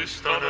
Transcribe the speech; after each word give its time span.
Filmkultisterne. 0.00 0.46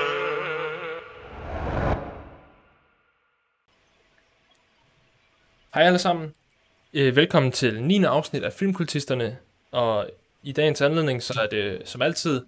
Hej 5.75 5.83
alle 5.83 5.98
sammen. 5.98 6.34
Øh, 6.95 7.16
Velkommen 7.16 7.52
til 7.52 7.83
9. 7.83 8.05
afsnit 8.05 8.45
af 8.45 8.52
Filmkultisterne. 8.52 9.39
Og 9.71 10.11
i 10.43 10.52
dagens 10.52 10.80
anledning, 10.80 11.23
så 11.23 11.41
er 11.43 11.47
det 11.47 11.89
som 11.89 12.02
altid 12.02 12.47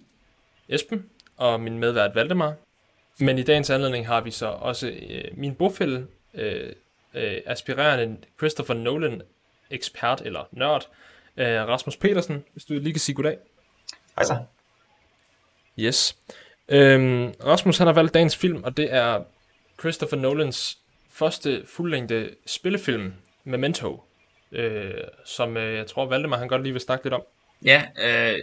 Esben 0.69 1.09
og 1.37 1.59
min 1.59 1.77
medvært 1.77 2.15
Valdemar. 2.15 2.55
Men 3.19 3.37
i 3.37 3.43
dagens 3.43 3.69
anledning 3.69 4.07
har 4.07 4.21
vi 4.21 4.31
så 4.31 4.47
også 4.47 4.87
øh, 4.87 5.23
min 5.33 5.55
bofælde, 5.55 6.07
øh, 6.33 6.73
øh, 7.13 7.41
aspirerende 7.45 8.17
Christopher 8.37 8.75
Nolan 8.75 9.21
ekspert 9.69 10.21
eller 10.25 10.47
nørd, 10.51 10.87
øh, 11.37 11.47
Rasmus 11.47 11.97
Petersen, 11.97 12.43
hvis 12.53 12.65
du 12.65 12.73
lige 12.73 12.93
kan 12.93 12.99
sige 12.99 13.15
goddag. 13.15 13.37
Hej 14.15 14.23
så. 14.23 14.37
Yes. 15.79 16.17
Øhm, 16.69 17.33
Rasmus 17.45 17.77
han 17.77 17.87
har 17.87 17.93
valgt 17.93 18.13
dagens 18.13 18.37
film, 18.37 18.63
og 18.63 18.77
det 18.77 18.93
er 18.93 19.23
Christopher 19.79 20.17
Nolans 20.17 20.77
første 21.11 21.63
fuldlængde 21.65 22.29
spillefilm, 22.45 23.13
Memento, 23.43 24.03
øh, 24.51 24.93
som 25.25 25.57
øh, 25.57 25.75
jeg 25.75 25.87
tror 25.87 26.05
Valdemar 26.05 26.37
han 26.37 26.47
godt 26.47 26.63
lige 26.63 26.73
vil 26.73 26.81
snakke 26.81 27.05
lidt 27.05 27.13
om. 27.13 27.21
Ja, 27.65 27.83
øh, 28.03 28.39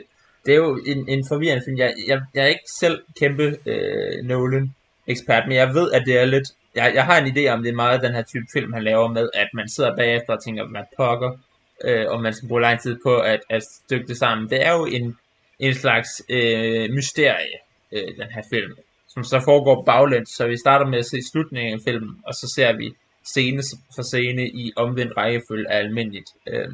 det 0.46 0.52
er 0.52 0.56
jo 0.56 0.80
en, 0.86 1.08
en 1.08 1.24
forvirrende 1.28 1.64
film. 1.66 1.78
Jeg, 1.78 1.94
jeg, 2.08 2.22
jeg 2.34 2.42
er 2.42 2.48
ikke 2.48 2.70
selv 2.80 3.02
kæmpe 3.20 3.56
øh, 3.66 4.24
Nolan-ekspert, 4.24 5.44
men 5.48 5.56
jeg 5.56 5.74
ved, 5.74 5.92
at 5.92 6.02
det 6.06 6.18
er 6.18 6.24
lidt... 6.24 6.48
Jeg, 6.74 6.92
jeg 6.94 7.04
har 7.04 7.18
en 7.20 7.26
idé 7.26 7.48
om, 7.48 7.62
det 7.62 7.70
er 7.70 7.74
meget 7.74 8.02
den 8.02 8.14
her 8.14 8.22
type 8.22 8.46
film, 8.52 8.72
han 8.72 8.82
laver 8.82 9.08
med, 9.08 9.28
at 9.34 9.48
man 9.54 9.68
sidder 9.68 9.96
bagefter 9.96 10.32
og 10.32 10.44
tænker, 10.44 10.66
man 10.66 10.84
pokker, 10.96 11.38
øh, 11.84 12.06
og 12.08 12.22
man 12.22 12.32
skal 12.32 12.48
bruge 12.48 12.60
lang 12.60 12.80
tid 12.80 12.96
på 13.04 13.18
at, 13.18 13.40
at 13.50 13.62
stykke 13.62 14.06
det 14.06 14.16
sammen. 14.18 14.50
Det 14.50 14.66
er 14.66 14.72
jo 14.72 14.84
en, 14.84 15.16
en 15.58 15.74
slags 15.74 16.22
øh, 16.28 16.90
mysterie, 16.90 17.56
øh, 17.92 18.08
den 18.20 18.28
her 18.34 18.42
film, 18.52 18.72
som 19.08 19.22
så 19.24 19.40
foregår 19.44 19.84
baglæns. 19.84 20.28
Så 20.28 20.46
vi 20.46 20.56
starter 20.56 20.86
med 20.86 20.98
at 20.98 21.10
se 21.12 21.18
slutningen 21.32 21.74
af 21.74 21.80
filmen, 21.88 22.14
og 22.26 22.34
så 22.34 22.52
ser 22.56 22.76
vi 22.76 22.86
scene 23.24 23.62
for 23.94 24.02
scene 24.02 24.44
i 24.62 24.72
omvendt 24.76 25.16
rækkefølge 25.16 25.70
af 25.72 25.78
almindeligt. 25.78 26.30
Øh, 26.46 26.68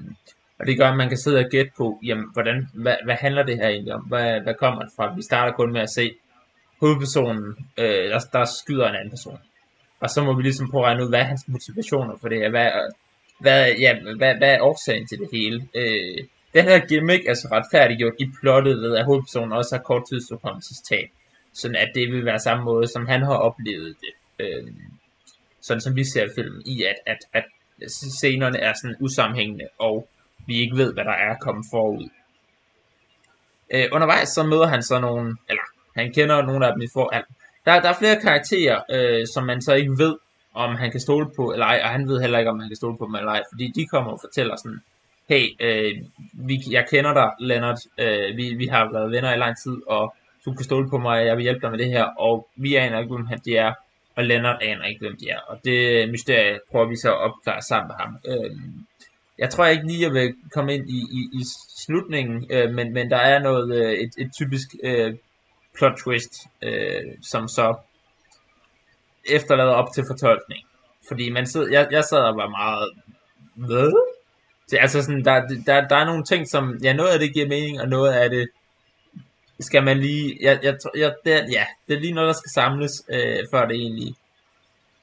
og 0.59 0.67
det 0.67 0.78
gør, 0.78 0.89
at 0.89 0.97
man 0.97 1.09
kan 1.09 1.19
sidde 1.19 1.39
og 1.39 1.50
gætte 1.50 1.72
på, 1.77 1.98
jamen, 2.06 2.27
hvordan, 2.33 2.69
hvad, 2.75 2.97
hvad 3.05 3.14
handler 3.14 3.42
det 3.42 3.56
her 3.56 3.69
egentlig 3.69 3.94
om? 3.94 4.05
Hvad, 4.12 4.41
hvad 4.41 4.55
kommer 4.55 4.81
det 4.83 4.92
fra? 4.97 5.14
Vi 5.14 5.22
starter 5.22 5.53
kun 5.53 5.72
med 5.72 5.81
at 5.81 5.94
se 5.98 6.14
hovedpersonen, 6.81 7.44
øh, 7.78 8.05
der, 8.12 8.19
der 8.33 8.44
skyder 8.61 8.89
en 8.89 8.97
anden 8.97 9.11
person. 9.11 9.39
Og 10.00 10.09
så 10.11 10.25
må 10.25 10.37
vi 10.37 10.42
ligesom 10.42 10.70
prøve 10.70 10.84
at 10.84 10.89
regne 10.89 11.05
ud, 11.05 11.11
hvad 11.11 11.20
er 11.20 11.33
hans 11.33 11.44
motivationer 11.48 12.14
for 12.20 12.28
det 12.28 12.39
her? 12.39 12.50
Hvad, 12.50 12.70
hvad, 13.41 13.61
ja, 13.84 13.91
hvad, 14.20 14.34
hvad 14.41 14.53
er 14.55 14.61
årsagen 14.61 15.06
til 15.06 15.19
det 15.19 15.28
hele? 15.33 15.59
Øh, 15.75 16.19
den 16.57 16.65
her 16.65 16.87
gimmick 16.87 17.27
er 17.27 17.35
så 17.35 17.49
retfærdiggjort 17.53 18.12
i 18.21 18.27
plottet 18.41 18.77
ved, 18.83 18.97
at 18.97 19.05
hovedpersonen 19.05 19.53
også 19.53 19.77
har 19.77 19.83
korttidsudkommelsestab. 19.83 21.09
Sådan 21.53 21.77
at 21.77 21.91
det 21.95 22.12
vil 22.12 22.25
være 22.25 22.39
samme 22.39 22.65
måde, 22.65 22.87
som 22.89 23.07
han 23.07 23.23
har 23.23 23.37
oplevet 23.37 23.97
det. 24.01 24.45
Øh, 24.45 24.73
sådan 25.61 25.81
som 25.81 25.97
vi 25.97 26.05
ser 26.05 26.29
filmen, 26.34 26.62
i 26.67 26.83
at, 26.83 26.97
at, 27.07 27.19
at 27.33 27.45
scenerne 27.91 28.59
er 28.59 28.73
sådan 28.73 28.97
usammenhængende, 29.01 29.69
og 29.79 30.09
vi 30.47 30.55
ikke 30.61 30.77
ved, 30.77 30.93
hvad 30.93 31.05
der 31.05 31.12
er 31.29 31.34
kommet 31.41 31.67
forud. 31.71 32.09
Øh, 33.71 33.89
undervejs 33.93 34.29
så 34.29 34.43
møder 34.43 34.67
han 34.67 34.83
så 34.83 35.01
nogle, 35.01 35.37
eller 35.49 35.62
han 35.97 36.12
kender 36.12 36.43
nogle 36.43 36.67
af 36.67 36.73
dem 36.73 36.83
i 36.83 36.89
forhold. 36.93 37.25
Der, 37.65 37.81
der 37.81 37.89
er 37.89 37.99
flere 37.99 38.21
karakterer, 38.21 38.83
øh, 38.91 39.27
som 39.34 39.45
man 39.45 39.62
så 39.62 39.75
ikke 39.75 39.99
ved, 39.99 40.17
om 40.55 40.77
han 40.77 40.91
kan 40.91 41.01
stole 41.01 41.31
på 41.37 41.53
eller 41.53 41.67
ej, 41.67 41.81
og 41.84 41.91
han 41.91 42.09
ved 42.09 42.21
heller 42.21 42.39
ikke, 42.39 42.51
om 42.51 42.61
han 42.61 42.69
kan 42.69 42.77
stole 42.77 42.99
på 42.99 43.05
dem 43.07 43.15
eller 43.15 43.33
ej, 43.33 43.43
fordi 43.53 43.73
de 43.77 43.87
kommer 43.87 44.12
og 44.12 44.21
fortæller 44.21 44.57
sådan, 44.57 44.81
hey, 45.29 45.45
øh, 45.61 45.93
vi, 46.33 46.61
jeg 46.71 46.87
kender 46.91 47.15
dig, 47.15 47.31
Leonard, 47.41 47.79
øh, 47.99 48.37
vi, 48.37 48.55
vi 48.55 48.67
har 48.67 48.93
været 48.93 49.11
venner 49.11 49.34
i 49.34 49.39
lang 49.39 49.56
tid, 49.56 49.77
og 49.87 50.15
du 50.45 50.53
kan 50.55 50.65
stole 50.65 50.91
på 50.91 50.99
mig, 50.99 51.27
jeg 51.27 51.37
vil 51.37 51.43
hjælpe 51.43 51.61
dig 51.61 51.71
med 51.71 51.78
det 51.78 51.87
her, 51.87 52.05
og 52.05 52.49
vi 52.56 52.75
aner 52.75 52.99
ikke, 52.99 53.15
hvem 53.15 53.41
de 53.45 53.56
er, 53.56 53.73
og 54.17 54.25
Leonard 54.25 54.59
aner 54.62 54.84
ikke, 54.84 55.00
hvem 55.00 55.17
de 55.21 55.28
er, 55.31 55.41
og 55.49 55.61
det 55.65 56.03
øh, 56.03 56.09
mysterie 56.09 56.59
prøver 56.71 56.87
vi 56.87 56.97
så 56.97 57.12
at 57.12 57.21
opklare 57.21 57.62
sammen 57.62 57.89
med 57.89 57.97
ham. 57.99 58.19
Øh, 58.28 58.56
jeg 59.39 59.50
tror 59.50 59.67
ikke 59.67 59.87
lige, 59.87 60.03
jeg 60.03 60.12
vil 60.12 60.34
komme 60.53 60.75
ind 60.75 60.91
i, 60.91 60.99
i, 60.99 61.41
i 61.41 61.43
slutningen, 61.77 62.47
øh, 62.50 62.71
men, 62.71 62.93
men 62.93 63.11
der 63.11 63.17
er 63.17 63.39
noget, 63.39 63.77
øh, 63.77 63.93
et, 63.93 64.11
et 64.19 64.31
typisk 64.33 64.69
øh, 64.84 65.15
plot 65.77 65.97
twist, 66.05 66.34
øh, 66.62 67.03
som 67.23 67.49
så 67.49 67.75
efterlader 69.31 69.73
op 69.73 69.89
til 69.95 70.05
fortolkning. 70.06 70.65
Fordi 71.09 71.31
man 71.31 71.47
sidder, 71.47 71.71
jeg, 71.71 71.89
jeg 71.91 72.05
sad 72.05 72.19
og 72.19 72.37
var 72.37 72.49
meget, 72.49 72.93
hvad? 73.55 74.16
Det, 74.71 74.78
altså 74.81 75.03
sådan, 75.03 75.25
der, 75.25 75.47
der, 75.66 75.88
der 75.88 75.97
er 75.97 76.04
nogle 76.04 76.25
ting, 76.25 76.49
som, 76.49 76.78
ja, 76.82 76.93
noget 76.93 77.10
af 77.10 77.19
det 77.19 77.34
giver 77.34 77.49
mening, 77.49 77.81
og 77.81 77.88
noget 77.88 78.12
af 78.12 78.31
det 78.31 78.49
skal 79.60 79.82
man 79.82 79.99
lige, 79.99 80.38
jeg, 80.41 80.59
jeg, 80.62 80.77
jeg, 80.97 81.15
det, 81.25 81.32
er, 81.32 81.47
ja, 81.50 81.66
det 81.88 81.97
er 81.97 82.00
lige 82.00 82.12
noget, 82.12 82.27
der 82.27 82.32
skal 82.32 82.50
samles, 82.50 83.05
øh, 83.09 83.38
før 83.50 83.66
det 83.66 83.76
egentlig, 83.76 84.15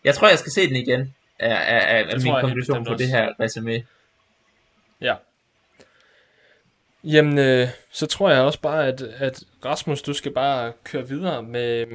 jeg 0.03 0.15
tror, 0.15 0.29
jeg 0.29 0.39
skal 0.39 0.51
se 0.51 0.67
den 0.67 0.75
igen, 0.75 1.15
er, 1.39 1.55
er, 1.55 1.79
er, 1.79 2.03
er 2.03 2.23
min 2.23 2.33
konklusion 2.41 2.85
på 2.85 2.93
det 2.93 3.07
her 3.07 3.29
resume. 3.39 3.83
Ja. 5.01 5.15
Jamen, 7.03 7.37
øh, 7.37 7.67
så 7.91 8.05
tror 8.05 8.29
jeg 8.29 8.41
også 8.41 8.61
bare, 8.61 8.87
at, 8.87 9.01
at 9.01 9.43
Rasmus, 9.65 10.01
du 10.01 10.13
skal 10.13 10.33
bare 10.33 10.73
køre 10.83 11.07
videre 11.07 11.43
med, 11.43 11.85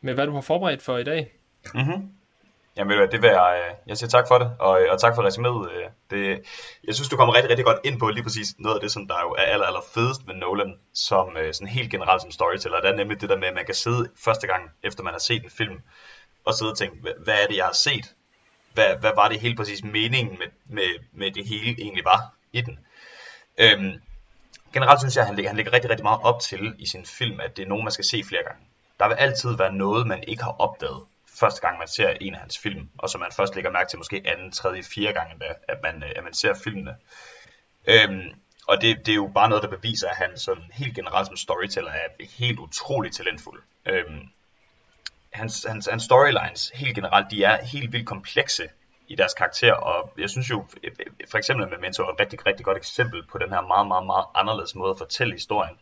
med 0.00 0.14
hvad 0.14 0.26
du 0.26 0.32
har 0.32 0.40
forberedt 0.40 0.82
for 0.82 0.98
i 0.98 1.04
dag. 1.04 1.32
Mm-hmm. 1.74 2.08
Jamen 2.76 2.88
ved 2.88 2.96
du 2.96 3.00
hvad, 3.00 3.12
det 3.12 3.22
vil 3.22 3.30
jeg, 3.30 3.62
øh, 3.68 3.74
jeg 3.86 3.98
siger 3.98 4.10
tak 4.10 4.28
for 4.28 4.38
det, 4.38 4.56
og, 4.58 4.82
øh, 4.82 4.92
og 4.92 5.00
tak 5.00 5.14
for 5.14 5.22
resuméet. 5.28 5.72
Øh, 5.72 5.90
det, 6.10 6.42
jeg 6.84 6.94
synes, 6.94 7.08
du 7.08 7.16
kommer 7.16 7.34
rigtig, 7.34 7.50
rigtig 7.50 7.64
godt 7.64 7.78
ind 7.84 7.98
på 7.98 8.08
lige 8.08 8.22
præcis 8.22 8.54
noget 8.58 8.76
af 8.76 8.80
det, 8.80 8.92
som 8.92 9.08
der 9.08 9.20
jo 9.22 9.30
er 9.30 9.42
aller, 9.42 9.66
aller 9.66 9.84
fedest 9.94 10.26
med 10.26 10.34
Nolan, 10.34 10.74
som 10.94 11.36
sådan 11.52 11.68
helt 11.68 11.90
generelt 11.90 12.22
som 12.22 12.30
storyteller. 12.30 12.80
Det 12.80 12.90
er 12.90 12.96
nemlig 12.96 13.20
det 13.20 13.28
der 13.28 13.36
med, 13.36 13.48
at 13.48 13.54
man 13.54 13.66
kan 13.66 13.74
sidde 13.74 14.08
første 14.24 14.46
gang, 14.46 14.70
efter 14.82 15.02
man 15.02 15.12
har 15.12 15.18
set 15.18 15.44
en 15.44 15.50
film, 15.50 15.80
og 16.44 16.54
sidde 16.54 16.70
og 16.70 16.78
tænke, 16.78 16.96
hvad 17.24 17.34
er 17.42 17.46
det, 17.46 17.56
jeg 17.56 17.64
har 17.64 17.72
set? 17.72 18.14
Hvad, 18.74 18.96
hvad 19.00 19.10
var 19.16 19.28
det 19.28 19.40
helt 19.40 19.56
præcis 19.56 19.84
meningen 19.84 20.38
med, 20.38 20.46
med, 20.66 20.90
med 21.12 21.30
det 21.30 21.46
hele 21.46 21.82
egentlig 21.82 22.04
var 22.04 22.34
i 22.52 22.60
den? 22.60 22.78
Øhm, 23.58 23.92
generelt 24.72 25.00
synes 25.00 25.16
jeg, 25.16 25.22
at 25.22 25.26
han 25.26 25.36
lægger, 25.36 25.48
han 25.50 25.56
lægger 25.56 25.72
rigtig, 25.72 25.90
rigtig 25.90 26.04
meget 26.04 26.20
op 26.22 26.40
til 26.40 26.74
i 26.78 26.86
sin 26.86 27.06
film, 27.06 27.40
at 27.40 27.56
det 27.56 27.62
er 27.62 27.68
nogen, 27.68 27.84
man 27.84 27.92
skal 27.92 28.04
se 28.04 28.24
flere 28.24 28.42
gange. 28.42 28.62
Der 28.98 29.08
vil 29.08 29.14
altid 29.14 29.56
være 29.56 29.72
noget, 29.72 30.06
man 30.06 30.24
ikke 30.26 30.42
har 30.42 30.56
opdaget 30.58 31.02
første 31.42 31.60
gang, 31.60 31.78
man 31.78 31.88
ser 31.88 32.10
en 32.20 32.34
af 32.34 32.40
hans 32.40 32.58
film, 32.58 32.88
og 32.98 33.10
som 33.10 33.20
man 33.20 33.32
først 33.36 33.54
lægger 33.54 33.70
mærke 33.70 33.90
til 33.90 33.98
måske 33.98 34.22
anden, 34.24 34.52
tredje, 34.52 34.82
fjerde 34.82 35.12
gang, 35.12 35.32
endda, 35.32 35.54
at 35.68 35.78
man, 35.82 36.02
øh, 36.02 36.10
at 36.16 36.24
man 36.24 36.34
ser 36.34 36.54
filmene. 36.64 36.94
Øhm, 37.86 38.28
og 38.68 38.80
det, 38.82 39.06
det 39.06 39.12
er 39.12 39.20
jo 39.24 39.30
bare 39.34 39.48
noget, 39.48 39.62
der 39.64 39.76
beviser, 39.76 40.08
at 40.08 40.16
han 40.16 40.38
sådan 40.38 40.68
helt 40.72 40.94
generelt 40.94 41.26
som 41.26 41.36
storyteller 41.36 41.90
er 41.90 42.08
helt 42.38 42.58
utrolig 42.58 43.12
talentfuld. 43.12 43.62
Øhm, 43.86 44.22
hans, 45.32 45.66
hans, 45.68 45.88
hans 45.90 46.02
storylines 46.02 46.70
helt 46.74 46.94
generelt, 46.94 47.30
de 47.30 47.44
er 47.44 47.64
helt 47.64 47.92
vildt 47.92 48.06
komplekse 48.06 48.68
i 49.08 49.14
deres 49.14 49.34
karakter, 49.34 49.72
og 49.72 50.12
jeg 50.18 50.30
synes 50.30 50.50
jo, 50.50 50.66
øh, 50.84 50.90
øh, 51.00 51.06
for 51.30 51.38
eksempel 51.38 51.68
med 51.68 51.76
Memento 51.76 52.02
er 52.02 52.12
et 52.12 52.20
rigtig, 52.20 52.46
rigtig 52.46 52.64
godt 52.64 52.76
eksempel 52.76 53.26
på 53.26 53.38
den 53.38 53.50
her 53.50 53.60
meget, 53.60 53.88
meget, 53.88 54.06
meget 54.06 54.26
anderledes 54.34 54.74
måde 54.74 54.90
at 54.90 54.98
fortælle 54.98 55.32
historien. 55.32 55.76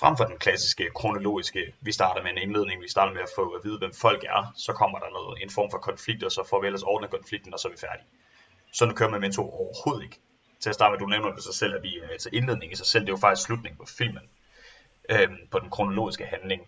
Frem 0.00 0.16
for 0.16 0.24
den 0.24 0.38
klassiske 0.38 0.90
kronologiske, 0.94 1.74
vi 1.80 1.92
starter 1.92 2.22
med 2.22 2.30
en 2.30 2.38
indledning, 2.38 2.82
vi 2.82 2.88
starter 2.88 3.12
med 3.12 3.22
at 3.22 3.28
få 3.36 3.50
at 3.50 3.64
vide, 3.64 3.78
hvem 3.78 3.94
folk 3.94 4.24
er, 4.24 4.52
så 4.56 4.72
kommer 4.72 4.98
der 4.98 5.10
noget, 5.10 5.42
en 5.42 5.50
form 5.50 5.70
for 5.70 5.78
konflikt, 5.78 6.22
og 6.22 6.32
så 6.32 6.46
får 6.50 6.60
vi 6.60 6.66
ellers 6.66 6.82
ordnet 6.82 7.10
konflikten, 7.10 7.54
og 7.54 7.60
så 7.60 7.68
er 7.68 7.72
vi 7.72 7.78
færdige. 7.78 8.06
Sådan 8.72 8.94
kører 8.94 9.10
man 9.10 9.20
med 9.20 9.32
to 9.32 9.42
overhovedet 9.42 10.02
ikke. 10.02 10.18
Til 10.60 10.68
at 10.68 10.74
starte 10.74 10.90
med, 10.92 10.98
du 10.98 11.06
nævner 11.06 11.34
det 11.34 11.44
sig 11.44 11.54
selv, 11.54 11.74
at 11.74 11.82
vi, 11.82 11.94
øh, 11.94 12.08
altså 12.10 12.28
indledning 12.32 12.72
i 12.72 12.76
sig 12.76 12.86
selv, 12.86 13.02
det 13.04 13.08
er 13.08 13.12
jo 13.12 13.16
faktisk 13.26 13.46
slutningen 13.46 13.78
på 13.78 13.86
filmen, 13.98 14.22
øhm, 15.08 15.38
på 15.50 15.58
den 15.58 15.70
kronologiske 15.70 16.24
handling. 16.24 16.62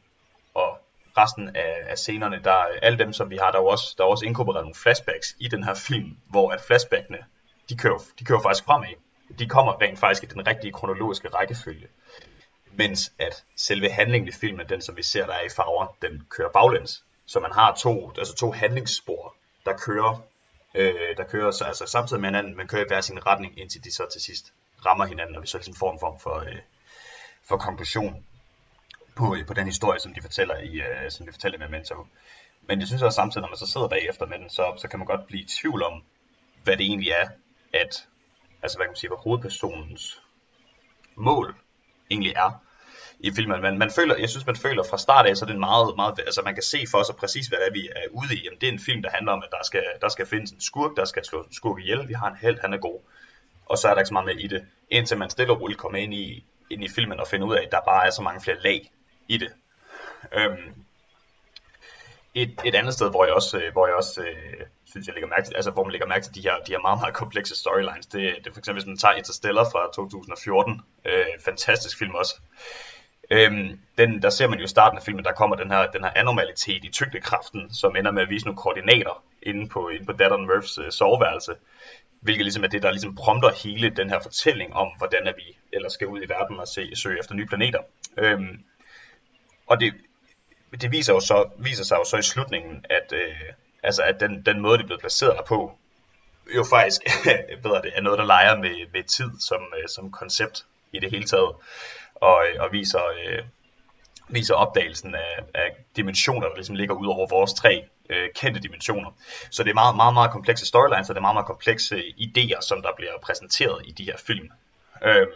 Og 0.54 0.78
resten 1.18 1.56
af, 1.56 1.76
af 1.86 1.98
scenerne, 1.98 2.40
der 2.44 2.56
alle 2.82 2.98
dem, 2.98 3.12
som 3.12 3.30
vi 3.30 3.36
har, 3.36 3.50
der 3.50 3.58
er 3.58 3.62
jo 3.62 3.68
også, 3.68 3.94
der 3.98 4.04
er 4.04 4.08
også 4.08 4.24
inkorporeret 4.26 4.64
nogle 4.64 4.74
flashbacks 4.74 5.36
i 5.38 5.48
den 5.48 5.64
her 5.64 5.74
film, 5.74 6.16
hvor 6.30 6.50
at 6.50 6.60
flashbackene, 6.60 7.18
de 7.68 7.76
kører, 7.76 7.98
de 8.18 8.24
kører 8.24 8.42
faktisk 8.42 8.64
fremad. 8.64 8.94
De 9.38 9.48
kommer 9.48 9.80
rent 9.82 9.98
faktisk 9.98 10.22
i 10.22 10.26
den 10.26 10.46
rigtige 10.46 10.72
kronologiske 10.72 11.28
rækkefølge. 11.28 11.88
Mens 12.76 13.12
at 13.18 13.44
selve 13.56 13.90
handlingen 13.90 14.28
i 14.28 14.32
filmen, 14.32 14.68
den 14.68 14.80
som 14.82 14.96
vi 14.96 15.02
ser, 15.02 15.26
der 15.26 15.32
er 15.34 15.42
i 15.42 15.48
farver, 15.56 15.96
den 16.02 16.26
kører 16.30 16.48
baglæns. 16.48 17.04
Så 17.26 17.40
man 17.40 17.52
har 17.52 17.74
to, 17.74 18.12
altså 18.18 18.34
to 18.36 18.52
handlingsspor, 18.52 19.36
der 19.64 19.76
kører, 19.76 20.22
øh, 20.74 21.16
der 21.16 21.24
kører 21.24 21.50
så, 21.50 21.64
altså 21.64 21.86
samtidig 21.86 22.20
med 22.20 22.28
hinanden, 22.28 22.56
men 22.56 22.68
kører 22.68 22.84
i 22.84 22.88
hver 22.88 23.00
sin 23.00 23.26
retning, 23.26 23.60
indtil 23.60 23.84
de 23.84 23.92
så 23.92 24.06
til 24.12 24.20
sidst 24.20 24.52
rammer 24.86 25.04
hinanden, 25.04 25.36
og 25.36 25.42
vi 25.42 25.46
så 25.46 25.58
ligesom 25.58 25.74
får 25.74 25.92
en 25.92 26.00
form 26.00 26.20
for, 26.20 26.38
øh, 26.38 26.58
for 27.48 27.56
konklusion 27.56 28.26
på, 29.16 29.36
øh, 29.36 29.46
på 29.46 29.54
den 29.54 29.66
historie, 29.66 30.00
som 30.00 30.14
de 30.14 30.22
fortæller 30.22 30.58
i, 30.58 30.80
øh, 30.80 31.10
som 31.10 31.26
de 31.26 31.32
fortæller 31.32 31.58
med 31.58 31.68
Memento. 31.68 32.06
Men 32.62 32.80
jeg 32.80 32.86
synes 32.86 33.02
også 33.02 33.16
samtidig, 33.16 33.42
når 33.42 33.48
man 33.48 33.58
så 33.58 33.66
sidder 33.66 33.88
bagefter 33.88 34.26
med 34.26 34.38
den, 34.38 34.50
så, 34.50 34.74
så 34.76 34.88
kan 34.88 34.98
man 34.98 35.06
godt 35.06 35.26
blive 35.26 35.42
i 35.42 35.46
tvivl 35.60 35.82
om, 35.82 36.02
hvad 36.64 36.76
det 36.76 36.86
egentlig 36.86 37.10
er, 37.10 37.28
at, 37.72 38.08
altså 38.62 38.78
hvad 38.78 38.86
kan 38.86 38.90
man 38.90 38.96
sige, 38.96 39.10
hvad 39.10 39.18
hovedpersonens 39.18 40.22
mål 41.14 41.56
egentlig 42.10 42.32
er 42.36 42.63
i 43.20 43.32
filmen. 43.32 43.62
Man, 43.62 43.78
man 43.78 43.90
føler, 43.90 44.16
jeg 44.16 44.28
synes, 44.28 44.46
man 44.46 44.56
føler 44.56 44.82
fra 44.90 44.98
start 44.98 45.26
af, 45.26 45.36
så 45.36 45.46
det 45.46 45.54
er 45.54 45.58
meget, 45.58 45.96
meget, 45.96 46.18
altså 46.18 46.42
man 46.44 46.54
kan 46.54 46.62
se 46.62 46.84
for 46.90 47.02
sig 47.02 47.16
præcis, 47.16 47.46
hvad 47.46 47.58
det 47.58 47.66
er, 47.66 47.72
vi 47.72 47.88
er 47.96 48.08
ude 48.10 48.36
i. 48.36 48.40
Jamen, 48.44 48.60
det 48.60 48.68
er 48.68 48.72
en 48.72 48.78
film, 48.78 49.02
der 49.02 49.10
handler 49.10 49.32
om, 49.32 49.42
at 49.42 49.48
der 49.50 49.64
skal, 49.64 49.84
der 50.00 50.08
skal 50.08 50.26
findes 50.26 50.50
en 50.50 50.60
skurk, 50.60 50.96
der 50.96 51.04
skal 51.04 51.24
slå 51.24 51.42
en 51.42 51.52
skurk 51.52 51.78
ihjel. 51.80 52.08
Vi 52.08 52.14
har 52.14 52.28
en 52.30 52.36
held, 52.36 52.58
han 52.60 52.72
er 52.72 52.78
god. 52.78 53.00
Og 53.66 53.78
så 53.78 53.88
er 53.88 53.94
der 53.94 54.00
ikke 54.00 54.08
så 54.08 54.14
meget 54.14 54.26
med 54.26 54.36
i 54.36 54.46
det. 54.46 54.64
Indtil 54.90 55.18
man 55.18 55.30
stille 55.30 55.52
og 55.52 55.60
roligt 55.60 55.80
kommer 55.80 55.98
ind 55.98 56.14
i, 56.14 56.44
ind 56.70 56.84
i 56.84 56.88
filmen 56.88 57.20
og 57.20 57.26
finder 57.26 57.46
ud 57.46 57.54
af, 57.54 57.62
at 57.62 57.72
der 57.72 57.80
bare 57.86 58.06
er 58.06 58.10
så 58.10 58.22
mange 58.22 58.40
flere 58.40 58.60
lag 58.60 58.90
i 59.28 59.36
det. 59.36 59.52
Øhm, 60.32 60.84
et, 62.34 62.60
et 62.64 62.74
andet 62.74 62.94
sted, 62.94 63.10
hvor 63.10 63.24
jeg 63.24 63.34
også, 63.34 63.58
øh, 63.58 63.72
hvor 63.72 63.86
jeg 63.86 63.96
også 63.96 64.22
øh, 64.22 64.66
synes, 64.84 65.06
jeg 65.06 65.14
lægger 65.14 65.28
mærke 65.28 65.46
til, 65.46 65.54
altså 65.54 65.70
hvor 65.70 65.84
man 65.84 65.92
lægger 65.92 66.06
mærke 66.06 66.24
til 66.24 66.34
de 66.34 66.40
her, 66.40 66.56
de 66.66 66.72
her 66.72 66.78
meget, 66.78 67.00
meget 67.00 67.14
komplekse 67.14 67.56
storylines, 67.56 68.06
det, 68.06 68.34
det 68.38 68.46
er 68.46 68.52
for 68.52 68.58
eksempel, 68.58 68.82
hvis 68.82 68.86
man 68.86 68.96
tager 68.96 69.14
Interstellar 69.14 69.64
fra 69.72 69.92
2014, 69.94 70.80
øh, 71.04 71.26
fantastisk 71.44 71.98
film 71.98 72.14
også, 72.14 72.34
Øhm, 73.30 73.80
den, 73.98 74.22
der 74.22 74.30
ser 74.30 74.48
man 74.48 74.58
jo 74.58 74.64
i 74.64 74.68
starten 74.68 74.98
af 74.98 75.04
filmen, 75.04 75.24
der 75.24 75.32
kommer 75.32 75.56
den 75.56 75.70
her, 75.70 75.86
den 75.86 76.04
her 76.04 76.10
anormalitet 76.16 76.84
i 76.84 76.88
tyngdekraften, 76.88 77.74
som 77.74 77.96
ender 77.96 78.10
med 78.10 78.22
at 78.22 78.30
vise 78.30 78.46
nogle 78.46 78.58
koordinater 78.58 79.22
inde 79.42 79.68
på, 79.68 79.88
inde 79.88 80.06
på 80.06 80.12
datteren 80.12 80.46
Murphs 80.46 80.78
øh, 80.78 80.92
soveværelse, 80.92 81.54
hvilket 82.20 82.44
ligesom 82.44 82.64
er 82.64 82.68
det, 82.68 82.82
der 82.82 82.90
ligesom 82.90 83.14
prompter 83.14 83.50
hele 83.64 83.90
den 83.90 84.10
her 84.10 84.20
fortælling 84.20 84.74
om, 84.74 84.88
hvordan 84.98 85.26
er 85.26 85.32
vi 85.36 85.56
ellers 85.72 85.92
skal 85.92 86.06
ud 86.06 86.22
i 86.22 86.28
verden 86.28 86.60
og 86.60 86.68
se, 86.68 86.96
søge 86.96 87.18
efter 87.18 87.34
nye 87.34 87.46
planeter. 87.46 87.80
Øhm, 88.18 88.64
og 89.66 89.80
det, 89.80 89.94
det 90.80 90.92
viser, 90.92 91.12
jo 91.12 91.20
så, 91.20 91.50
viser 91.58 91.84
sig 91.84 91.96
jo 91.96 92.04
så 92.04 92.16
i 92.16 92.22
slutningen, 92.22 92.84
at, 92.90 93.12
øh, 93.12 93.52
altså 93.82 94.02
at 94.02 94.20
den, 94.20 94.42
den 94.42 94.60
måde, 94.60 94.78
det 94.78 94.82
er 94.82 94.86
blevet 94.86 95.00
placeret 95.00 95.44
på, 95.48 95.78
jo 96.56 96.64
faktisk 96.70 97.00
bedre 97.62 97.82
det, 97.82 97.92
er 97.94 98.00
noget, 98.00 98.18
der 98.18 98.24
leger 98.24 98.56
med, 98.56 98.92
med 98.92 99.02
tid 99.02 99.30
som, 99.40 99.62
øh, 99.78 99.88
som 99.88 100.10
koncept 100.10 100.66
i 100.94 100.98
det 100.98 101.10
hele 101.10 101.24
taget 101.24 101.52
og, 102.14 102.44
øh, 102.46 102.62
og 102.62 102.72
viser, 102.72 103.04
øh, 103.18 103.42
viser 104.28 104.54
opdagelsen 104.54 105.14
af, 105.14 105.44
af 105.54 105.68
dimensioner, 105.96 106.48
der 106.48 106.54
ligesom 106.54 106.76
ligger 106.76 106.94
ud 106.94 107.06
over 107.06 107.26
vores 107.26 107.52
tre 107.54 107.84
øh, 108.10 108.28
kendte 108.34 108.60
dimensioner. 108.60 109.10
Så 109.50 109.62
det 109.62 109.70
er 109.70 109.74
meget, 109.74 109.96
meget, 109.96 110.14
meget 110.14 110.30
komplekse 110.30 110.66
storylines, 110.66 111.08
og 111.08 111.14
det 111.14 111.18
er 111.18 111.28
meget, 111.28 111.34
meget 111.34 111.46
komplekse 111.46 111.94
øh, 111.94 112.02
idéer, 112.26 112.60
som 112.68 112.82
der 112.82 112.90
bliver 112.96 113.12
præsenteret 113.22 113.82
i 113.84 113.90
de 113.90 114.04
her 114.04 114.16
film. 114.16 114.50
Øh, 115.04 115.26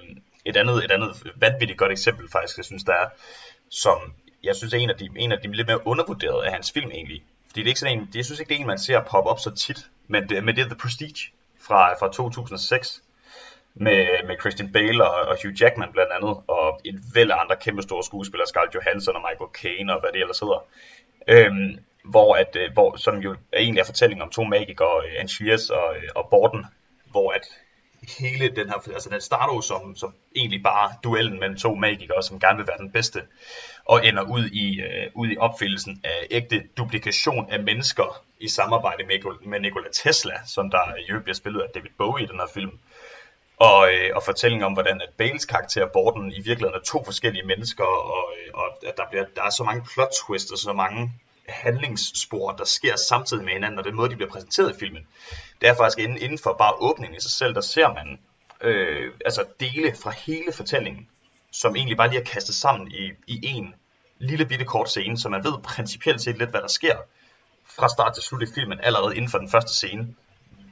et, 0.44 0.56
andet, 0.56 0.84
et 0.84 0.90
andet 0.90 1.32
vanvittigt 1.36 1.78
godt 1.78 1.92
eksempel 1.92 2.30
faktisk, 2.30 2.56
jeg 2.56 2.64
synes, 2.64 2.84
der 2.84 2.92
er, 2.92 3.08
som 3.70 3.98
jeg 4.42 4.56
synes 4.56 4.74
er 4.74 4.78
en 4.78 4.90
af 4.90 4.96
de, 4.96 5.08
en 5.16 5.32
af 5.32 5.38
de 5.38 5.52
lidt 5.52 5.66
mere 5.66 5.86
undervurderede 5.86 6.46
af 6.46 6.52
hans 6.52 6.72
film 6.72 6.90
egentlig. 6.90 7.22
Fordi 7.46 7.60
det 7.60 7.66
er 7.66 7.70
ikke 7.70 7.80
sådan 7.80 7.98
en, 7.98 8.08
jeg 8.14 8.24
synes 8.24 8.40
ikke, 8.40 8.48
det 8.48 8.56
er 8.56 8.60
en, 8.60 8.66
man 8.66 8.78
ser 8.78 9.00
poppe 9.00 9.30
op 9.30 9.40
så 9.40 9.54
tit, 9.54 9.86
men 10.08 10.28
det, 10.28 10.44
men 10.44 10.56
det 10.56 10.62
er 10.62 10.66
The 10.66 10.76
Prestige 10.76 11.32
fra, 11.60 11.94
fra 12.00 12.12
2006, 12.12 13.02
med, 13.80 14.26
med 14.26 14.36
Christian 14.40 14.72
Bale 14.72 15.04
og, 15.10 15.28
og 15.28 15.36
Hugh 15.42 15.62
Jackman 15.62 15.92
blandt 15.92 16.12
andet, 16.12 16.36
og 16.48 16.80
en 16.84 17.00
væld 17.14 17.30
af 17.30 17.40
andre 17.40 17.56
kæmpe 17.56 17.82
store 17.82 18.04
skuespillere, 18.04 18.46
Scarlett 18.46 18.74
Johansson 18.74 19.16
og 19.16 19.22
Michael 19.28 19.50
Caine 19.60 19.94
og 19.94 20.00
hvad 20.00 20.10
det 20.12 20.20
ellers 20.20 20.40
hedder. 20.40 20.60
Øhm, 21.28 21.78
hvor, 22.04 22.34
at, 22.34 22.56
øh, 22.56 22.72
hvor, 22.72 22.96
som 22.96 23.16
jo 23.16 23.30
er 23.52 23.58
egentlig 23.58 23.80
er 23.80 23.84
fortælling 23.84 24.22
om 24.22 24.30
to 24.30 24.44
magikere, 24.44 25.02
øh, 25.06 25.58
og, 25.70 25.96
øh, 25.96 26.08
og 26.14 26.28
Borden, 26.30 26.66
hvor 27.10 27.30
at 27.32 27.44
hele 28.18 28.48
den 28.48 28.68
her, 28.68 28.92
altså 28.94 29.10
den 29.10 29.20
starter 29.20 29.54
jo 29.54 29.60
som, 29.60 29.96
som 29.96 30.14
egentlig 30.36 30.62
bare 30.62 30.92
duellen 31.04 31.40
mellem 31.40 31.56
to 31.56 31.74
magikere, 31.74 32.22
som 32.22 32.40
gerne 32.40 32.58
vil 32.58 32.66
være 32.66 32.78
den 32.78 32.92
bedste, 32.92 33.22
og 33.84 34.06
ender 34.06 34.22
ud 34.22 34.44
i, 34.44 34.80
øh, 34.80 35.06
ud 35.14 35.28
i 35.30 35.36
opfyldelsen 35.36 36.00
af 36.04 36.26
ægte 36.30 36.62
duplikation 36.76 37.50
af 37.50 37.62
mennesker 37.62 38.24
i 38.40 38.48
samarbejde 38.48 39.04
med, 39.04 39.46
med 39.46 39.60
Nikola 39.60 39.88
Tesla, 39.92 40.34
som 40.46 40.70
der 40.70 40.96
i 40.98 41.10
øvrigt 41.10 41.24
bliver 41.24 41.34
spillet 41.34 41.60
af 41.60 41.68
David 41.74 41.90
Bowie 41.98 42.24
i 42.24 42.26
den 42.26 42.40
her 42.40 42.50
film 42.54 42.78
og, 43.60 43.94
øh, 43.94 44.10
og 44.14 44.22
fortælling 44.22 44.64
om, 44.64 44.72
hvordan 44.72 45.00
at 45.00 45.08
Bales 45.16 45.44
karakter 45.44 45.86
Borden 45.86 46.32
i 46.32 46.40
virkeligheden 46.40 46.74
er 46.74 46.84
to 46.84 47.04
forskellige 47.04 47.46
mennesker, 47.46 47.84
og, 47.84 48.32
øh, 48.38 48.50
og 48.54 48.88
at 48.88 48.96
der, 48.96 49.02
bliver, 49.10 49.24
der 49.36 49.42
er 49.42 49.50
så 49.50 49.64
mange 49.64 49.82
plot 49.94 50.08
twists 50.26 50.52
og 50.52 50.58
så 50.58 50.72
mange 50.72 51.12
handlingsspor, 51.48 52.52
der 52.52 52.64
sker 52.64 52.96
samtidig 52.96 53.44
med 53.44 53.52
hinanden, 53.52 53.78
og 53.78 53.84
den 53.84 53.96
måde, 53.96 54.10
de 54.10 54.16
bliver 54.16 54.30
præsenteret 54.30 54.76
i 54.76 54.78
filmen. 54.78 55.06
Det 55.60 55.68
er 55.68 55.74
faktisk 55.74 55.98
inden, 55.98 56.18
inden 56.18 56.38
for 56.38 56.52
bare 56.52 56.72
åbningen 56.74 57.16
i 57.16 57.20
sig 57.20 57.30
selv, 57.30 57.54
der 57.54 57.60
ser 57.60 57.88
man 57.88 58.18
øh, 58.60 59.12
altså 59.24 59.44
dele 59.60 59.94
fra 60.02 60.10
hele 60.10 60.52
fortællingen, 60.52 61.08
som 61.50 61.76
egentlig 61.76 61.96
bare 61.96 62.08
lige 62.08 62.20
er 62.20 62.24
kastet 62.24 62.54
sammen 62.54 62.90
i, 62.90 63.12
i 63.26 63.46
en 63.46 63.74
lille 64.18 64.46
bitte 64.46 64.64
kort 64.64 64.90
scene, 64.90 65.18
så 65.18 65.28
man 65.28 65.44
ved 65.44 65.62
principielt 65.62 66.20
set 66.20 66.38
lidt, 66.38 66.50
hvad 66.50 66.60
der 66.60 66.68
sker 66.68 66.96
fra 67.76 67.88
start 67.88 68.14
til 68.14 68.22
slut 68.22 68.42
i 68.42 68.52
filmen, 68.54 68.80
allerede 68.82 69.16
inden 69.16 69.30
for 69.30 69.38
den 69.38 69.50
første 69.50 69.74
scene. 69.74 70.14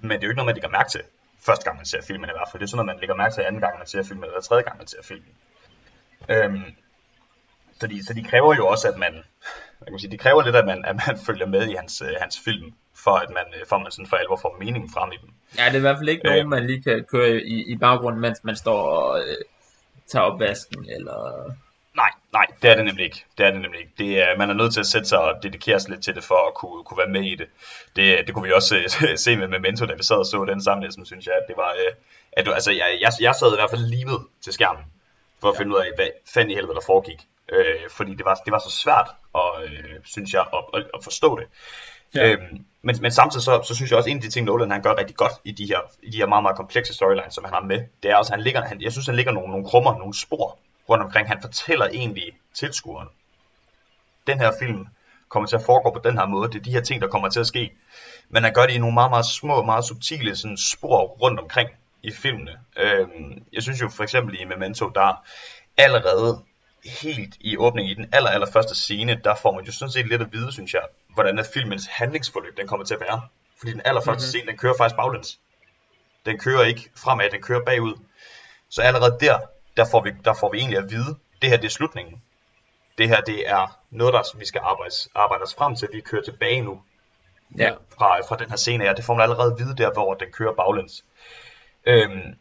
Men 0.01 0.11
det 0.11 0.17
er 0.17 0.23
jo 0.23 0.31
ikke 0.31 0.37
noget, 0.37 0.47
man 0.47 0.55
lægger 0.55 0.69
mærke 0.69 0.91
til 0.91 1.03
første 1.47 1.65
gang, 1.65 1.77
man 1.77 1.87
ser 1.87 2.03
filmen 2.03 2.31
i 2.31 2.37
hvert 2.37 2.49
fald. 2.51 2.61
Det 2.61 2.67
er 2.67 2.71
sådan 2.71 2.77
noget, 2.77 2.93
man 2.95 3.01
lægger 3.01 3.17
mærke 3.17 3.35
til 3.35 3.43
anden 3.43 3.61
gang, 3.61 3.79
man 3.79 3.87
ser 3.87 4.03
filmen, 4.03 4.25
eller 4.25 4.41
tredje 4.41 4.63
gang, 4.63 4.79
man 4.79 4.87
ser 4.87 5.03
filmen. 5.03 5.33
Øhm, 6.29 6.65
så, 7.81 7.87
de, 7.87 8.07
så 8.07 8.13
de 8.15 8.23
kræver 8.23 8.55
jo 8.57 8.67
også, 8.67 8.89
at 8.89 8.99
man, 8.99 9.15
man 9.81 9.89
kan 9.91 9.99
sige, 9.99 10.11
de 10.11 10.19
kræver 10.19 10.43
lidt, 10.43 10.57
at 10.57 10.67
man, 10.67 10.85
at 10.85 10.97
man 11.07 11.19
følger 11.27 11.47
med 11.47 11.69
i 11.69 11.75
hans, 11.75 12.03
øh, 12.03 12.15
hans 12.21 12.41
film, 12.45 12.73
for 13.05 13.15
at 13.25 13.31
man, 13.31 13.47
øh, 13.57 13.67
for 13.69 13.77
at 13.77 13.83
man 13.83 13.93
sådan 13.93 14.07
for 14.07 14.17
alvor 14.17 14.37
får 14.37 14.57
meningen 14.59 14.91
frem 14.91 15.13
i 15.13 15.17
dem. 15.23 15.31
Ja, 15.59 15.65
det 15.65 15.73
er 15.73 15.79
i 15.79 15.87
hvert 15.87 15.99
fald 15.99 16.09
ikke 16.09 16.29
øh, 16.29 16.35
nogen, 16.35 16.49
man 16.49 16.67
lige 16.67 16.83
kan 16.83 17.05
køre 17.13 17.31
i, 17.55 17.73
i 17.73 17.77
baggrunden, 17.77 18.21
mens 18.21 18.45
man 18.45 18.57
står 18.57 18.81
og 18.83 19.21
øh, 19.21 19.37
tager 20.07 20.23
opvasken, 20.23 20.91
eller 20.97 21.51
Nej, 22.37 22.47
det 22.63 22.71
er 22.71 22.75
det 22.75 22.85
nemlig 22.85 23.05
ikke. 23.05 23.25
Det 23.39 23.47
er 23.47 23.51
det 23.51 23.61
nemlig 23.61 23.81
ikke. 23.81 23.93
Det 23.99 24.11
er, 24.23 24.39
man 24.39 24.51
er 24.51 24.55
nødt 24.55 24.73
til 24.73 24.81
at 24.81 24.87
sætte 24.87 25.09
sig 25.09 25.19
og 25.19 25.43
dedikere 25.43 25.81
sig 25.81 25.91
lidt 25.91 26.03
til 26.05 26.15
det, 26.15 26.25
for 26.25 26.49
at 26.49 26.55
kunne, 26.55 26.85
kunne 26.85 26.99
være 26.99 27.15
med 27.17 27.23
i 27.33 27.35
det. 27.35 27.49
Det, 27.97 28.27
det 28.27 28.35
kunne 28.35 28.47
vi 28.49 28.53
også 28.53 28.69
se, 28.69 28.79
se 29.25 29.37
med 29.37 29.49
Memento, 29.49 29.87
da 29.87 29.95
vi 29.95 30.03
sad 30.03 30.17
og 30.17 30.27
så 30.27 30.45
den 30.45 30.63
sammen, 30.63 30.93
som 30.93 31.05
synes 31.05 31.27
jeg, 31.27 31.35
at 31.35 31.47
det 31.49 31.57
var... 31.57 31.71
Øh, 31.81 31.93
at, 32.33 32.49
altså, 32.49 32.71
jeg, 32.71 32.99
jeg, 33.01 33.13
jeg 33.21 33.35
sad 33.35 33.53
i 33.53 33.61
hvert 33.61 33.71
fald 33.71 33.85
livet 33.97 34.21
til 34.45 34.53
skærmen, 34.53 34.85
for 35.41 35.49
at 35.49 35.55
ja. 35.55 35.59
finde 35.59 35.73
ud 35.75 35.81
af, 35.81 35.89
hvad 35.97 36.09
fanden 36.35 36.51
i 36.51 36.55
helvede 36.55 36.75
der 36.75 36.87
foregik. 36.87 37.21
Øh, 37.53 37.91
fordi 37.91 38.15
det 38.15 38.25
var, 38.25 38.35
det 38.35 38.53
var 38.53 38.59
så 38.59 38.71
svært, 38.83 39.09
og, 39.33 39.51
øh, 39.65 39.95
synes 40.05 40.33
jeg, 40.33 40.45
at, 40.57 40.63
at, 40.75 40.83
at 40.95 41.01
forstå 41.05 41.39
det. 41.41 41.47
Ja. 42.15 42.33
Øhm, 42.33 42.65
men, 42.83 42.97
men 43.01 43.11
samtidig 43.11 43.45
så, 43.45 43.63
så 43.69 43.75
synes 43.75 43.91
jeg 43.91 43.97
også, 43.99 44.09
at 44.09 44.11
en 44.11 44.19
af 44.19 44.23
de 44.23 44.31
ting, 44.31 44.47
Nolan 44.47 44.71
han 44.71 44.83
gør 44.83 44.95
rigtig 44.99 45.17
godt 45.17 45.33
i 45.45 45.53
de 45.53 45.67
her, 45.67 45.81
i 46.03 46.11
de 46.11 46.17
her 46.17 46.27
meget, 46.27 46.43
meget 46.43 46.57
komplekse 46.57 46.95
storylines, 46.95 47.35
som 47.35 47.45
han 47.45 47.55
har 47.55 47.61
med, 47.61 47.81
det 48.03 48.11
er 48.11 48.17
også, 48.17 48.33
at 48.33 48.37
han 48.37 48.45
ligger, 48.45 48.61
han, 48.65 48.83
jeg 48.83 48.93
synes, 48.93 49.07
han 49.07 49.17
ligger 49.17 49.33
nogle, 49.33 49.51
nogle 49.51 49.67
krummer, 49.67 49.99
nogle 49.99 50.15
spor 50.15 50.59
rundt 50.89 51.05
omkring. 51.05 51.29
Han 51.29 51.41
fortæller 51.41 51.87
egentlig 51.87 52.39
tilskueren, 52.55 53.09
den 54.27 54.41
her 54.41 54.53
film 54.59 54.87
kommer 55.29 55.47
til 55.47 55.57
at 55.57 55.63
foregå 55.63 55.91
på 55.91 56.09
den 56.09 56.19
her 56.19 56.27
måde. 56.27 56.53
Det 56.53 56.59
er 56.59 56.63
de 56.63 56.73
her 56.73 56.81
ting, 56.81 57.03
der 57.03 57.09
kommer 57.09 57.29
til 57.29 57.41
at 57.41 57.47
ske. 57.47 57.73
Men 58.29 58.45
han 58.45 58.53
gør 58.53 58.67
det 58.67 58.75
i 58.75 58.79
nogle 58.79 58.95
meget, 58.95 59.11
meget 59.11 59.27
små, 59.27 59.63
meget 59.63 59.85
subtile 59.85 60.37
sådan, 60.37 60.57
spor 60.57 61.07
rundt 61.07 61.41
omkring 61.41 61.71
i 62.03 62.13
filmene. 62.13 62.59
Øhm, 62.77 63.45
jeg 63.53 63.63
synes 63.63 63.83
jo 63.83 63.89
for 63.89 64.03
eksempel 64.03 64.41
i 64.41 64.45
Memento, 64.45 64.89
der 64.89 65.25
allerede 65.77 66.43
helt 67.03 67.37
i 67.41 67.57
åbningen 67.57 67.91
i 67.91 67.95
den 67.95 68.09
aller, 68.13 68.31
aller 68.31 68.51
første 68.53 68.75
scene, 68.75 69.21
der 69.25 69.35
får 69.35 69.53
man 69.53 69.65
jo 69.65 69.73
sådan 69.73 69.93
set 69.93 70.09
lidt 70.09 70.23
at 70.23 70.33
vide, 70.33 70.53
synes 70.53 70.75
jeg, 70.75 70.83
hvordan 71.15 71.39
er 71.39 71.45
filmens 71.55 71.87
handlingsforløb 71.87 72.57
den 72.57 72.69
kommer 72.69 72.87
til 72.87 72.95
at 72.95 73.01
være. 73.01 73.23
Fordi 73.59 73.73
den 73.73 73.83
allerførste 73.85 74.11
mm-hmm. 74.11 74.29
scene, 74.29 74.47
den 74.47 74.59
kører 74.59 74.75
faktisk 74.79 74.97
baglæns. 74.97 75.39
Den 76.27 76.39
kører 76.39 76.65
ikke 76.65 76.91
fremad, 76.97 77.31
den 77.31 77.43
kører 77.43 77.65
bagud. 77.65 77.95
Så 78.69 78.83
allerede 78.83 79.17
der, 79.21 79.39
der 79.77 79.85
får 79.91 80.01
vi, 80.01 80.11
der 80.25 80.35
får 80.35 80.51
vi 80.53 80.59
egentlig 80.59 80.79
at 80.79 80.91
vide, 80.91 81.17
det 81.43 81.51
her 81.51 81.57
det 81.57 81.67
er 81.67 81.71
slutningen. 81.71 82.23
Det 82.99 83.09
her 83.09 83.21
det 83.21 83.49
er 83.49 83.79
noget, 83.91 84.15
der 84.15 84.39
vi 84.39 84.47
skal 84.47 84.61
arbejde, 84.65 84.95
arbejde 85.15 85.43
os 85.43 85.55
frem 85.55 85.77
til. 85.77 85.89
Vi 85.93 86.01
kører 86.01 86.23
tilbage 86.23 86.61
nu 86.61 86.83
ja. 87.59 87.71
fra, 87.99 88.21
fra 88.29 88.37
den 88.37 88.51
her 88.51 88.57
scene 88.57 88.85
her. 88.85 88.95
Det 88.95 89.05
får 89.05 89.15
man 89.15 89.23
allerede 89.23 89.53
at 89.53 89.59
vide 89.59 89.77
der, 89.77 89.93
hvor 89.93 90.15
den 90.15 90.33
kører 90.33 90.55
baglæns. 90.55 91.05
Øhm, 91.87 92.35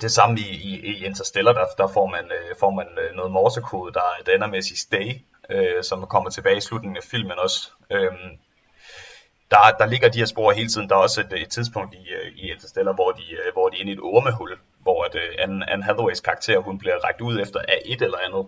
det 0.00 0.12
samme 0.12 0.38
i, 0.40 0.48
i, 0.50 0.80
i 0.80 1.04
Interstellar, 1.04 1.52
der, 1.52 1.66
der 1.78 1.86
får 1.86 2.06
man, 2.06 2.24
øh, 2.24 2.56
får 2.60 2.70
man 2.70 2.86
øh, 2.98 3.16
noget 3.16 3.32
morsekode, 3.32 3.92
der, 3.92 4.02
der 4.26 4.34
ender 4.34 4.46
med 4.46 4.58
at 4.58 4.64
sige 4.64 4.78
stay, 4.78 5.12
øh, 5.50 5.84
som 5.84 6.06
kommer 6.06 6.30
tilbage 6.30 6.56
i 6.56 6.60
slutningen 6.60 6.96
af 6.96 7.02
filmen 7.02 7.38
også. 7.38 7.70
Øhm, 7.90 8.38
der, 9.50 9.58
der 9.78 9.86
ligger 9.86 10.08
de 10.08 10.18
her 10.18 10.26
spor 10.26 10.52
hele 10.52 10.68
tiden. 10.68 10.88
Der 10.88 10.94
er 10.96 11.00
også 11.00 11.20
et, 11.20 11.42
et 11.42 11.48
tidspunkt 11.48 11.94
i, 11.94 12.08
øh, 12.08 12.32
i 12.36 12.50
Interstellar, 12.50 12.92
hvor 12.92 13.12
de, 13.12 13.32
øh, 13.32 13.52
hvor 13.52 13.68
de 13.68 13.76
er 13.76 13.80
inde 13.80 13.92
i 13.92 13.94
et 13.94 14.00
ormehul, 14.00 14.58
hvor 14.88 15.04
at, 15.04 15.14
uh, 15.14 15.20
Anne, 15.38 15.70
Anne 15.70 15.84
Hathaways 15.84 16.20
karakter, 16.20 16.58
hun 16.58 16.78
bliver 16.78 16.96
rækket 17.06 17.20
ud 17.20 17.40
efter 17.40 17.60
af 17.68 17.78
et 17.84 18.02
eller 18.02 18.18
andet 18.26 18.46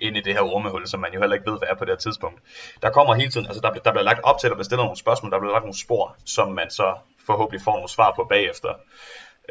ind 0.00 0.16
i 0.16 0.20
det 0.20 0.32
her 0.34 0.40
ormehul, 0.40 0.86
som 0.86 1.00
man 1.00 1.12
jo 1.12 1.20
heller 1.20 1.36
ikke 1.36 1.50
ved, 1.50 1.58
hvad 1.58 1.68
er 1.68 1.74
på 1.74 1.84
det 1.84 1.92
her 1.92 1.96
tidspunkt. 1.96 2.40
Der 2.82 2.90
kommer 2.90 3.14
hele 3.14 3.30
tiden, 3.30 3.46
altså 3.46 3.60
der, 3.60 3.70
der 3.70 3.90
bliver 3.90 4.02
lagt 4.10 4.20
op 4.22 4.38
til, 4.38 4.46
at 4.46 4.50
der 4.50 4.56
bliver 4.56 4.64
stillet 4.64 4.84
nogle 4.84 4.96
spørgsmål, 4.96 5.32
der 5.32 5.38
bliver 5.38 5.52
lagt 5.52 5.64
nogle 5.64 5.78
spor, 5.78 6.16
som 6.24 6.48
man 6.52 6.70
så 6.70 6.94
forhåbentlig 7.26 7.60
får 7.62 7.72
nogle 7.72 7.88
svar 7.88 8.12
på 8.16 8.24
bagefter. 8.24 8.72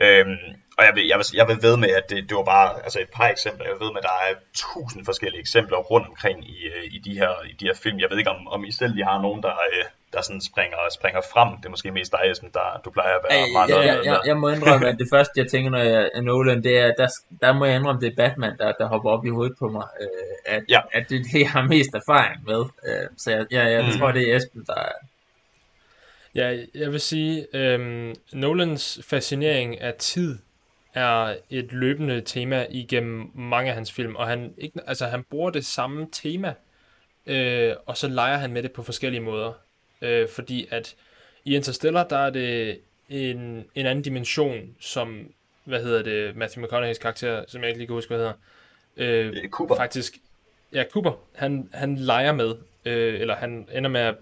Øhm, 0.01 0.38
og 0.77 0.84
jeg 0.86 0.94
vil, 0.96 1.06
jeg, 1.12 1.18
vil, 1.18 1.25
jeg 1.39 1.48
vil 1.48 1.60
ved 1.68 1.77
med, 1.77 1.89
at 1.89 2.06
det, 2.10 2.30
det 2.30 2.36
var 2.38 2.44
bare 2.44 2.68
altså 2.86 3.00
et 3.00 3.12
par 3.18 3.27
eksempler. 3.36 3.66
Jeg 3.66 3.80
ved 3.84 3.92
med, 3.94 4.01
at 4.04 4.10
der 4.12 4.18
er 4.27 4.34
tusind 4.66 5.06
forskellige 5.06 5.42
eksempler 5.46 5.77
rundt 5.77 6.08
omkring 6.08 6.38
i, 6.50 6.58
øh, 6.74 6.84
i, 6.96 6.98
de, 7.06 7.13
her, 7.20 7.32
i 7.51 7.54
de 7.60 7.66
her 7.66 7.77
film. 7.84 8.00
Jeg 8.00 8.08
ved 8.10 8.18
ikke, 8.18 8.30
om, 8.30 8.48
om 8.48 8.63
I 8.63 8.72
selv 8.72 8.98
I 8.98 9.01
har 9.01 9.22
nogen, 9.22 9.44
der, 9.44 9.56
øh, 9.74 9.84
der 10.13 10.22
sådan 10.22 10.42
springer, 10.42 10.77
springer 10.98 11.22
frem. 11.34 11.50
Det 11.58 11.66
er 11.66 11.70
måske 11.70 11.92
mest 11.92 12.12
dig, 12.12 12.32
Esben, 12.32 12.50
der 12.54 12.82
du 12.86 12.89
plejer 12.89 13.16
at 13.16 13.24
være 13.24 13.39
Ej, 13.39 13.48
meget 13.54 13.70
ja, 13.70 13.82
ja, 13.89 13.96
ja, 14.12 14.18
jeg 14.25 14.38
må 14.38 14.50
indrømme, 14.50 14.88
at 14.88 14.98
det 15.00 15.08
første, 15.13 15.34
jeg 15.42 15.48
tænker, 15.51 15.70
når 15.70 15.84
jeg 15.92 16.10
er 16.13 16.22
Nolan, 16.22 16.63
det 16.63 16.77
er, 16.80 16.92
der, 16.98 17.08
der 17.42 17.54
må 17.54 17.66
jeg 17.66 17.75
indrømme, 17.75 18.01
det 18.01 18.12
er 18.12 18.16
Batman, 18.16 18.58
der, 18.58 18.72
der 18.80 18.88
hopper 18.88 19.10
op 19.10 19.25
i 19.25 19.30
hovedet 19.30 19.56
på 19.60 19.68
mig. 19.68 19.88
Øh, 20.01 20.56
at, 20.56 20.63
ja. 20.70 20.82
at 20.94 21.10
det 21.10 21.16
er 21.20 21.24
det, 21.24 21.39
jeg 21.39 21.51
har 21.51 21.63
mest 21.75 21.92
erfaring 22.01 22.39
med. 22.46 22.62
Øh, 22.88 23.08
så 23.18 23.32
jeg, 23.32 23.46
jeg, 23.51 23.72
jeg 23.72 23.84
mm. 23.86 24.00
tror, 24.00 24.12
det 24.12 24.24
er 24.30 24.36
Esben, 24.36 24.63
der 24.68 24.82
Ja, 26.38 26.58
jeg 26.75 26.91
vil 26.91 27.00
sige, 27.00 27.48
øhm, 27.53 28.15
Nolans 28.34 29.00
fascinering 29.03 29.82
af 29.82 29.94
tid 29.94 30.38
er 30.94 31.36
et 31.50 31.72
løbende 31.72 32.22
tema 32.22 32.65
igennem 32.70 33.32
mange 33.36 33.70
af 33.70 33.75
hans 33.75 33.91
film, 33.91 34.15
og 34.15 34.27
han, 34.27 34.53
ikke, 34.58 34.79
altså, 34.88 35.06
han 35.06 35.24
bruger 35.24 35.50
det 35.50 35.65
samme 35.65 36.08
tema, 36.12 36.53
øh, 37.25 37.74
og 37.86 37.98
så 37.98 38.08
leger 38.08 38.38
han 38.38 38.53
med 38.53 38.63
det 38.63 38.72
på 38.72 38.84
forskellige 38.84 39.22
måder. 39.22 39.53
Øh, 40.01 40.29
fordi 40.29 40.67
at 40.72 40.96
i 41.46 41.56
Interstellar, 41.56 42.03
der 42.03 42.17
er 42.17 42.29
det 42.29 42.79
en, 43.10 43.65
en 43.75 43.86
anden 43.86 44.01
dimension, 44.01 44.75
som, 44.79 45.32
hvad 45.63 45.84
hedder 45.84 46.03
det, 46.03 46.36
Matthew 46.36 46.65
McConaughey's 46.65 47.00
karakter, 47.00 47.44
som 47.48 47.62
jeg 47.62 47.70
ikke 47.70 47.79
lige 47.79 47.88
kan 47.88 47.94
huske, 47.94 48.15
hvad 48.15 48.17
hedder. 48.17 48.34
Øh, 48.98 49.50
Cooper. 49.50 49.75
Faktisk, 49.75 50.17
ja, 50.74 50.84
Cooper, 50.91 51.12
han, 51.36 51.70
han 51.74 51.96
leger 51.96 52.34
med, 52.34 52.56
øh, 52.86 53.22
eller 53.22 53.36
han 53.36 53.67
ender 53.74 53.89
med 53.89 54.01
at 54.01 54.15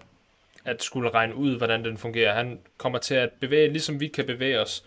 at 0.65 0.83
skulle 0.83 1.09
regne 1.09 1.35
ud, 1.35 1.57
hvordan 1.57 1.85
den 1.85 1.97
fungerer. 1.97 2.33
Han 2.33 2.59
kommer 2.77 2.99
til 2.99 3.15
at 3.15 3.29
bevæge, 3.39 3.69
ligesom 3.69 3.99
vi 3.99 4.07
kan 4.07 4.25
bevæge 4.25 4.59
os 4.59 4.85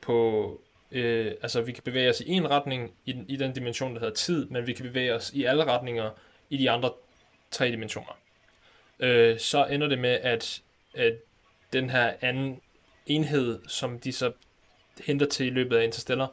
på, 0.00 0.60
øh, 0.92 1.32
altså 1.42 1.62
vi 1.62 1.72
kan 1.72 1.82
bevæge 1.82 2.10
os 2.10 2.20
i 2.20 2.30
en 2.30 2.50
retning 2.50 2.92
i, 3.06 3.14
i 3.28 3.36
den 3.36 3.52
dimension, 3.52 3.94
der 3.94 4.00
hedder 4.00 4.14
tid, 4.14 4.46
men 4.46 4.66
vi 4.66 4.72
kan 4.72 4.84
bevæge 4.84 5.14
os 5.14 5.30
i 5.34 5.44
alle 5.44 5.64
retninger 5.64 6.10
i 6.50 6.56
de 6.56 6.70
andre 6.70 6.90
tre 7.50 7.70
dimensioner. 7.70 8.18
Øh, 9.00 9.38
så 9.38 9.66
ender 9.66 9.88
det 9.88 9.98
med, 9.98 10.10
at, 10.10 10.62
at 10.94 11.14
den 11.72 11.90
her 11.90 12.12
anden 12.20 12.60
enhed, 13.06 13.60
som 13.68 13.98
de 13.98 14.12
så 14.12 14.32
henter 15.04 15.26
til 15.26 15.46
i 15.46 15.50
løbet 15.50 15.76
af 15.76 15.84
Interstellar, 15.84 16.32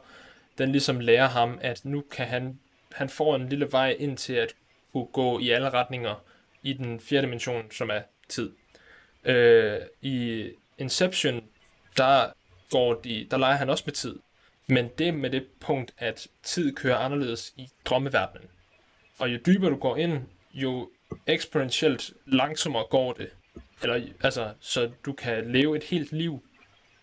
den 0.58 0.72
ligesom 0.72 1.00
lærer 1.00 1.28
ham, 1.28 1.58
at 1.62 1.84
nu 1.84 2.00
kan 2.10 2.26
han, 2.26 2.58
han 2.92 3.08
får 3.08 3.36
en 3.36 3.48
lille 3.48 3.72
vej 3.72 3.96
ind 3.98 4.16
til 4.16 4.32
at 4.32 4.54
kunne 4.92 5.06
gå 5.06 5.38
i 5.38 5.50
alle 5.50 5.70
retninger 5.70 6.24
i 6.62 6.72
den 6.72 7.00
fjerde 7.00 7.26
dimension, 7.26 7.70
som 7.70 7.90
er 7.90 8.00
tid. 8.28 8.52
Øh, 9.24 9.78
I 10.00 10.48
Inception, 10.78 11.44
der, 11.96 12.26
går 12.70 12.94
de, 12.94 13.26
der 13.30 13.36
leger 13.36 13.56
han 13.56 13.70
også 13.70 13.84
med 13.86 13.94
tid. 13.94 14.18
Men 14.66 14.88
det 14.98 15.14
med 15.14 15.30
det 15.30 15.46
punkt, 15.60 15.94
at 15.98 16.28
tid 16.42 16.74
kører 16.74 16.96
anderledes 16.96 17.52
i 17.56 17.68
drømmeverdenen. 17.84 18.48
Og 19.18 19.32
jo 19.32 19.38
dybere 19.46 19.70
du 19.70 19.76
går 19.76 19.96
ind, 19.96 20.20
jo 20.54 20.90
eksponentielt 21.26 22.12
langsommere 22.26 22.84
går 22.90 23.12
det. 23.12 23.30
Eller, 23.82 24.00
altså, 24.22 24.52
så 24.60 24.90
du 25.06 25.12
kan 25.12 25.52
leve 25.52 25.76
et 25.76 25.84
helt 25.84 26.12
liv 26.12 26.42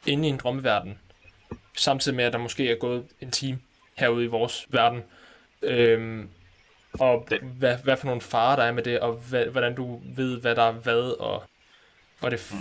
inde 0.08 0.28
i 0.28 0.32
en 0.32 0.38
drømmeverden. 0.38 1.00
Samtidig 1.78 2.16
med, 2.16 2.26
at 2.26 2.34
der 2.34 2.40
måske 2.40 2.72
er 2.72 2.76
gået 2.76 3.06
en 3.22 3.32
time 3.32 3.60
herude 3.98 4.24
i 4.24 4.28
vores 4.28 4.68
verden. 4.70 5.04
Øhm, 5.62 6.30
og 6.94 7.26
det. 7.30 7.40
Hvad, 7.42 7.78
hvad 7.78 7.98
for 7.98 8.06
nogle 8.06 8.22
farer 8.22 8.56
der 8.56 8.64
er 8.64 8.72
med 8.72 8.84
det, 8.84 9.00
og 9.00 9.14
hvad, 9.14 9.46
hvordan 9.46 9.76
du 9.76 10.02
ved, 10.16 10.42
hvad 10.42 10.56
der 10.56 10.64
er 10.64 10.72
hvad, 10.72 11.20
og, 11.20 11.44
og 12.22 12.32
det, 12.32 12.48
mm. 12.52 12.58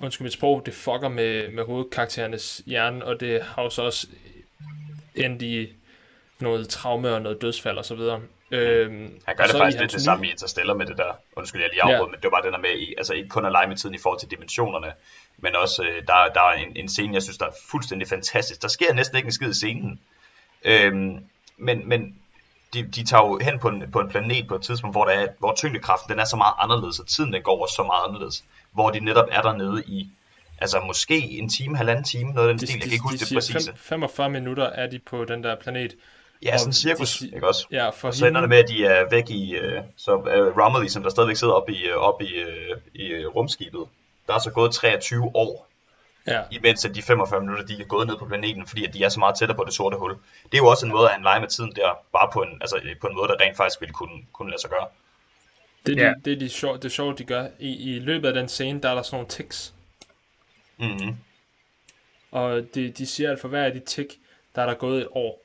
undskyld 0.00 0.24
mit 0.24 0.32
sprog, 0.32 0.62
det 0.66 0.74
fucker 0.74 1.08
med, 1.08 1.48
med 1.48 1.64
hovedkarakterernes 1.64 2.62
hjerne, 2.66 3.04
og 3.04 3.20
det 3.20 3.42
har 3.42 3.62
jo 3.62 3.70
så 3.70 3.82
også 3.82 4.06
endt 5.14 5.42
i 5.42 5.72
noget 6.38 6.68
traume 6.68 7.14
og 7.14 7.22
noget 7.22 7.42
dødsfald 7.42 7.78
og 7.78 7.84
så 7.84 7.94
videre. 7.94 8.20
Øhm, 8.50 9.20
han 9.26 9.36
gør 9.36 9.44
det 9.44 9.56
faktisk 9.56 9.80
lidt 9.80 9.92
det 9.92 10.02
samme 10.02 10.26
i 10.26 10.30
Interstellar 10.30 10.74
med 10.74 10.86
det 10.86 10.98
der, 10.98 11.12
undskyld 11.36 11.60
jeg 11.60 11.70
lige 11.70 11.82
afbrød, 11.82 12.06
ja. 12.06 12.10
men 12.10 12.14
det 12.14 12.24
var 12.24 12.30
bare 12.30 12.42
den 12.42 12.52
der 12.52 12.58
med, 12.58 12.78
i, 12.78 12.94
altså 12.98 13.14
ikke 13.14 13.28
kun 13.28 13.44
at 13.44 13.52
lege 13.52 13.68
med 13.68 13.76
tiden 13.76 13.94
i 13.94 13.98
forhold 13.98 14.20
til 14.20 14.30
dimensionerne, 14.30 14.92
men 15.38 15.56
også, 15.56 15.82
øh, 15.82 16.06
der, 16.06 16.28
der 16.34 16.40
er 16.40 16.52
en, 16.52 16.76
en 16.76 16.88
scene, 16.88 17.14
jeg 17.14 17.22
synes, 17.22 17.38
der 17.38 17.46
er 17.46 17.52
fuldstændig 17.70 18.08
fantastisk. 18.08 18.62
Der 18.62 18.68
sker 18.68 18.94
næsten 18.94 19.16
ikke 19.16 19.26
en 19.26 19.32
skid 19.32 19.50
i 19.50 19.54
scenen, 19.54 20.00
øhm, 20.64 21.24
men, 21.56 21.88
men 21.88 22.16
de, 22.74 22.82
de 22.82 23.04
tager 23.04 23.26
jo 23.26 23.38
hen 23.38 23.58
på 23.58 23.68
en, 23.68 23.90
på 23.92 24.00
en 24.00 24.08
planet 24.08 24.48
på 24.48 24.54
et 24.54 24.62
tidspunkt, 24.62 24.94
hvor, 24.94 25.04
der 25.04 25.12
er, 25.12 25.26
hvor 25.38 25.54
tyngdekraften 25.54 26.10
den 26.12 26.18
er 26.18 26.24
så 26.24 26.36
meget 26.36 26.54
anderledes, 26.58 26.98
og 26.98 27.06
tiden 27.06 27.32
den 27.32 27.42
går 27.42 27.62
også 27.62 27.74
så 27.74 27.82
meget 27.82 28.08
anderledes, 28.08 28.44
hvor 28.72 28.90
de 28.90 29.00
netop 29.00 29.28
er 29.30 29.42
dernede 29.42 29.82
i, 29.86 30.08
altså 30.60 30.80
måske 30.80 31.18
en 31.18 31.48
time, 31.48 31.76
halvanden 31.76 32.04
time, 32.04 32.32
noget 32.32 32.48
af 32.48 32.52
den 32.52 32.60
de, 32.60 32.66
stil, 32.66 32.78
jeg 32.78 32.82
kan 32.82 32.92
ikke 32.92 33.02
huske 33.02 33.18
de 33.18 33.24
det 33.24 33.34
præcise. 33.34 33.72
45 33.76 34.30
minutter 34.30 34.64
er 34.64 34.86
de 34.86 34.98
på 34.98 35.24
den 35.24 35.44
der 35.44 35.56
planet, 35.56 35.94
Ja, 36.42 36.58
sådan 36.58 36.68
en 36.68 36.72
cirkus, 36.72 37.18
de, 37.18 37.30
ikke 37.34 37.48
også? 37.48 37.66
Ja, 37.70 37.88
for 37.88 38.08
og 38.08 38.14
så 38.14 38.26
ender 38.26 38.40
det 38.40 38.48
med, 38.48 38.58
at 38.58 38.68
de 38.68 38.84
er 38.84 39.10
væk 39.10 39.30
i, 39.30 39.58
uh, 39.58 39.84
så 39.96 40.14
uh, 40.14 40.58
Romilly, 40.58 40.88
som 40.88 41.02
der 41.02 41.10
stadigvæk 41.10 41.36
sidder 41.36 41.54
oppe 41.54 41.72
i, 41.72 41.90
uh, 41.92 41.96
op 41.96 42.22
i, 42.22 42.42
uh, 42.42 42.78
i 42.94 43.26
rumskibet, 43.26 43.84
der 44.26 44.34
er 44.34 44.38
så 44.38 44.50
gået 44.50 44.72
23 44.72 45.30
år, 45.34 45.68
ja. 46.26 46.40
imens 46.50 46.84
at 46.84 46.94
de 46.94 47.02
45 47.02 47.40
minutter, 47.40 47.64
de 47.64 47.82
er 47.82 47.86
gået 47.86 48.06
ned 48.06 48.16
på 48.16 48.24
planeten, 48.24 48.66
fordi 48.66 48.84
at 48.86 48.94
de 48.94 49.04
er 49.04 49.08
så 49.08 49.20
meget 49.20 49.36
tættere 49.38 49.56
på 49.56 49.64
det 49.64 49.74
sorte 49.74 49.96
hul. 49.96 50.10
Det 50.44 50.54
er 50.54 50.58
jo 50.58 50.66
også 50.66 50.86
en 50.86 50.92
måde 50.92 51.06
at 51.06 51.12
han 51.14 51.22
leger 51.22 51.40
med 51.40 51.48
tiden 51.48 51.72
der, 51.76 51.98
bare 52.12 52.30
på 52.32 52.40
en, 52.42 52.58
altså, 52.60 52.76
på 53.00 53.06
en 53.06 53.16
måde, 53.16 53.28
der 53.28 53.40
rent 53.40 53.56
faktisk 53.56 53.80
ville 53.80 53.92
kunne, 53.92 54.18
kunne 54.32 54.50
lade 54.50 54.60
sig 54.60 54.70
gøre. 54.70 54.86
Det, 55.86 55.96
ja. 55.96 56.12
det, 56.14 56.24
det, 56.24 56.40
de 56.40 56.48
sjov, 56.48 56.78
det 56.82 56.92
sjove, 56.92 57.14
de 57.14 57.24
gør, 57.24 57.48
i, 57.58 57.94
i 57.94 57.98
løbet 57.98 58.28
af 58.28 58.34
den 58.34 58.48
scene, 58.48 58.80
der 58.80 58.88
er 58.88 58.94
der 58.94 59.02
sådan 59.02 59.16
nogle 59.16 59.28
tics. 59.28 59.74
Mm-hmm. 60.78 61.16
Og 62.30 62.74
de, 62.74 62.90
de 62.90 63.06
siger, 63.06 63.32
at 63.32 63.38
for 63.38 63.48
hver 63.48 63.64
af 63.64 63.72
de 63.72 63.80
tick, 63.80 64.14
der 64.54 64.62
er 64.62 64.66
der 64.66 64.74
gået 64.74 65.00
et 65.00 65.08
år. 65.10 65.42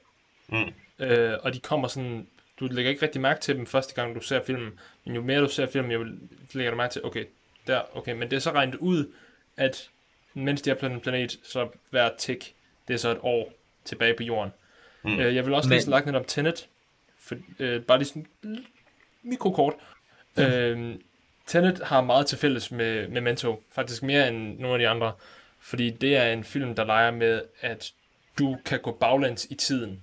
Mm. 0.48 0.74
Øh, 1.00 1.38
og 1.42 1.54
de 1.54 1.60
kommer 1.60 1.88
sådan, 1.88 2.28
du 2.60 2.68
lægger 2.68 2.92
ikke 2.92 3.02
rigtig 3.02 3.22
mærke 3.22 3.42
til 3.42 3.56
dem 3.56 3.66
første 3.66 3.96
gang, 3.96 4.16
du 4.16 4.22
ser 4.22 4.44
filmen, 4.44 4.80
men 5.06 5.16
jo 5.16 5.22
mere 5.22 5.40
du 5.40 5.50
ser 5.50 5.66
filmen, 5.66 5.92
jo 5.92 6.06
lægger 6.54 6.72
du 6.72 6.78
mærke 6.78 6.92
til, 6.92 7.06
okay, 7.06 7.26
der, 7.68 7.82
okay, 7.98 8.14
men 8.14 8.30
det 8.30 8.36
er 8.36 8.40
så 8.40 8.52
regnet 8.52 8.76
ud, 8.76 9.14
at 9.58 9.90
mens 10.34 10.62
de 10.62 10.70
er 10.70 10.76
på 10.76 10.88
den 10.88 11.00
planet, 11.00 11.40
så 11.44 11.70
hver 11.90 12.10
tick, 12.18 12.54
det 12.88 12.94
er 12.94 12.98
så 12.98 13.10
et 13.10 13.20
år 13.22 13.54
tilbage 13.86 14.14
på 14.14 14.24
jorden. 14.24 14.54
Mm. 15.04 15.20
Øh, 15.20 15.36
jeg 15.36 15.46
vil 15.46 15.54
også 15.54 15.70
men... 15.70 15.78
lige 15.78 15.90
lagt 15.90 16.06
lidt 16.06 16.16
om 16.16 16.24
Tenet, 16.24 16.68
for, 17.20 17.36
øh, 17.60 17.82
bare 17.82 17.98
lige 17.98 18.08
sådan 18.08 18.28
mikrokort. 19.24 19.74
Øh, 20.40 20.96
Tenet 21.46 21.82
har 21.84 22.02
meget 22.02 22.28
til 22.28 22.38
fælles 22.38 22.72
med 22.72 23.08
Memento, 23.08 23.64
faktisk 23.72 24.04
mere 24.04 24.28
end 24.28 24.60
nogle 24.60 24.74
af 24.74 24.80
de 24.80 24.88
andre, 24.88 25.14
fordi 25.60 25.90
det 25.90 26.18
er 26.18 26.34
en 26.34 26.44
film, 26.44 26.76
der 26.76 26.84
leger 26.84 27.12
med, 27.12 27.42
at 27.62 27.94
du 28.40 28.58
kan 28.66 28.80
gå 28.80 28.92
baglæns 28.92 29.48
i 29.50 29.56
tiden 29.56 30.02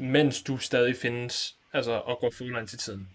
mens 0.00 0.42
du 0.42 0.58
stadig 0.58 0.96
findes, 0.96 1.56
altså 1.72 2.00
at 2.00 2.18
gå 2.18 2.30
forlæns 2.38 2.74
i 2.74 2.78
tiden. 2.78 3.08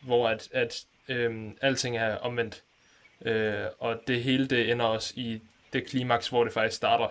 Hvor 0.00 0.28
at, 0.28 0.48
at 0.52 0.84
øhm, 1.08 1.58
alting 1.60 1.96
er 1.96 2.16
omvendt. 2.16 2.62
Øh, 3.24 3.66
og 3.78 4.00
det 4.06 4.22
hele 4.22 4.46
det 4.46 4.70
ender 4.70 4.84
også 4.84 5.14
i 5.16 5.40
det 5.72 5.86
klimaks, 5.86 6.28
hvor 6.28 6.44
det 6.44 6.52
faktisk 6.52 6.76
starter. 6.76 7.08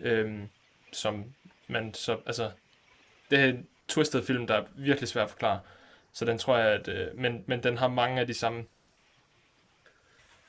Øh, 0.00 0.40
som 0.92 1.24
man 1.66 1.94
så, 1.94 2.18
altså, 2.26 2.50
det 3.30 3.38
er 3.38 3.44
en 3.44 3.66
twisted 3.88 4.22
film, 4.22 4.46
der 4.46 4.54
er 4.54 4.64
virkelig 4.76 5.08
svært 5.08 5.24
at 5.24 5.30
forklare. 5.30 5.60
Så 6.16 6.24
den 6.24 6.38
tror 6.38 6.58
jeg, 6.58 6.68
at, 6.68 6.88
øh, 6.88 7.06
men, 7.18 7.44
men 7.46 7.62
den 7.62 7.78
har 7.78 7.88
mange 7.88 8.20
af 8.20 8.26
de 8.26 8.34
samme. 8.34 8.64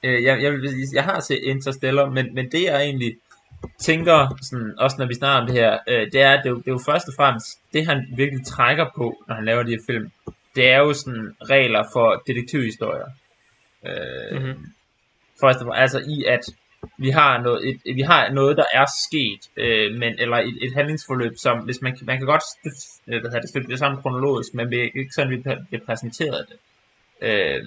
Øh, 0.04 0.24
jeg, 0.24 0.44
jeg, 0.44 0.54
jeg 0.94 1.04
har 1.04 1.20
set 1.20 1.40
Interstellar, 1.44 2.10
men, 2.10 2.36
men 2.36 2.52
det 2.52 2.70
er 2.70 2.80
egentlig 2.80 3.18
tænker, 3.80 4.38
sådan, 4.42 4.74
også 4.78 4.96
når 5.00 5.06
vi 5.06 5.14
snakker 5.14 5.42
om 5.42 5.48
det 5.48 5.56
her, 5.56 5.78
øh, 5.88 6.12
det, 6.12 6.22
er, 6.22 6.36
det, 6.42 6.46
er 6.46 6.50
jo, 6.50 6.58
det 6.58 6.68
er 6.68 6.72
jo 6.72 6.80
først 6.86 7.08
og 7.08 7.14
fremmest, 7.18 7.60
det 7.74 7.88
han 7.88 8.08
virkelig 8.18 8.46
trækker 8.46 8.86
på, 8.96 9.24
når 9.28 9.36
han 9.36 9.46
laver 9.46 9.64
de 9.64 9.72
her 9.72 9.84
film, 9.90 10.12
det 10.56 10.72
er 10.72 10.78
jo 10.78 10.94
sådan 10.94 11.36
regler 11.42 11.84
for 11.94 12.24
detektivhistorier. 12.28 13.10
Øh, 13.86 14.42
mm-hmm. 14.42 14.66
Først 15.42 15.60
og 15.60 15.66
fremmest, 15.66 15.82
altså 15.82 16.00
i 16.00 16.24
at 16.24 16.44
vi 16.98 17.10
har 17.10 17.42
noget, 17.42 17.70
et, 17.70 17.96
vi 17.96 18.02
har 18.02 18.30
noget 18.32 18.58
der 18.58 18.66
er 18.74 18.86
sket, 19.08 19.42
øh, 19.58 19.94
men, 20.00 20.14
eller 20.20 20.38
et, 20.38 20.58
et 20.62 20.74
handlingsforløb, 20.74 21.34
som 21.38 21.60
hvis 21.60 21.82
man, 21.82 21.98
man 22.02 22.18
kan 22.18 22.28
godt 22.28 22.44
øh, 23.08 23.22
hvad 23.22 23.32
det, 23.32 23.70
det 23.70 23.80
sammen 23.80 24.02
kronologisk, 24.02 24.54
men 24.54 24.72
vi 24.72 24.80
ikke 24.80 25.12
sådan, 25.16 25.32
vi 25.32 25.38
bliver 25.70 25.86
præsenteret 25.86 26.46
det. 26.50 26.58
Øh, 27.22 27.64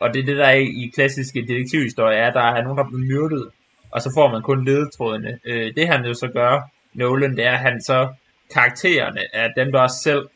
og 0.00 0.14
det 0.14 0.20
er 0.20 0.26
det, 0.26 0.36
der 0.36 0.46
er 0.46 0.52
i, 0.52 0.90
klassiske 0.94 1.46
detektivhistorier, 1.48 2.18
er, 2.18 2.28
at 2.28 2.34
der 2.34 2.40
er 2.40 2.62
nogen, 2.62 2.78
der 2.78 2.84
er 2.84 2.88
blevet 2.88 3.06
myrdet, 3.06 3.50
og 3.90 4.02
så 4.02 4.10
får 4.16 4.30
man 4.32 4.42
kun 4.42 4.64
ledetrådene. 4.64 5.38
Øh, 5.44 5.74
det 5.74 5.88
han 5.88 6.04
jo 6.04 6.14
så 6.14 6.28
gør, 6.28 6.70
Nolan, 6.94 7.36
det 7.36 7.44
er, 7.44 7.52
at 7.52 7.58
han 7.58 7.82
så 7.82 8.08
karaktererne 8.54 9.20
er 9.32 9.48
dem, 9.56 9.72
der 9.72 9.80
også 9.80 10.00
selv 10.04 10.28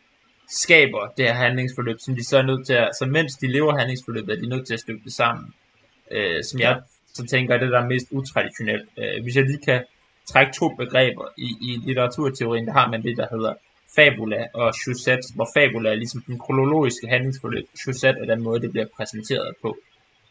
skaber 0.48 1.12
det 1.16 1.24
her 1.24 1.34
handlingsforløb, 1.34 1.96
som 2.00 2.14
de 2.14 2.24
så 2.24 2.38
er 2.38 2.42
nødt 2.42 2.66
til 2.66 2.72
at, 2.72 2.90
så 2.98 3.06
mens 3.06 3.34
de 3.34 3.46
lever 3.46 3.78
handlingsforløbet, 3.78 4.36
er 4.36 4.40
de 4.40 4.48
nødt 4.48 4.66
til 4.66 4.74
at 4.74 4.80
stykke 4.80 5.04
det 5.04 5.12
sammen. 5.12 5.54
Øh, 6.10 6.44
som 6.44 6.60
jeg 6.60 6.80
så 7.16 7.26
tænker 7.30 7.54
er 7.54 7.58
det, 7.58 7.72
der 7.74 7.80
er 7.80 7.92
mest 7.94 8.06
utraditionelt. 8.10 8.88
Øh, 8.98 9.22
hvis 9.22 9.36
jeg 9.36 9.44
lige 9.44 9.64
kan 9.68 9.80
trække 10.30 10.52
to 10.52 10.68
begreber 10.68 11.26
i, 11.46 11.48
i 11.68 11.70
litteraturteorien, 11.86 12.66
der 12.66 12.72
har 12.72 12.90
man 12.90 13.02
det, 13.02 13.16
der 13.16 13.26
hedder 13.30 13.54
fabula 13.96 14.40
og 14.54 14.74
Chusette, 14.82 15.26
hvor 15.34 15.48
fabula 15.56 15.90
er 15.90 15.94
ligesom 15.94 16.22
den 16.26 16.38
kronologiske 16.38 17.08
handlingsforløb. 17.08 17.66
Chusette 17.82 18.20
er 18.20 18.34
den 18.34 18.42
måde, 18.42 18.60
det 18.60 18.70
bliver 18.70 18.86
præsenteret 18.96 19.54
på. 19.62 19.76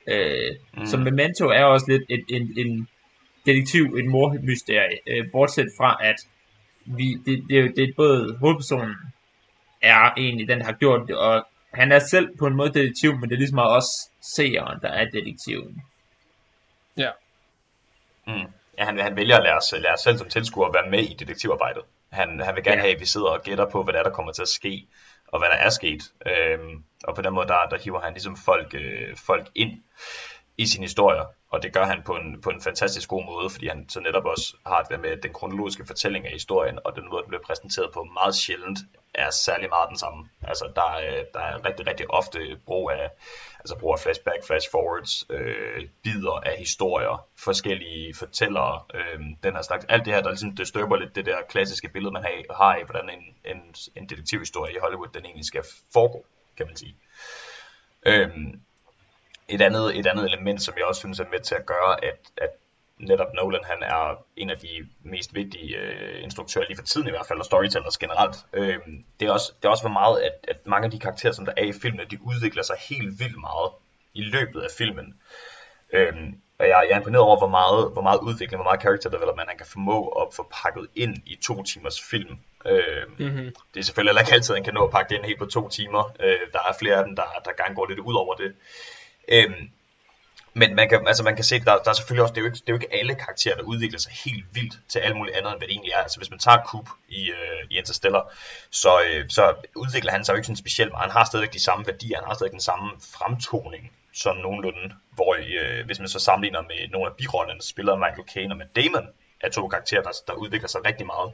Øh, 0.07 0.51
mm. 0.77 0.85
Så 0.85 0.97
Memento 0.97 1.45
er 1.45 1.63
også 1.63 1.85
lidt 1.89 2.03
en, 2.09 2.23
en, 2.29 2.65
en 2.65 2.87
detektiv, 3.45 3.83
et 3.99 4.05
mormysterie, 4.05 4.97
øh, 5.07 5.25
bortset 5.31 5.69
fra, 5.77 5.97
at 6.09 6.15
vi, 6.85 7.07
det, 7.25 7.43
det, 7.49 7.75
det 7.75 7.83
er 7.83 7.93
både 7.97 8.37
hovedpersonen 8.39 8.95
er 9.81 10.13
egentlig 10.17 10.47
den, 10.47 10.59
der 10.59 10.65
har 10.65 10.77
gjort 10.83 11.07
det, 11.07 11.15
og 11.17 11.45
han 11.73 11.91
er 11.91 11.99
selv 11.99 12.37
på 12.39 12.47
en 12.47 12.55
måde 12.55 12.73
detektiv, 12.73 13.11
men 13.19 13.29
det 13.29 13.35
er 13.35 13.39
ligesom 13.39 13.57
også 13.57 14.09
seeren, 14.35 14.79
der 14.81 14.89
er 14.89 15.05
detektiven. 15.05 15.81
Ja. 16.97 17.11
Mm. 18.27 18.53
Ja, 18.77 18.85
han, 18.85 18.99
han 18.99 19.15
vælger 19.15 19.37
at 19.37 19.43
lade 19.43 19.55
os, 19.55 19.73
lade 19.77 19.93
os 19.93 19.99
selv 19.99 20.17
som 20.17 20.29
tilskuer 20.29 20.71
være 20.71 20.89
med 20.89 20.99
i 20.99 21.13
detektivarbejdet. 21.13 21.83
Han, 22.11 22.39
han 22.39 22.55
vil 22.55 22.63
gerne 22.63 22.77
ja. 22.77 22.81
have, 22.81 22.93
at 22.93 22.99
vi 22.99 23.05
sidder 23.05 23.27
og 23.27 23.41
gætter 23.41 23.69
på, 23.69 23.83
hvad 23.83 23.93
der, 23.93 23.99
er, 23.99 24.03
der 24.03 24.11
kommer 24.11 24.31
til 24.31 24.41
at 24.41 24.47
ske, 24.47 24.87
og 25.27 25.39
hvad 25.39 25.49
der 25.49 25.55
er 25.55 25.69
sket. 25.69 26.03
Øhm, 26.25 26.83
og 27.03 27.15
på 27.15 27.21
den 27.21 27.33
måde, 27.33 27.47
der, 27.47 27.65
der 27.69 27.77
hiver 27.77 28.01
han 28.01 28.13
ligesom 28.13 28.37
folk, 28.37 28.73
øh, 28.73 29.17
folk 29.17 29.47
ind 29.55 29.83
i 30.57 30.65
sine 30.65 30.83
historier, 30.83 31.25
og 31.49 31.63
det 31.63 31.73
gør 31.73 31.85
han 31.85 32.03
på 32.05 32.15
en, 32.15 32.41
på 32.41 32.49
en 32.49 32.61
fantastisk 32.61 33.09
god 33.09 33.25
måde, 33.25 33.49
fordi 33.49 33.67
han 33.67 33.89
så 33.89 33.99
netop 33.99 34.25
også 34.25 34.55
har 34.65 34.83
det 34.83 34.99
med 34.99 35.17
den 35.17 35.33
kronologiske 35.33 35.85
fortælling 35.85 36.25
af 36.25 36.31
historien, 36.31 36.79
og 36.85 36.95
den 36.95 37.09
måde, 37.09 37.21
den 37.21 37.29
bliver 37.29 37.43
præsenteret 37.43 37.91
på 37.93 38.03
meget 38.03 38.35
sjældent, 38.35 38.79
er 39.13 39.29
særlig 39.29 39.69
meget 39.69 39.89
den 39.89 39.97
samme. 39.97 40.29
Altså, 40.43 40.71
der 40.75 40.91
er, 40.91 41.23
der 41.33 41.39
er 41.39 41.65
rigtig, 41.65 41.87
rigtig 41.87 42.11
ofte 42.11 42.39
brug 42.65 42.91
af, 42.91 43.09
altså 43.59 43.77
brug 43.79 43.93
af 43.93 43.99
flashback, 43.99 44.45
flash 44.47 44.71
forwards, 44.71 45.25
øh, 45.29 45.87
bider 46.03 46.39
af 46.45 46.57
historier, 46.57 47.27
forskellige 47.39 48.15
fortællere, 48.15 48.81
øh, 48.93 49.19
den 49.43 49.55
her 49.55 49.61
slags. 49.61 49.85
Alt 49.89 50.05
det 50.05 50.13
her, 50.13 50.21
der 50.21 50.29
ligesom, 50.29 50.55
det 50.55 50.67
støber 50.67 50.95
lidt 50.95 51.15
det 51.15 51.25
der 51.25 51.37
klassiske 51.49 51.89
billede, 51.89 52.13
man 52.13 52.23
har, 52.23 52.55
har 52.55 52.75
af, 52.75 52.85
hvordan 52.85 53.09
en, 53.09 53.23
en, 53.45 53.75
en 53.95 54.09
detektivhistorie 54.09 54.73
i 54.73 54.79
Hollywood, 54.81 55.07
den 55.13 55.25
egentlig 55.25 55.45
skal 55.45 55.63
foregå, 55.93 56.25
kan 56.57 56.67
man 56.67 56.75
sige. 56.75 56.95
Øh, 58.05 58.29
et 59.49 59.61
andet, 59.61 59.99
et 59.99 60.07
andet 60.07 60.25
element, 60.25 60.61
som 60.61 60.73
jeg 60.77 60.85
også 60.85 60.99
synes 60.99 61.19
er 61.19 61.25
med 61.31 61.39
til 61.39 61.55
at 61.55 61.65
gøre, 61.65 62.05
at, 62.05 62.19
at 62.37 62.49
netop 62.99 63.33
Nolan 63.33 63.63
han 63.63 63.83
er 63.83 64.23
en 64.37 64.49
af 64.49 64.57
de 64.57 64.87
mest 65.03 65.35
vigtige 65.35 65.77
øh, 65.77 66.23
instruktører 66.23 66.65
lige 66.65 66.77
for 66.77 66.83
tiden 66.83 67.07
i 67.07 67.09
hvert 67.09 67.25
fald, 67.27 67.39
og 67.39 67.45
storytellers 67.45 67.97
generelt. 67.97 68.35
Øh, 68.53 68.79
det, 69.19 69.27
er 69.27 69.31
også, 69.31 69.53
det 69.61 69.65
er 69.65 69.69
også 69.69 69.83
for 69.83 69.89
meget, 69.89 70.21
at, 70.21 70.45
at 70.47 70.67
mange 70.67 70.85
af 70.85 70.91
de 70.91 70.99
karakterer, 70.99 71.33
som 71.33 71.45
der 71.45 71.53
er 71.57 71.63
i 71.63 71.73
filmen, 71.81 72.09
de 72.11 72.17
udvikler 72.21 72.63
sig 72.63 72.75
helt 72.89 73.19
vildt 73.19 73.39
meget 73.39 73.71
i 74.13 74.21
løbet 74.21 74.61
af 74.61 74.69
filmen. 74.77 75.19
Øh, 75.93 76.13
og 76.59 76.67
jeg, 76.67 76.85
jeg 76.89 76.95
er 76.95 76.97
imponeret 76.97 77.23
over, 77.23 77.37
hvor 77.37 77.47
meget, 77.47 77.91
hvor 77.93 78.01
meget 78.01 78.19
udvikling, 78.19 78.57
hvor 78.57 78.69
meget 78.69 78.81
character 78.81 79.09
development 79.09 79.49
han 79.49 79.57
kan 79.57 79.65
formå 79.65 80.07
at 80.07 80.27
få 80.33 80.47
pakket 80.63 80.87
ind 80.95 81.15
i 81.25 81.35
to 81.35 81.63
timers 81.63 82.01
film. 82.01 82.37
Øh, 82.65 83.03
mm-hmm. 83.17 83.55
Det 83.73 83.79
er 83.79 83.83
selvfølgelig 83.83 84.09
heller 84.09 84.21
ikke 84.21 84.33
altid, 84.33 84.53
han 84.53 84.63
kan 84.63 84.73
nå 84.73 84.83
at 84.83 84.91
pakke 84.91 85.09
det 85.09 85.15
ind 85.15 85.25
helt 85.25 85.39
på 85.39 85.45
to 85.45 85.69
timer. 85.69 86.03
Øh, 86.19 86.39
der 86.53 86.59
er 86.59 86.73
flere 86.79 86.95
af 86.95 87.05
dem, 87.05 87.15
der, 87.15 87.23
der 87.45 87.51
gang 87.51 87.75
går 87.75 87.85
lidt 87.87 87.99
ud 87.99 88.13
over 88.13 88.35
det. 88.35 88.55
Øhm, 89.27 89.69
men 90.57 90.75
man 90.75 90.89
kan, 90.89 91.07
altså 91.07 91.23
man 91.23 91.35
kan 91.35 91.43
se, 91.43 91.59
der, 91.59 91.77
der 91.77 91.89
er 91.89 91.93
selvfølgelig 91.93 92.23
også, 92.23 92.33
det 92.33 92.41
er, 92.41 92.41
jo 92.41 92.47
ikke, 92.47 92.55
det 92.55 92.69
er 92.69 92.73
jo 92.73 92.79
ikke 92.81 92.93
alle 92.99 93.15
karakterer, 93.15 93.55
der 93.55 93.63
udvikler 93.63 93.99
sig 93.99 94.11
helt 94.25 94.45
vildt 94.53 94.79
til 94.89 94.99
alt 94.99 95.17
muligt 95.17 95.35
andet, 95.37 95.51
end 95.51 95.59
hvad 95.59 95.67
det 95.67 95.73
egentlig 95.73 95.91
er. 95.91 95.97
Altså 95.97 96.19
hvis 96.19 96.29
man 96.29 96.39
tager 96.39 96.63
Coop 96.65 96.89
i, 97.09 97.29
øh, 97.29 97.61
i 97.69 97.77
Interstellar, 97.77 98.33
så, 98.71 99.01
øh, 99.07 99.29
så 99.29 99.53
udvikler 99.75 100.11
han 100.11 100.25
sig 100.25 100.33
jo 100.33 100.35
ikke 100.35 100.45
sådan 100.45 100.55
specielt 100.55 100.91
meget. 100.91 101.03
Han 101.03 101.17
har 101.17 101.25
stadigvæk 101.25 101.53
de 101.53 101.63
samme 101.63 101.87
værdier, 101.87 102.17
han 102.17 102.27
har 102.27 102.33
stadigvæk 102.33 102.51
den 102.51 102.67
samme 102.71 102.91
fremtoning 103.17 103.91
som 104.13 104.37
nogenlunde, 104.37 104.95
hvor 105.11 105.35
øh, 105.39 105.85
hvis 105.85 105.99
man 105.99 106.07
så 106.07 106.19
sammenligner 106.19 106.61
med 106.61 106.87
nogle 106.91 107.07
af 107.09 107.15
birollerne, 107.17 107.59
der 107.59 107.65
spiller 107.65 107.95
Michael 107.95 108.29
Caine 108.33 108.53
og 108.53 108.57
med 108.57 108.65
Damon, 108.75 109.07
er 109.41 109.49
to 109.49 109.67
karakterer, 109.67 110.01
der, 110.01 110.11
der 110.27 110.33
udvikler 110.33 110.67
sig 110.67 110.85
rigtig 110.85 111.05
meget, 111.05 111.33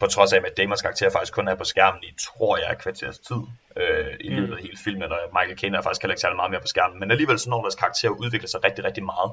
på 0.00 0.06
trods 0.06 0.32
af, 0.32 0.40
at 0.46 0.56
Damons 0.56 0.82
karakter 0.82 1.10
faktisk 1.10 1.32
kun 1.32 1.48
er 1.48 1.54
på 1.54 1.64
skærmen 1.64 2.02
i, 2.04 2.14
tror 2.20 2.56
jeg, 2.56 2.78
kvarters 2.78 3.18
tid 3.18 3.42
øh, 3.76 4.14
i 4.20 4.28
løbet 4.28 4.56
af 4.56 4.62
hele 4.62 4.78
filmen, 4.84 5.12
og 5.12 5.18
Michael 5.32 5.58
Caine 5.58 5.76
er 5.76 5.82
faktisk 5.82 6.02
heller 6.02 6.12
ikke 6.12 6.20
særlig 6.20 6.36
meget 6.36 6.50
mere 6.50 6.60
på 6.60 6.66
skærmen, 6.66 7.00
men 7.00 7.10
alligevel 7.10 7.38
så 7.38 7.50
når 7.50 7.60
deres 7.62 7.74
karakterer 7.74 8.12
udvikler 8.12 8.48
sig 8.48 8.64
rigtig, 8.64 8.84
rigtig 8.84 9.04
meget, 9.04 9.30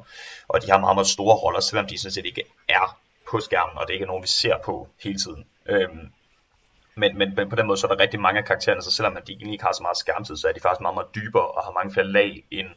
og 0.47 0.61
de 0.61 0.71
har 0.71 0.77
meget, 0.77 0.95
meget 0.95 1.07
store 1.07 1.35
roller, 1.35 1.59
selvom 1.59 1.87
de 1.87 1.97
sådan 1.97 2.11
set 2.11 2.25
ikke 2.25 2.43
er 2.67 2.99
på 3.29 3.39
skærmen, 3.39 3.77
og 3.77 3.87
det 3.87 3.93
ikke 3.93 4.03
er 4.03 4.07
nogen, 4.07 4.23
vi 4.23 4.27
ser 4.27 4.57
på 4.65 4.87
hele 5.03 5.19
tiden. 5.19 5.45
Øhm, 5.65 6.11
men, 6.95 7.17
men, 7.17 7.35
men 7.35 7.49
på 7.49 7.55
den 7.55 7.67
måde, 7.67 7.77
så 7.79 7.87
er 7.87 7.91
der 7.93 7.99
rigtig 7.99 8.19
mange 8.19 8.39
af 8.39 8.45
karaktererne, 8.45 8.81
så 8.81 8.91
selvom 8.91 9.13
de 9.13 9.31
egentlig 9.31 9.51
ikke 9.51 9.63
har 9.63 9.71
så 9.71 9.83
meget 9.83 9.97
skærmtid, 9.97 10.37
så 10.37 10.47
er 10.47 10.51
de 10.51 10.59
faktisk 10.59 10.81
meget, 10.81 10.95
meget 10.95 11.15
dybere 11.15 11.47
og 11.47 11.63
har 11.63 11.71
mange 11.71 11.93
flere 11.93 12.07
lag, 12.07 12.43
end 12.51 12.67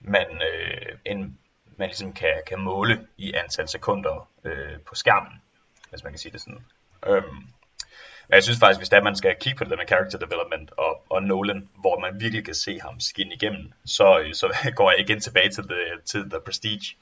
man, 0.00 0.26
øh, 0.42 0.98
end 1.04 1.34
man 1.76 1.88
ligesom 1.88 2.12
kan, 2.12 2.34
kan 2.46 2.60
måle 2.60 3.06
i 3.16 3.32
antal 3.32 3.68
sekunder 3.68 4.28
øh, 4.44 4.80
på 4.86 4.94
skærmen, 4.94 5.42
hvis 5.90 6.04
man 6.04 6.12
kan 6.12 6.18
sige 6.18 6.32
det 6.32 6.40
sådan. 6.40 6.64
Øhm, 7.06 7.46
men 8.28 8.34
jeg 8.34 8.42
synes 8.42 8.58
faktisk, 8.58 8.80
hvis 8.80 8.88
det 8.88 8.96
er, 8.96 9.02
man 9.02 9.16
skal 9.16 9.36
kigge 9.40 9.58
på 9.58 9.64
det 9.64 9.70
der 9.70 9.76
med 9.76 9.86
character 9.86 10.18
development 10.18 10.70
og, 10.76 11.04
og 11.10 11.22
Nolan, 11.22 11.68
hvor 11.80 11.98
man 11.98 12.20
virkelig 12.20 12.44
kan 12.44 12.54
se 12.54 12.80
ham 12.80 13.00
skinne 13.00 13.34
igennem, 13.34 13.72
så, 13.86 14.18
øh, 14.18 14.34
så 14.34 14.56
går 14.78 14.90
jeg 14.90 15.00
igen 15.00 15.20
tilbage 15.20 15.50
til 15.50 15.64
The, 15.64 16.00
til 16.04 16.30
the 16.30 16.40
Prestige 16.44 16.96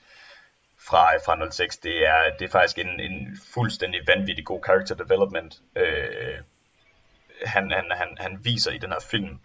fra, 0.79 1.17
fra 1.17 1.51
06. 1.51 1.77
Det 1.77 2.07
er, 2.07 2.37
det 2.39 2.45
er 2.45 2.51
faktisk 2.51 2.79
en, 2.79 3.01
en 3.01 3.39
fuldstændig 3.55 4.01
vanvittig 4.07 4.45
god 4.45 4.65
character 4.65 4.95
development. 4.95 5.61
Øh, 5.77 6.39
han, 7.45 7.71
han, 7.71 7.85
han, 7.91 8.09
han 8.19 8.39
viser 8.45 8.71
i 8.71 8.79
den 8.79 8.91
her 8.91 9.01
film, 9.11 9.41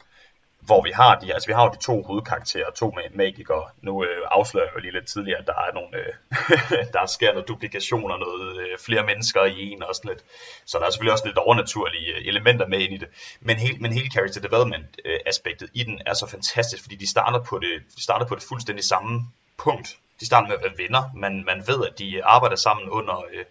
hvor 0.65 0.81
vi 0.83 0.91
har 0.91 1.19
de, 1.19 1.33
altså 1.33 1.47
vi 1.47 1.53
har 1.53 1.63
jo 1.63 1.71
de 1.71 1.77
to 1.77 2.03
hovedkarakterer, 2.03 2.71
to 2.71 2.93
magikere. 3.13 3.65
Nu 3.81 4.03
øh, 4.03 4.21
afslører 4.31 4.65
jeg 4.65 4.75
jo 4.75 4.79
lige 4.79 4.91
lidt 4.91 5.07
tidligere, 5.07 5.39
at 5.39 5.47
der 5.47 5.53
er 5.53 5.73
nogle, 5.73 5.97
øh, 5.97 6.13
der 6.95 7.05
sker 7.05 7.31
noget 7.31 7.47
duplikation 7.47 8.11
og 8.11 8.19
noget 8.19 8.57
øh, 8.57 8.77
flere 8.85 9.03
mennesker 9.05 9.43
i 9.43 9.59
en 9.71 9.83
og 9.83 9.95
sådan 9.95 10.09
lidt. 10.09 10.23
Så 10.65 10.79
der 10.79 10.85
er 10.85 10.89
selvfølgelig 10.89 11.13
også 11.13 11.27
lidt 11.27 11.37
overnaturlige 11.37 12.13
øh, 12.15 12.27
elementer 12.27 12.67
med 12.67 12.79
ind 12.79 12.93
i 12.93 12.97
det. 12.97 13.07
Men, 13.39 13.57
helt, 13.57 13.81
men 13.81 13.93
hele 13.93 14.11
character 14.11 14.41
development 14.41 14.87
øh, 15.05 15.19
aspektet 15.25 15.69
i 15.73 15.83
den 15.83 16.01
er 16.05 16.13
så 16.13 16.27
fantastisk, 16.27 16.81
fordi 16.83 16.95
de 16.95 17.09
starter 17.09 17.39
på 17.39 17.59
det, 17.59 17.95
de 17.95 18.03
starter 18.03 18.25
på 18.25 18.35
det 18.35 18.43
fuldstændig 18.43 18.85
samme 18.85 19.21
punkt. 19.57 19.97
De 20.19 20.25
starter 20.25 20.47
med 20.47 20.55
at 20.55 20.63
være 20.63 20.77
venner. 20.77 21.03
Man, 21.15 21.43
man 21.45 21.63
ved, 21.67 21.87
at 21.87 21.99
de 21.99 22.25
arbejder 22.25 22.55
sammen 22.55 22.89
under, 22.89 23.17
øh, 23.33 23.45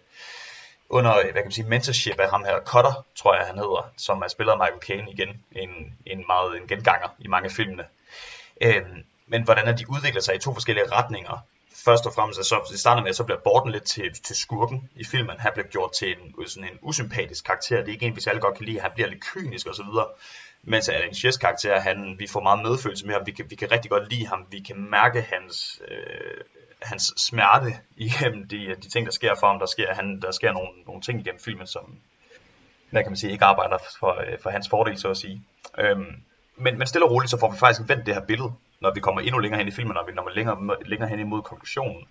under 0.89 1.13
hvad 1.13 1.33
kan 1.33 1.45
man 1.45 1.51
sige, 1.51 1.67
mentorship 1.67 2.19
af 2.19 2.29
ham 2.29 2.43
her, 2.43 2.59
Cutter, 2.59 3.05
tror 3.15 3.35
jeg 3.35 3.45
han 3.45 3.57
hedder, 3.57 3.91
som 3.97 4.21
er 4.21 4.27
spillet 4.27 4.51
af 4.53 4.57
Michael 4.57 4.81
Caine 4.81 5.11
igen, 5.11 5.43
en, 5.51 5.97
en 6.05 6.23
meget 6.27 6.57
en 6.61 6.67
genganger 6.67 7.07
i 7.19 7.27
mange 7.27 7.45
af 7.45 7.51
filmene. 7.51 7.83
Øhm, 8.61 9.03
men 9.27 9.43
hvordan 9.43 9.67
er 9.67 9.75
de 9.75 9.89
udvikler 9.89 10.21
sig 10.21 10.35
i 10.35 10.39
to 10.39 10.53
forskellige 10.53 10.91
retninger. 10.91 11.45
Først 11.85 12.05
og 12.05 12.13
fremmest, 12.13 12.45
så 12.45 12.67
det 12.71 12.79
starter 12.79 13.01
med, 13.01 13.09
at 13.09 13.15
så 13.15 13.23
bliver 13.23 13.39
Borden 13.39 13.71
lidt 13.71 13.83
til, 13.83 14.13
til 14.13 14.35
skurken 14.35 14.89
i 14.95 15.03
filmen. 15.03 15.39
Han 15.39 15.51
bliver 15.53 15.67
gjort 15.67 15.91
til 15.99 16.11
en, 16.11 16.47
sådan 16.47 16.69
en 16.69 16.79
usympatisk 16.81 17.45
karakter. 17.45 17.77
Det 17.77 17.87
er 17.87 17.91
ikke 17.93 18.05
en, 18.05 18.15
vi 18.15 18.21
særlig 18.21 18.41
godt 18.41 18.57
kan 18.57 18.65
lide. 18.65 18.79
Han 18.79 18.91
bliver 18.95 19.09
lidt 19.09 19.23
kynisk 19.23 19.67
osv. 19.67 19.85
Mens 20.63 20.89
Alan 20.89 21.13
Shears 21.13 21.37
karakter, 21.37 21.79
han, 21.79 22.15
vi 22.19 22.27
får 22.27 22.39
meget 22.39 22.59
medfølelse 22.59 23.05
med 23.05 23.13
ham. 23.13 23.25
Vi 23.25 23.31
kan, 23.31 23.45
vi 23.49 23.55
kan 23.55 23.71
rigtig 23.71 23.91
godt 23.91 24.11
lide 24.11 24.27
ham. 24.27 24.45
Vi 24.51 24.59
kan 24.59 24.89
mærke 24.89 25.21
hans, 25.21 25.81
øh, 25.87 26.41
hans 26.85 27.13
smerte 27.17 27.73
igennem 27.97 28.47
de, 28.47 28.75
de 28.83 28.89
ting, 28.89 29.05
der 29.05 29.11
sker 29.11 29.35
for 29.39 29.47
ham. 29.47 29.59
Der 29.59 29.65
sker, 29.65 29.93
han, 29.93 30.21
der 30.21 30.31
sker 30.31 30.51
nogle, 30.51 30.69
nogle 30.85 31.01
ting 31.01 31.19
igennem 31.19 31.39
filmen, 31.39 31.67
som 31.67 31.99
hvad 32.89 33.03
kan 33.03 33.11
man 33.11 33.17
sige, 33.17 33.31
ikke 33.31 33.45
arbejder 33.45 33.77
for, 33.99 34.11
øh, 34.21 34.39
for 34.43 34.49
hans 34.49 34.69
fordel, 34.69 34.97
så 34.97 35.09
at 35.09 35.17
sige. 35.17 35.41
Øhm, 35.77 36.23
men, 36.55 36.77
men 36.77 36.87
stille 36.87 37.05
og 37.05 37.11
roligt, 37.11 37.31
så 37.31 37.39
får 37.39 37.51
vi 37.51 37.57
faktisk 37.57 37.89
vendt 37.89 38.05
det 38.05 38.13
her 38.13 38.21
billede, 38.21 38.51
når 38.81 38.93
vi 38.93 38.99
kommer 38.99 39.21
endnu 39.21 39.39
længere 39.39 39.59
hen 39.59 39.67
i 39.67 39.71
filmen, 39.71 39.93
når 39.93 40.05
vi 40.05 40.11
når 40.11 40.29
længere, 40.35 40.77
længere 40.85 41.09
hen 41.09 41.19
imod 41.19 41.41
konklusionen, 41.41 42.07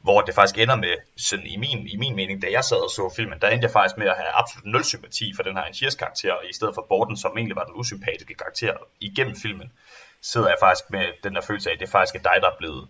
hvor 0.00 0.20
det 0.20 0.34
faktisk 0.34 0.58
ender 0.58 0.76
med, 0.76 0.94
sådan 1.16 1.46
i 1.46 1.56
min, 1.56 1.86
i 1.86 1.96
min 1.96 2.16
mening, 2.16 2.42
da 2.42 2.46
jeg 2.50 2.64
sad 2.64 2.76
og 2.76 2.90
så 2.90 3.12
filmen, 3.16 3.38
der 3.40 3.48
endte 3.48 3.64
jeg 3.64 3.72
faktisk 3.72 3.98
med 3.98 4.06
at 4.06 4.16
have 4.16 4.28
absolut 4.28 4.72
nul 4.72 4.84
sympati 4.84 5.32
for 5.36 5.42
den 5.42 5.56
her 5.56 5.62
Angiers 5.62 5.94
karakter, 5.94 6.34
i 6.50 6.52
stedet 6.52 6.74
for 6.74 6.86
Borden, 6.88 7.16
som 7.16 7.36
egentlig 7.36 7.56
var 7.56 7.64
den 7.64 7.74
usympatiske 7.74 8.34
karakter 8.34 8.74
igennem 9.00 9.36
filmen, 9.36 9.72
sidder 10.22 10.48
jeg 10.48 10.56
faktisk 10.60 10.90
med 10.90 11.04
den 11.24 11.34
der 11.34 11.40
følelse 11.40 11.70
af, 11.70 11.74
at 11.74 11.80
det 11.80 11.88
faktisk 11.88 12.14
er 12.14 12.22
dig, 12.28 12.36
der 12.40 12.50
er 12.50 12.56
blevet 12.58 12.88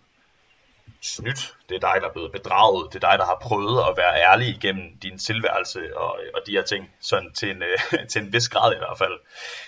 snydt, 1.03 1.53
det 1.69 1.75
er 1.75 1.79
dig, 1.79 2.01
der 2.01 2.07
er 2.07 2.13
blevet 2.13 2.31
bedraget, 2.31 2.93
det 2.93 3.03
er 3.03 3.09
dig, 3.09 3.19
der 3.19 3.25
har 3.25 3.37
prøvet 3.41 3.83
at 3.89 3.97
være 3.97 4.21
ærlig 4.31 4.47
igennem 4.47 4.97
din 4.97 5.19
tilværelse 5.19 5.97
og, 5.97 6.19
og 6.33 6.41
de 6.47 6.51
her 6.51 6.61
ting, 6.61 6.91
sådan 7.01 7.33
til 7.33 7.49
en, 7.49 7.63
øh, 7.63 8.07
til 8.11 8.21
en 8.21 8.33
vis 8.33 8.49
grad 8.49 8.73
i 8.75 8.77
hvert 8.77 8.97
fald. 8.97 9.19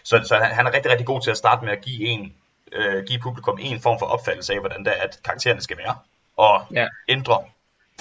Så, 0.04 0.22
så 0.26 0.36
han, 0.36 0.56
han 0.56 0.68
er 0.68 0.74
rigtig, 0.74 0.92
rigtig 0.92 1.08
god 1.08 1.22
til 1.22 1.32
at 1.32 1.38
starte 1.38 1.66
med 1.66 1.74
at 1.74 1.82
give, 1.82 2.08
en, 2.08 2.34
øh, 2.72 3.04
give 3.04 3.20
publikum 3.20 3.58
en 3.62 3.82
form 3.82 4.00
for 4.00 4.06
opfattelse 4.06 4.54
af, 4.54 4.60
hvordan 4.60 4.86
det 4.86 4.94
er, 4.98 5.02
at 5.02 5.20
karaktererne 5.24 5.62
skal 5.62 5.78
være, 5.78 5.96
og 6.38 6.66
ja. 6.74 6.88
ændre 7.08 7.44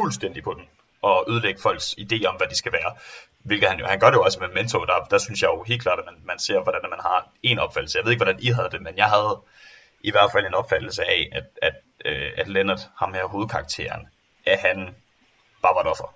fuldstændig 0.00 0.42
på 0.42 0.54
den, 0.54 0.64
og 1.02 1.24
ødelægge 1.28 1.60
folks 1.60 1.94
idé 1.98 2.24
om, 2.26 2.34
hvad 2.36 2.46
de 2.46 2.56
skal 2.56 2.72
være. 2.72 2.94
Hvilket 3.38 3.68
han 3.68 3.78
jo, 3.78 3.86
han 3.86 4.00
gør 4.00 4.10
det 4.10 4.16
jo 4.16 4.22
også 4.22 4.40
med 4.40 4.48
mentor, 4.48 4.84
der, 4.84 5.06
der 5.10 5.18
synes 5.18 5.42
jeg 5.42 5.48
jo 5.48 5.62
helt 5.62 5.82
klart, 5.82 5.98
at 5.98 6.04
man, 6.04 6.14
man 6.24 6.38
ser, 6.38 6.60
hvordan 6.60 6.80
man 6.90 7.00
har 7.00 7.28
en 7.42 7.58
opfattelse. 7.58 7.98
Jeg 7.98 8.04
ved 8.04 8.12
ikke, 8.12 8.24
hvordan 8.24 8.42
I 8.42 8.48
havde 8.48 8.68
det, 8.72 8.82
men 8.82 8.96
jeg 8.96 9.06
havde 9.06 9.40
i 10.08 10.10
hvert 10.10 10.30
fald 10.32 10.46
en 10.46 10.54
opfattelse 10.54 11.02
af, 11.02 11.20
at, 11.32 11.46
at, 11.62 11.76
øh, 12.04 12.30
at 12.36 12.48
Leonard, 12.48 12.82
ham 13.00 13.14
her 13.14 13.24
hovedkarakteren, 13.24 14.02
at 14.46 14.58
han 14.58 14.76
bare 15.62 15.74
var 15.76 15.80
et 15.80 15.90
offer. 15.94 16.08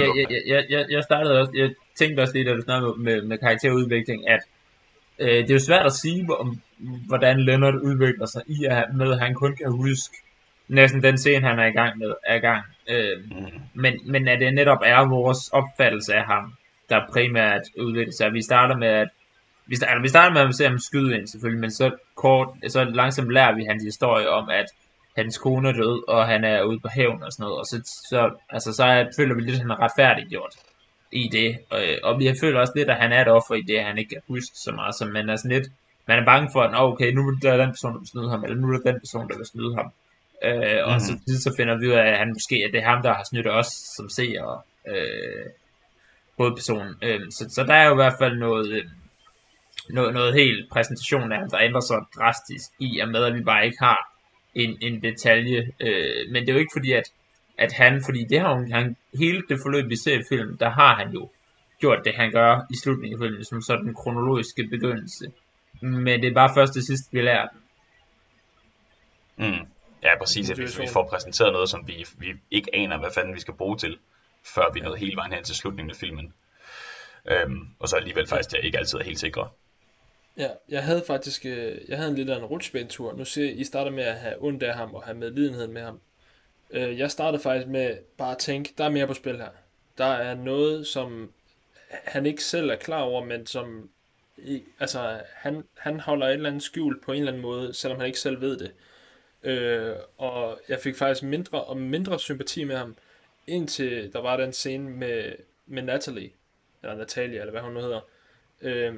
Ja, 0.00 0.06
ja, 0.18 0.38
ja, 0.52 0.62
ja, 0.70 0.84
jeg 0.90 1.02
startede 1.02 1.40
også, 1.40 1.52
jeg 1.54 1.70
tænkte 1.98 2.20
også 2.20 2.34
lige, 2.34 2.48
da 2.48 2.54
du 2.54 2.62
snakkede 2.62 2.94
med, 2.98 3.22
med 3.22 3.38
karakterudvikling, 3.38 4.28
at 4.28 4.40
øh, 5.18 5.28
det 5.28 5.50
er 5.50 5.54
jo 5.54 5.66
svært 5.70 5.86
at 5.86 5.92
sige, 5.92 6.26
om, 6.38 6.60
hvordan 7.06 7.40
Leonard 7.40 7.74
udvikler 7.74 8.26
sig 8.26 8.42
i, 8.46 8.64
at, 8.64 8.84
med 8.94 9.12
at 9.12 9.18
han 9.18 9.34
kun 9.34 9.56
kan 9.56 9.70
huske 9.72 10.16
næsten 10.68 11.02
den 11.02 11.18
scene, 11.18 11.48
han 11.48 11.58
er 11.58 11.66
i 11.66 11.70
gang 11.70 11.98
med, 11.98 12.12
er 12.24 12.34
i 12.34 12.38
gang. 12.38 12.64
Øh, 12.88 13.18
mm. 13.24 13.60
men, 13.74 14.00
men 14.04 14.28
at 14.28 14.40
det 14.40 14.54
netop 14.54 14.82
er 14.84 15.08
vores 15.08 15.48
opfattelse 15.52 16.14
af 16.14 16.24
ham, 16.24 16.54
der 16.88 17.00
primært 17.12 17.62
udvikler 17.78 18.12
sig. 18.12 18.32
Vi 18.32 18.42
starter 18.42 18.76
med, 18.76 18.88
at 18.88 19.08
vi, 19.72 19.76
starter, 19.76 19.92
altså, 19.92 20.02
vi 20.02 20.08
starter 20.08 20.32
med 20.34 20.40
at 20.40 20.54
se 20.54 20.64
ham 20.64 20.78
skyde 20.78 21.16
ind 21.16 21.26
selvfølgelig, 21.26 21.60
men 21.60 21.70
så 21.70 21.86
kort, 22.14 22.48
så 22.68 22.84
langsomt 22.84 23.32
lærer 23.32 23.54
vi 23.54 23.64
hans 23.64 23.82
historie 23.82 24.28
om, 24.28 24.48
at 24.48 24.68
hans 25.16 25.38
kone 25.38 25.68
er 25.68 25.72
død, 25.72 26.08
og 26.08 26.26
han 26.26 26.44
er 26.44 26.62
ude 26.62 26.80
på 26.80 26.88
haven 26.88 27.22
og 27.22 27.32
sådan 27.32 27.44
noget, 27.44 27.58
og 27.60 27.66
så, 27.66 27.76
så, 28.10 28.20
altså, 28.50 28.72
så 28.72 28.84
er, 28.84 29.04
føler 29.16 29.34
vi 29.34 29.40
lidt, 29.40 29.54
at 29.54 29.60
han 29.60 29.70
er 29.70 29.82
retfærdiggjort 29.84 30.54
i 31.12 31.28
det, 31.32 31.58
og, 31.70 31.80
og 32.02 32.18
vi 32.18 32.34
føler 32.40 32.60
også 32.60 32.72
lidt, 32.76 32.90
at 32.90 32.96
han 32.96 33.12
er 33.12 33.20
et 33.22 33.28
offer 33.28 33.54
i 33.54 33.62
det, 33.68 33.76
at 33.76 33.84
han 33.84 33.98
ikke 33.98 34.10
kan 34.14 34.22
huske 34.28 34.54
så 34.64 34.72
meget, 34.72 34.94
som 34.94 35.08
man 35.08 35.28
er 35.28 35.36
sådan 35.36 35.56
lidt, 35.56 35.68
man 36.08 36.18
er 36.18 36.24
bange 36.24 36.48
for, 36.52 36.60
at 36.62 36.70
okay, 36.74 37.12
nu 37.12 37.20
er 37.28 37.34
der 37.42 37.56
den 37.56 37.74
person, 37.76 37.92
der 37.92 37.98
vil 37.98 38.08
snyde 38.08 38.30
ham, 38.30 38.44
eller 38.44 38.56
nu 38.56 38.66
er 38.68 38.78
der 38.78 38.92
den 38.92 39.00
person, 39.00 39.28
der 39.28 39.36
vil 39.36 39.46
snyde 39.46 39.74
ham. 39.78 39.88
Øh, 40.46 40.80
og 40.88 40.94
mm. 40.94 41.00
så, 41.00 41.42
så 41.44 41.54
finder 41.56 41.78
vi 41.78 41.86
ud 41.86 41.92
af, 41.92 42.06
at 42.12 42.18
han 42.18 42.28
måske 42.36 42.56
at 42.66 42.72
det 42.72 42.80
er 42.80 42.88
ham, 42.92 43.02
der 43.02 43.12
har 43.14 43.24
snydt 43.30 43.48
os 43.60 43.70
som 43.96 44.08
seere, 44.08 44.60
øh, 44.92 45.46
hovedpersonen. 46.38 46.94
Øh, 47.02 47.20
så, 47.36 47.42
så 47.56 47.62
der 47.68 47.74
er 47.74 47.86
jo 47.86 47.92
i 47.92 48.02
hvert 48.02 48.18
fald 48.20 48.36
noget, 48.38 48.68
øh, 48.72 48.84
noget, 49.90 50.14
noget 50.14 50.34
helt 50.34 50.70
præsentation 50.70 51.32
af 51.32 51.38
ham, 51.38 51.50
der 51.50 51.58
ændrer 51.60 51.80
sig 51.80 51.98
drastisk 52.16 52.70
i, 52.78 52.98
og 52.98 53.08
med 53.08 53.24
at 53.24 53.34
vi 53.34 53.40
bare 53.40 53.66
ikke 53.66 53.78
har 53.80 54.12
en, 54.54 54.78
en 54.80 55.02
detalje. 55.02 55.72
Øh, 55.80 56.30
men 56.32 56.42
det 56.42 56.48
er 56.48 56.52
jo 56.52 56.58
ikke 56.58 56.76
fordi, 56.76 56.92
at, 56.92 57.12
at 57.58 57.72
han, 57.72 58.02
fordi 58.04 58.24
det 58.24 58.40
har 58.40 58.66
han, 58.70 58.96
hele 59.18 59.42
det 59.48 59.58
forløb, 59.62 59.88
vi 59.88 59.96
ser 59.96 60.18
i 60.18 60.22
filmen, 60.28 60.56
der 60.60 60.70
har 60.70 60.94
han 60.96 61.12
jo 61.12 61.28
gjort 61.80 61.98
det, 62.04 62.14
han 62.14 62.32
gør 62.32 62.60
i 62.70 62.76
slutningen 62.76 63.22
af 63.22 63.26
filmen, 63.26 63.44
som 63.44 63.62
sådan 63.62 63.84
den 63.84 63.94
kronologiske 63.94 64.66
begyndelse. 64.66 65.32
Men 65.80 66.22
det 66.22 66.28
er 66.30 66.34
bare 66.34 66.54
først 66.54 66.74
det 66.74 66.86
sidste, 66.86 67.12
vi 67.12 67.20
lærer 67.20 67.48
den. 67.48 67.60
Mm. 69.36 69.66
Ja, 70.02 70.18
præcis. 70.18 70.50
At 70.50 70.58
hvis 70.58 70.78
vi 70.78 70.86
får 70.92 71.08
præsenteret 71.08 71.52
noget, 71.52 71.68
som 71.68 71.88
vi, 71.88 72.06
vi 72.18 72.34
ikke 72.50 72.74
aner, 72.74 72.98
hvad 72.98 73.10
fanden 73.14 73.34
vi 73.34 73.40
skal 73.40 73.54
bruge 73.54 73.76
til, 73.76 73.98
før 74.54 74.72
vi 74.74 74.80
nåede 74.80 74.98
hele 74.98 75.16
vejen 75.16 75.32
hen 75.32 75.44
til 75.44 75.54
slutningen 75.54 75.90
af 75.90 75.96
filmen. 75.96 76.34
Øhm, 77.28 77.68
og 77.78 77.88
så 77.88 77.96
alligevel 77.96 78.26
faktisk, 78.26 78.50
det 78.50 78.60
ikke 78.62 78.78
altid 78.78 78.98
er 78.98 79.04
helt 79.04 79.20
sikre. 79.20 79.48
Ja, 80.36 80.48
jeg 80.68 80.84
havde 80.84 81.02
faktisk 81.06 81.46
øh, 81.46 81.78
jeg 81.88 81.96
havde 81.98 82.10
en 82.10 82.16
lidt 82.16 82.30
af 82.30 82.36
en 82.36 82.44
rutsjbanetur. 82.44 83.12
Nu 83.16 83.24
ser 83.24 83.50
I 83.50 83.64
starter 83.64 83.90
med 83.90 84.04
at 84.04 84.16
have 84.16 84.34
ondt 84.44 84.62
af 84.62 84.74
ham 84.74 84.94
og 84.94 85.02
have 85.02 85.16
medlidenhed 85.16 85.66
med 85.66 85.82
ham. 85.82 86.00
Øh, 86.70 86.98
jeg 86.98 87.10
startede 87.10 87.42
faktisk 87.42 87.68
med 87.68 87.96
bare 88.16 88.32
at 88.32 88.38
tænke, 88.38 88.74
der 88.78 88.84
er 88.84 88.90
mere 88.90 89.06
på 89.06 89.14
spil 89.14 89.36
her. 89.36 89.50
Der 89.98 90.04
er 90.04 90.34
noget, 90.34 90.86
som 90.86 91.32
han 91.88 92.26
ikke 92.26 92.44
selv 92.44 92.70
er 92.70 92.76
klar 92.76 93.00
over, 93.00 93.24
men 93.24 93.46
som 93.46 93.90
i, 94.36 94.62
altså, 94.80 95.20
han, 95.34 95.64
han 95.74 96.00
holder 96.00 96.26
et 96.26 96.32
eller 96.32 96.48
andet 96.48 96.62
skjult 96.62 97.02
på 97.02 97.12
en 97.12 97.18
eller 97.18 97.32
anden 97.32 97.42
måde, 97.42 97.74
selvom 97.74 97.98
han 97.98 98.06
ikke 98.06 98.18
selv 98.18 98.40
ved 98.40 98.58
det. 98.58 98.72
Øh, 99.42 99.96
og 100.18 100.60
jeg 100.68 100.80
fik 100.80 100.96
faktisk 100.96 101.22
mindre 101.22 101.64
og 101.64 101.76
mindre 101.76 102.18
sympati 102.18 102.64
med 102.64 102.76
ham, 102.76 102.96
indtil 103.46 104.12
der 104.12 104.20
var 104.20 104.36
den 104.36 104.52
scene 104.52 104.90
med, 104.90 105.32
med 105.66 105.82
Natalie, 105.82 106.30
eller 106.82 106.96
Natalia, 106.96 107.40
eller 107.40 107.50
hvad 107.50 107.60
hun 107.60 107.72
nu 107.72 107.80
hedder. 107.80 108.00
Øh, 108.60 108.94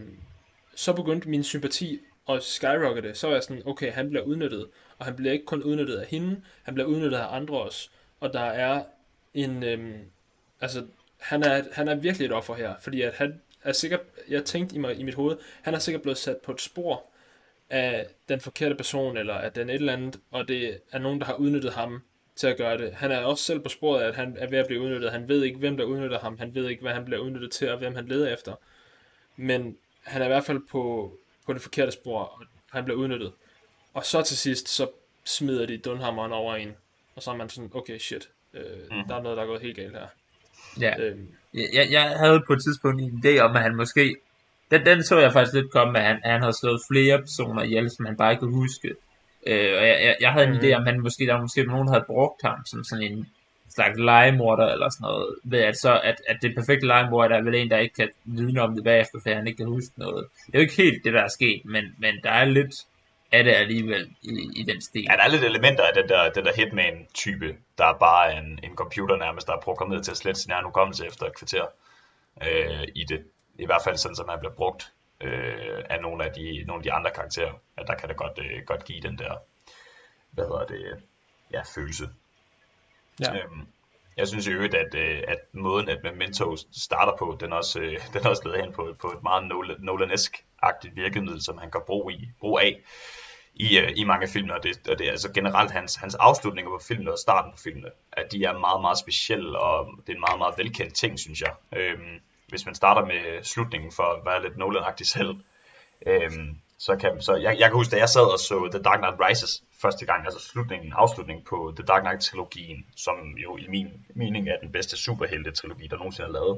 så 0.76 0.92
begyndte 0.92 1.28
min 1.28 1.44
sympati 1.44 2.00
at 2.28 2.42
skyrockete. 2.42 3.14
Så 3.14 3.26
var 3.26 3.34
jeg 3.34 3.42
sådan, 3.42 3.62
okay, 3.66 3.92
han 3.92 4.10
bliver 4.10 4.24
udnyttet, 4.24 4.66
og 4.98 5.04
han 5.06 5.16
bliver 5.16 5.32
ikke 5.32 5.44
kun 5.44 5.62
udnyttet 5.62 5.96
af 5.96 6.06
hende, 6.06 6.40
han 6.62 6.74
bliver 6.74 6.86
udnyttet 6.88 7.18
af 7.18 7.36
andre 7.36 7.58
også. 7.62 7.88
Og 8.20 8.32
der 8.32 8.40
er 8.40 8.84
en, 9.34 9.62
øhm, 9.62 10.00
altså, 10.60 10.86
han 11.18 11.42
er, 11.42 11.62
han 11.72 11.88
er 11.88 11.94
virkelig 11.94 12.26
et 12.26 12.32
offer 12.32 12.54
her, 12.54 12.74
fordi 12.80 13.02
at 13.02 13.14
han 13.14 13.40
er 13.62 13.72
sikkert, 13.72 14.00
jeg 14.28 14.44
tænkte 14.44 14.76
i, 14.76 14.78
mig, 14.78 14.98
i 14.98 15.02
mit 15.02 15.14
hoved, 15.14 15.36
han 15.62 15.74
er 15.74 15.78
sikkert 15.78 16.02
blevet 16.02 16.18
sat 16.18 16.36
på 16.36 16.52
et 16.52 16.60
spor 16.60 17.02
af 17.70 18.06
den 18.28 18.40
forkerte 18.40 18.74
person, 18.74 19.16
eller 19.16 19.34
af 19.34 19.52
den 19.52 19.68
et 19.70 19.74
eller 19.74 19.92
andet, 19.92 20.20
og 20.30 20.48
det 20.48 20.80
er 20.92 20.98
nogen, 20.98 21.20
der 21.20 21.26
har 21.26 21.34
udnyttet 21.34 21.72
ham 21.72 22.02
til 22.36 22.46
at 22.46 22.56
gøre 22.56 22.78
det. 22.78 22.92
Han 22.92 23.10
er 23.10 23.18
også 23.18 23.44
selv 23.44 23.60
på 23.60 23.68
sporet 23.68 24.02
af, 24.02 24.08
at 24.08 24.14
han 24.14 24.36
er 24.38 24.46
ved 24.46 24.58
at 24.58 24.66
blive 24.66 24.80
udnyttet. 24.80 25.12
Han 25.12 25.28
ved 25.28 25.42
ikke, 25.42 25.58
hvem 25.58 25.76
der 25.76 25.84
udnytter 25.84 26.18
ham. 26.18 26.38
Han 26.38 26.54
ved 26.54 26.68
ikke, 26.68 26.82
hvad 26.82 26.92
han 26.92 27.04
bliver 27.04 27.20
udnyttet 27.20 27.50
til, 27.50 27.70
og 27.70 27.78
hvem 27.78 27.94
han 27.94 28.06
leder 28.08 28.32
efter. 28.32 28.54
Men 29.36 29.76
han 30.04 30.22
er 30.22 30.26
i 30.26 30.28
hvert 30.28 30.44
fald 30.44 30.60
på, 30.70 31.12
på 31.46 31.52
det 31.52 31.62
forkerte 31.62 31.92
spor, 31.92 32.20
og 32.20 32.42
han 32.70 32.84
bliver 32.84 32.98
udnyttet. 32.98 33.32
Og 33.94 34.04
så 34.04 34.22
til 34.22 34.36
sidst, 34.36 34.68
så 34.68 34.88
smider 35.24 35.66
de 35.66 35.78
Dunhammeren 35.78 36.32
over 36.32 36.56
en, 36.56 36.72
og 37.16 37.22
så 37.22 37.30
er 37.30 37.36
man 37.36 37.48
sådan, 37.48 37.70
okay, 37.74 37.98
shit, 37.98 38.28
øh, 38.54 38.62
mm. 38.90 39.08
der 39.08 39.16
er 39.16 39.22
noget, 39.22 39.36
der 39.36 39.42
er 39.42 39.46
gået 39.46 39.62
helt 39.62 39.76
galt 39.76 39.96
her. 39.96 40.06
Ja. 40.80 41.00
Øhm. 41.00 41.28
Jeg, 41.54 41.88
jeg 41.90 42.02
havde 42.02 42.42
på 42.46 42.52
et 42.52 42.62
tidspunkt 42.62 43.02
en 43.02 43.22
idé 43.24 43.38
om, 43.38 43.56
at 43.56 43.62
han 43.62 43.76
måske... 43.76 44.16
Den, 44.70 44.86
den 44.86 45.02
så 45.02 45.18
jeg 45.18 45.32
faktisk 45.32 45.54
lidt 45.54 45.70
komme, 45.72 45.98
at 45.98 46.04
han, 46.04 46.20
han 46.24 46.40
havde 46.40 46.58
slået 46.60 46.80
flere 46.92 47.18
personer 47.18 47.62
ihjel, 47.62 47.90
som 47.90 48.06
han 48.06 48.16
bare 48.16 48.32
ikke 48.32 48.40
kunne 48.40 48.54
huske. 48.54 48.88
Øh, 49.46 49.78
og 49.78 49.86
jeg, 49.88 49.98
jeg, 50.02 50.16
jeg 50.20 50.32
havde 50.32 50.46
en 50.46 50.52
mm. 50.52 50.58
idé 50.58 50.72
om, 50.72 50.82
at 50.82 50.92
han 50.92 51.00
måske, 51.00 51.26
der 51.26 51.40
måske 51.40 51.64
nogen, 51.64 51.86
der 51.86 51.92
havde 51.92 52.04
brugt 52.06 52.42
ham 52.42 52.66
som 52.66 52.84
sådan 52.84 53.12
en 53.12 53.28
slags 53.74 53.98
legemorder 53.98 54.66
eller 54.66 54.88
sådan 54.88 55.04
noget, 55.04 55.36
ved 55.44 55.60
at, 55.60 55.76
så, 55.76 56.00
at, 56.04 56.16
at 56.28 56.36
det 56.42 56.54
perfekte 56.54 56.86
legemorder 56.86 57.28
der 57.28 57.36
er 57.36 57.42
vel 57.42 57.54
en, 57.54 57.70
der 57.70 57.78
ikke 57.78 57.94
kan 57.94 58.08
vidne 58.24 58.62
om 58.62 58.74
det 58.74 58.84
bagefter, 58.84 59.18
fordi 59.22 59.34
han 59.34 59.46
ikke 59.46 59.56
kan 59.56 59.66
huske 59.66 59.92
noget. 59.96 60.26
Det 60.46 60.54
er 60.54 60.58
jo 60.58 60.62
ikke 60.62 60.82
helt 60.82 61.04
det, 61.04 61.12
der 61.12 61.22
er 61.22 61.28
sket, 61.28 61.62
men, 61.64 61.84
men 61.98 62.14
der 62.22 62.30
er 62.30 62.44
lidt 62.44 62.74
af 63.32 63.44
det 63.44 63.52
alligevel 63.52 64.16
i, 64.22 64.50
i 64.56 64.62
den 64.62 64.80
stil. 64.80 65.06
Ja, 65.10 65.16
der 65.16 65.22
er 65.22 65.28
lidt 65.28 65.44
elementer 65.44 65.84
af 65.84 65.94
den 65.94 66.08
der, 66.08 66.30
den 66.30 66.44
der 66.44 66.52
Hitman-type, 66.56 67.56
der 67.78 67.84
er 67.84 67.98
bare 67.98 68.36
en, 68.38 68.60
en 68.62 68.74
computer 68.76 69.16
nærmest, 69.16 69.46
der 69.46 69.52
er 69.52 69.60
programmeret 69.60 70.04
til 70.04 70.10
at 70.10 70.16
slette 70.16 70.40
sin 70.40 70.52
egen 70.52 70.64
hukommelse 70.64 71.06
efter 71.06 71.26
et 71.26 71.36
kvarter 71.36 71.66
øh, 72.42 72.88
i 72.94 73.04
det. 73.08 73.24
I 73.58 73.66
hvert 73.66 73.82
fald 73.84 73.96
sådan, 73.96 74.16
som 74.16 74.28
han 74.28 74.38
bliver 74.38 74.54
brugt 74.54 74.92
øh, 75.20 75.82
af 75.90 76.02
nogle 76.02 76.24
af, 76.24 76.32
de, 76.32 76.64
nogle 76.66 76.80
af 76.80 76.82
de 76.82 76.92
andre 76.92 77.10
karakterer. 77.10 77.52
At 77.76 77.86
der 77.86 77.94
kan 77.94 78.08
det 78.08 78.16
godt, 78.16 78.38
øh, 78.38 78.62
godt 78.66 78.84
give 78.84 79.00
den 79.00 79.18
der, 79.18 79.34
hvad 80.30 80.44
hedder 80.44 80.66
det, 80.66 81.02
ja, 81.52 81.62
følelse 81.74 82.08
Ja. 83.20 83.34
Øhm, 83.36 83.66
jeg 84.16 84.28
synes 84.28 84.46
i 84.46 84.50
øvrigt, 84.50 84.74
at, 84.74 84.94
øh, 84.94 85.22
at 85.28 85.38
måden, 85.52 85.88
at 85.88 85.98
Memento 86.02 86.56
starter 86.72 87.16
på, 87.18 87.36
den 87.40 87.52
også, 87.52 87.80
øh, 87.80 87.98
den 88.14 88.26
også 88.26 88.42
leder 88.44 88.62
hen 88.62 88.72
på, 88.72 88.94
på 89.00 89.08
et 89.08 89.22
meget 89.22 89.44
Nolan-esk-agtigt 89.78 90.96
virkemiddel, 90.96 91.42
som 91.42 91.58
han 91.58 91.70
kan 91.70 91.80
brug, 91.86 92.10
i, 92.12 92.28
brug 92.40 92.60
af 92.60 92.80
i, 93.54 93.78
øh, 93.78 93.92
i 93.96 94.04
mange 94.04 94.28
film, 94.28 94.50
og 94.50 94.62
det, 94.62 94.88
og 94.88 94.98
det 94.98 95.06
er 95.06 95.10
altså 95.10 95.32
generelt 95.32 95.70
hans, 95.70 95.94
hans 95.96 96.14
afslutninger 96.14 96.70
på 96.70 96.80
filmene 96.88 97.12
og 97.12 97.18
starten 97.18 97.52
på 97.52 97.58
filmene, 97.58 97.88
at 98.12 98.32
de 98.32 98.44
er 98.44 98.58
meget, 98.58 98.80
meget 98.80 98.98
specielle, 98.98 99.58
og 99.58 99.86
det 100.06 100.08
er 100.08 100.16
en 100.16 100.24
meget, 100.28 100.38
meget 100.38 100.58
velkendt 100.58 100.94
ting, 100.94 101.18
synes 101.18 101.40
jeg. 101.40 101.52
Øhm, 101.76 102.20
hvis 102.48 102.66
man 102.66 102.74
starter 102.74 103.04
med 103.06 103.42
slutningen 103.42 103.92
for 103.92 104.02
at 104.02 104.26
være 104.26 104.42
lidt 104.42 104.56
Nolan-agtig 104.56 105.06
selv, 105.06 105.36
øhm, 106.06 106.58
så 106.78 106.96
kan, 106.96 107.22
så 107.22 107.34
jeg, 107.34 107.56
jeg 107.58 107.68
kan 107.68 107.76
huske, 107.76 107.90
da 107.90 107.96
jeg 107.96 108.08
sad 108.08 108.32
og 108.32 108.38
så 108.38 108.68
The 108.70 108.82
Dark 108.82 108.98
Knight 108.98 109.20
Rises 109.20 109.62
første 109.84 110.06
gang, 110.06 110.24
altså 110.24 110.40
slutningen, 110.40 110.92
afslutningen 110.96 111.44
på 111.50 111.72
The 111.76 111.86
Dark 111.86 112.02
Knight-trilogien, 112.02 112.78
som 112.96 113.16
jo 113.44 113.56
i 113.56 113.66
min 113.68 113.88
mening 114.14 114.48
er 114.48 114.58
den 114.62 114.72
bedste 114.72 114.96
superhelte-trilogi, 114.96 115.86
der 115.86 115.96
nogensinde 115.96 116.28
er 116.28 116.32
lavet. 116.32 116.56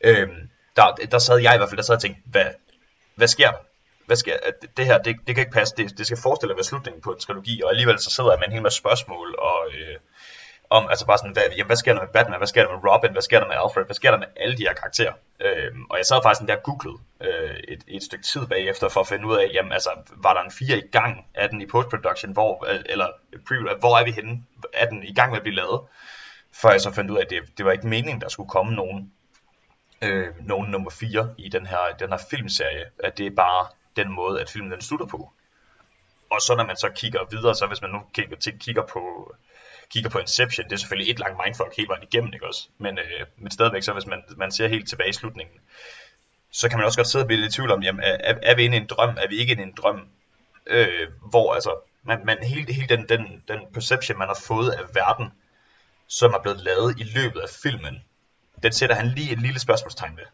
Øhm, 0.00 0.40
der, 0.76 0.86
der 1.10 1.18
sad 1.18 1.38
jeg 1.38 1.54
i 1.54 1.58
hvert 1.58 1.68
fald, 1.68 1.76
der 1.76 1.88
sad 1.88 1.94
og 1.94 2.02
tænkte, 2.02 2.22
hvad, 2.24 2.46
hvad 3.14 3.28
sker 3.28 3.50
der? 3.50 3.58
Hvad 4.06 4.16
sker, 4.16 4.36
det 4.76 4.86
her, 4.86 4.98
det, 4.98 5.16
det 5.26 5.34
kan 5.34 5.42
ikke 5.42 5.58
passe, 5.60 5.74
det, 5.76 5.98
det 5.98 6.06
skal 6.06 6.18
forestille 6.22 6.52
at 6.52 6.56
være 6.56 6.64
slutningen 6.64 7.02
på 7.02 7.12
en 7.12 7.18
trilogi, 7.18 7.62
og 7.62 7.70
alligevel 7.70 7.98
så 7.98 8.10
sidder 8.10 8.30
jeg 8.30 8.38
med 8.38 8.46
en 8.48 8.52
hel 8.52 8.62
masse 8.62 8.78
spørgsmål, 8.78 9.34
og 9.38 9.58
øh, 9.74 9.96
om, 10.70 10.88
altså 10.90 11.06
bare 11.06 11.18
sådan, 11.18 11.32
hvad, 11.32 11.42
jamen, 11.56 11.66
hvad 11.66 11.76
sker 11.76 11.92
der 11.94 12.00
med 12.00 12.12
Batman, 12.12 12.38
hvad 12.38 12.46
sker 12.46 12.62
der 12.64 12.72
med 12.74 12.80
Robin, 12.90 13.12
hvad 13.12 13.22
sker 13.22 13.40
der 13.40 13.46
med 13.46 13.56
Alfred, 13.62 13.84
hvad 13.84 13.94
sker 13.94 14.10
der 14.10 14.18
med 14.18 14.26
alle 14.36 14.56
de 14.58 14.62
her 14.62 14.74
karakterer? 14.74 15.12
Øhm, 15.40 15.84
og 15.90 15.96
jeg 15.98 16.06
sad 16.06 16.20
faktisk 16.22 16.48
der 16.48 16.56
googlede, 16.56 16.98
øh, 17.24 17.56
et, 17.68 17.84
et 17.88 18.02
stykke 18.02 18.24
tid 18.24 18.46
bagefter 18.46 18.88
for 18.88 19.00
at 19.00 19.08
finde 19.08 19.26
ud 19.26 19.36
af, 19.36 19.50
jamen 19.54 19.72
altså, 19.72 19.90
var 20.16 20.34
der 20.34 20.40
en 20.40 20.50
fire 20.50 20.78
i 20.78 20.88
gang 20.92 21.26
af 21.34 21.48
den 21.48 21.60
i 21.60 21.66
postproduction, 21.66 22.32
hvor, 22.32 22.66
øh, 22.70 22.80
eller 22.86 23.08
pre 23.48 23.76
hvor 23.80 23.98
er 23.98 24.04
vi 24.04 24.10
henne? 24.10 24.44
Er 24.72 24.88
den 24.88 25.02
i 25.02 25.14
gang 25.14 25.30
med 25.30 25.36
at 25.36 25.42
blive 25.42 25.56
lavet? 25.56 25.80
Før 26.52 26.70
jeg 26.70 26.80
så 26.80 26.92
fandt 26.92 27.10
ud 27.10 27.16
af, 27.16 27.22
at 27.22 27.30
det, 27.30 27.58
det 27.58 27.66
var 27.66 27.72
ikke 27.72 27.86
meningen, 27.86 28.20
der 28.20 28.28
skulle 28.28 28.48
komme 28.48 28.74
nogen, 28.74 29.12
øh, 30.02 30.28
nogen 30.40 30.70
nummer 30.70 30.90
4 30.90 31.34
i 31.38 31.48
den 31.48 31.66
her, 31.66 31.96
den 31.98 32.10
her 32.10 32.18
filmserie, 32.30 32.84
at 33.04 33.18
det 33.18 33.26
er 33.26 33.30
bare 33.30 33.66
den 33.96 34.12
måde, 34.12 34.40
at 34.40 34.50
filmen 34.50 34.72
den 34.72 34.80
slutter 34.80 35.06
på. 35.06 35.32
Og 36.30 36.40
så 36.40 36.54
når 36.56 36.66
man 36.66 36.76
så 36.76 36.88
kigger 36.88 37.20
videre, 37.30 37.54
så 37.54 37.66
hvis 37.66 37.82
man 37.82 37.90
nu 37.90 38.00
kigger, 38.14 38.36
kigger 38.60 38.82
på 38.86 39.34
kigger 39.90 40.10
på 40.10 40.18
Inception, 40.18 40.64
det 40.64 40.72
er 40.72 40.76
selvfølgelig 40.76 41.10
et 41.10 41.18
langt 41.18 41.40
mindfuck 41.44 41.76
hele 41.76 41.88
vejen 41.88 42.02
igennem, 42.02 42.32
ikke 42.34 42.46
også? 42.46 42.68
Men, 42.78 42.98
øh, 42.98 43.26
men 43.36 43.50
stadigvæk, 43.50 43.82
så 43.82 43.92
hvis 43.92 44.06
man, 44.06 44.22
man 44.36 44.50
ser 44.52 44.68
helt 44.68 44.88
tilbage 44.88 45.10
i 45.10 45.12
slutningen, 45.12 45.56
så 46.54 46.68
kan 46.68 46.78
man 46.78 46.86
også 46.86 46.98
godt 46.98 47.08
sidde 47.08 47.22
og 47.22 47.26
blive 47.26 47.40
lidt 47.40 47.52
i 47.52 47.56
tvivl 47.56 47.70
om, 47.70 47.82
jamen, 47.82 48.02
er, 48.04 48.34
er 48.42 48.54
vi 48.54 48.64
inde 48.64 48.76
i 48.76 48.80
en 48.80 48.86
drøm, 48.86 49.08
er 49.08 49.28
vi 49.28 49.36
ikke 49.36 49.52
inde 49.52 49.62
i 49.62 49.66
en 49.66 49.74
drøm? 49.76 50.08
Øh, 50.66 51.08
hvor 51.30 51.54
altså, 51.54 51.70
man, 52.02 52.20
man, 52.24 52.38
hele, 52.42 52.72
hele 52.72 52.96
den, 52.96 53.08
den, 53.08 53.42
den 53.48 53.60
perception, 53.74 54.18
man 54.18 54.28
har 54.28 54.38
fået 54.46 54.70
af 54.70 54.94
verden, 54.94 55.32
som 56.06 56.32
er 56.32 56.38
blevet 56.38 56.60
lavet 56.60 57.00
i 57.00 57.02
løbet 57.02 57.40
af 57.40 57.48
filmen, 57.62 58.02
den 58.62 58.72
sætter 58.72 58.96
han 58.96 59.06
lige 59.06 59.32
et 59.32 59.40
lille 59.40 59.60
spørgsmålstegn 59.60 60.16
ved. 60.16 60.24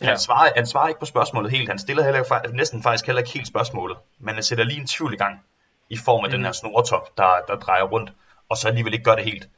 Ja. 0.00 0.06
Han, 0.06 0.18
svarer, 0.18 0.50
han 0.56 0.66
svarer 0.66 0.88
ikke 0.88 1.00
på 1.00 1.06
spørgsmålet 1.06 1.50
helt, 1.50 1.68
han 1.68 1.78
stiller 1.78 2.04
heller, 2.04 2.52
næsten 2.52 2.82
faktisk 2.82 3.06
heller 3.06 3.20
ikke 3.20 3.32
helt 3.32 3.48
spørgsmålet, 3.48 3.96
men 4.18 4.34
han 4.34 4.42
sætter 4.42 4.64
lige 4.64 4.80
en 4.80 4.86
tvivl 4.86 5.14
i 5.14 5.16
gang, 5.16 5.44
i 5.88 5.96
form 5.96 6.24
af 6.24 6.30
mm. 6.30 6.32
den 6.32 6.44
her 6.44 6.52
snoretop, 6.52 7.16
der, 7.16 7.40
der 7.48 7.56
drejer 7.56 7.82
rundt 7.82 8.12
og 8.48 8.56
så 8.56 8.68
alligevel 8.68 8.92
ikke 8.92 9.04
gør 9.04 9.14
det 9.14 9.24
helt. 9.24 9.48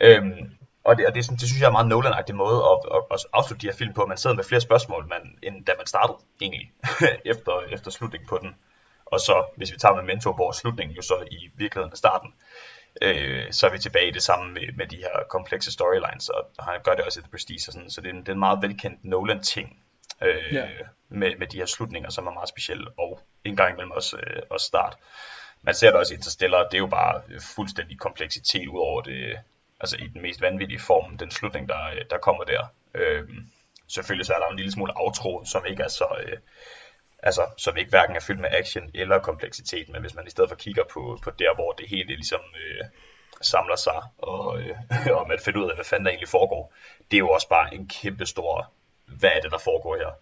Øhm, 0.00 0.50
og 0.84 0.96
det, 0.98 1.06
og 1.06 1.14
det, 1.14 1.30
det, 1.30 1.40
det 1.40 1.48
synes 1.48 1.60
jeg 1.60 1.66
er 1.66 1.70
en 1.70 1.72
meget 1.72 1.88
Nolan-agtig 1.88 2.34
måde 2.34 2.58
at, 2.70 2.78
at, 2.96 3.02
at 3.10 3.26
afslutte 3.32 3.62
de 3.62 3.66
her 3.66 3.76
film 3.76 3.94
på. 3.94 4.06
Man 4.06 4.16
sidder 4.16 4.36
med 4.36 4.44
flere 4.44 4.60
spørgsmål, 4.60 5.08
man, 5.08 5.38
end 5.42 5.64
da 5.64 5.72
man 5.78 5.86
startede, 5.86 6.18
egentlig, 6.40 6.72
efter, 7.32 7.60
efter 7.70 7.90
slutningen 7.90 8.28
på 8.28 8.38
den. 8.42 8.54
Og 9.06 9.20
så, 9.20 9.44
hvis 9.56 9.72
vi 9.72 9.78
tager 9.78 9.94
med 9.94 10.02
Memento, 10.02 10.32
hvor 10.32 10.52
slutningen 10.52 10.96
jo 10.96 11.02
så 11.02 11.24
i 11.30 11.50
virkeligheden 11.54 11.92
er 11.92 11.96
starten, 11.96 12.34
øh, 13.02 13.52
så 13.52 13.66
er 13.66 13.70
vi 13.70 13.78
tilbage 13.78 14.08
i 14.08 14.10
det 14.10 14.22
samme 14.22 14.52
med, 14.52 14.72
med 14.76 14.86
de 14.86 14.96
her 14.96 15.24
komplekse 15.30 15.72
storylines, 15.72 16.28
og 16.28 16.64
han 16.64 16.80
gør 16.84 16.94
det 16.94 17.04
også 17.04 17.20
i 17.20 17.22
The 17.22 17.30
Prestige, 17.30 17.68
og 17.68 17.72
sådan, 17.72 17.90
så 17.90 18.00
det 18.00 18.08
er, 18.08 18.12
en, 18.12 18.20
det 18.20 18.28
er 18.28 18.32
en 18.32 18.38
meget 18.38 18.62
velkendt 18.62 19.04
Nolan-ting, 19.04 19.82
øh, 20.22 20.54
yeah. 20.54 20.68
med, 21.08 21.36
med 21.38 21.46
de 21.46 21.58
her 21.58 21.66
slutninger, 21.66 22.10
som 22.10 22.26
er 22.26 22.32
meget 22.32 22.48
specielle, 22.48 22.86
og 22.98 23.20
en 23.44 23.56
gang 23.56 23.72
imellem 23.72 23.90
også, 23.90 24.16
øh, 24.16 24.42
også 24.50 24.66
start 24.66 24.96
man 25.62 25.74
ser 25.74 25.90
det 25.90 25.96
også 25.96 26.14
i 26.14 26.16
Interstellar, 26.16 26.68
det 26.68 26.74
er 26.74 26.78
jo 26.78 26.86
bare 26.86 27.22
fuldstændig 27.40 27.98
kompleksitet 27.98 28.68
ud 28.68 28.78
over 28.78 29.02
det, 29.02 29.38
altså 29.82 29.96
i 29.96 30.06
den 30.14 30.22
mest 30.22 30.40
vanvittige 30.42 30.80
form, 30.80 31.18
den 31.18 31.30
slutning, 31.30 31.68
der, 31.68 31.82
der 32.10 32.18
kommer 32.18 32.44
der. 32.44 32.62
Øhm, 32.94 33.38
selvfølgelig 33.88 34.26
så 34.26 34.32
er 34.32 34.38
der 34.38 34.48
en 34.48 34.56
lille 34.56 34.72
smule 34.72 34.92
outro, 34.96 35.44
som 35.44 35.62
ikke 35.70 35.82
er 35.82 35.88
så, 35.88 36.06
øh, 36.26 36.38
altså, 37.22 37.42
som 37.58 37.76
ikke 37.76 37.90
hverken 37.90 38.16
er 38.16 38.20
fyldt 38.26 38.40
med 38.40 38.48
action 38.52 38.90
eller 38.94 39.18
kompleksitet, 39.18 39.88
men 39.88 40.00
hvis 40.00 40.14
man 40.14 40.26
i 40.26 40.30
stedet 40.30 40.50
for 40.50 40.56
kigger 40.56 40.84
på, 40.94 41.18
på 41.24 41.30
der, 41.30 41.54
hvor 41.54 41.72
det 41.72 41.88
hele 41.88 42.14
ligesom 42.14 42.40
øh, 42.62 42.84
samler 43.40 43.76
sig, 43.76 44.02
og, 44.18 44.60
øh, 44.60 44.76
og 45.18 45.28
man 45.28 45.38
finder 45.44 45.60
ud 45.60 45.70
af, 45.70 45.76
hvad 45.76 45.84
fanden 45.84 46.04
der 46.04 46.10
egentlig 46.10 46.28
foregår, 46.28 46.74
det 47.10 47.16
er 47.16 47.24
jo 47.26 47.28
også 47.28 47.48
bare 47.48 47.74
en 47.74 47.88
kæmpe 47.88 48.26
stor, 48.26 48.72
hvad 49.06 49.30
er 49.36 49.40
det, 49.40 49.50
der 49.50 49.58
foregår 49.58 49.96
her? 49.96 50.12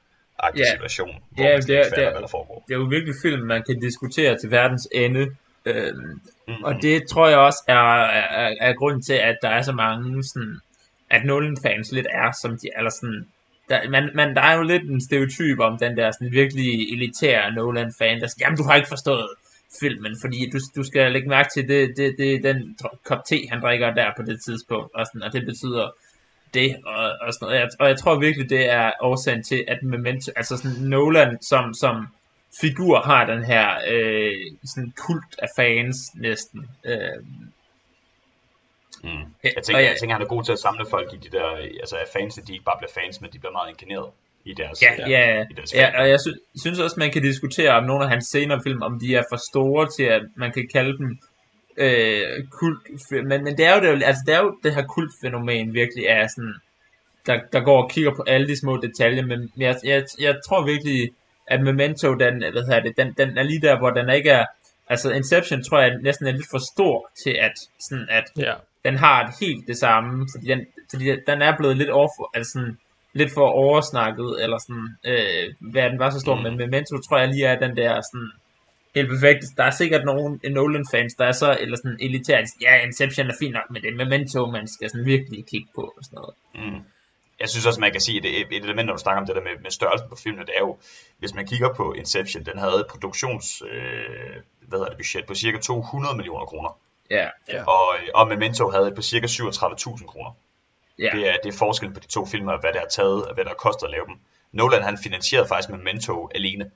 ja. 0.57 0.71
situation, 0.75 1.15
hvor 1.31 1.45
ja, 1.45 1.53
man 1.53 1.63
det 1.63 1.77
er, 1.79 1.85
det, 1.97 2.05
er, 2.05 2.11
hvad 2.11 2.23
der 2.27 2.33
foregår. 2.39 2.65
Det 2.69 2.75
er 2.75 2.79
jo 2.79 2.89
virkelig 2.97 3.15
film, 3.23 3.43
man 3.55 3.63
kan 3.69 3.81
diskutere 3.81 4.39
til 4.39 4.51
verdens 4.51 4.89
ende. 4.93 5.37
Mm-hmm. 5.67 6.65
Og 6.65 6.83
det 6.83 7.03
tror 7.11 7.29
jeg 7.29 7.39
også 7.39 7.65
er, 7.69 7.75
er, 7.75 8.55
er 8.61 8.73
grunden 8.73 9.03
til, 9.03 9.13
at 9.13 9.37
der 9.43 9.49
er 9.49 9.63
så 9.63 9.73
mange 9.73 10.25
sådan, 10.25 10.61
at 11.11 11.25
Nolan-fans 11.25 11.93
lidt 11.93 12.07
er, 12.11 12.33
som 12.43 12.51
de 12.51 12.69
eller 12.79 12.91
sådan, 12.91 13.27
der, 13.69 13.91
man, 13.91 14.11
man, 14.15 14.35
der 14.35 14.43
er 14.43 14.57
jo 14.57 14.63
lidt 14.63 14.83
en 14.83 15.01
stereotyp 15.01 15.59
om 15.59 15.79
den 15.79 15.97
der 15.97 16.11
sådan 16.11 16.33
virkelig 16.33 16.93
elitære 16.93 17.53
Nolan-fan, 17.53 18.21
der 18.21 18.27
siger, 18.27 18.47
jamen 18.47 18.57
du 18.57 18.65
har 18.65 18.77
ikke 18.77 18.89
forstået 18.89 19.29
filmen, 19.81 20.17
fordi 20.21 20.51
du, 20.53 20.59
du 20.77 20.85
skal 20.85 21.13
lægge 21.13 21.29
mærke 21.29 21.49
til, 21.55 21.69
det, 21.69 21.93
det, 21.97 22.15
det 22.19 22.43
den 22.43 22.77
kop 23.05 23.25
te, 23.29 23.37
han 23.51 23.63
drikker 23.63 23.95
der 23.95 24.11
på 24.17 24.23
det 24.23 24.39
tidspunkt, 24.47 24.95
og, 24.95 25.07
sådan, 25.07 25.23
og 25.23 25.33
det 25.33 25.47
betyder 25.47 25.91
det 26.55 26.77
og, 26.87 27.13
og 27.21 27.33
sådan 27.35 27.47
noget. 27.47 27.55
Og 27.55 27.61
jeg, 27.61 27.69
og 27.81 27.89
jeg 27.89 27.99
tror 27.99 28.21
virkelig, 28.21 28.51
det 28.51 28.71
er 28.71 28.93
årsagen 29.01 29.43
til, 29.43 29.65
at 29.69 29.83
Memento, 29.83 30.33
altså 30.37 30.57
sådan 30.57 30.89
Nolan 30.89 31.43
som, 31.43 31.75
som 31.75 32.07
figur 32.61 33.01
har 33.01 33.27
den 33.27 33.45
her 33.45 33.69
øh, 33.93 34.33
sådan 34.75 34.93
kult 35.07 35.35
af 35.39 35.49
fans 35.57 35.97
næsten. 36.15 36.69
Øh, 36.85 37.25
Mm. 39.05 39.11
Jeg 39.45 39.53
tænker, 39.65 39.81
jeg- 39.81 39.97
tænker, 40.01 40.15
han 40.15 40.23
er 40.23 40.27
god 40.27 40.45
til 40.45 40.53
at 40.53 40.59
samle 40.59 40.87
folk 40.91 41.13
i 41.13 41.17
de 41.17 41.29
der, 41.37 41.45
altså 41.81 41.97
at 41.97 42.09
fans, 42.17 42.39
at 42.39 42.47
de 42.47 42.53
ikke 42.53 42.65
bare 42.65 42.77
bliver 42.79 42.91
fans, 43.05 43.21
men 43.21 43.31
de 43.33 43.39
bliver 43.39 43.53
meget 43.53 43.69
inkarneret 43.71 44.11
i 44.45 44.55
deres, 44.55 44.83
ja, 44.83 44.93
øh, 45.05 45.11
ja, 45.11 45.45
i 45.51 45.53
deres 45.57 45.75
ja, 45.75 46.01
og 46.01 46.09
jeg 46.09 46.21
sy- 46.21 46.61
synes 46.61 46.79
også, 46.79 46.97
man 46.99 47.11
kan 47.13 47.23
diskutere 47.23 47.71
om 47.71 47.85
nogle 47.85 48.05
af 48.05 48.11
hans 48.11 48.25
senere 48.27 48.61
film, 48.67 48.83
om 48.83 48.99
de 49.01 49.15
er 49.15 49.23
for 49.31 49.39
store 49.51 49.89
til, 49.97 50.05
at 50.05 50.23
man 50.37 50.53
kan 50.53 50.69
kalde 50.75 50.99
dem 50.99 51.19
øh, 51.77 52.45
kult. 52.51 52.81
Men, 53.11 53.45
men 53.45 53.57
det 53.59 53.65
er 53.67 53.75
jo 53.77 53.81
det, 53.97 54.03
altså 54.05 54.23
det 54.27 54.35
er 54.35 54.41
jo 54.43 54.59
det 54.63 54.75
her 54.75 54.87
kultfænomen 54.87 55.75
virkelig 55.75 56.05
er 56.07 56.27
sådan, 56.37 56.55
der, 57.27 57.41
der 57.53 57.61
går 57.61 57.83
og 57.83 57.91
kigger 57.91 58.15
på 58.15 58.23
alle 58.27 58.49
de 58.49 58.61
små 58.61 58.77
detaljer, 58.77 59.27
men 59.27 59.53
jeg, 59.57 59.77
jeg, 59.85 60.05
jeg 60.21 60.35
tror 60.49 60.65
virkelig, 60.65 61.11
at 61.51 61.61
Memento, 61.63 62.09
den, 62.15 62.35
hvad 62.53 62.63
hedder 62.69 62.81
det, 62.81 62.97
den, 62.97 63.09
den 63.19 63.39
er 63.39 63.43
lige 63.43 63.61
der, 63.61 63.79
hvor 63.79 63.91
den 63.91 64.11
ikke 64.11 64.31
er, 64.31 64.45
altså 64.89 65.11
Inception 65.11 65.65
tror 65.65 65.81
jeg 65.81 65.91
næsten 66.03 66.27
er 66.27 66.33
lidt 66.33 66.51
for 66.51 66.61
stor 66.75 67.11
til 67.25 67.35
at, 67.47 67.53
sådan 67.81 68.07
at 68.11 68.25
Ja. 68.37 68.55
den 68.85 68.97
har 68.99 69.27
det 69.27 69.35
helt 69.41 69.67
det 69.67 69.77
samme, 69.79 70.27
fordi 70.35 70.47
den, 70.53 70.67
fordi 70.91 71.05
den 71.27 71.43
er 71.43 71.57
blevet 71.57 71.77
lidt, 71.77 71.91
over, 71.91 72.09
altså 72.35 72.53
sådan, 72.53 72.79
lidt 73.13 73.31
for 73.35 73.47
oversnakket, 73.49 74.43
eller 74.43 74.59
sådan, 74.67 74.89
øh, 75.11 75.71
hvad 75.73 75.91
den 75.91 75.99
var 75.99 76.11
så 76.11 76.21
stor, 76.21 76.35
mm. 76.37 76.43
men 76.43 76.57
Memento 76.57 76.95
tror 76.99 77.19
jeg 77.19 77.29
lige 77.29 77.47
er 77.47 77.59
den 77.59 77.77
der 77.77 78.01
sådan, 78.13 78.31
helt 78.95 79.09
perfekt. 79.15 79.45
Der 79.57 79.65
er 79.65 79.71
sikkert 79.71 80.05
nogen 80.05 80.41
Nolan-fans, 80.51 81.15
der 81.15 81.25
er 81.25 81.33
så, 81.33 81.57
eller 81.61 81.77
sådan 81.77 81.99
elitært, 82.01 82.45
ja, 82.63 82.73
Inception 82.87 83.27
er 83.31 83.35
fint 83.41 83.53
nok, 83.53 83.71
men 83.71 83.83
det 83.83 83.91
er 83.91 83.97
Memento, 84.05 84.47
man 84.47 84.69
skal 84.69 84.91
sådan 84.91 85.07
virkelig 85.07 85.45
kigge 85.51 85.69
på, 85.75 85.83
og 85.97 86.03
sådan 86.05 86.19
noget. 86.21 86.35
Mm. 86.55 86.83
Jeg 87.41 87.49
synes 87.49 87.67
også, 87.67 87.81
man 87.81 87.93
kan 87.93 88.01
sige, 88.01 88.19
at 88.19 88.25
et, 88.25 88.57
et 88.57 88.65
element, 88.65 88.87
når 88.87 88.93
du 88.93 88.99
snakker 89.01 89.21
om 89.21 89.27
det 89.27 89.37
der 89.37 89.43
med, 89.43 89.51
med 89.63 89.71
størrelsen 89.71 90.09
på 90.09 90.17
filmen, 90.17 90.47
det 90.47 90.55
er 90.57 90.61
jo, 90.61 90.79
hvis 91.19 91.35
man 91.35 91.47
kigger 91.47 91.75
på 91.75 91.93
Inception, 91.93 92.45
den 92.45 92.59
havde 92.59 92.77
et 92.81 92.87
produktions, 92.91 93.63
øh, 93.71 94.37
hvad 94.61 94.79
hedder 94.79 94.89
det, 94.89 94.97
budget 94.97 95.27
på 95.27 95.35
cirka 95.35 95.59
200 95.59 96.17
millioner 96.17 96.47
kroner, 96.47 96.79
Ja, 97.11 97.29
Ja. 97.49 97.65
og, 97.65 97.89
og 98.15 98.29
Memento 98.29 98.71
havde 98.71 98.89
et 98.89 98.95
på 98.95 99.03
cirka 99.03 99.27
37.000 99.27 100.07
kroner. 100.07 100.31
ja, 100.99 101.11
Det 101.15 101.29
er, 101.29 101.37
det 101.43 101.55
er 101.55 101.59
forskel 101.59 101.93
på 101.95 102.01
de 102.01 102.07
to 102.07 102.27
filmer, 102.27 102.61
hvad 102.61 102.73
det 102.73 102.81
har 102.81 102.89
taget, 102.89 103.27
og 103.27 103.35
hvad 103.35 103.45
det 103.45 103.51
har 103.51 103.55
kostet 103.57 103.87
at 103.87 103.91
lave 103.91 104.07
dem. 104.07 104.15
Nolan, 104.53 104.83
han 104.83 104.99
finansierede 105.03 105.49
faktisk 105.49 105.69
Memento 105.69 106.29
alene. 106.35 106.71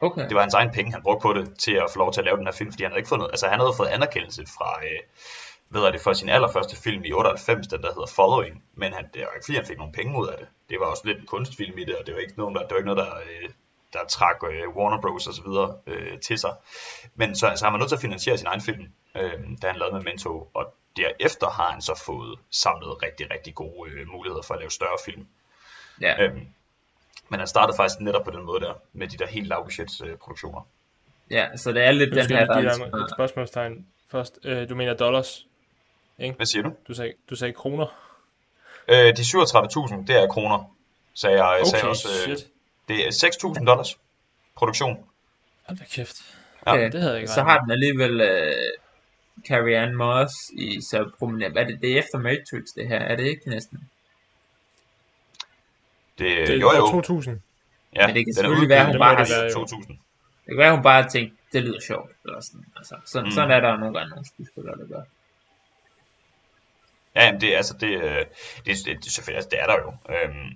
okay. 0.00 0.22
Det 0.28 0.34
var 0.34 0.40
hans 0.40 0.54
egen 0.54 0.70
penge, 0.70 0.92
han 0.92 1.02
brugte 1.02 1.22
på 1.22 1.32
det, 1.32 1.58
til 1.58 1.72
at 1.72 1.86
få 1.92 1.98
lov 1.98 2.12
til 2.12 2.20
at 2.20 2.24
lave 2.24 2.36
den 2.36 2.46
her 2.46 2.52
film, 2.52 2.72
fordi 2.72 2.82
han 2.82 2.92
havde 2.92 2.98
ikke 2.98 3.08
fået 3.08 3.18
noget, 3.18 3.32
altså 3.32 3.46
han 3.48 3.58
havde 3.60 3.72
fået 3.76 3.88
anerkendelse 3.88 4.46
fra, 4.46 4.80
øh, 4.84 5.00
hvad 5.68 5.82
er 5.82 5.90
det, 5.90 6.00
for 6.00 6.12
sin 6.12 6.28
allerførste 6.28 6.76
film 6.76 7.04
i 7.04 7.12
98, 7.12 7.66
den 7.66 7.82
der 7.82 7.88
hedder 7.88 8.06
Following, 8.06 8.64
men 8.74 8.92
han, 8.92 9.04
det 9.14 9.20
var 9.20 9.34
ikke 9.34 9.44
fordi, 9.44 9.56
han 9.56 9.66
fik 9.66 9.78
nogle 9.78 9.92
penge 9.92 10.20
ud 10.20 10.28
af 10.28 10.38
det. 10.38 10.48
Det 10.70 10.80
var 10.80 10.86
også 10.86 11.02
lidt 11.04 11.18
en 11.18 11.26
kunstfilm 11.26 11.78
i 11.78 11.84
det, 11.84 11.96
og 11.96 12.06
det 12.06 12.14
var 12.14 12.20
ikke, 12.20 12.34
nogen, 12.36 12.54
der, 12.54 12.60
det 12.60 12.70
var 12.70 12.76
ikke 12.76 12.94
noget, 12.94 13.06
der, 13.06 13.16
øh, 13.16 13.48
der 13.92 14.04
trak 14.08 14.36
øh, 14.50 14.68
Warner 14.76 15.00
Bros. 15.00 15.26
og 15.26 15.34
så 15.34 15.42
videre 15.42 15.78
øh, 15.86 16.18
til 16.18 16.38
sig. 16.38 16.54
Men 17.14 17.36
så, 17.36 17.52
så 17.56 17.64
han 17.64 17.72
var 17.72 17.78
nødt 17.78 17.88
til 17.88 17.96
at 17.96 18.02
finansiere 18.02 18.38
sin 18.38 18.46
egen 18.46 18.60
film, 18.60 18.86
øh, 19.16 19.32
da 19.62 19.66
han 19.66 19.76
lavede 19.76 19.94
Memento, 19.94 20.50
og 20.54 20.74
derefter 20.96 21.50
har 21.50 21.70
han 21.70 21.82
så 21.82 22.02
fået 22.06 22.38
samlet 22.50 23.02
rigtig, 23.02 23.30
rigtig 23.30 23.54
gode 23.54 23.90
øh, 23.90 24.08
muligheder 24.08 24.42
for 24.42 24.54
at 24.54 24.60
lave 24.60 24.70
større 24.70 24.98
film. 25.04 25.26
Ja, 26.00 26.24
Øhm, 26.24 26.46
men 27.28 27.38
han 27.38 27.46
startede 27.46 27.76
faktisk 27.76 28.00
netop 28.00 28.24
på 28.24 28.30
den 28.30 28.42
måde 28.42 28.60
der, 28.60 28.74
med 28.92 29.08
de 29.08 29.16
der 29.16 29.26
helt 29.26 29.46
lavbudgets 29.46 30.00
øh, 30.00 30.16
produktioner. 30.16 30.60
ja, 31.30 31.56
så 31.56 31.72
det 31.72 31.84
er 31.84 31.90
lidt 31.90 32.14
den 32.14 32.26
her, 32.26 32.38
jeg 32.38 32.48
der 32.48 32.60
lige 32.60 32.70
give 32.70 32.90
dig 32.90 33.04
et 33.04 33.10
spørgsmålstegn 33.16 33.86
først. 34.10 34.38
Øh, 34.44 34.68
du 34.68 34.74
mener 34.74 34.94
dollars? 34.94 35.46
Hvad 36.16 36.46
siger 36.46 36.62
du? 36.62 36.72
Du 36.88 36.94
sagde, 36.94 37.12
du 37.30 37.36
sagde 37.36 37.52
kroner? 37.52 37.86
Øh, 38.88 38.96
de 39.16 39.22
37.000, 39.22 40.06
det 40.06 40.10
er 40.22 40.26
kroner, 40.28 40.74
sagde 41.14 41.44
jeg. 41.44 41.58
Jeg 41.58 41.66
sagde 41.66 41.82
Okay, 41.82 41.88
også, 41.88 42.08
øh, 42.08 42.36
shit. 42.36 42.48
det 42.88 43.06
er 43.06 43.10
6.000 43.58 43.64
dollars 43.66 43.98
produktion. 44.56 45.04
Hold 45.66 45.78
da 45.78 45.84
kæft. 45.84 46.16
Ja, 46.66 46.72
okay. 46.72 46.90
Det 46.92 47.00
havde 47.00 47.12
jeg 47.12 47.20
ikke 47.22 47.32
så 47.32 47.42
har 47.42 47.58
den 47.60 47.70
alligevel 47.70 48.20
øh, 48.20 48.52
Carrie 49.48 49.78
Ann 49.78 49.94
Moss 49.96 50.34
i 50.58 50.80
så 50.80 51.10
prominent. 51.18 51.52
Hvad 51.54 51.62
er 51.62 51.66
det, 51.66 51.80
det 51.82 51.92
er 51.92 51.98
efter 51.98 52.18
Matrix, 52.18 52.62
det 52.76 52.88
her, 52.88 52.98
er 52.98 53.16
det 53.16 53.24
ikke 53.24 53.48
næsten? 53.50 53.78
Det, 56.18 56.48
Det 56.48 56.50
er 56.50 56.54
jo, 56.60 56.72
jo. 56.76 56.82
år 56.84 56.90
2000. 56.90 57.40
Ja, 57.96 58.06
Men 58.06 58.16
det 58.16 58.24
kan 58.24 58.30
er 58.30 58.34
selvfølgelig 58.34 58.68
være, 58.68 58.86
hun 58.86 58.98
bare 58.98 59.16
har- 59.16 59.50
2000. 59.52 59.88
Det 59.88 59.98
kan 60.48 60.58
være, 60.58 60.74
hun 60.74 60.82
bare 60.82 61.08
tænkte, 61.08 61.36
det 61.52 61.62
lyder 61.62 61.80
sjovt. 61.80 62.10
Eller 62.24 62.40
sådan. 62.40 62.66
Altså, 62.76 62.94
sådan, 63.06 63.22
Mm. 63.24 63.28
mm. 63.28 63.32
sådan 63.34 63.50
er 63.50 63.60
der 63.60 63.70
jo 63.70 63.76
nogle 63.76 63.98
gange 63.98 64.10
nogle 64.10 64.26
skuespillere, 64.26 64.78
der 64.78 64.86
gør. 64.86 65.02
Ja, 67.16 67.24
jamen, 67.24 67.40
det, 67.40 67.54
altså, 67.54 67.74
det, 67.80 67.90
øh, 68.02 68.24
det, 68.66 68.76
det, 68.84 69.04
det, 69.04 69.12
selvfølgelig, 69.12 69.36
altså, 69.36 69.50
det 69.50 69.60
er 69.62 69.66
der 69.66 69.76
jo. 69.84 69.90
Øhm, 70.14 70.48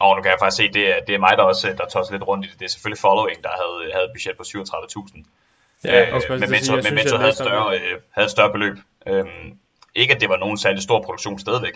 og 0.00 0.16
nu 0.16 0.22
kan 0.22 0.30
jeg 0.30 0.38
faktisk 0.38 0.56
se, 0.56 0.72
det 0.72 0.84
er, 0.96 1.00
det 1.04 1.14
er 1.14 1.18
mig, 1.18 1.34
der 1.36 1.42
også 1.42 1.74
der 1.78 1.86
tosser 1.88 2.12
lidt 2.12 2.26
rundt 2.28 2.46
i 2.46 2.48
det. 2.48 2.58
Det 2.58 2.64
er 2.64 2.68
selvfølgelig 2.68 3.00
Following, 3.00 3.44
der 3.44 3.50
havde, 3.60 3.92
havde 3.92 4.04
et 4.04 4.12
budget 4.14 4.36
på 4.36 4.42
37.000. 4.42 5.24
Ja, 5.84 6.08
Øh, 6.08 6.14
også 6.14 6.26
men 6.30 6.40
lige 6.40 6.64
sige, 6.64 6.76
jeg 6.76 6.84
synes, 6.84 7.12
havde, 7.12 7.32
større, 7.32 7.78
øh, 7.78 8.00
havde 8.10 8.24
et 8.24 8.30
større 8.30 8.52
beløb. 8.52 8.76
Øhm, 9.06 9.58
ikke 9.94 10.14
at 10.14 10.20
det 10.20 10.28
var 10.28 10.36
nogen 10.36 10.58
særlig 10.58 10.82
stor 10.82 11.02
produktion 11.02 11.38
stadigvæk, 11.38 11.74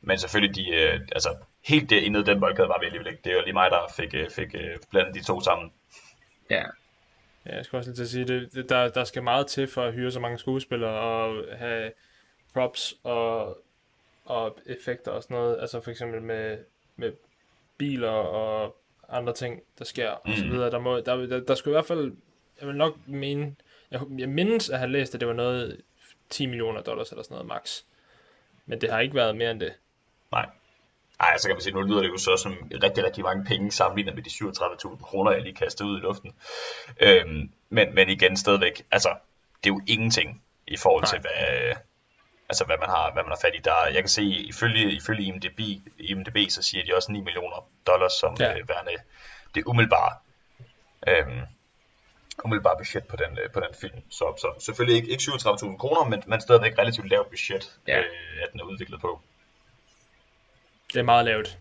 men 0.00 0.18
selvfølgelig 0.18 0.56
de, 0.56 0.70
øh, 0.70 1.00
altså, 1.12 1.36
helt 1.64 1.90
det 1.90 1.96
inde 1.96 2.20
i 2.20 2.22
den 2.22 2.40
boldgade 2.40 2.68
var 2.68 2.78
vi 2.80 2.86
alligevel 2.86 3.08
ikke. 3.12 3.20
Det 3.24 3.36
var 3.36 3.42
lige 3.42 3.52
mig, 3.52 3.70
der 3.70 3.92
fik, 3.96 4.14
øh, 4.14 4.30
fik 4.30 4.54
øh, 4.54 4.76
blandet 4.90 5.14
de 5.14 5.22
to 5.22 5.40
sammen. 5.40 5.72
Ja, 6.50 6.62
Ja, 7.46 7.56
jeg 7.56 7.64
skulle 7.64 7.78
også 7.78 7.90
lige 7.90 7.96
til 7.96 8.02
at 8.02 8.08
sige, 8.08 8.24
det, 8.24 8.54
det, 8.54 8.68
der, 8.68 8.88
der 8.88 9.04
skal 9.04 9.22
meget 9.22 9.46
til 9.46 9.68
for 9.68 9.82
at 9.82 9.92
hyre 9.92 10.10
så 10.10 10.20
mange 10.20 10.38
skuespillere 10.38 11.00
og 11.00 11.44
have 11.58 11.92
props 12.54 12.94
og, 13.02 13.58
og 14.24 14.58
effekter 14.66 15.10
og 15.10 15.22
sådan 15.22 15.36
noget. 15.36 15.60
Altså 15.60 15.80
for 15.80 15.90
eksempel 15.90 16.22
med, 16.22 16.58
med 16.96 17.12
biler 17.76 18.10
og 18.10 18.76
andre 19.08 19.32
ting, 19.32 19.60
der 19.78 19.84
sker 19.84 20.10
og 20.10 20.30
så 20.36 20.44
Mm. 20.44 20.50
videre. 20.50 20.70
Der, 20.70 20.78
må, 20.78 21.00
der, 21.00 21.16
der, 21.16 21.40
der 21.40 21.54
skulle 21.54 21.72
i 21.72 21.76
hvert 21.76 21.86
fald, 21.86 22.12
jeg 22.60 22.68
vil 22.68 22.76
nok 22.76 22.94
mene, 23.06 23.54
jeg, 23.90 24.00
jeg 24.18 24.28
mindes 24.28 24.70
at 24.70 24.78
have 24.78 24.90
læst, 24.90 25.14
at 25.14 25.20
det 25.20 25.28
var 25.28 25.34
noget 25.34 25.80
10 26.30 26.46
millioner 26.46 26.80
dollars 26.82 27.10
eller 27.10 27.22
sådan 27.22 27.34
noget 27.34 27.46
max. 27.48 27.82
Men 28.66 28.80
det 28.80 28.90
har 28.90 29.00
ikke 29.00 29.14
været 29.14 29.36
mere 29.36 29.50
end 29.50 29.60
det. 29.60 29.72
Nej. 30.32 30.46
Ej, 31.20 31.38
så 31.38 31.48
kan 31.48 31.54
man 31.54 31.62
sige, 31.62 31.74
nu 31.74 31.80
lyder 31.82 32.02
det 32.02 32.08
jo 32.08 32.16
så 32.16 32.36
som 32.36 32.70
rigtig, 32.82 33.04
rigtig 33.04 33.24
mange 33.24 33.44
penge 33.44 33.70
sammenlignet 33.72 34.14
med 34.14 34.22
de 34.22 34.30
37.000 34.94 35.02
kroner, 35.02 35.32
jeg 35.32 35.42
lige 35.42 35.54
kastede 35.54 35.88
ud 35.88 35.98
i 35.98 36.00
luften. 36.00 36.34
Øhm, 37.00 37.50
men, 37.68 37.94
men 37.94 38.08
igen 38.08 38.36
stadigvæk, 38.36 38.86
altså, 38.90 39.08
det 39.64 39.70
er 39.70 39.74
jo 39.74 39.80
ingenting 39.88 40.42
i 40.66 40.76
forhold 40.76 41.04
til, 41.06 41.18
Nej. 41.20 41.22
hvad, 41.22 41.74
altså, 42.50 42.64
hvad, 42.64 42.76
man 42.80 42.88
har, 42.88 43.12
hvad 43.12 43.22
man 43.22 43.30
har 43.36 43.40
fat 43.44 43.54
i. 43.54 43.58
Der, 43.64 43.86
jeg 43.86 44.02
kan 44.02 44.08
se, 44.08 44.22
ifølge, 44.24 44.92
ifølge 44.92 45.22
IMDb, 45.24 45.60
IMDb, 45.98 46.50
så 46.50 46.62
siger 46.62 46.84
de 46.84 46.94
også 46.96 47.12
9 47.12 47.20
millioner 47.20 47.68
dollars 47.86 48.12
som 48.12 48.36
Ja. 48.40 48.58
øh, 48.58 48.68
værende 48.68 48.92
det 49.54 49.62
umiddelbare, 49.66 50.12
øhm, 51.08 51.40
umiddelbare 52.44 52.76
budget 52.78 53.04
på 53.06 53.16
den, 53.16 53.38
øh, 53.38 53.50
på 53.50 53.60
den 53.60 53.74
film. 53.80 54.02
Så, 54.10 54.24
så 54.38 54.64
selvfølgelig 54.64 54.96
ikke, 54.96 55.08
ikke 55.10 55.22
37.000 55.22 55.76
kroner, 55.78 56.04
men, 56.08 56.22
men 56.26 56.40
stadigvæk 56.40 56.78
relativt 56.78 57.08
lavt 57.10 57.28
budget, 57.28 57.78
Ja. 57.88 57.98
øh, 57.98 58.04
at 58.42 58.48
den 58.52 58.60
er 58.60 58.64
udviklet 58.64 59.00
på. 59.00 59.20
Det 60.92 60.98
er 60.98 61.02
meget 61.02 61.24
lavt 61.24 61.58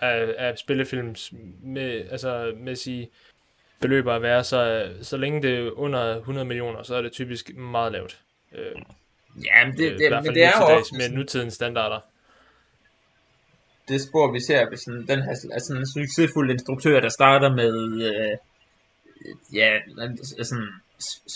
af, 0.00 0.34
af 0.38 0.58
spillefilms 0.58 1.32
med, 1.62 2.10
altså 2.10 2.52
mæssige 2.56 3.10
beløber 3.80 4.14
at 4.14 4.22
være, 4.22 4.44
så, 4.44 4.92
så 5.02 5.16
længe 5.16 5.42
det 5.42 5.58
er 5.66 5.70
under 5.70 6.16
100 6.16 6.44
millioner, 6.44 6.82
så 6.82 6.94
er 6.94 7.02
det 7.02 7.12
typisk 7.12 7.54
meget 7.54 7.92
lavt. 7.92 8.20
Øh, 8.52 8.72
ja 9.48 9.66
men 9.66 9.76
det, 9.76 9.92
i 9.92 9.96
det, 9.96 10.08
hvert 10.08 10.24
men 10.24 10.34
det 10.34 10.42
er 10.44 10.60
nu 10.60 10.72
jo 10.72 10.78
også 10.78 10.94
med 10.98 11.08
nutidens 11.16 11.54
standarder. 11.54 12.00
det 13.88 14.02
spor, 14.02 14.32
vi 14.32 14.40
ser 14.48 14.68
ved 14.70 14.76
sådan, 14.76 15.06
den 15.06 15.22
her 15.22 15.34
altså 15.52 15.74
en 15.76 15.86
succesfuld 15.86 16.50
instruktør, 16.50 17.00
der 17.00 17.08
starter 17.08 17.54
med 17.54 17.74
øh, 18.10 18.36
ja, 19.54 19.70
sådan 20.42 20.68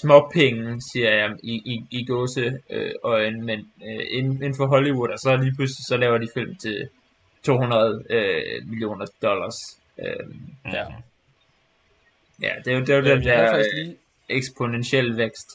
småpenge, 0.00 0.80
siger 0.92 1.10
jeg, 1.14 1.30
i, 1.42 1.54
i, 1.72 1.74
i 1.90 2.06
gåse 2.06 2.58
øh, 2.70 2.92
øjne, 3.02 3.44
men 3.44 3.58
øh, 3.58 4.04
inden, 4.10 4.32
inden 4.32 4.56
for 4.56 4.66
Hollywood, 4.66 5.08
og 5.08 5.18
så 5.18 5.36
lige 5.36 5.54
pludselig 5.56 5.84
så 5.88 5.96
laver 5.96 6.18
de 6.18 6.28
film 6.34 6.56
til 6.56 6.88
200 7.42 8.04
øh, 8.10 8.68
millioner 8.68 9.06
dollars. 9.22 9.58
Øh, 9.98 10.34
Ja. 10.72 10.84
ja, 12.42 12.52
det 12.64 12.72
er 12.72 12.76
jo, 12.76 12.80
det 12.80 12.90
er 12.90 12.96
jo 12.96 13.02
Øh, 13.02 13.10
den 13.10 13.22
der 13.22 13.50
faktisk 13.50 13.74
øh, 13.74 13.84
lige, 13.84 13.96
eksponentielle 14.28 15.16
vækst. 15.16 15.48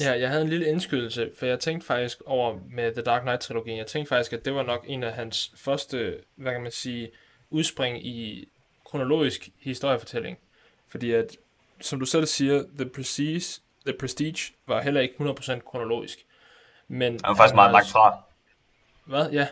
Ja, 0.00 0.12
jeg 0.20 0.28
havde 0.28 0.42
en 0.42 0.48
lille 0.48 0.66
indskydelse, 0.66 1.30
for 1.38 1.46
jeg 1.46 1.60
tænkte 1.60 1.86
faktisk 1.86 2.22
over 2.26 2.58
med 2.70 2.92
The 2.92 3.02
Dark 3.02 3.22
Knight-trilogien, 3.22 3.78
jeg 3.78 3.86
tænkte 3.86 4.08
faktisk, 4.08 4.32
at 4.32 4.44
det 4.44 4.54
var 4.54 4.62
nok 4.62 4.84
en 4.86 5.02
af 5.02 5.12
hans 5.12 5.52
første, 5.56 6.18
hvad 6.36 6.52
kan 6.52 6.62
man 6.62 6.72
sige, 6.72 7.10
udspring 7.50 8.06
i 8.06 8.48
kronologisk 8.84 9.48
historiefortælling. 9.60 10.38
Fordi 10.88 11.12
at, 11.12 11.36
som 11.80 11.98
du 12.00 12.06
selv 12.06 12.26
siger, 12.26 12.64
The 12.78 12.88
Prestige, 12.88 13.60
The 13.86 13.94
Prestige 14.00 14.52
var 14.66 14.82
heller 14.82 15.00
ikke 15.00 15.14
100% 15.14 15.58
kronologisk. 15.60 16.18
Men 16.88 17.12
Han 17.24 17.32
er 17.32 17.36
faktisk 17.36 17.54
meget 17.54 17.72
langt 17.72 17.88
fra. 17.88 18.22
Hvad? 19.04 19.30
Ja. 19.30 19.46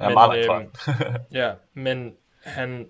Han 0.00 0.04
er 0.04 0.08
Men, 0.08 0.14
meget 0.14 0.46
langt 0.46 0.78
fra. 0.78 0.92
Ja, 1.32 1.52
men 1.74 2.16
han, 2.42 2.88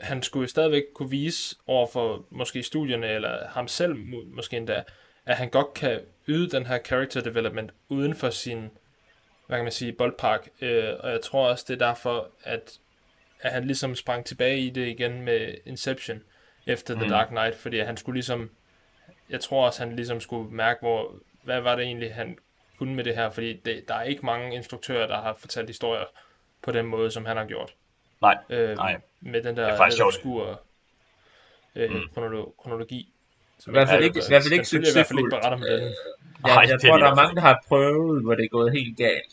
han 0.00 0.22
skulle 0.22 0.42
jo 0.42 0.48
stadigvæk 0.48 0.82
kunne 0.94 1.10
vise 1.10 1.56
over 1.66 1.86
for 1.86 2.24
måske 2.30 2.62
studierne, 2.62 3.08
eller 3.08 3.48
ham 3.48 3.68
selv 3.68 3.96
må- 3.96 4.24
måske 4.26 4.56
endda, 4.56 4.82
at 5.26 5.36
han 5.36 5.50
godt 5.50 5.74
kan 5.74 6.00
yde 6.28 6.50
den 6.50 6.66
her 6.66 6.78
character 6.78 7.20
development 7.20 7.72
uden 7.88 8.14
for 8.14 8.30
sin, 8.30 8.70
hvad 9.46 9.58
kan 9.58 9.64
man 9.64 9.72
sige, 9.72 9.92
boldpark. 9.92 10.48
Øh, 10.60 10.94
og 11.00 11.10
jeg 11.10 11.20
tror 11.20 11.48
også, 11.48 11.64
det 11.68 11.82
er 11.82 11.86
derfor, 11.86 12.30
at, 12.44 12.78
at 13.40 13.52
han 13.52 13.64
ligesom 13.64 13.94
sprang 13.94 14.24
tilbage 14.24 14.58
i 14.58 14.70
det 14.70 14.86
igen 14.88 15.22
med 15.22 15.54
Inception. 15.66 16.22
efter 16.66 16.94
The 16.94 17.04
Mm. 17.04 17.10
Dark 17.10 17.28
Knight, 17.28 17.54
fordi 17.56 17.78
han 17.80 17.96
skulle 17.96 18.14
ligesom, 18.16 18.50
jeg 19.30 19.40
tror 19.40 19.66
også, 19.66 19.84
han 19.84 19.96
ligesom 19.96 20.20
skulle 20.20 20.50
mærke, 20.50 20.80
hvor, 20.80 21.14
hvad 21.42 21.60
var 21.60 21.76
det 21.76 21.84
egentlig, 21.84 22.14
han 22.14 22.38
kunne 22.78 22.94
med 22.94 23.04
det 23.04 23.14
her, 23.16 23.30
fordi 23.30 23.52
det, 23.52 23.84
der 23.88 23.94
er 23.94 24.02
ikke 24.02 24.26
mange 24.26 24.54
instruktører, 24.54 25.06
der 25.06 25.20
har 25.22 25.34
fortalt 25.34 25.68
historier 25.68 26.04
på 26.62 26.72
den 26.72 26.86
måde, 26.86 27.10
som 27.10 27.24
han 27.24 27.36
har 27.36 27.44
gjort. 27.46 27.74
Nej, 28.20 28.38
Øh, 28.50 28.76
Nej. 28.76 29.00
Med 29.20 29.42
den 29.42 29.58
er 29.58 29.76
der 29.76 30.04
obskure 30.06 30.56
øh, 31.74 31.90
Mm. 31.90 32.08
kronologi. 32.58 33.12
I 33.66 33.70
hvert 33.70 33.88
fald 33.88 33.98
jeg- 34.00 34.06
ikke- 34.06 34.18
i 34.18 34.28
hvert 34.28 34.42
fald 34.42 34.52
ikke 34.52 34.64
selvfølgelig 34.64 34.92
i 34.92 34.96
hvert 34.98 35.06
fald 35.06 35.18
ikke 35.18 35.30
succesfuldt. 35.30 35.42
beretter 35.42 35.58
med 35.58 35.80
den. 35.80 35.94
Jeg, 36.46 36.54
Nej, 36.54 36.64
jeg 36.68 36.80
tror, 36.80 36.98
der 36.98 37.10
er 37.10 37.14
mange, 37.14 37.34
der 37.34 37.40
har 37.40 37.62
prøvet, 37.68 38.22
hvor 38.22 38.34
det 38.34 38.44
er 38.44 38.48
gået 38.48 38.72
helt 38.72 38.96
galt. 38.96 39.32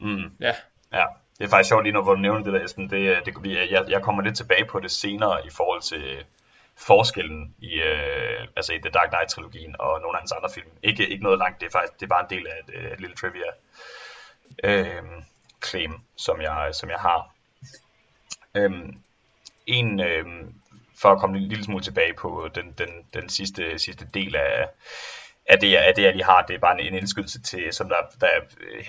Mm. 0.00 0.22
Ja, 0.40 0.54
Ja, 0.92 1.04
det 1.38 1.44
er 1.44 1.48
faktisk 1.48 1.68
sjovt 1.68 1.84
lige 1.84 1.92
nu, 1.92 2.02
hvor 2.02 2.14
du 2.14 2.20
nævner 2.20 2.42
det 2.44 2.52
der, 2.52 2.64
Esben. 2.64 2.90
Det, 2.90 3.08
er- 3.08 3.20
det, 3.20 3.34
vi- 3.42 3.58
jeg, 3.74 3.84
jeg 3.88 4.02
kommer 4.02 4.22
lidt 4.22 4.36
tilbage 4.36 4.64
på 4.64 4.80
det 4.80 4.90
senere 4.90 5.46
i 5.46 5.50
forhold 5.50 5.82
til 5.82 6.24
forskellen 6.76 7.54
i, 7.58 7.72
øh, 7.74 8.46
altså 8.56 8.72
i 8.72 8.78
The 8.78 8.90
Dark 8.90 9.08
Knight-trilogien 9.08 9.74
og 9.78 10.00
nogle 10.00 10.16
af 10.16 10.20
hans 10.20 10.32
andre 10.32 10.50
film. 10.54 10.66
Ikke, 10.82 11.08
ikke 11.08 11.22
noget 11.22 11.38
langt, 11.38 11.60
det 11.60 11.66
er 11.66 11.70
faktisk 11.70 11.94
det 12.00 12.02
er 12.02 12.08
bare 12.08 12.26
en 12.30 12.38
del 12.38 12.46
af 12.46 12.52
et, 12.68 12.74
øh, 12.74 12.92
et 12.92 13.00
lille 13.00 13.16
trivia 13.16 13.50
øh, 14.64 15.02
claim, 15.64 15.92
som 16.16 16.40
jeg, 16.40 16.70
som 16.72 16.90
jeg 16.90 16.98
har. 16.98 17.34
Øhm, 18.54 18.98
en, 19.66 20.00
øh, 20.00 20.24
for 21.04 21.12
at 21.12 21.20
komme 21.20 21.36
en 21.38 21.48
lille 21.48 21.64
smule 21.64 21.84
tilbage 21.84 22.14
på 22.14 22.48
den, 22.54 22.66
den, 22.78 22.90
den 23.14 23.28
sidste, 23.28 23.78
sidste 23.78 24.08
del 24.14 24.36
af, 24.36 24.68
af 25.46 25.58
det, 25.60 25.76
af 25.76 25.94
det, 25.94 26.02
jeg 26.02 26.12
lige 26.12 26.24
har, 26.24 26.42
det 26.42 26.54
er 26.54 26.58
bare 26.58 26.80
en, 26.80 26.86
en 26.86 26.98
indskydelse 27.00 27.42
til, 27.42 27.72
som 27.72 27.88
der, 27.88 27.96
der 28.20 28.28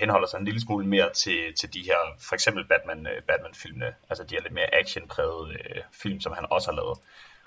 henholder 0.00 0.28
sig 0.28 0.38
en 0.38 0.44
lille 0.44 0.60
smule 0.60 0.86
mere 0.86 1.12
til, 1.12 1.38
til 1.60 1.74
de 1.74 1.80
her, 1.80 2.00
for 2.20 2.34
eksempel 2.34 2.64
Batman, 2.64 3.06
øh, 3.06 3.22
Batman-filmene, 3.22 3.94
altså 4.10 4.24
de 4.24 4.34
her 4.34 4.42
lidt 4.42 4.54
mere 4.54 4.74
actionprægede 4.74 5.52
øh, 5.52 5.82
film, 6.02 6.20
som 6.20 6.32
han 6.32 6.46
også 6.50 6.70
har 6.70 6.76
lavet. 6.76 6.98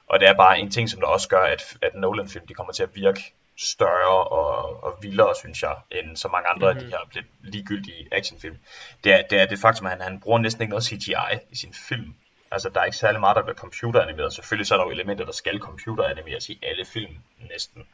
Og 0.07 0.19
det 0.19 0.27
er 0.27 0.33
bare 0.33 0.59
en 0.59 0.71
ting, 0.71 0.89
som 0.89 0.99
der 0.99 1.07
også 1.07 1.29
gør, 1.29 1.43
at, 1.43 1.77
at 1.81 1.95
Nolan-film, 1.95 2.47
de 2.47 2.53
kommer 2.53 2.73
til 2.73 2.83
at 2.83 2.95
virke 2.95 3.21
større 3.57 4.27
og, 4.39 4.83
og 4.83 4.97
vildere, 5.01 5.33
synes 5.39 5.63
jeg, 5.63 5.75
end 5.91 6.17
så 6.17 6.27
mange 6.27 6.47
andre 6.47 6.73
mm-hmm. 6.73 6.85
af 6.85 6.91
de 6.91 6.97
her 6.97 7.09
lidt 7.13 7.53
ligegyldige 7.53 8.07
actionfilm. 8.11 8.57
Det 9.03 9.13
er, 9.13 9.21
det 9.29 9.41
er 9.41 9.45
det 9.45 9.59
faktum, 9.59 9.85
at 9.85 9.91
han, 9.91 10.01
han 10.01 10.19
bruger 10.19 10.39
næsten 10.39 10.61
ikke 10.61 10.69
noget 10.69 10.85
CGI 10.85 11.35
i 11.51 11.55
sin 11.55 11.73
film. 11.73 12.15
Altså, 12.51 12.69
der 12.69 12.79
er 12.79 12.85
ikke 12.85 12.97
særlig 12.97 13.19
meget, 13.19 13.35
der 13.35 13.43
bliver 13.43 13.55
computeranimeret. 13.55 14.33
Selvfølgelig 14.33 14.67
så 14.67 14.73
er 14.73 14.77
der 14.77 14.85
jo 14.85 14.91
elementer, 14.91 15.25
der 15.25 15.31
skal 15.31 15.59
computeranimeres 15.59 16.49
i 16.49 16.59
alle 16.63 16.85
film, 16.85 17.17
næsten. 17.49 17.87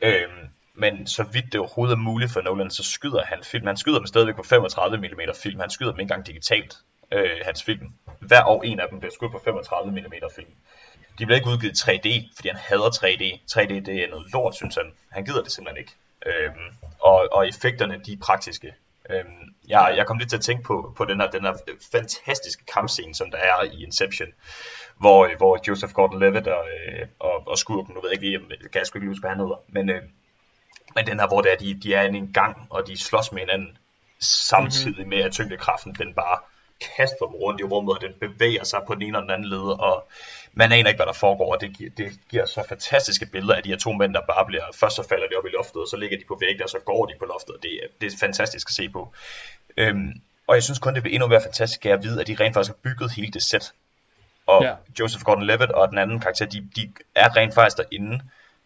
Øhm, 0.00 0.48
men 0.74 1.06
så 1.06 1.22
vidt 1.22 1.52
det 1.52 1.60
overhovedet 1.60 1.94
er 1.94 1.98
muligt 1.98 2.32
for 2.32 2.40
Nolan, 2.40 2.70
så 2.70 2.82
skyder 2.82 3.24
han 3.24 3.38
film. 3.44 3.66
Han 3.66 3.76
skyder 3.76 3.98
dem 3.98 4.06
stadigvæk 4.06 4.36
på 4.36 4.42
35 4.42 4.98
mm 4.98 5.20
film. 5.42 5.60
Han 5.60 5.70
skyder 5.70 5.90
dem 5.90 6.00
ikke 6.00 6.12
engang 6.12 6.26
digitalt, 6.26 6.76
øh, 7.12 7.40
hans 7.44 7.62
film. 7.64 7.92
Hver 8.20 8.44
år 8.44 8.62
en 8.62 8.80
af 8.80 8.88
dem 8.90 8.98
bliver 8.98 9.12
skudt 9.12 9.32
på 9.32 9.40
35 9.44 9.92
mm 9.92 10.12
film. 10.34 10.50
De 11.18 11.26
bliver 11.26 11.36
ikke 11.36 11.48
udgivet 11.48 11.72
i 11.72 11.90
3D, 11.90 12.36
fordi 12.36 12.48
han 12.48 12.58
hader 12.58 12.90
3D. 12.90 13.40
3D 13.52 13.74
det 13.80 14.04
er 14.04 14.10
noget 14.10 14.32
lort, 14.32 14.54
synes 14.54 14.74
han. 14.74 14.92
Han 15.10 15.24
gider 15.24 15.42
det 15.42 15.52
simpelthen 15.52 15.80
ikke. 15.80 15.92
Øhm, 16.26 16.76
og, 17.00 17.28
og 17.32 17.48
effekterne, 17.48 18.00
de 18.06 18.12
er 18.12 18.16
praktiske. 18.22 18.74
Øhm, 19.10 19.54
jeg, 19.68 19.94
jeg 19.96 20.06
kom 20.06 20.18
lidt 20.18 20.30
til 20.30 20.36
at 20.36 20.42
tænke 20.42 20.62
på, 20.62 20.92
på 20.96 21.04
den, 21.04 21.20
her, 21.20 21.30
den 21.30 21.42
her 21.42 21.54
fantastiske 21.92 22.64
kampscene, 22.64 23.14
som 23.14 23.30
der 23.30 23.38
er 23.38 23.62
i 23.62 23.82
Inception, 23.82 24.28
hvor, 25.00 25.36
hvor 25.36 25.58
Joseph 25.68 25.92
Gordon-Levitt 25.92 26.48
og, 26.48 26.64
øh, 26.68 27.06
og, 27.18 27.48
og 27.48 27.58
skurken, 27.58 27.94
nu 27.94 28.00
ved 28.00 28.10
jeg 28.10 28.22
ikke 28.22 28.38
lige, 28.38 28.58
kan 28.72 28.78
jeg 28.78 28.86
sgu 28.86 28.98
ikke 28.98 29.08
huske, 29.08 29.20
hvad 29.20 29.30
han 29.30 29.40
hedder, 29.40 29.60
men, 29.68 29.90
øh, 29.90 30.02
men 30.94 31.06
den 31.06 31.20
her, 31.20 31.28
hvor 31.28 31.40
det 31.40 31.52
er, 31.52 31.56
de, 31.56 31.80
de 31.82 31.94
er 31.94 32.02
i 32.02 32.16
en 32.16 32.32
gang, 32.32 32.66
og 32.70 32.86
de 32.86 32.98
slås 32.98 33.32
med 33.32 33.40
hinanden, 33.40 33.78
samtidig 34.20 35.08
med, 35.08 35.18
at 35.18 35.32
tyngdekraften, 35.32 35.94
den 35.94 36.14
bare 36.14 36.38
kaster 36.96 37.26
dem 37.26 37.34
rundt 37.34 37.60
i 37.60 37.64
rummet, 37.64 37.94
og 37.94 38.00
den 38.00 38.12
bevæger 38.20 38.64
sig 38.64 38.80
på 38.86 38.94
den 38.94 39.02
ene 39.02 39.18
og 39.18 39.22
den 39.22 39.30
anden 39.30 39.48
led, 39.48 39.80
og 39.80 40.08
man 40.58 40.72
aner 40.72 40.88
ikke, 40.88 40.98
hvad 40.98 41.06
der 41.06 41.12
foregår, 41.12 41.54
og 41.54 41.60
det 41.60 41.76
giver, 41.76 41.90
det 41.96 42.18
giver 42.30 42.46
så 42.46 42.64
fantastiske 42.68 43.26
billeder 43.26 43.54
af 43.54 43.62
de 43.62 43.68
her 43.68 43.76
to 43.76 43.92
mænd, 43.92 44.14
der 44.14 44.20
bare 44.28 44.46
bliver, 44.46 44.62
først 44.74 44.96
så 44.96 45.08
falder 45.08 45.26
de 45.28 45.34
op 45.38 45.46
i 45.46 45.48
loftet, 45.48 45.82
og 45.82 45.88
så 45.88 45.96
ligger 45.96 46.18
de 46.18 46.24
på 46.28 46.38
væggen, 46.40 46.62
og 46.62 46.68
så 46.68 46.78
går 46.78 47.06
de 47.06 47.12
på 47.18 47.24
loftet, 47.24 47.54
og 47.56 47.62
det, 47.62 47.72
er- 47.74 47.88
det 48.00 48.12
er 48.12 48.16
fantastisk 48.20 48.68
at 48.70 48.74
se 48.74 48.88
på. 48.88 49.12
Øhm, 49.76 50.12
og 50.46 50.54
jeg 50.54 50.62
synes 50.62 50.78
kun, 50.78 50.94
det 50.94 51.02
bliver 51.02 51.14
endnu 51.14 51.28
mere 51.28 51.40
fantastisk 51.42 51.86
at 51.86 52.02
vide, 52.02 52.20
at 52.20 52.26
de 52.26 52.36
rent 52.40 52.54
faktisk 52.54 52.70
har 52.70 52.78
bygget 52.90 53.12
hele 53.12 53.32
det 53.32 53.42
sæt. 53.42 53.72
Og 54.46 54.62
ja. 54.62 54.74
Joseph 55.00 55.22
Gordon-Levitt 55.28 55.72
og 55.72 55.88
den 55.88 55.98
anden 55.98 56.20
karakter, 56.20 56.46
de, 56.46 56.68
de 56.76 56.92
er 57.14 57.36
rent 57.36 57.54
faktisk 57.54 57.76
derinde. 57.76 58.20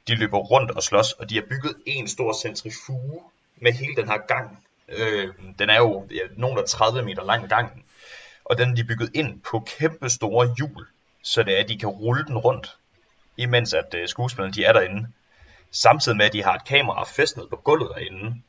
De 0.08 0.14
løber 0.14 0.38
rundt 0.38 0.70
og 0.70 0.82
slås, 0.82 1.12
og 1.12 1.30
de 1.30 1.34
har 1.34 1.42
bygget 1.42 1.74
en 1.86 2.08
stor 2.08 2.32
centrifuge 2.42 3.20
med 3.56 3.72
hele 3.72 3.96
den 3.96 4.08
her 4.08 4.18
gang. 4.28 4.64
Øh, 4.88 5.28
den 5.58 5.70
er 5.70 5.76
jo 5.76 6.06
ja, 6.10 6.20
nogen 6.36 6.56
der 6.56 6.64
30 6.64 7.02
meter 7.02 7.24
lang 7.24 7.48
gang. 7.48 7.84
Og 8.44 8.58
den 8.58 8.70
er 8.70 8.74
de 8.74 8.84
bygget 8.84 9.10
ind 9.14 9.40
på 9.40 9.60
kæmpe 9.78 10.10
store 10.10 10.54
hjul, 10.56 10.86
så 11.22 11.42
det 11.42 11.54
er, 11.54 11.62
at 11.62 11.68
de 11.68 11.78
kan 11.78 11.88
rulle 11.88 12.24
den 12.24 12.38
rundt, 12.38 12.76
imens 13.36 13.74
at 13.74 13.94
øh, 13.94 14.08
skuespillerne 14.08 14.52
de 14.54 14.64
er 14.64 14.72
derinde. 14.72 15.08
Samtidig 15.70 16.16
med, 16.16 16.26
at 16.26 16.32
de 16.32 16.42
har 16.42 16.54
et 16.54 16.64
kamera 16.64 17.04
fæstnet 17.04 17.50
på 17.50 17.56
gulvet 17.56 17.90
derinde, 17.94 18.42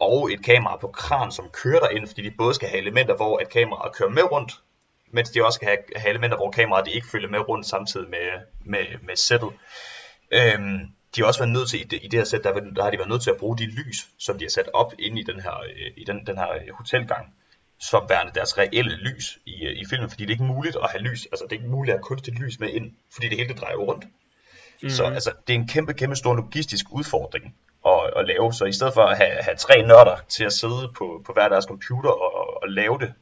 og 0.00 0.32
et 0.32 0.44
kamera 0.44 0.76
på 0.76 0.88
kran, 0.88 1.32
som 1.32 1.50
kører 1.52 1.80
derinde, 1.80 2.06
fordi 2.06 2.22
de 2.22 2.34
både 2.38 2.54
skal 2.54 2.68
have 2.68 2.80
elementer, 2.80 3.16
hvor 3.16 3.40
et 3.40 3.48
kamera 3.48 3.90
kører 3.90 4.10
med 4.10 4.22
rundt, 4.32 4.52
mens 5.10 5.30
de 5.30 5.44
også 5.44 5.56
skal 5.56 5.68
have, 5.68 5.78
have 5.96 6.10
elementer, 6.10 6.36
hvor 6.36 6.50
kameraet 6.50 6.88
ikke 6.88 7.06
følger 7.12 7.28
med 7.28 7.48
rundt 7.48 7.66
samtidig 7.66 8.10
med, 8.10 8.28
med, 8.64 8.86
med 9.02 9.16
sættet. 9.16 9.50
Øhm, 10.30 10.80
de 11.16 11.20
har 11.20 11.26
også 11.26 11.40
været 11.40 11.52
nødt 11.52 11.70
til, 11.70 11.80
i 11.80 11.84
det, 11.84 12.00
i 12.02 12.08
det 12.08 12.18
her 12.18 12.24
sæt, 12.24 12.44
der, 12.44 12.52
der 12.52 12.82
har 12.82 12.90
de 12.90 12.98
været 12.98 13.10
nødt 13.10 13.22
til 13.22 13.30
at 13.30 13.36
bruge 13.36 13.58
de 13.58 13.66
lys, 13.66 14.08
som 14.18 14.38
de 14.38 14.44
har 14.44 14.50
sat 14.50 14.68
op 14.74 14.92
inde 14.98 15.20
i 15.20 15.24
den 15.24 15.40
her, 15.40 15.60
øh, 15.60 15.90
i 15.96 16.04
den, 16.04 16.26
den 16.26 16.38
her 16.38 16.52
øh, 16.52 16.74
hotelgang, 16.74 17.34
som 17.90 18.06
værende 18.08 18.32
deres 18.34 18.58
reelle 18.58 18.96
lys 18.96 19.38
i, 19.46 19.64
øh, 19.64 19.72
i 19.76 19.84
filmen, 19.90 20.10
fordi 20.10 20.22
det 20.22 20.30
er 20.30 20.34
ikke 20.34 20.44
muligt 20.44 20.76
at 20.76 20.90
have 20.90 21.02
lys, 21.02 21.26
altså 21.26 21.44
det 21.44 21.52
er 21.52 21.60
ikke 21.60 21.70
muligt 21.70 21.92
at 21.94 21.98
have 21.98 22.04
kunstigt 22.04 22.38
lys 22.38 22.60
med 22.60 22.68
ind, 22.68 22.92
fordi 23.14 23.28
det 23.28 23.36
hele 23.38 23.48
det 23.48 23.60
drejer 23.60 23.76
rundt. 23.76 24.04
Mm. 24.82 24.90
Så 24.90 25.04
altså, 25.04 25.32
det 25.46 25.54
er 25.54 25.58
en 25.58 25.68
kæmpe, 25.68 25.94
kæmpe 25.94 26.16
stor 26.16 26.34
logistisk 26.34 26.86
udfordring 26.90 27.54
at, 27.86 28.10
at 28.16 28.26
lave. 28.26 28.52
Så 28.52 28.64
i 28.64 28.72
stedet 28.72 28.94
for 28.94 29.02
at 29.02 29.16
have, 29.16 29.42
have 29.42 29.56
tre 29.56 29.82
nørder 29.82 30.16
til 30.28 30.44
at 30.44 30.52
sidde 30.52 30.92
på, 30.98 31.22
på 31.26 31.32
hver 31.32 31.48
deres 31.48 31.64
computer 31.64 32.10
og, 32.10 32.62
og 32.62 32.68
lave 32.68 32.98
det 32.98 33.12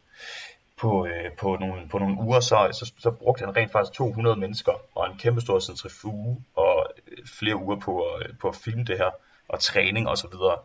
på, 0.77 1.07
øh, 1.07 1.33
på, 1.39 1.57
nogle, 1.61 1.89
på 1.89 1.99
nogle 1.99 2.17
uger, 2.19 2.41
så, 2.41 2.69
så, 2.73 2.93
så 2.99 3.11
brugte 3.11 3.45
han 3.45 3.57
rent 3.57 3.73
faktisk 3.73 3.93
200 3.93 4.37
mennesker 4.37 4.73
og 4.95 5.07
en 5.07 5.19
kæmpe 5.19 5.41
stor 5.41 5.59
centrifuge 5.59 6.45
og 6.57 6.87
øh, 7.09 7.19
flere 7.39 7.57
uger 7.57 7.77
på, 7.77 8.07
på 8.41 8.49
at 8.49 8.57
filme 8.57 8.85
det 8.85 8.99
her 8.99 9.11
og 9.49 9.61
træning 9.61 10.09
og 10.09 10.19
så 10.19 10.29
videre. 10.33 10.59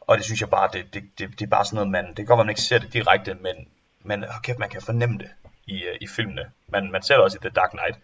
Og 0.00 0.16
det 0.16 0.24
synes 0.24 0.40
jeg 0.40 0.50
bare, 0.50 0.68
det, 0.72 0.94
det, 0.94 1.02
det, 1.18 1.30
det 1.38 1.42
er 1.42 1.50
bare 1.50 1.64
sådan 1.64 1.74
noget, 1.74 1.90
man, 1.90 2.06
det 2.08 2.16
kan 2.16 2.26
godt 2.26 2.38
være, 2.38 2.44
man 2.44 2.50
ikke 2.50 2.60
ser 2.60 2.78
det 2.78 2.92
direkte, 2.92 3.34
men, 3.34 3.68
men 4.02 4.24
hold 4.24 4.42
kæft, 4.42 4.58
man 4.58 4.68
kan 4.68 4.82
fornemme 4.82 5.18
det 5.18 5.30
i, 5.66 5.82
øh, 5.82 5.96
i 6.00 6.06
filmene. 6.06 6.50
Man, 6.68 6.92
man 6.92 7.02
ser 7.02 7.14
det 7.14 7.24
også 7.24 7.38
i 7.38 7.40
The 7.40 7.50
Dark 7.50 7.70
Knight, 7.70 7.98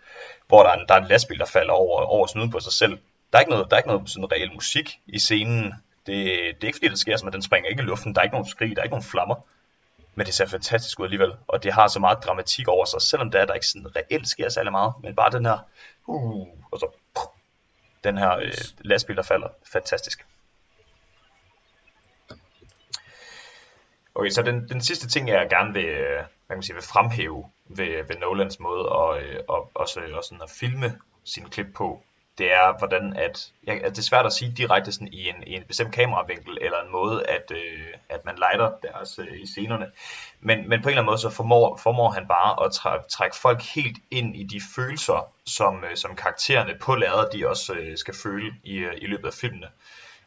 hvor 0.48 0.62
der 0.62 0.70
er 0.70 0.74
en, 0.74 0.86
der 0.88 0.94
er 0.94 0.98
en 0.98 1.08
lastbil, 1.08 1.38
der 1.38 1.46
falder 1.46 1.72
over, 1.72 2.00
over 2.00 2.26
snuden 2.26 2.50
på 2.50 2.60
sig 2.60 2.72
selv. 2.72 2.98
Der 3.32 3.38
er 3.38 3.40
ikke 3.40 3.50
noget, 3.50 3.70
der 3.70 3.76
er 3.76 3.80
ikke 3.80 3.88
noget 3.88 4.10
sådan 4.10 4.32
reel 4.32 4.52
musik 4.54 5.00
i 5.06 5.18
scenen. 5.18 5.64
Det, 6.06 6.16
det 6.26 6.62
er 6.62 6.66
ikke 6.66 6.76
fordi, 6.76 6.88
det 6.88 6.98
sker, 6.98 7.16
som 7.16 7.28
at 7.28 7.34
den 7.34 7.42
springer 7.42 7.70
ikke 7.70 7.82
i 7.82 7.86
luften. 7.86 8.14
Der 8.14 8.20
er 8.20 8.24
ikke 8.24 8.34
nogen 8.34 8.48
skrig, 8.48 8.70
der 8.76 8.82
er 8.82 8.84
ikke 8.84 8.94
nogen 8.94 9.10
flammer. 9.10 9.36
Men 10.14 10.26
det 10.26 10.34
ser 10.34 10.46
fantastisk 10.46 11.00
ud 11.00 11.04
alligevel, 11.04 11.32
og 11.48 11.62
det 11.62 11.72
har 11.72 11.88
så 11.88 11.98
meget 11.98 12.18
dramatik 12.24 12.68
over 12.68 12.84
sig, 12.84 13.02
selvom 13.02 13.30
der, 13.30 13.40
er, 13.40 13.46
der 13.46 13.54
ikke 13.54 13.66
sådan 13.66 13.96
reelt 13.96 14.28
sker 14.28 14.48
særlig 14.48 14.72
meget, 14.72 14.92
men 15.02 15.14
bare 15.14 15.30
den 15.30 15.46
her, 15.46 15.58
uh, 16.06 16.46
og 16.70 16.78
så 16.78 16.86
puh, 17.14 17.24
den 18.04 18.18
her 18.18 18.36
øh, 18.36 18.52
lastbil, 18.80 19.16
der 19.16 19.22
falder, 19.22 19.48
fantastisk. 19.72 20.26
Okay, 24.18 24.30
så 24.30 24.42
den, 24.42 24.68
den 24.68 24.80
sidste 24.80 25.08
ting, 25.08 25.28
jeg 25.28 25.46
gerne 25.50 25.72
vil, 25.72 25.84
øh, 25.84 26.16
hvad 26.16 26.48
kan 26.48 26.56
man 26.56 26.62
sige, 26.62 26.74
vil 26.74 26.84
fremhæve 26.84 27.44
ved, 27.68 28.06
ved 28.08 28.16
Nolans 28.20 28.60
måde 28.60 28.80
at, 28.80 28.86
og, 28.86 29.18
og, 29.48 29.70
også, 29.74 30.00
også 30.12 30.28
sådan 30.28 30.42
at 30.42 30.50
filme 30.50 30.98
sine 31.24 31.50
klip 31.50 31.66
på, 31.74 32.02
det 32.38 32.52
er, 32.52 32.78
hvordan 32.78 33.16
at, 33.16 33.52
ja, 33.66 33.74
at 33.74 33.90
det 33.90 33.98
er 33.98 34.02
svært 34.02 34.26
at 34.26 34.32
sige 34.32 34.54
direkte 34.56 34.92
sådan 34.92 35.12
i 35.12 35.28
en, 35.28 35.34
i 35.46 35.54
en 35.54 35.62
bestemt 35.68 35.92
kameravinkel, 35.92 36.58
eller 36.60 36.82
en 36.82 36.92
måde, 36.92 37.26
at, 37.26 37.50
øh, 37.50 37.86
at 38.08 38.24
man 38.24 38.34
lighter 38.38 38.70
deres 38.82 39.18
øh, 39.18 39.40
i 39.40 39.46
scenerne. 39.46 39.86
Men, 40.40 40.68
men 40.68 40.82
på 40.82 40.88
en 40.88 40.92
eller 40.92 41.02
anden 41.02 41.10
måde, 41.10 41.18
så 41.18 41.30
formår, 41.30 41.76
formår 41.76 42.10
han 42.10 42.28
bare 42.28 42.66
at 42.66 42.72
træ, 42.72 42.98
trække 43.08 43.36
folk 43.36 43.62
helt 43.62 43.98
ind 44.10 44.36
i 44.36 44.42
de 44.42 44.60
følelser, 44.76 45.32
som, 45.46 45.84
øh, 45.84 45.96
som 45.96 46.16
karaktererne 46.16 46.74
på 46.80 46.94
lader, 46.94 47.28
de 47.28 47.48
også 47.48 47.74
øh, 47.74 47.96
skal 47.96 48.14
føle 48.22 48.54
i, 48.64 48.76
øh, 48.76 48.94
i 48.96 49.06
løbet 49.06 49.26
af 49.26 49.34
filmene. 49.34 49.68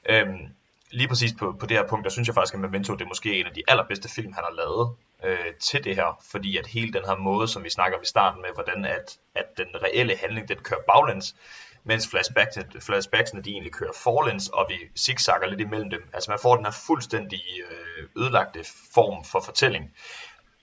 Øhm, 0.10 0.48
lige 0.92 1.08
præcis 1.08 1.34
på, 1.40 1.56
på 1.60 1.66
det 1.66 1.78
her 1.78 1.88
punkt, 1.88 2.04
der 2.04 2.10
synes 2.10 2.28
jeg 2.28 2.36
faktisk, 2.36 2.54
at 2.54 2.60
Memento 2.60 2.94
det 2.94 3.02
er 3.02 3.08
måske 3.08 3.40
en 3.40 3.46
af 3.46 3.54
de 3.54 3.64
allerbedste 3.68 4.10
film, 4.10 4.34
han 4.34 4.44
har 4.44 4.56
lavet 4.56 4.96
øh, 5.24 5.54
til 5.60 5.84
det 5.84 5.96
her, 5.96 6.22
fordi 6.32 6.58
at 6.58 6.68
hele 6.68 6.94
den 6.94 7.06
her 7.06 7.16
måde, 7.16 7.48
som 7.48 7.64
vi 7.64 7.70
snakker 7.70 7.98
om 7.98 8.04
i 8.04 8.08
starten 8.08 8.42
med, 8.42 8.50
hvordan 8.54 8.86
at, 8.86 9.18
at 9.36 9.58
den 9.58 9.68
reelle 9.84 10.16
handling, 10.16 10.48
den 10.48 10.58
kører 10.58 10.80
baglæns, 10.88 11.36
mens 11.84 12.08
flashbacksene, 12.08 12.66
flashbacksene 12.82 13.42
de 13.42 13.50
egentlig 13.50 13.74
kører 13.74 13.92
forlæns, 14.04 14.50
og 14.50 14.66
vi 14.70 14.76
zigzagger 14.98 15.48
lidt 15.48 15.62
imellem 15.62 15.90
dem. 15.90 16.10
Altså 16.14 16.32
man 16.32 16.40
får 16.42 16.56
den 16.56 16.66
her 16.66 16.72
fuldstændig 16.88 17.42
øh, 17.70 18.24
ødelagte 18.24 18.60
form 18.94 19.26
for 19.26 19.42
fortælling, 19.46 19.94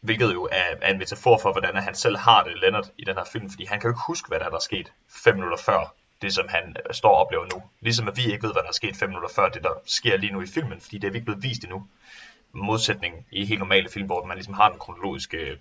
hvilket 0.01 0.33
jo 0.33 0.49
er, 0.53 0.75
er 0.83 0.91
en 0.93 0.99
metafor 0.99 1.39
for, 1.39 1.53
hvordan 1.53 1.77
han 1.77 1.95
selv 1.95 2.17
har 2.17 2.45
det, 2.45 2.53
Leonard, 2.57 2.91
i 2.99 3.05
den 3.05 3.17
her 3.17 3.25
film, 3.33 3.51
fordi 3.51 3.65
han 3.65 3.81
kan 3.81 3.89
jo 3.89 3.93
ikke 3.93 4.07
huske, 4.07 4.29
hvad 4.29 4.39
der 4.39 4.45
er, 4.45 4.51
der 4.51 4.57
er 4.57 4.61
sket 4.61 4.93
fem 5.25 5.35
minutter 5.35 5.59
før 5.59 5.95
det, 6.23 6.35
som 6.35 6.49
han 6.49 6.77
øh, 6.89 6.95
står 6.95 7.11
og 7.11 7.17
oplever 7.17 7.45
nu. 7.55 7.63
Ligesom 7.81 8.09
at 8.09 8.17
vi 8.17 8.33
ikke 8.33 8.43
ved, 8.43 8.53
hvad 8.53 8.63
der 8.63 8.69
er 8.69 8.73
sket 8.73 8.97
fem 8.97 9.09
minutter 9.09 9.29
før 9.35 9.49
det, 9.49 9.63
der 9.63 9.71
sker 9.85 10.17
lige 10.17 10.33
nu 10.33 10.41
i 10.41 10.47
filmen, 10.47 10.81
fordi 10.81 10.99
det 10.99 11.07
er 11.07 11.13
vi 11.13 11.19
ikke 11.19 11.25
blevet 11.25 11.43
vist 11.43 11.65
endnu. 11.65 11.87
Modsætning 12.53 13.27
i 13.33 13.45
helt 13.45 13.59
normale 13.59 13.89
film, 13.89 14.07
hvor 14.07 14.25
man 14.25 14.37
ligesom 14.37 14.55
har 14.55 14.69
den 14.69 14.79
kronologiske 14.79 15.59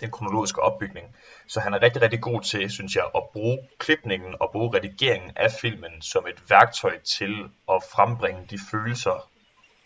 den 0.00 0.10
kronologiske 0.10 0.62
opbygning. 0.62 1.16
Så 1.46 1.60
han 1.60 1.74
er 1.74 1.82
rigtig, 1.82 2.02
rigtig 2.02 2.20
god 2.20 2.40
til, 2.40 2.70
synes 2.70 2.96
jeg, 2.96 3.04
at 3.14 3.22
bruge 3.32 3.58
klipningen 3.78 4.34
og 4.40 4.50
bruge 4.52 4.76
redigeringen 4.76 5.32
af 5.36 5.52
filmen 5.60 6.02
som 6.02 6.26
et 6.26 6.50
værktøj 6.50 6.98
til 6.98 7.50
at 7.70 7.82
frembringe 7.92 8.46
de 8.50 8.58
følelser 8.70 9.30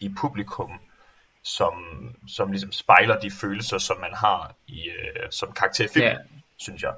i 0.01 0.11
publikum, 0.21 0.71
som, 1.43 1.75
som 2.29 2.51
ligesom 2.51 2.73
spejler 2.73 3.21
de 3.21 3.31
følelser, 3.31 3.79
som 3.79 4.01
man 4.01 4.15
har 4.15 4.55
i, 4.67 4.89
øh, 4.89 5.31
som 5.31 5.53
karakter 5.53 5.85
i 5.85 5.89
filmen, 5.89 6.13
yeah. 6.13 6.27
synes 6.57 6.83
jeg. 6.83 6.95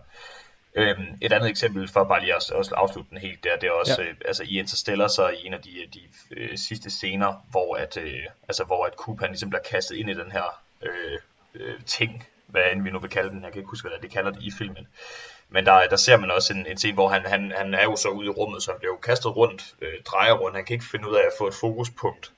Øhm, 0.77 1.18
et 1.20 1.33
andet 1.33 1.51
eksempel, 1.51 1.89
for 1.89 2.05
bare 2.05 2.20
lige 2.20 2.35
at 2.35 2.51
også 2.51 2.74
afslutte 2.74 3.11
den 3.11 3.18
helt, 3.18 3.45
der, 3.45 3.57
det 3.57 3.66
er 3.66 3.70
også, 3.70 4.03
ja. 4.03 4.09
øh, 4.09 4.14
altså 4.24 4.43
i 4.43 4.59
Interstellar, 4.59 5.09
så 5.09 5.29
i 5.29 5.47
en 5.47 5.55
af 5.55 5.62
de, 5.62 5.70
de 5.95 6.01
øh, 6.31 6.59
sidste 6.59 6.91
scener, 6.91 7.45
hvor 7.51 7.77
at, 7.77 7.97
øh, 7.97 8.24
altså 8.49 8.64
hvor 8.64 8.85
at 8.85 8.93
Coop 8.93 9.20
han 9.20 9.29
ligesom 9.29 9.51
bliver 9.51 9.62
kastet 9.62 9.97
ind 9.97 10.11
i 10.11 10.14
den 10.14 10.33
her 10.33 10.62
øh, 10.83 11.18
øh, 11.55 11.74
ting, 11.87 12.27
hvad 12.47 12.62
end 12.72 12.83
vi 12.83 12.91
nu 12.91 12.99
vil 12.99 13.11
kalde 13.11 13.31
den, 13.31 13.43
jeg 13.43 13.53
kan 13.53 13.59
ikke 13.59 13.70
huske, 13.70 13.89
hvad 13.89 13.99
det 14.03 14.11
kalder 14.11 14.31
det 14.31 14.43
i 14.43 14.51
filmen. 14.59 14.89
Men 15.49 15.66
der, 15.66 15.87
der 15.89 15.97
ser 15.97 16.16
man 16.16 16.31
også 16.31 16.53
en, 16.55 16.66
en 16.66 16.77
scene, 16.77 16.95
hvor 16.95 17.09
han, 17.09 17.27
han, 17.27 17.53
han 17.57 17.74
er 17.74 17.85
jo 17.85 17.97
så 17.97 18.09
ude 18.09 18.27
i 18.27 18.31
rummet, 18.31 18.62
så 18.62 18.70
han 18.70 18.79
bliver 18.79 18.93
jo 18.93 18.99
kastet 18.99 19.37
rundt, 19.37 19.74
øh, 19.81 20.03
drejer 20.05 20.33
rundt, 20.33 20.57
han 20.57 20.64
kan 20.64 20.74
ikke 20.74 20.87
finde 20.91 21.09
ud 21.11 21.14
af 21.14 21.20
at 21.27 21.33
få 21.39 21.47
et 21.47 21.55
fokuspunkt. 21.55 22.33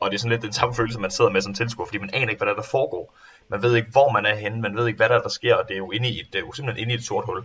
Og 0.00 0.10
det 0.10 0.16
er 0.16 0.18
sådan 0.18 0.30
lidt 0.30 0.42
den 0.42 0.52
samme 0.52 0.74
følelse, 0.74 1.00
man 1.00 1.10
sidder 1.10 1.30
med 1.30 1.40
som 1.40 1.54
tilskuer, 1.54 1.86
fordi 1.86 1.98
man 1.98 2.10
aner 2.12 2.28
ikke, 2.28 2.44
hvad 2.44 2.48
der, 2.48 2.54
der 2.54 2.68
foregår. 2.70 3.14
Man 3.48 3.62
ved 3.62 3.76
ikke, 3.76 3.90
hvor 3.90 4.12
man 4.12 4.26
er 4.26 4.34
henne, 4.34 4.60
man 4.60 4.76
ved 4.76 4.86
ikke, 4.86 4.96
hvad 4.96 5.08
der, 5.08 5.20
der 5.20 5.28
sker, 5.28 5.54
og 5.54 5.68
det 5.68 5.74
er 5.74 5.78
jo, 5.78 5.90
inde 5.90 6.08
i 6.08 6.20
et, 6.20 6.26
det 6.32 6.38
er 6.38 6.40
jo 6.40 6.52
simpelthen 6.52 6.82
inde 6.82 6.94
i 6.94 6.96
et 6.96 7.04
sort 7.04 7.24
hul. 7.24 7.44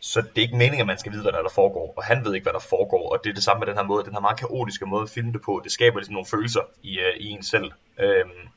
Så 0.00 0.20
det 0.20 0.38
er 0.38 0.42
ikke 0.42 0.56
meningen, 0.56 0.80
at 0.80 0.86
man 0.86 0.98
skal 0.98 1.12
vide, 1.12 1.22
hvad 1.22 1.32
der, 1.32 1.42
der 1.42 1.48
foregår, 1.48 1.94
og 1.96 2.04
han 2.04 2.24
ved 2.24 2.34
ikke, 2.34 2.44
hvad 2.44 2.52
der 2.52 2.58
foregår, 2.58 3.12
og 3.12 3.24
det 3.24 3.30
er 3.30 3.34
det 3.34 3.44
samme 3.44 3.58
med 3.60 3.66
den 3.66 3.76
her 3.76 3.82
måde, 3.82 4.04
den 4.04 4.12
her 4.12 4.20
meget 4.20 4.38
kaotiske 4.38 4.86
måde 4.86 5.02
at 5.02 5.10
filme 5.10 5.32
det 5.32 5.42
på, 5.42 5.60
det 5.64 5.72
skaber 5.72 5.98
ligesom 5.98 6.12
nogle 6.12 6.26
følelser 6.26 6.60
i, 6.82 6.98
uh, 6.98 7.16
i 7.16 7.28
en 7.28 7.42
selv, 7.42 7.72
øhm, 7.98 8.48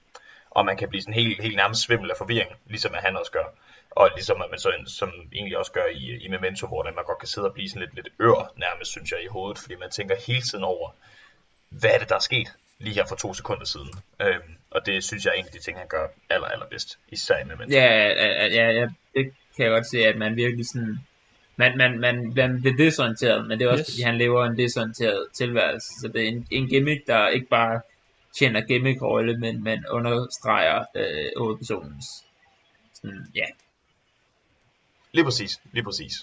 og 0.51 0.65
man 0.65 0.77
kan 0.77 0.89
blive 0.89 1.01
sådan 1.01 1.13
helt, 1.13 1.41
helt 1.41 1.55
nærmest 1.55 1.81
svimmel 1.81 2.11
af 2.11 2.17
forvirring, 2.17 2.51
ligesom 2.65 2.95
at 2.95 3.03
han 3.03 3.17
også 3.17 3.31
gør, 3.31 3.45
og 3.91 4.09
ligesom 4.15 4.41
at 4.41 4.49
man 4.49 4.59
så 4.59 4.71
som 4.85 5.11
egentlig 5.33 5.57
også 5.57 5.71
gør 5.71 5.85
i, 5.91 6.17
i 6.25 6.27
Memento, 6.27 6.67
hvor 6.67 6.83
man 6.83 7.03
godt 7.05 7.19
kan 7.19 7.27
sidde 7.27 7.47
og 7.47 7.53
blive 7.53 7.69
sådan 7.69 7.81
lidt, 7.81 7.95
lidt 7.95 8.09
ør 8.21 8.53
nærmest, 8.55 8.91
synes 8.91 9.11
jeg, 9.11 9.23
i 9.23 9.27
hovedet, 9.27 9.59
fordi 9.59 9.75
man 9.75 9.89
tænker 9.89 10.15
hele 10.27 10.41
tiden 10.41 10.63
over, 10.63 10.89
hvad 11.69 11.89
er 11.89 11.99
det, 11.99 12.09
der 12.09 12.15
er 12.15 12.19
sket 12.19 12.47
lige 12.79 12.93
her 12.93 13.05
for 13.05 13.15
to 13.15 13.33
sekunder 13.33 13.65
siden, 13.65 13.89
øhm, 14.19 14.56
og 14.77 14.85
det 14.85 15.03
synes 15.03 15.25
jeg 15.25 15.31
er 15.31 15.39
en 15.39 15.45
af 15.45 15.51
de 15.51 15.59
ting, 15.59 15.77
han 15.77 15.87
gør 15.87 16.07
aller, 16.29 16.47
allerbedst, 16.47 16.99
især 17.09 17.37
i 17.37 17.43
Memento. 17.43 17.73
Ja, 17.73 18.07
ja, 18.07 18.45
ja, 18.45 18.71
ja, 18.71 18.87
det 19.15 19.33
kan 19.55 19.65
jeg 19.65 19.69
godt 19.69 19.89
se, 19.89 19.97
at 19.97 20.17
man 20.17 20.35
virkelig 20.35 20.65
sådan 20.67 20.97
man, 21.57 21.77
man, 21.77 21.99
man, 21.99 22.33
man 22.35 22.61
bliver 22.61 22.77
desorienteret, 22.77 23.47
men 23.47 23.59
det 23.59 23.65
er 23.65 23.71
også 23.71 23.81
yes. 23.81 23.91
fordi, 23.91 24.01
han 24.01 24.17
lever 24.17 24.45
en 24.45 24.57
desorienteret 24.57 25.27
tilværelse. 25.33 25.87
Så 26.01 26.07
det 26.07 26.23
er 26.23 26.27
en, 26.27 26.47
en 26.51 26.67
gimmick, 26.67 27.07
der 27.07 27.27
ikke 27.27 27.47
bare 27.47 27.81
tjener 28.37 28.61
gimmick-rolle, 28.61 29.37
men 29.37 29.63
man 29.63 29.85
understreger 29.89 30.85
øh, 30.95 31.25
hovedpersonens. 31.37 32.05
Sådan, 32.93 33.25
ja. 33.35 33.45
Lige 35.11 35.25
præcis, 35.25 35.61
lige 35.71 35.83
præcis. 35.83 36.13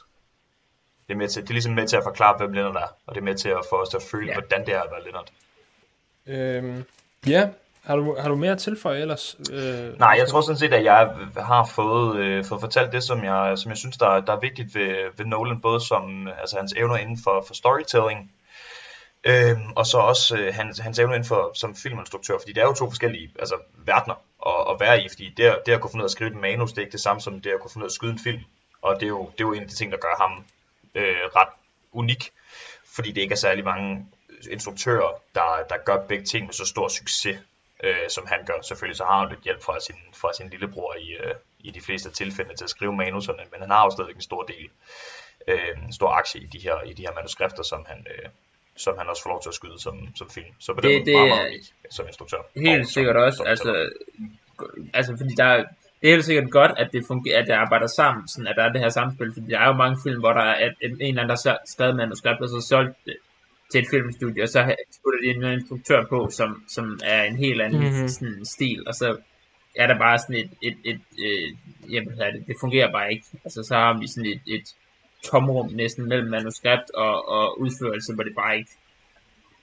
Det 1.07 1.12
er, 1.12 1.18
med 1.18 1.28
til, 1.28 1.42
det 1.42 1.48
er 1.48 1.55
ligesom 1.55 1.72
med 1.72 1.88
til 1.88 1.96
at 1.96 2.02
forklare, 2.02 2.36
hvem 2.36 2.52
Leonard 2.52 2.82
er, 2.82 2.96
og 3.07 3.14
det 3.14 3.20
er 3.20 3.24
med 3.24 3.34
til 3.34 3.48
at 3.48 3.64
få 3.70 3.82
os 3.82 3.88
til 3.88 3.96
at 3.96 4.02
føle, 4.02 4.26
ja. 4.26 4.32
hvordan 4.32 4.66
det 4.66 4.74
er 4.74 4.80
at 4.80 4.90
være 4.90 5.05
Leonard. 5.05 5.30
Øhm, 6.26 6.84
ja, 7.26 7.48
har 7.85 7.97
du, 7.97 8.16
har 8.20 8.28
du 8.28 8.37
mere 8.37 8.53
at 8.53 8.59
tilføje 8.59 9.01
ellers? 9.01 9.37
Øh, 9.53 9.99
Nej, 9.99 10.16
jeg 10.18 10.28
tror 10.28 10.41
sådan 10.41 10.57
set, 10.59 10.72
at 10.74 10.85
jeg 10.85 11.11
har 11.37 11.64
fået, 11.64 12.16
øh, 12.16 12.45
fået 12.45 12.61
fortalt 12.61 12.93
det, 12.93 13.03
som 13.03 13.24
jeg, 13.24 13.59
som 13.59 13.70
jeg 13.70 13.78
synes, 13.78 13.97
der, 13.97 14.20
der 14.20 14.32
er 14.32 14.41
vigtigt 14.41 14.74
ved, 14.74 15.16
ved 15.16 15.26
Nolan, 15.26 15.61
både 15.61 15.80
som 15.80 16.28
altså 16.41 16.57
hans 16.57 16.72
evner 16.76 16.97
inden 16.97 17.18
for, 17.24 17.45
for 17.47 17.55
storytelling, 17.55 18.32
øh, 19.24 19.59
og 19.76 19.87
så 19.87 19.99
også 19.99 20.37
øh, 20.37 20.55
hans, 20.55 20.78
hans 20.78 20.99
evner 20.99 21.14
inden 21.14 21.28
for 21.28 21.51
som 21.55 21.76
filminstruktør, 21.76 22.39
fordi 22.39 22.53
det 22.53 22.61
er 22.61 22.66
jo 22.66 22.74
to 22.74 22.91
forskellige 22.91 23.32
altså, 23.39 23.55
verdener 23.76 24.14
at, 24.47 24.74
at 24.74 24.80
være 24.80 25.05
i, 25.05 25.09
fordi 25.09 25.35
det, 25.37 25.59
det 25.66 25.72
at 25.72 25.80
kunne 25.80 25.91
finde 25.91 26.03
ud 26.03 26.07
af 26.07 26.09
at 26.09 26.12
skrive 26.12 26.30
et 26.30 26.37
manus, 26.37 26.72
det 26.72 26.78
er 26.78 26.82
ikke 26.82 26.93
det 26.93 27.01
samme 27.01 27.20
som 27.20 27.41
det 27.41 27.51
at 27.51 27.61
kunne 27.61 27.70
finde 27.70 27.85
ud 27.85 27.89
af 27.89 27.93
at 27.93 27.95
skyde 27.95 28.12
en 28.12 28.18
film, 28.18 28.43
og 28.82 28.95
det 28.95 29.03
er 29.03 29.09
jo, 29.09 29.30
det 29.32 29.41
er 29.41 29.49
jo 29.49 29.53
en 29.53 29.62
af 29.62 29.68
de 29.68 29.74
ting, 29.74 29.93
der 29.93 29.99
gør 29.99 30.22
ham 30.22 30.45
øh, 30.95 31.26
ret 31.37 31.49
unik, 31.93 32.30
fordi 32.95 33.12
det 33.12 33.20
ikke 33.20 33.32
er 33.32 33.37
særlig 33.37 33.64
mange 33.64 34.07
instruktører, 34.51 35.09
der, 35.35 35.64
der 35.68 35.76
gør 35.85 36.07
begge 36.09 36.24
ting 36.24 36.47
med 36.47 36.55
så 36.55 36.66
stor 36.66 36.89
succes 36.89 37.39
øh, 37.83 38.09
som 38.09 38.25
han 38.27 38.41
gør. 38.47 38.59
Selvfølgelig 38.62 38.97
så 38.97 39.05
har 39.05 39.18
han 39.20 39.29
lidt 39.29 39.41
hjælp 39.41 39.62
fra 39.62 39.81
sin, 39.81 39.97
fra 40.20 40.33
sin 40.33 40.49
lillebror 40.51 40.95
i, 40.95 41.09
øh, 41.22 41.35
i 41.59 41.70
de 41.70 41.81
fleste 41.81 42.11
tilfælde 42.11 42.55
til 42.55 42.64
at 42.64 42.70
skrive 42.70 42.97
manuserne, 42.97 43.45
men 43.53 43.61
han 43.61 43.70
har 43.70 43.85
jo 43.85 43.91
stadigvæk 43.91 44.16
en 44.16 44.22
stor 44.31 44.43
del, 44.43 44.68
øh, 45.49 45.85
en 45.87 45.93
stor 45.93 46.11
aktie 46.11 46.41
i 46.41 46.47
de 46.47 46.59
her, 46.59 46.83
i 46.83 46.93
de 46.93 47.03
her 47.03 47.14
manuskrifter, 47.14 47.62
som 47.62 47.87
han, 47.89 48.07
øh, 48.11 48.29
som 48.77 48.99
han 48.99 49.09
også 49.09 49.22
får 49.22 49.31
lov 49.31 49.43
til 49.43 49.49
at 49.49 49.55
skyde 49.55 49.79
som, 49.81 50.16
som 50.16 50.31
film. 50.31 50.53
Så 50.61 50.75
på 50.75 50.81
det, 50.81 51.07
den 51.07 51.14
måde 51.14 51.27
meget, 51.27 51.29
meget 51.29 51.49
unik 51.49 51.64
som 51.91 52.07
instruktør. 52.07 52.41
Helt 52.57 52.89
sikkert 52.89 53.16
også, 53.16 53.43
altså, 53.43 53.91
altså 54.95 55.16
fordi 55.20 55.35
der 55.35 55.45
er, 55.45 55.64
det 56.01 56.11
er 56.11 56.14
helt 56.14 56.25
sikkert 56.25 56.51
godt, 56.51 56.72
at 56.77 56.89
det 56.93 57.03
fungerer, 57.07 57.39
at 57.43 57.47
det 57.47 57.53
arbejder 57.53 57.87
sammen, 57.87 58.29
sådan 58.29 58.47
at 58.47 58.57
der 58.57 58.64
er 58.64 58.72
det 58.72 58.81
her 58.81 58.89
samspil, 58.89 59.33
fordi 59.33 59.47
der 59.51 59.61
er 59.61 59.66
jo 59.66 59.72
mange 59.72 59.99
film, 60.05 60.20
hvor 60.20 60.33
der 60.33 60.43
er 60.43 60.70
en, 60.83 60.91
en 60.91 60.97
eller 61.01 61.22
anden, 61.22 61.29
der 61.29 61.51
har 61.51 61.59
skrevet 61.66 61.97
manuskript, 61.97 62.41
og 62.41 62.49
så 62.49 62.66
solgt 62.68 62.97
det 63.05 63.16
til 63.75 63.83
et 63.83 63.91
filmstudie, 63.91 64.43
og 64.43 64.49
så 64.49 64.61
putter 65.03 65.20
de 65.22 65.29
en 65.31 65.59
instruktør 65.59 66.01
på, 66.12 66.29
som, 66.31 66.64
som 66.68 66.99
er 67.05 67.22
en 67.22 67.37
helt 67.37 67.61
anden 67.62 67.83
mm-hmm. 67.83 68.09
sådan, 68.09 68.45
stil, 68.45 68.83
og 68.89 68.95
så 68.95 69.16
er 69.77 69.87
der 69.87 69.99
bare 69.99 70.18
sådan 70.18 70.37
et, 70.37 70.51
et, 70.62 70.77
et, 70.85 71.01
et 71.18 71.57
jamen, 71.91 72.18
det, 72.18 72.47
det 72.47 72.57
fungerer 72.61 72.93
bare 72.93 73.12
ikke. 73.12 73.27
Altså 73.45 73.62
så 73.68 73.75
har 73.75 73.99
vi 74.01 74.07
sådan 74.07 74.31
et, 74.35 74.43
et 74.57 74.66
tomrum 75.25 75.68
næsten 75.72 76.09
mellem 76.09 76.31
manuskript 76.31 76.91
og, 76.95 77.29
og 77.29 77.61
udførelse, 77.61 78.14
hvor 78.14 78.25
det 78.25 78.35
bare 78.35 78.59
ikke, 78.59 78.75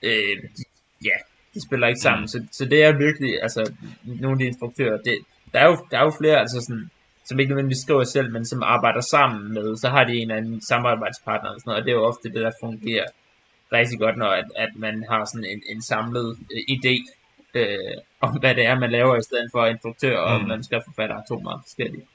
øh, 0.02 0.36
de, 0.56 0.62
ja, 1.04 1.16
de 1.54 1.66
spiller 1.66 1.86
ikke 1.88 2.00
sammen. 2.00 2.22
Mm. 2.22 2.28
Så, 2.28 2.38
så 2.52 2.64
det 2.64 2.84
er 2.84 2.98
virkelig, 3.06 3.42
altså, 3.42 3.72
nogle 4.04 4.34
af 4.34 4.38
de 4.38 4.44
instruktører, 4.44 4.96
det, 5.06 5.18
der, 5.52 5.58
er 5.60 5.66
jo, 5.66 5.76
der 5.90 5.98
er 5.98 6.04
jo 6.04 6.12
flere, 6.20 6.38
altså 6.40 6.58
sådan, 6.66 6.90
som 7.24 7.40
ikke 7.40 7.50
nødvendigvis 7.50 7.82
skriver 7.84 8.04
selv, 8.04 8.32
men 8.32 8.44
som 8.46 8.62
arbejder 8.62 9.00
sammen 9.00 9.54
med, 9.54 9.76
så 9.76 9.88
har 9.88 10.04
de 10.04 10.12
en 10.12 10.22
eller 10.22 10.36
anden 10.36 10.60
samarbejdspartner 10.60 11.50
og 11.50 11.60
sådan 11.60 11.70
noget, 11.70 11.80
og 11.80 11.84
det 11.84 11.90
er 11.92 11.96
jo 12.00 12.04
ofte 12.04 12.28
det, 12.34 12.42
der 12.46 12.60
fungerer 12.60 13.06
rigtig 13.72 13.98
godt, 13.98 14.16
når 14.16 14.30
at, 14.30 14.44
at 14.56 14.70
man 14.76 15.04
har 15.10 15.24
sådan 15.24 15.44
en, 15.44 15.62
en 15.66 15.82
samlet 15.82 16.38
øh, 16.52 16.62
idé 16.76 16.94
øh, 17.54 17.96
om, 18.20 18.38
hvad 18.40 18.54
det 18.54 18.66
er, 18.66 18.78
man 18.78 18.90
laver, 18.90 19.16
i 19.16 19.22
stedet 19.22 19.48
for 19.52 19.66
instruktør 19.66 20.16
og 20.18 20.40
mm. 20.40 20.48
manuskriptforfatter, 20.48 21.22
to 21.28 21.38
meget 21.38 21.60
forskellige. 21.64 22.06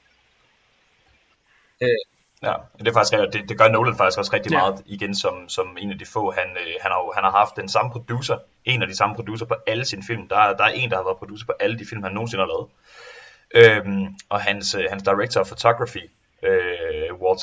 Øh, 1.82 2.04
Ja, 2.42 2.54
det 2.78 2.88
er 2.88 2.92
faktisk 2.92 3.32
det, 3.32 3.48
det 3.48 3.58
gør 3.58 3.68
Nolan 3.68 3.96
faktisk 3.96 4.18
også 4.18 4.32
rigtig 4.32 4.52
ja. 4.52 4.58
meget 4.58 4.82
igen 4.86 5.14
som, 5.14 5.48
som 5.48 5.76
en 5.80 5.90
af 5.92 5.98
de 5.98 6.06
få. 6.06 6.30
Han, 6.30 6.48
øh, 6.50 6.74
han, 6.82 6.90
har, 6.92 7.12
han 7.14 7.24
har 7.24 7.30
haft 7.30 7.56
den 7.56 7.68
samme 7.68 7.90
producer, 7.92 8.38
en 8.64 8.82
af 8.82 8.88
de 8.88 8.96
samme 8.96 9.14
producer 9.14 9.46
på 9.46 9.54
alle 9.66 9.84
sine 9.84 10.02
film. 10.02 10.28
Der, 10.28 10.36
der 10.36 10.64
er 10.64 10.68
en, 10.68 10.90
der 10.90 10.96
har 10.96 11.04
været 11.04 11.16
producer 11.16 11.46
på 11.46 11.52
alle 11.60 11.78
de 11.78 11.86
film, 11.86 12.02
han 12.02 12.12
nogensinde 12.12 12.44
har 12.44 12.52
lavet. 12.54 12.68
Øhm, 13.54 14.06
og 14.28 14.40
hans, 14.40 14.74
øh, 14.74 14.84
hans 14.90 15.02
director 15.02 15.40
of 15.40 15.46
photography, 15.46 16.10
øh, 16.42 16.67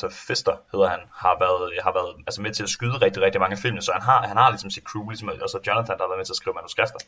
Walter 0.02 0.16
Fister 0.28 0.56
hedder 0.72 0.88
han, 0.88 1.00
har 1.12 1.36
været, 1.38 1.82
har 1.82 1.92
været 1.92 2.14
altså 2.26 2.42
med 2.42 2.52
til 2.54 2.62
at 2.62 2.68
skyde 2.68 2.96
rigtig, 3.06 3.22
rigtig 3.22 3.40
mange 3.40 3.56
film, 3.56 3.80
så 3.80 3.92
han 3.92 4.02
har, 4.02 4.26
han 4.26 4.36
har 4.36 4.50
ligesom 4.50 4.70
sit 4.70 4.84
crew, 4.84 5.08
ligesom 5.08 5.28
også 5.42 5.58
Jonathan, 5.66 5.96
der 5.98 6.02
har 6.04 6.08
været 6.08 6.18
med 6.18 6.24
til 6.24 6.32
at 6.32 6.36
skrive 6.36 6.54
manuskrifter, 6.54 6.98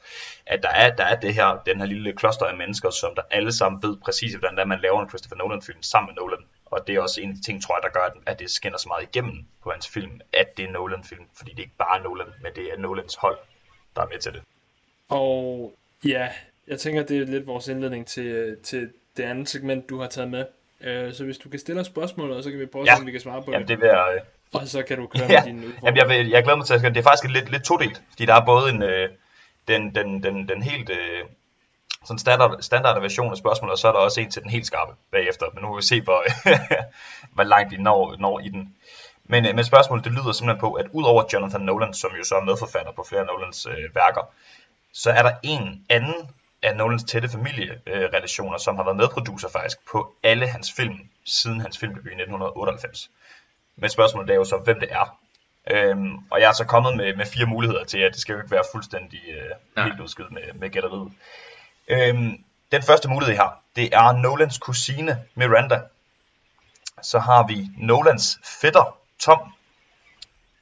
at 0.46 0.62
der 0.62 0.68
er, 0.68 0.96
der 0.96 1.04
er 1.04 1.20
det 1.20 1.34
her, 1.34 1.62
den 1.66 1.78
her 1.80 1.86
lille 1.86 2.12
kloster 2.12 2.46
af 2.46 2.56
mennesker, 2.56 2.90
som 2.90 3.14
der 3.14 3.22
alle 3.30 3.52
sammen 3.52 3.82
ved 3.82 3.96
præcis, 3.96 4.34
hvordan 4.34 4.56
det 4.56 4.62
er, 4.62 4.66
man 4.66 4.80
laver 4.80 5.02
en 5.02 5.08
Christopher 5.08 5.36
Nolan-film 5.36 5.82
sammen 5.82 6.06
med 6.10 6.14
Nolan. 6.22 6.44
Og 6.66 6.86
det 6.86 6.94
er 6.94 7.00
også 7.00 7.20
en 7.20 7.30
af 7.30 7.36
de 7.36 7.42
ting, 7.42 7.62
tror 7.62 7.76
jeg, 7.76 7.82
der 7.82 7.98
gør, 7.98 8.20
at 8.26 8.38
det 8.38 8.50
skinner 8.50 8.78
så 8.78 8.88
meget 8.88 9.02
igennem 9.02 9.44
på 9.62 9.70
hans 9.70 9.88
film, 9.88 10.20
at 10.32 10.56
det 10.56 10.64
er 10.64 10.70
Nolan-film, 10.70 11.24
fordi 11.34 11.50
det 11.50 11.58
er 11.58 11.62
ikke 11.62 11.76
bare 11.78 12.02
Nolan, 12.02 12.26
men 12.42 12.52
det 12.56 12.64
er 12.72 12.78
Nolans 12.78 13.14
hold, 13.14 13.38
der 13.96 14.02
er 14.02 14.08
med 14.12 14.18
til 14.18 14.32
det. 14.32 14.42
Og 15.08 15.72
ja, 16.04 16.28
jeg 16.66 16.78
tænker, 16.80 17.02
det 17.02 17.18
er 17.18 17.26
lidt 17.26 17.46
vores 17.46 17.68
indledning 17.68 18.06
til, 18.06 18.56
til 18.62 18.92
det 19.16 19.22
andet 19.22 19.48
segment, 19.48 19.88
du 19.88 20.00
har 20.00 20.08
taget 20.08 20.30
med. 20.30 20.44
Øh, 20.80 21.14
så 21.14 21.24
hvis 21.24 21.38
du 21.38 21.48
kan 21.48 21.58
stille 21.58 21.80
os 21.80 21.86
spørgsmål, 21.86 22.42
så 22.42 22.50
kan 22.50 22.60
vi 22.60 22.66
prøve 22.66 22.84
ja. 22.84 22.96
om 22.96 23.06
vi 23.06 23.10
kan 23.10 23.20
svare 23.20 23.42
på 23.42 23.52
Jamen, 23.52 23.68
det. 23.68 23.80
Vil 23.80 23.86
jeg, 23.86 24.08
øh... 24.14 24.60
Og 24.60 24.68
så 24.68 24.82
kan 24.82 24.98
du 24.98 25.06
køre 25.06 25.26
ja. 25.28 25.44
med 25.44 25.52
dine 25.52 25.66
udfordringer. 25.66 26.02
Jamen, 26.02 26.12
jeg, 26.12 26.24
vil, 26.24 26.30
jeg 26.30 26.42
glæder 26.42 26.56
mig 26.56 26.66
til 26.66 26.74
at 26.74 26.82
det 26.82 26.96
er 26.96 27.02
faktisk 27.02 27.30
lidt, 27.30 27.50
lidt 27.50 27.64
todelt, 27.64 28.02
fordi 28.10 28.26
der 28.26 28.34
er 28.34 28.44
både 28.44 28.70
en, 28.70 28.82
øh, 28.82 29.08
den, 29.68 29.94
den, 29.94 30.22
den, 30.22 30.48
den 30.48 30.62
helt 30.62 30.90
øh, 30.90 31.24
sådan 32.04 32.18
standard, 32.18 32.62
standard 32.62 33.00
version 33.00 33.30
af 33.30 33.36
spørgsmålet, 33.36 33.72
og 33.72 33.78
så 33.78 33.88
er 33.88 33.92
der 33.92 33.98
også 33.98 34.20
en 34.20 34.30
til 34.30 34.42
den 34.42 34.50
helt 34.50 34.66
skarpe 34.66 34.92
bagefter. 35.10 35.46
Men 35.54 35.62
nu 35.62 35.68
vil 35.72 35.76
vi 35.76 35.82
se, 35.82 36.00
hvor, 36.00 36.22
hvor 37.34 37.42
langt 37.42 37.70
vi 37.70 37.76
når, 37.76 38.16
når 38.18 38.40
i 38.40 38.48
den. 38.48 38.74
Men, 39.24 39.46
øh, 39.46 39.54
men 39.54 39.64
spørgsmålet 39.64 40.04
det 40.04 40.12
lyder 40.12 40.32
simpelthen 40.32 40.60
på, 40.60 40.72
at 40.72 40.86
udover 40.92 41.24
Jonathan 41.32 41.60
Nolan, 41.60 41.94
som 41.94 42.10
jo 42.18 42.24
så 42.24 42.34
er 42.34 42.40
medforfatter 42.40 42.92
på 42.92 43.04
flere 43.08 43.20
af 43.20 43.26
Nolans 43.26 43.66
øh, 43.66 43.94
værker, 43.94 44.30
så 44.92 45.10
er 45.10 45.22
der 45.22 45.32
en 45.42 45.84
anden 45.88 46.30
af 46.62 46.76
Nolans 46.76 47.04
tætte 47.04 47.28
familierelationer, 47.28 48.58
som 48.58 48.76
har 48.76 48.84
været 48.84 48.96
medproducer 48.96 49.48
faktisk 49.48 49.78
på 49.90 50.14
alle 50.22 50.48
hans 50.48 50.72
film, 50.72 50.98
siden 51.24 51.60
hans 51.60 51.78
filmdebut 51.78 52.10
i 52.10 52.14
1998. 52.14 53.10
Men 53.76 53.90
spørgsmålet 53.90 54.30
er 54.30 54.34
jo 54.34 54.44
så, 54.44 54.56
hvem 54.56 54.80
det 54.80 54.92
er. 54.92 55.18
Øhm, 55.70 56.16
og 56.30 56.40
jeg 56.40 56.48
er 56.48 56.52
så 56.52 56.64
kommet 56.64 56.96
med, 56.96 57.16
med 57.16 57.26
fire 57.26 57.46
muligheder 57.46 57.84
til, 57.84 57.98
at 57.98 58.12
det 58.12 58.20
skal 58.20 58.32
jo 58.32 58.38
ikke 58.38 58.50
være 58.50 58.64
fuldstændig 58.72 59.20
øh, 59.28 59.84
helt 59.84 60.00
udskydet 60.00 60.32
med, 60.32 60.42
med 60.54 60.70
gætteriet. 60.70 61.12
Øhm, 61.88 62.44
den 62.72 62.82
første 62.82 63.08
mulighed, 63.08 63.34
jeg 63.34 63.42
har, 63.42 63.60
det 63.76 63.94
er 63.94 64.12
Nolans 64.12 64.58
kusine 64.58 65.24
Miranda. 65.34 65.80
Så 67.02 67.18
har 67.18 67.46
vi 67.46 67.68
Nolans 67.76 68.38
fætter 68.44 68.98
Tom. 69.18 69.52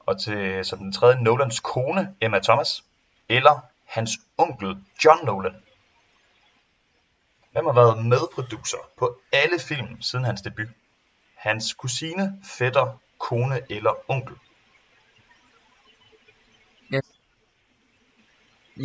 Og 0.01 0.21
til 0.21 0.65
som 0.65 0.79
den 0.79 0.93
tredje, 0.93 1.23
Nolans 1.23 1.61
kone 1.61 2.15
Emma 2.21 2.39
Thomas. 2.39 2.85
Eller 3.29 3.61
hans 3.85 4.11
onkel 4.39 4.77
John 5.05 5.27
Nolan. 5.27 5.55
Hvem 7.57 7.67
har 7.71 7.77
været 7.83 8.07
medproducer 8.15 8.83
på 8.99 9.21
alle 9.33 9.59
film 9.69 10.03
siden 10.09 10.25
hans 10.25 10.43
debut? 10.43 10.71
Hans 11.37 11.75
kusine, 11.75 12.25
fætter, 12.59 13.01
kone 13.19 13.59
eller 13.71 13.93
onkel? 14.09 14.37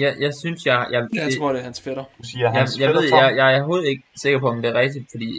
Jeg, 0.04 0.16
jeg 0.20 0.32
synes, 0.42 0.66
jeg... 0.66 0.88
Jeg, 0.92 1.08
Jeg 1.14 1.30
tror, 1.38 1.52
det 1.52 1.60
er 1.60 1.64
hans 1.64 1.82
fætter. 1.82 2.04
Du 2.18 2.24
siger 2.24 2.46
jeg, 2.46 2.60
hans 2.60 2.80
jeg, 2.80 2.90
ved, 2.90 2.96
fætter, 2.96 3.10
Tom. 3.10 3.20
jeg, 3.20 3.38
jeg 3.38 3.48
er 3.54 3.58
overhovedet 3.58 3.88
ikke 3.88 4.04
sikker 4.16 4.40
på, 4.40 4.48
om 4.48 4.62
det 4.62 4.70
er 4.70 4.80
rigtigt, 4.84 5.06
fordi 5.12 5.30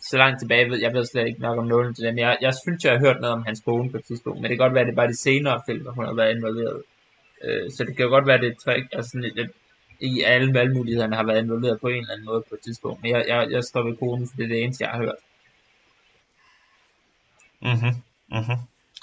så 0.00 0.16
langt 0.16 0.40
tilbage 0.40 0.70
ved 0.70 0.78
jeg 0.78 0.92
ved 0.92 1.04
slet 1.04 1.26
ikke 1.26 1.40
nok 1.40 1.58
om 1.58 1.66
Nolan 1.66 1.94
til 1.94 2.04
dem. 2.04 2.18
Jeg, 2.18 2.38
jeg 2.40 2.54
synes, 2.62 2.84
jeg 2.84 2.92
har 2.92 2.98
hørt 3.06 3.20
noget 3.20 3.36
om 3.36 3.44
hans 3.46 3.60
kone 3.60 3.90
på 3.90 3.96
et 3.96 4.04
tidspunkt, 4.04 4.40
men 4.40 4.50
det 4.50 4.58
kan 4.58 4.64
godt 4.64 4.74
være, 4.74 4.80
at 4.80 4.86
det 4.86 4.92
er 4.92 5.02
bare 5.02 5.14
de 5.14 5.22
senere 5.28 5.62
film, 5.68 5.82
hvor 5.82 5.92
hun 5.92 6.04
har 6.04 6.14
været 6.14 6.36
involveret. 6.36 6.82
Øh, 7.44 7.70
så 7.74 7.84
det 7.84 7.96
kan 7.96 8.04
jo 8.04 8.10
godt 8.10 8.26
være, 8.26 8.38
at 8.38 8.42
det 8.42 8.50
er 8.52 8.60
trick, 8.64 8.86
altså 8.92 9.10
sådan 9.10 9.30
lidt, 9.36 9.50
i 10.00 10.22
alle 10.22 10.54
valgmulighederne 10.54 11.16
har 11.16 11.24
været 11.24 11.42
involveret 11.42 11.80
på 11.80 11.88
en 11.88 11.96
eller 11.96 12.12
anden 12.12 12.26
måde 12.26 12.42
på 12.48 12.54
et 12.54 12.60
tidspunkt. 12.60 13.02
Men 13.02 13.10
jeg, 13.10 13.24
jeg, 13.28 13.50
jeg 13.50 13.64
står 13.64 13.82
ved 13.82 13.96
konen, 13.96 14.28
for 14.28 14.36
det 14.36 14.44
er 14.44 14.48
det 14.48 14.62
eneste, 14.62 14.84
jeg 14.84 14.90
har 14.90 14.98
hørt. 14.98 15.14
Mhm, 17.60 18.02
mhm. 18.28 18.56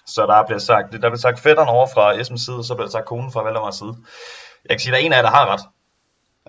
Så 0.06 0.26
der 0.26 0.46
bliver 0.46 0.60
sagt, 0.60 0.92
der 0.92 0.98
bliver 0.98 1.16
sagt 1.16 1.40
fætteren 1.40 1.70
over 1.70 1.88
fra 1.94 2.20
Esmens 2.20 2.42
side, 2.42 2.58
og 2.58 2.64
så 2.64 2.76
bliver 2.76 2.86
der 2.86 2.92
sagt 2.92 3.06
konen 3.06 3.32
fra 3.32 3.44
Valdemars 3.44 3.76
side. 3.76 3.96
Jeg 4.66 4.72
kan 4.72 4.80
sige, 4.80 4.92
at 4.92 4.94
der 4.94 5.02
er 5.02 5.06
en 5.06 5.14
af 5.14 5.18
jer, 5.18 5.22
der 5.22 5.30
har 5.30 5.46
ret. 5.54 5.66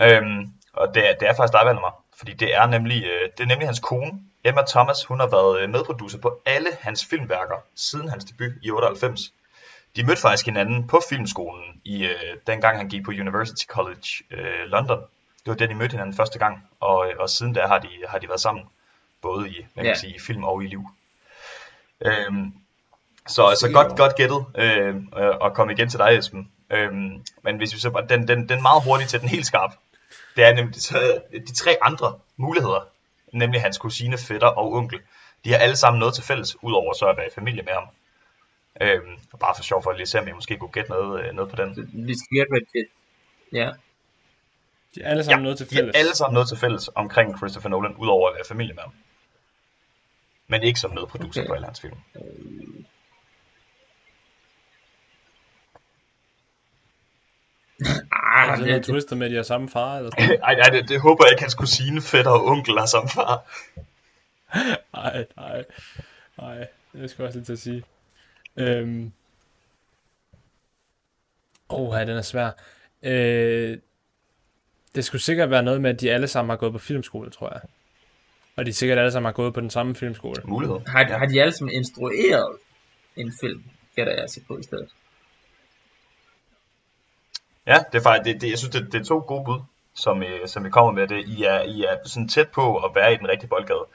Øhm, 0.02 0.52
og 0.72 0.94
det 0.94 1.10
er, 1.10 1.14
det 1.14 1.28
er 1.28 1.34
faktisk 1.34 1.52
dig, 1.52 1.62
Valdemar. 1.64 2.04
Fordi 2.18 2.32
det 2.32 2.54
er 2.54 2.66
nemlig, 2.66 3.04
øh, 3.04 3.28
det 3.36 3.42
er 3.42 3.46
nemlig 3.46 3.68
hans 3.68 3.80
kone, 3.80 4.12
Emma 4.44 4.62
Thomas. 4.68 5.04
Hun 5.04 5.20
har 5.20 5.26
været 5.26 5.60
øh, 5.60 5.70
medproducer 5.70 6.18
på 6.18 6.40
alle 6.46 6.68
hans 6.80 7.04
filmværker 7.04 7.56
siden 7.74 8.08
hans 8.08 8.24
debut 8.24 8.52
i 8.62 8.70
98. 8.70 9.32
De 9.96 10.04
mødte 10.04 10.20
faktisk 10.20 10.46
hinanden 10.46 10.86
på 10.86 11.00
filmskolen, 11.08 11.80
i 11.84 12.04
øh, 12.04 12.36
dengang 12.46 12.76
han 12.76 12.88
gik 12.88 13.04
på 13.04 13.10
University 13.10 13.66
College 13.66 14.08
øh, 14.30 14.66
London. 14.66 14.98
Det 15.44 15.50
var 15.50 15.54
der, 15.54 15.66
de 15.66 15.74
mødte 15.74 15.92
hinanden 15.92 16.16
første 16.16 16.38
gang, 16.38 16.68
og, 16.80 17.10
øh, 17.10 17.14
og 17.18 17.30
siden 17.30 17.52
da 17.52 17.66
har 17.66 17.78
de, 17.78 17.88
har 18.08 18.18
de 18.18 18.28
været 18.28 18.40
sammen, 18.40 18.64
både 19.22 19.48
i, 19.48 19.66
hvad 19.74 19.84
kan 19.84 19.90
man 19.90 19.96
sige, 19.96 20.14
i 20.14 20.18
film 20.18 20.44
og 20.44 20.64
i 20.64 20.66
liv. 20.66 20.84
Øhm, 22.00 22.54
så 23.26 23.46
altså 23.46 23.72
godt, 23.72 23.96
godt 23.96 24.16
gættet 24.16 24.44
øh, 24.54 24.96
øh, 24.96 25.34
at 25.44 25.54
komme 25.54 25.72
igen 25.72 25.88
til 25.88 25.98
dig, 25.98 26.18
Esben. 26.18 26.50
Øhm, 26.70 27.24
men 27.42 27.56
hvis 27.56 27.74
vi 27.74 27.78
så 27.80 27.90
bare, 27.90 28.06
den, 28.06 28.28
den, 28.28 28.48
den 28.48 28.62
meget 28.62 28.82
hurtigt 28.82 29.10
til 29.10 29.20
den 29.20 29.28
helt 29.28 29.46
skarp, 29.46 29.72
det 30.36 30.44
er 30.44 30.54
nemlig 30.54 30.82
så, 30.82 31.20
de 31.32 31.54
tre 31.54 31.76
andre 31.82 32.18
muligheder, 32.36 32.86
nemlig 33.32 33.60
hans 33.60 33.78
kusine, 33.78 34.18
fætter 34.18 34.46
og 34.46 34.72
onkel. 34.72 35.00
De 35.44 35.50
har 35.52 35.58
alle 35.58 35.76
sammen 35.76 35.98
noget 35.98 36.14
til 36.14 36.24
fælles, 36.24 36.56
udover 36.62 36.92
så 36.92 37.06
at 37.06 37.16
være 37.16 37.26
i 37.26 37.34
familie 37.34 37.62
med 37.62 37.72
ham. 37.72 37.84
Øhm, 38.80 39.18
og 39.32 39.38
bare 39.38 39.54
for 39.56 39.62
sjov 39.62 39.82
for 39.82 39.90
at 39.90 39.96
lige 39.96 40.06
se, 40.06 40.18
om 40.20 40.26
jeg 40.26 40.34
måske 40.34 40.56
kunne 40.56 40.70
gætte 40.72 40.90
noget, 40.90 41.24
øh, 41.24 41.32
noget 41.34 41.50
på 41.50 41.56
den. 41.56 41.90
Vi 42.06 42.14
skal 42.14 42.28
gætte, 42.38 42.50
hvad 42.50 42.60
det 42.72 42.86
Ja. 43.52 43.70
De 44.94 45.02
er 45.02 45.10
alle 45.10 45.24
sammen 45.24 45.42
noget 45.42 45.58
til 45.58 45.70
de 45.70 45.74
har 45.74 45.80
fælles. 45.80 45.96
alle 45.96 46.14
sammen 46.14 46.34
noget 46.34 46.48
til 46.48 46.58
fælles 46.58 46.90
omkring 46.94 47.36
Christopher 47.38 47.70
Nolan, 47.70 47.94
udover 47.96 48.28
at 48.28 48.34
være 48.34 48.44
familie 48.48 48.74
med 48.74 48.82
ham. 48.82 48.92
Men 50.46 50.62
ikke 50.62 50.80
som 50.80 50.90
medproducer 50.94 51.40
Okay. 51.40 51.48
på 51.48 51.54
alle 51.54 51.66
hans 51.66 51.80
film. 51.80 51.96
Ah, 58.36 58.50
Altså, 58.50 58.64
det, 58.66 58.84
twister 58.84 59.16
med, 59.16 59.26
at 59.26 59.30
de 59.30 59.36
har 59.36 59.42
samme 59.42 59.68
far, 59.68 59.96
eller 59.96 60.10
sådan 60.10 60.40
Ej, 60.44 60.54
nej, 60.54 60.68
det, 60.70 60.88
det 60.88 61.00
håber 61.00 61.24
jeg 61.24 61.32
ikke, 61.32 61.42
hans 61.42 61.54
kusine, 61.54 62.00
fætter 62.02 62.30
og 62.30 62.44
onkel 62.44 62.78
har 62.78 62.86
som 62.86 63.08
far. 63.08 63.44
Nej, 64.96 65.26
nej, 65.36 65.64
nej. 66.38 66.66
Det 66.92 67.10
skal 67.10 67.22
jeg 67.22 67.26
også 67.26 67.38
lidt 67.38 67.46
til 67.46 67.52
at 67.52 67.58
sige. 67.58 67.84
Øhm. 68.56 69.12
Åh, 71.70 72.00
den 72.00 72.08
er 72.08 72.22
svær. 72.22 72.50
Øh, 73.02 73.78
det 74.94 75.04
skulle 75.04 75.22
sikkert 75.22 75.50
være 75.50 75.62
noget 75.62 75.80
med, 75.80 75.90
at 75.90 76.00
de 76.00 76.12
alle 76.12 76.28
sammen 76.28 76.50
har 76.50 76.56
gået 76.56 76.72
på 76.72 76.78
filmskole, 76.78 77.30
tror 77.30 77.52
jeg. 77.52 77.60
Og 78.56 78.66
de 78.66 78.72
sikkert 78.72 78.98
alle 78.98 79.12
sammen 79.12 79.26
har 79.26 79.32
gået 79.32 79.54
på 79.54 79.60
den 79.60 79.70
samme 79.70 79.94
filmskole. 79.94 80.42
Mulighed. 80.44 80.80
har, 80.86 81.18
har 81.18 81.26
de 81.26 81.40
alle 81.40 81.52
sammen 81.52 81.74
instrueret 81.74 82.56
en 83.16 83.32
film, 83.40 83.64
gætter 83.96 84.12
jeg 84.12 84.30
så 84.30 84.40
på 84.48 84.58
i 84.58 84.62
stedet. 84.62 84.88
Ja, 87.66 87.78
det 87.92 87.98
er 87.98 88.02
faktisk, 88.02 88.34
det, 88.34 88.40
det, 88.40 88.50
jeg 88.50 88.58
synes, 88.58 88.74
det, 88.74 88.92
det 88.92 89.00
er 89.00 89.04
to 89.04 89.18
gode 89.18 89.44
bud, 89.44 89.60
som, 89.94 90.22
I, 90.22 90.26
som 90.46 90.66
I 90.66 90.70
kommer 90.70 90.92
med. 90.92 91.08
Det. 91.08 91.28
I, 91.28 91.44
er, 91.44 91.62
I 91.62 91.82
er 91.82 91.96
sådan 92.04 92.28
tæt 92.28 92.48
på 92.48 92.76
at 92.76 92.90
være 92.94 93.12
i 93.12 93.16
den 93.16 93.28
rigtige 93.28 93.48
boldgade. 93.48 93.86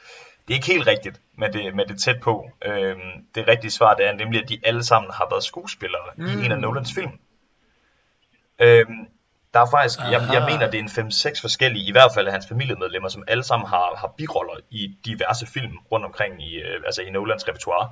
Det 0.50 0.56
er 0.56 0.58
ikke 0.58 0.74
helt 0.74 0.88
rigtigt, 0.88 1.22
men 1.38 1.54
det, 1.54 1.76
men 1.76 1.88
det 1.88 1.94
er 1.94 1.98
tæt 1.98 2.20
på. 2.22 2.50
Øhm, 2.66 3.26
det 3.36 3.48
rigtige 3.48 3.72
svar 3.72 3.94
det 3.94 4.08
er 4.08 4.14
nemlig, 4.14 4.44
at 4.44 4.50
de 4.50 4.60
alle 4.64 4.84
sammen 4.84 5.12
har 5.12 5.28
været 5.30 5.44
skuespillere 5.44 6.02
mm. 6.16 6.26
i 6.26 6.46
en 6.46 6.52
af 6.52 6.60
Nolans 6.60 6.94
film. 6.94 7.12
Øhm, 8.60 9.08
der 9.54 9.60
er 9.60 9.70
faktisk, 9.72 10.00
jeg, 10.00 10.22
jeg 10.34 10.44
mener, 10.52 10.72
det 10.72 10.80
er 10.80 10.84
en 10.84 11.08
5-6 11.08 11.42
forskellige, 11.42 11.88
i 11.88 11.92
hvert 11.92 12.12
fald 12.14 12.28
af 12.28 12.34
hans 12.34 12.48
familiemedlemmer, 12.48 13.10
som 13.10 13.24
alle 13.28 13.44
sammen 13.44 13.68
har, 13.70 13.96
har 13.98 14.14
biroller 14.18 14.54
i 14.70 14.96
diverse 15.06 15.46
film 15.48 15.78
rundt 15.92 16.06
omkring 16.06 16.44
i, 16.44 16.56
øh, 16.56 16.82
altså 16.86 17.02
i 17.02 17.10
Nolans 17.10 17.48
repertoire. 17.48 17.90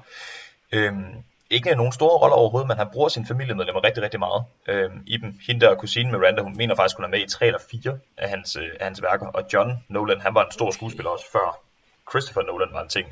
Øhm, 0.72 1.14
ikke 1.50 1.76
nogen 1.76 1.92
store 1.92 2.18
roller 2.18 2.36
overhovedet, 2.36 2.68
men 2.68 2.78
han 2.78 2.88
bruger 2.94 3.10
sine 3.10 3.26
familiemedlemmer 3.26 3.84
rigtig, 3.84 4.04
rigtig 4.04 4.20
meget 4.20 4.44
øhm, 4.68 5.04
i 5.08 5.18
dem. 5.18 5.40
Hende 5.48 5.66
der 5.66 5.76
kusine 5.76 6.12
Miranda, 6.12 6.42
hun 6.42 6.58
mener 6.58 6.76
faktisk, 6.76 6.98
hun 6.98 7.06
er 7.06 7.10
med 7.10 7.20
i 7.20 7.30
tre 7.30 7.46
eller 7.46 7.60
fire 7.72 8.00
af 8.18 8.30
hans, 8.30 8.56
øh, 8.56 8.70
af 8.80 8.86
hans 8.86 9.02
værker. 9.02 9.28
Og 9.28 9.44
John 9.54 9.84
Nolan, 9.88 10.22
han 10.22 10.36
var 10.36 10.46
en 10.46 10.52
stor 10.52 10.72
skuespiller 10.72 11.10
også 11.10 11.26
før 11.32 11.67
Christopher 12.10 12.42
Nolan 12.44 12.70
var 12.74 12.84
en 12.84 12.90
ting. 12.90 13.08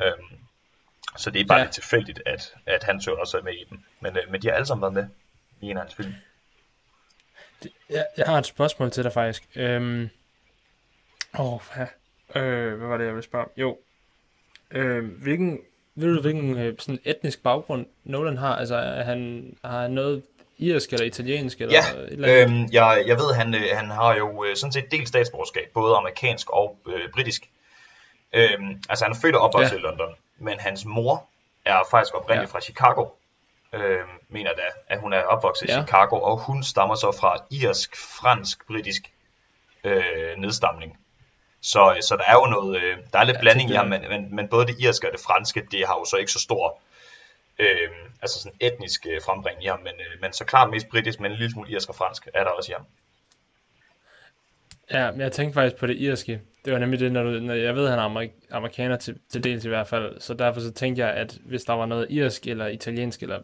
Øhm, 0.00 0.24
så 1.16 1.30
det 1.30 1.40
er 1.40 1.46
bare 1.46 1.58
Ja. 1.58 1.64
lidt 1.64 1.74
tilfældigt, 1.74 2.22
at, 2.26 2.54
at 2.66 2.84
han 2.84 3.00
så 3.00 3.10
også 3.12 3.38
er 3.38 3.42
med 3.42 3.52
i 3.52 3.64
dem. 3.70 3.78
Men, 4.00 4.16
øh, 4.16 4.22
men 4.30 4.42
de 4.42 4.48
har 4.48 4.54
alle 4.54 4.66
sammen 4.66 4.82
været 4.82 4.94
med 4.94 5.06
i 5.60 5.70
en 5.70 5.76
af 5.76 5.82
hans 5.82 5.94
film. 5.94 6.12
Jeg, 7.90 8.06
jeg 8.16 8.26
har 8.26 8.38
et 8.38 8.46
spørgsmål 8.46 8.90
til 8.90 9.04
dig 9.04 9.12
faktisk. 9.12 9.48
Øhm. 9.56 10.08
Åh, 11.38 11.52
oh, 11.54 11.60
ja. 11.76 12.40
øh, 12.40 12.78
hvad 12.78 12.88
var 12.88 12.96
det, 12.96 13.04
jeg 13.04 13.14
ville 13.14 13.24
spørge 13.24 13.44
om? 13.44 13.50
Jo. 13.56 13.78
Øh, 14.70 15.04
hvilken, 15.22 15.60
ved 15.94 16.14
du, 16.14 16.20
hvilken 16.20 16.58
øh, 16.58 16.74
sådan 16.78 16.98
etnisk 17.04 17.42
baggrund 17.42 17.86
Nolan 18.04 18.36
har? 18.36 18.56
Altså, 18.56 18.74
er 18.76 19.02
han, 19.02 19.52
har 19.64 19.82
han 19.82 19.90
noget 19.90 20.22
irsk 20.58 20.92
eller 20.92 21.06
italiensk? 21.06 21.60
Eller 21.60 21.74
Ja, 21.74 22.00
et 22.02 22.12
eller 22.12 22.28
andet? 22.28 22.60
Øhm, 22.62 22.68
jeg, 22.72 23.04
jeg 23.06 23.16
ved, 23.16 23.34
han, 23.34 23.54
øh, 23.54 23.62
han 23.72 23.90
har 23.90 24.16
jo 24.16 24.44
øh, 24.44 24.56
sådan 24.56 24.72
set 24.72 24.90
delt 24.90 25.08
statsborgerskab, 25.08 25.70
både 25.74 25.96
amerikansk 25.96 26.50
og 26.50 26.78
øh, 26.88 27.10
britisk. 27.14 27.50
Øhm, 28.32 28.82
altså 28.88 29.04
han 29.04 29.12
er 29.14 29.18
født 29.20 29.36
og 29.36 29.40
opvokset 29.42 29.72
Ja. 29.72 29.78
i 29.78 29.80
London, 29.80 30.14
men 30.38 30.60
hans 30.60 30.84
mor 30.84 31.26
er 31.64 31.82
faktisk 31.90 32.14
oprindeligt 32.14 32.50
Ja. 32.50 32.54
fra 32.54 32.60
Chicago. 32.60 33.06
Øhm, 33.72 34.08
mener 34.28 34.52
da, 34.52 34.62
at 34.88 35.00
hun 35.00 35.12
er 35.12 35.22
opvokset 35.22 35.68
Ja. 35.68 35.72
i 35.78 35.82
Chicago, 35.82 36.20
og 36.20 36.38
hun 36.38 36.62
stammer 36.62 36.94
så 36.94 37.12
fra 37.20 37.36
irsk, 37.50 37.96
fransk, 38.20 38.66
britisk 38.66 39.12
øh, 39.84 40.36
nedstamning. 40.38 40.98
Så, 41.60 41.96
så 42.00 42.16
der 42.16 42.22
er 42.26 42.32
jo 42.32 42.46
noget, 42.46 42.82
øh, 42.82 42.96
der 43.12 43.18
er 43.18 43.24
lidt 43.24 43.36
Ja, 43.36 43.40
blanding 43.40 43.70
i 43.70 43.74
ham, 43.74 43.86
men, 43.88 44.00
men, 44.08 44.34
men 44.36 44.48
både 44.48 44.66
det 44.66 44.76
irske 44.80 45.08
og 45.08 45.12
det 45.12 45.20
franske, 45.20 45.66
det 45.70 45.86
har 45.86 45.94
jo 45.94 46.04
så 46.04 46.16
ikke 46.16 46.32
så 46.32 46.38
stor 46.40 46.80
øh, 47.58 47.88
altså 48.22 48.42
sådan 48.42 48.56
etnisk 48.60 49.06
øh, 49.10 49.20
frembring 49.26 49.64
i 49.64 49.66
ham, 49.66 49.78
men, 49.78 49.92
øh, 50.00 50.20
men 50.20 50.32
så 50.32 50.44
klart 50.44 50.70
mest 50.70 50.88
britisk, 50.88 51.20
men 51.20 51.32
en 51.32 51.38
lille 51.38 51.52
smule 51.52 51.70
irsk 51.70 51.88
og 51.88 51.94
fransk 51.94 52.28
er 52.34 52.44
der 52.44 52.50
også 52.50 52.72
i 52.72 52.74
ham. 52.76 52.86
Ja, 54.90 55.10
men 55.10 55.20
jeg 55.20 55.32
tænkte 55.32 55.54
faktisk 55.54 55.76
på 55.80 55.86
det 55.86 55.96
irske. 55.96 56.40
Det 56.68 56.74
var 56.74 56.80
nemlig 56.80 57.00
det, 57.00 57.12
når, 57.12 57.22
du, 57.22 57.30
når 57.30 57.54
jeg 57.54 57.74
ved, 57.76 57.84
at 57.84 57.90
han 57.90 57.98
er 57.98 58.02
amerik- 58.02 58.46
amerikaner 58.50 58.96
til, 58.96 59.18
til 59.28 59.44
dels 59.44 59.64
i 59.64 59.68
hvert 59.68 59.86
fald. 59.86 60.20
Så 60.20 60.34
derfor 60.34 60.60
så 60.60 60.72
tænkte 60.72 61.02
jeg, 61.06 61.14
at 61.14 61.38
hvis 61.44 61.64
der 61.64 61.72
var 61.72 61.86
noget 61.86 62.06
irsk 62.10 62.46
eller 62.46 62.66
italiensk 62.66 63.22
eller 63.22 63.38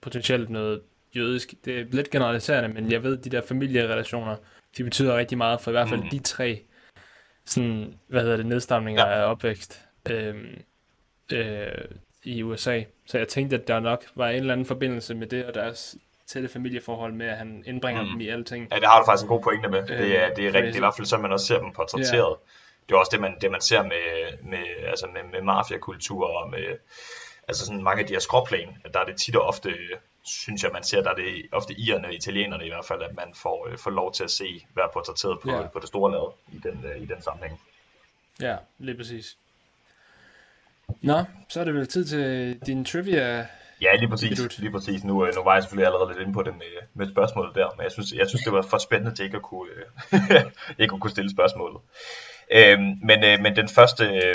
potentielt 0.00 0.50
noget 0.50 0.80
jødisk, 1.16 1.54
det 1.64 1.80
er 1.80 1.84
lidt 1.90 2.10
generaliserende, 2.10 2.68
men 2.68 2.92
jeg 2.92 3.02
ved, 3.02 3.18
at 3.18 3.24
de 3.24 3.30
der 3.30 3.40
familierelationer, 3.40 4.36
de 4.78 4.84
betyder 4.84 5.16
rigtig 5.16 5.38
meget 5.38 5.60
for 5.60 5.70
i 5.70 5.72
hvert 5.72 5.88
fald 5.88 6.00
Mm. 6.02 6.08
de 6.08 6.18
tre 6.18 6.60
sådan, 7.46 7.94
hvad 8.08 8.22
hedder 8.22 8.36
det, 8.36 8.46
nedstamninger 8.46 9.06
Ja. 9.06 9.20
af 9.20 9.30
opvækst 9.30 9.80
øhm, 10.10 10.58
øh, 11.32 11.68
i 12.24 12.42
USA. 12.42 12.82
Så 13.06 13.18
jeg 13.18 13.28
tænkte, 13.28 13.56
at 13.56 13.68
der 13.68 13.80
nok 13.80 14.04
var 14.14 14.28
en 14.28 14.36
eller 14.36 14.52
anden 14.52 14.66
forbindelse 14.66 15.14
med 15.14 15.26
det 15.26 15.44
og 15.44 15.54
deres 15.54 15.96
tætte 16.28 16.48
familieforhold 16.48 17.12
med, 17.12 17.26
at 17.26 17.36
han 17.36 17.62
indbringer 17.66 18.02
Mm. 18.02 18.08
dem 18.10 18.20
i 18.20 18.28
alting. 18.28 18.68
Ja, 18.70 18.76
det 18.76 18.84
har 18.88 18.98
du 19.00 19.04
faktisk 19.06 19.22
en 19.22 19.28
god 19.28 19.42
pointe 19.42 19.68
med. 19.68 19.82
Det 19.86 20.22
er, 20.22 20.34
det 20.34 20.44
er 20.44 20.48
Øh, 20.48 20.54
rigtigt. 20.54 20.76
i 20.76 20.78
hvert 20.78 20.94
fald 20.96 21.06
sådan, 21.06 21.22
man 21.22 21.32
også 21.32 21.46
ser 21.46 21.58
dem 21.58 21.72
portrætteret. 21.72 22.36
Det 22.88 22.94
er 22.94 22.98
også 22.98 23.10
det, 23.12 23.20
man, 23.20 23.34
det, 23.40 23.50
man 23.50 23.60
ser 23.60 23.82
med, 23.82 24.38
med, 24.42 24.64
altså 24.88 25.06
med, 25.06 25.22
med 25.32 25.42
mafiakultur 25.42 26.26
og 26.26 26.50
med 26.50 26.76
altså 27.48 27.66
sådan 27.66 27.82
mange 27.82 28.00
af 28.02 28.06
de 28.06 28.12
her 28.12 28.20
skråplan. 28.20 28.68
Der 28.94 29.00
er 29.00 29.04
det 29.04 29.16
tit 29.16 29.36
og 29.36 29.42
ofte, 29.42 29.74
synes 30.24 30.62
jeg, 30.62 30.70
man 30.72 30.82
ser, 30.82 31.02
der 31.02 31.10
er 31.10 31.14
det 31.14 31.46
ofte 31.52 31.74
irerne, 31.78 32.14
italienerne 32.14 32.66
i 32.66 32.68
hvert 32.68 32.84
fald, 32.84 33.02
at 33.02 33.14
man 33.16 33.34
får, 33.34 33.68
øh, 33.70 33.78
får 33.78 33.90
lov 33.90 34.12
til 34.12 34.24
at 34.24 34.30
se, 34.30 34.66
være 34.74 34.88
portrætteret 34.92 35.40
på, 35.40 35.50
Ja. 35.50 35.66
på 35.66 35.78
det 35.78 35.88
store 35.88 36.10
lade 36.12 36.32
i 36.52 36.60
den, 36.68 36.84
øh, 36.90 37.02
i 37.02 37.06
den 37.06 37.22
sammenhæng. 37.22 37.60
Ja, 38.40 38.56
lige 38.78 38.96
præcis. 38.96 39.36
Nå, 41.02 41.24
så 41.48 41.60
er 41.60 41.64
det 41.64 41.74
vel 41.74 41.86
tid 41.86 42.04
til 42.04 42.58
din 42.66 42.84
trivia. 42.84 43.46
Ja, 43.82 43.96
lige 43.96 44.08
præcis. 44.08 44.58
Lige 44.58 44.70
præcis. 44.70 45.04
Nu, 45.04 45.26
øh, 45.26 45.34
nu 45.34 45.42
var 45.42 45.54
jeg 45.54 45.62
selvfølgelig 45.62 45.86
allerede 45.86 46.08
lidt 46.08 46.20
inde 46.20 46.32
på 46.32 46.42
det 46.42 46.54
med, 46.54 46.72
med 46.94 47.12
spørgsmålet 47.12 47.54
der, 47.54 47.68
men 47.76 47.84
jeg 47.84 47.92
synes, 47.92 48.12
jeg 48.12 48.28
synes 48.28 48.44
det 48.44 48.52
var 48.52 48.62
for 48.62 48.78
spændende 48.78 49.16
til 49.16 49.24
ikke 49.24 49.36
at 49.36 49.42
kunne, 49.42 49.70
øh, 49.72 50.40
ikke 50.82 50.94
at 50.94 51.00
kunne 51.00 51.10
stille 51.10 51.30
spørgsmålet. 51.30 51.80
Øhm, 52.50 52.98
men, 53.02 53.24
øh, 53.24 53.40
men 53.40 53.56
den 53.56 53.68
første, 53.68 54.04
øh, 54.04 54.34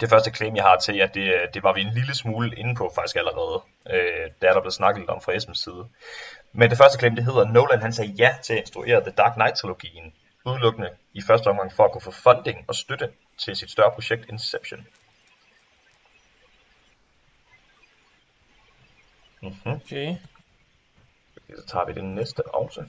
det 0.00 0.08
første 0.08 0.30
claim, 0.30 0.56
jeg 0.56 0.64
har 0.64 0.76
til 0.76 0.96
jer, 0.96 1.06
det, 1.06 1.34
øh, 1.34 1.48
det 1.54 1.62
var 1.62 1.72
vi 1.72 1.80
en 1.80 1.94
lille 1.94 2.14
smule 2.14 2.56
inde 2.56 2.74
på 2.74 2.92
faktisk 2.94 3.16
allerede. 3.16 3.62
Øh, 3.90 4.30
der 4.42 4.48
er 4.48 4.52
der 4.52 4.60
blevet 4.60 4.74
snakket 4.74 5.00
lidt 5.00 5.10
om 5.10 5.20
fra 5.20 5.36
Esmens 5.36 5.58
side. 5.58 5.84
Men 6.52 6.70
det 6.70 6.78
første 6.78 6.98
claim, 6.98 7.16
det 7.16 7.24
hedder, 7.24 7.52
Nolan 7.52 7.82
han 7.82 7.92
sagde 7.92 8.14
ja 8.18 8.34
til 8.42 8.52
at 8.52 8.58
instruere 8.58 9.00
The 9.00 9.10
Dark 9.10 9.34
Knight-trilogien, 9.36 10.12
udelukkende 10.44 10.90
i 11.14 11.22
første 11.22 11.48
omgang 11.48 11.72
for 11.72 11.84
at 11.84 11.92
kunne 11.92 12.02
få 12.02 12.10
funding 12.10 12.64
og 12.68 12.74
støtte 12.74 13.08
til 13.38 13.56
sit 13.56 13.70
større 13.70 13.92
projekt 13.92 14.28
Inception. 14.28 14.86
Mm-hmm. 19.42 19.72
Okay. 19.72 20.16
Så 21.56 21.66
tager 21.66 21.84
vi 21.86 21.92
det 21.92 22.04
næste 22.04 22.54
også. 22.54 22.84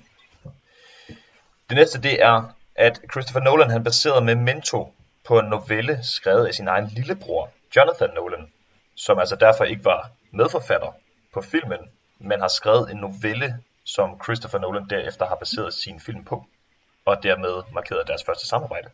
Det 1.70 1.76
næste 1.76 2.02
det 2.02 2.24
er, 2.24 2.56
at 2.76 3.02
Christopher 3.12 3.42
Nolan 3.42 3.70
han 3.70 3.84
baserede 3.84 4.26
Memento 4.26 4.94
på 5.24 5.40
en 5.40 5.46
novelle 5.46 6.04
skrevet 6.04 6.48
af 6.48 6.54
sin 6.54 6.68
egen 6.68 6.88
lillebror, 6.88 7.52
Jonathan 7.76 8.10
Nolan, 8.16 8.52
som 8.96 9.20
altså 9.20 9.36
derfor 9.36 9.64
ikke 9.64 9.86
var 9.86 10.12
medforfatter 10.32 10.92
på 11.34 11.42
filmen, 11.42 11.80
men 12.20 12.40
har 12.40 12.48
skrevet 12.48 12.92
en 12.92 12.98
novelle, 12.98 13.60
som 13.84 14.22
Christopher 14.24 14.60
Nolan 14.60 14.90
derefter 14.90 15.26
har 15.26 15.36
baseret 15.36 15.74
sin 15.74 16.00
film 16.00 16.26
på, 16.26 16.46
og 17.06 17.24
dermed 17.24 17.64
markeret 17.74 18.08
deres 18.08 18.24
første 18.24 18.48
samarbejde. 18.48 18.90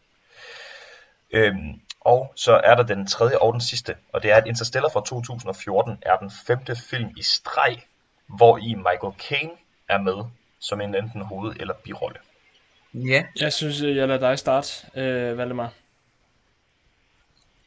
Øhm, 1.31 1.81
og 2.05 2.33
så 2.35 2.61
er 2.63 2.75
der 2.75 2.83
den 2.83 3.07
tredje 3.07 3.37
og 3.37 3.53
den 3.53 3.61
sidste, 3.61 3.95
og 4.13 4.23
det 4.23 4.31
er, 4.31 4.35
at 4.35 4.47
Interstellar 4.47 4.89
fra 4.89 5.03
2014 5.05 5.97
er 6.01 6.17
den 6.17 6.31
femte 6.47 6.75
film 6.89 7.09
i 7.17 7.23
streg, 7.23 7.83
hvor 8.27 8.57
i 8.57 8.73
Michael 8.75 9.13
Caine 9.29 9.51
er 9.89 9.97
med 9.97 10.25
som 10.59 10.81
en 10.81 10.95
enten 10.95 11.21
hoved- 11.21 11.55
eller 11.59 11.73
birolle. 11.83 12.19
Ja, 12.93 13.23
Jeg 13.39 13.53
synes, 13.53 13.81
øh, 13.81 13.95
jeg 13.95 14.07
lader 14.07 14.19
dig 14.29 14.39
starte, 14.39 14.69
øh, 14.95 15.37
Valdemar. 15.37 15.73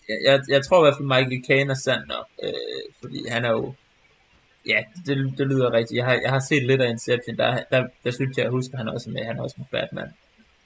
jeg, 0.08 0.16
jeg, 0.26 0.40
jeg 0.48 0.64
tror 0.66 0.78
i 0.80 0.84
hvert 0.84 0.96
fald 0.96 1.06
Michael 1.08 1.44
Caine 1.46 1.70
er 1.70 1.74
sand 1.84 2.06
nok, 2.06 2.26
øh, 2.42 2.52
fordi 3.00 3.28
han 3.28 3.44
er 3.44 3.50
jo, 3.50 3.74
ja, 4.68 4.80
det, 5.06 5.34
det 5.38 5.46
lyder 5.46 5.72
rigtigt. 5.72 5.96
Jeg 5.98 6.04
har, 6.04 6.14
jeg 6.22 6.30
har 6.30 6.40
set 6.40 6.66
lidt 6.66 6.82
af 6.82 6.88
Inception, 6.90 7.36
der, 7.36 7.62
der, 7.70 7.86
der 8.04 8.10
synes 8.10 8.36
jeg, 8.36 8.42
jeg 8.44 8.50
husker, 8.50 8.76
han 8.76 8.88
også 8.88 9.10
er 9.10 9.14
med, 9.14 9.24
han 9.24 9.38
er 9.38 9.42
også 9.42 9.56
med 9.58 9.66
Batman. 9.70 10.14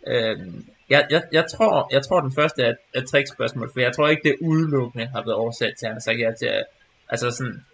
Øhm, 0.06 0.68
jeg, 0.91 1.07
jeg, 1.11 1.22
jeg, 1.32 1.45
tror, 1.51 1.88
jeg 1.93 2.03
tror 2.03 2.20
den 2.20 2.32
første 2.32 2.62
er, 2.62 2.74
er 2.95 3.01
trickspørgsmål, 3.05 3.70
for 3.72 3.80
jeg 3.80 3.93
tror 3.97 4.09
ikke, 4.09 4.22
det 4.28 4.36
udelukkende 4.41 5.07
har 5.07 5.22
været 5.22 5.34
oversat 5.34 5.72
til, 5.78 5.86
at 5.86 5.91
han 5.91 5.95
har 5.95 6.01
sagt 6.01 6.18
ja 6.20 6.30
til, 6.38 6.47
at- 6.47 6.64
altså 7.09 7.30
sådan, 7.30 7.64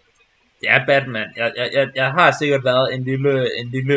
det 0.61 0.69
er 0.69 0.85
Batman. 0.85 1.27
Jeg, 1.35 1.53
jeg, 1.57 1.69
jeg, 1.73 1.87
jeg 1.95 2.11
har 2.11 2.35
sikkert 2.39 2.63
været 2.63 2.93
en 2.93 3.03
lille, 3.03 3.57
en 3.59 3.67
lille 3.69 3.95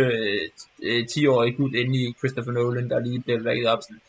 øh, 0.82 1.04
10-årig 1.10 1.56
gut 1.56 1.74
inde 1.74 1.98
i 1.98 2.14
Christopher 2.18 2.52
Nolan, 2.52 2.90
der 2.90 3.00
lige 3.00 3.20
blev 3.22 3.44
vækket 3.44 3.68
op 3.68 3.78
sådan, 3.82 4.00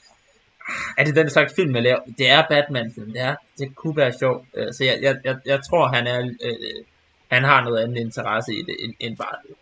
ah, 0.67 0.93
er 0.97 1.03
det 1.05 1.15
den 1.15 1.29
slags 1.29 1.53
film, 1.55 1.75
jeg 1.75 1.83
laver? 1.83 1.99
Det 2.17 2.29
er 2.29 2.43
Batman-film, 2.49 3.11
det 3.11 3.21
er, 3.21 3.35
det 3.57 3.75
kunne 3.75 3.97
være 3.97 4.13
sjovt. 4.19 4.45
Øh, 4.53 4.73
så 4.73 4.83
jeg, 4.83 4.97
jeg, 5.01 5.15
jeg, 5.23 5.35
jeg 5.45 5.59
tror, 5.69 5.87
han 5.87 6.07
er, 6.07 6.19
øh, 6.43 6.83
han 7.31 7.43
har 7.43 7.63
noget 7.63 7.83
andet 7.83 7.97
interesse 7.97 8.53
i 8.53 8.61
det, 8.61 8.75
end, 8.79 8.93
end 8.99 9.17
bare 9.17 9.35
det. 9.47 9.55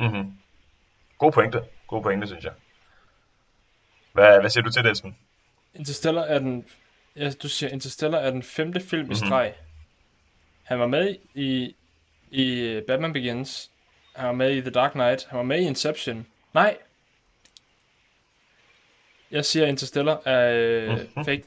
Mm-hmm. 0.00 0.32
God 1.18 1.32
pointe. 1.32 1.60
God 1.88 2.02
pointe, 2.02 2.26
synes 2.26 2.44
jeg. 2.44 2.52
Hvad, 4.12 4.40
hvad 4.40 4.50
siger 4.50 4.64
du 4.64 4.70
til 4.70 4.84
det, 4.84 4.92
Esben? 4.92 5.16
Interstellar 5.74 6.22
er 6.22 6.38
den... 6.38 6.64
Ja, 7.16 7.30
du 7.42 7.48
siger, 7.48 7.70
Interstellar 7.70 8.18
er 8.18 8.30
den 8.30 8.42
femte 8.42 8.80
film 8.80 9.00
mm-hmm. 9.02 9.12
i 9.12 9.14
Mhm. 9.20 9.26
streg. 9.26 9.54
Han 10.64 10.78
var 10.80 10.86
med 10.86 11.16
i, 11.34 11.74
i 12.30 12.80
Batman 12.86 13.12
Begins. 13.12 13.70
Han 14.16 14.26
var 14.26 14.32
med 14.32 14.52
i 14.56 14.60
The 14.60 14.70
Dark 14.70 14.92
Knight. 14.92 15.26
Han 15.30 15.36
var 15.36 15.44
med 15.44 15.58
i 15.60 15.62
Inception. 15.66 16.26
Nej. 16.54 16.76
Jeg 19.30 19.44
siger, 19.44 19.66
Interstellar 19.66 20.20
er 20.24 20.52
øh, 20.54 20.88
Mhm. 20.88 20.98
mm-hmm. 20.98 21.24
fake. 21.24 21.42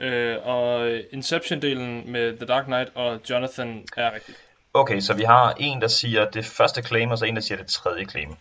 Øh, 0.00 0.46
og 0.46 0.90
Inception-delen 1.12 2.10
med 2.10 2.36
The 2.36 2.46
Dark 2.46 2.64
Knight 2.64 2.90
og 2.94 3.20
Jonathan 3.30 3.86
er 3.96 4.12
rigtigt. 4.14 4.38
Okay, 4.74 5.00
så 5.00 5.14
vi 5.14 5.22
har 5.22 5.54
en, 5.58 5.80
der 5.80 5.88
siger 5.88 6.30
det 6.30 6.44
første 6.44 6.82
claim, 6.82 7.10
og 7.10 7.18
så 7.18 7.24
en, 7.24 7.34
der 7.36 7.42
siger 7.42 7.58
det 7.58 7.66
tredje 7.66 8.04
claim. 8.04 8.36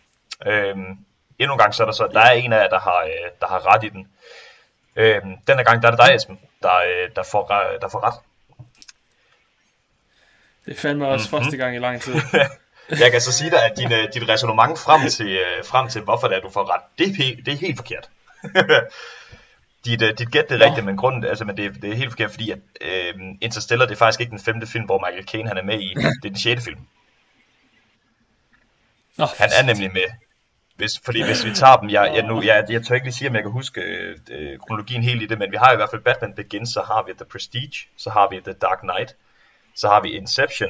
Øhm, 0.46 0.98
endnu 1.40 1.54
en 1.54 1.60
gang, 1.60 1.74
så 1.74 1.84
er 1.84 1.86
der 1.86 1.94
så, 1.94 2.08
der 2.14 2.20
er 2.20 2.32
en 2.32 2.54
af 2.54 2.58
jer, 2.64 2.70
der 2.70 2.80
har, 2.80 3.04
øh, 3.04 3.32
der 3.42 3.48
har 3.48 3.76
ret 3.76 3.84
i 3.84 3.90
den. 3.90 4.08
Øhm, 4.96 5.38
denne 5.48 5.64
gang, 5.64 5.82
der 5.82 5.88
er 5.88 5.92
det 5.96 6.00
dig, 6.08 6.16
Esben, 6.16 6.40
der, 6.62 6.76
øh, 6.76 7.10
der, 7.16 7.24
får, 7.24 7.48
der 7.82 7.90
får 7.90 8.04
ret. 8.08 8.20
Det 10.66 10.78
er 10.78 10.80
fandme 10.82 11.08
også 11.08 11.28
Mhm. 11.28 11.36
mm-hmm. 11.36 11.46
første 11.46 11.58
gang 11.58 11.76
i 11.76 11.80
lang 11.80 12.02
tid. 12.02 12.16
Jeg 13.04 13.12
kan 13.12 13.22
så 13.22 13.32
sige 13.32 13.52
dig, 13.52 13.66
at 13.66 13.78
din, 13.78 13.92
øh, 13.94 14.14
dit 14.14 14.30
resonemang 14.30 14.78
frem 14.78 15.10
til, 15.10 15.28
øh, 15.38 15.66
frem 15.66 15.90
til, 15.90 16.02
hvorfor 16.02 16.28
det 16.28 16.38
er, 16.38 16.42
du 16.42 16.50
får 16.50 16.74
ret, 16.74 16.82
det 16.98 17.08
er, 17.08 17.36
det 17.46 17.54
er 17.54 17.58
helt 17.58 17.78
forkert. 17.78 18.10
dit, 19.86 20.02
øh, 20.02 20.18
dit 20.18 20.32
gæt 20.32 20.50
det 20.50 20.62
er 20.62 20.66
rigtigt, 20.66 20.86
men 20.86 20.98
grunden, 20.98 21.26
altså, 21.26 21.46
men 21.46 21.58
det, 21.58 21.82
det 21.82 21.90
er 21.92 21.96
helt 21.96 22.10
forkert, 22.12 22.32
fordi 22.32 22.52
at, 22.52 22.60
øh, 22.82 23.14
Interstellar, 23.42 23.86
det 23.86 23.94
er 23.94 23.98
faktisk 23.98 24.20
ikke 24.20 24.30
den 24.30 24.40
femte 24.40 24.68
film, 24.68 24.86
hvor 24.86 25.06
Michael 25.08 25.28
Caine 25.28 25.48
han 25.48 25.58
er 25.58 25.64
med 25.64 25.80
i. 25.80 25.94
Det 25.96 26.06
er 26.06 26.30
den 26.30 26.38
sjette 26.40 26.64
film. 26.64 26.80
Nå, 29.18 29.26
Han 29.40 29.50
er 29.60 29.64
nemlig 29.64 29.94
med. 29.94 30.04
Hvis, 30.80 31.00
fordi 31.06 31.24
hvis 31.24 31.46
vi 31.46 31.52
tager 31.54 31.78
dem, 31.78 31.90
jeg, 31.90 32.12
jeg, 32.16 32.24
nu, 32.24 32.42
jeg, 32.42 32.66
jeg 32.70 32.84
tør 32.86 32.96
ikke 32.96 33.06
lige 33.06 33.14
sige, 33.14 33.30
om 33.30 33.36
jeg 33.36 33.44
kan 33.44 33.52
huske 33.52 33.82
øh, 33.82 34.18
øh, 34.32 34.60
kronologien 34.60 35.04
helt 35.04 35.22
i 35.22 35.26
det, 35.26 35.40
men 35.40 35.52
vi 35.52 35.58
har 35.58 35.74
i 35.74 35.76
hvert 35.76 35.90
fald 35.90 36.02
Batman 36.02 36.34
Begins, 36.34 36.70
så 36.70 36.82
har 36.82 37.04
vi 37.08 37.14
The 37.14 37.26
Prestige, 37.26 37.88
så 37.98 38.10
har 38.10 38.28
vi 38.30 38.40
The 38.40 38.54
Dark 38.54 38.80
Knight, 38.80 39.16
så 39.76 39.88
har 39.88 40.02
vi 40.02 40.10
Inception, 40.10 40.70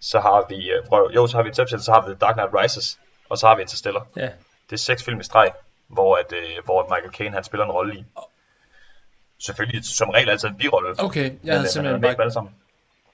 så 0.00 0.20
har 0.20 0.46
vi, 0.48 0.70
øh, 0.70 0.86
prøv, 0.86 1.10
jo, 1.14 1.26
så 1.26 1.36
har 1.36 1.42
vi 1.42 1.48
Inception, 1.48 1.80
så 1.80 1.92
har 1.92 2.00
vi 2.00 2.06
The 2.06 2.18
Dark 2.20 2.34
Knight 2.34 2.50
Rises, 2.54 2.98
og 3.28 3.38
så 3.38 3.46
har 3.46 3.56
vi 3.56 3.62
Interstellar. 3.62 4.06
Ja. 4.16 4.28
Det 4.70 4.72
er 4.72 4.76
seks 4.76 5.04
film 5.04 5.20
i 5.20 5.24
streg, 5.24 5.52
hvor, 5.86 6.16
at, 6.16 6.32
øh, 6.32 6.64
hvor 6.64 6.94
Michael 6.94 7.14
Caine 7.14 7.34
han 7.34 7.44
spiller 7.44 7.64
en 7.64 7.72
rolle 7.72 7.94
i. 7.94 8.04
Selvfølgelig 9.38 9.84
som 9.84 10.08
regel 10.08 10.30
altid 10.30 10.48
en 10.48 10.56
birolle. 10.56 10.94
Okay, 10.98 11.24
jeg 11.24 11.30
men, 11.42 11.50
havde 11.50 11.60
øh, 11.60 11.64
er 11.64 11.70
simpelthen 11.70 12.16
bare 12.16 12.30
sammen. 12.30 12.54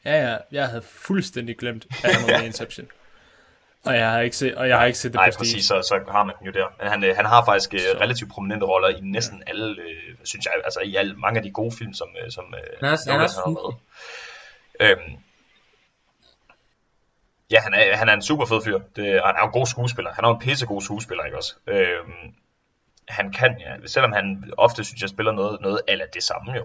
Ja, 0.04 0.30
ja, 0.30 0.36
jeg 0.52 0.68
havde 0.68 0.82
fuldstændig 0.82 1.58
glemt, 1.58 1.86
at 2.04 2.14
han 2.14 2.22
var 2.22 2.38
med 2.38 2.46
Inception. 2.50 2.86
Og 3.86 3.94
jeg 3.96 4.10
har 4.10 4.20
ikke 4.20 4.36
set, 4.36 4.54
og 4.54 4.68
jeg 4.68 4.78
har 4.78 4.86
ikke 4.86 4.98
set 4.98 5.12
det 5.12 5.18
Nej, 5.18 5.26
Prestige. 5.26 5.40
præcis, 5.40 5.66
så, 5.66 5.82
så 5.82 6.00
har 6.10 6.24
man 6.24 6.34
den 6.38 6.46
jo 6.46 6.52
der. 6.52 6.66
Men 6.80 6.90
han, 6.90 7.04
øh, 7.04 7.16
han 7.16 7.24
har 7.24 7.44
faktisk 7.44 7.74
øh, 7.74 7.80
Så. 7.80 7.98
relativt 8.00 8.30
prominente 8.30 8.66
roller 8.66 8.88
i 8.88 9.00
næsten 9.00 9.42
alle, 9.46 9.82
øh, 9.82 10.14
synes 10.24 10.46
jeg, 10.46 10.52
altså 10.64 10.80
i 10.80 10.96
alle, 10.96 11.14
mange 11.14 11.38
af 11.38 11.42
de 11.42 11.50
gode 11.50 11.76
film, 11.78 11.94
som, 11.94 12.08
øh, 12.24 12.30
som 12.30 12.44
øh, 12.54 12.60
Han 12.80 12.88
er 12.88 13.12
han 13.12 13.20
har 13.20 13.48
med. 13.48 13.74
Øhm, 14.80 15.18
ja, 17.50 17.60
han 17.60 17.74
er, 17.74 17.96
han 17.96 18.08
er 18.08 18.12
en 18.12 18.22
super 18.22 18.46
fed 18.46 18.62
fyr. 18.64 18.78
Det, 18.96 19.20
og 19.20 19.28
han 19.28 19.36
er 19.36 19.40
jo 19.40 19.46
en 19.46 19.52
god 19.52 19.66
skuespiller. 19.66 20.12
Han 20.12 20.24
er 20.24 20.28
jo 20.28 20.34
en 20.34 20.40
pissegod 20.40 20.82
skuespiller, 20.82 21.24
ikke 21.24 21.36
også? 21.36 21.54
Øhm, 21.66 22.34
han 23.08 23.32
kan, 23.32 23.56
ja, 23.60 23.86
selvom 23.86 24.12
han 24.12 24.52
ofte, 24.56 24.84
synes 24.84 25.00
jeg, 25.02 25.08
spiller 25.08 25.32
noget, 25.32 25.60
noget 25.60 25.80
af 25.88 26.08
det 26.14 26.22
samme 26.22 26.52
jo. 26.52 26.64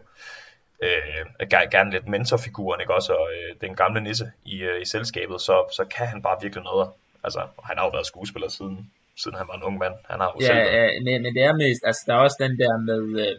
Øh, 0.84 1.48
gerne, 1.50 1.72
gerne 1.72 1.92
lidt 1.92 2.08
mentorfiguren, 2.08 2.82
ikke 2.82 2.94
også? 2.94 3.14
Og 3.14 3.30
øh, 3.32 3.56
den 3.62 3.76
gamle 3.76 4.02
nisse 4.02 4.32
i, 4.46 4.58
øh, 4.62 4.82
i 4.82 4.86
selskabet, 4.86 5.42
så, 5.42 5.74
så 5.76 5.86
kan 5.98 6.08
han 6.08 6.22
bare 6.22 6.38
virkelig 6.42 6.64
noget. 6.64 6.90
Altså, 7.24 7.42
han 7.64 7.78
har 7.78 7.86
jo 7.86 7.90
været 7.90 8.06
skuespiller 8.06 8.50
siden, 8.50 8.92
siden 9.22 9.38
han 9.38 9.48
var 9.48 9.56
en 9.58 9.64
ung 9.64 9.78
mand. 9.78 9.94
Han 10.10 10.20
har 10.20 10.28
jo 10.34 10.46
Ja, 10.46 10.58
ja 10.78 11.00
men, 11.06 11.22
men 11.24 11.36
det 11.36 11.44
er 11.44 11.54
mest, 11.54 11.82
altså 11.86 12.04
der 12.08 12.14
er 12.14 12.20
også 12.28 12.38
den 12.40 12.58
der 12.62 12.78
med, 12.90 13.04
øh, 13.26 13.36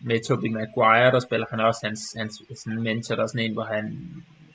med 0.00 0.24
Tobey 0.24 0.48
Maguire, 0.48 1.10
der 1.14 1.20
spiller 1.20 1.46
han 1.50 1.60
også 1.60 1.80
hans, 1.86 2.00
hans 2.16 2.42
sådan 2.60 2.82
mentor, 2.82 3.14
der 3.14 3.22
er 3.22 3.26
sådan 3.26 3.46
en, 3.46 3.52
hvor 3.52 3.64
han, 3.64 3.84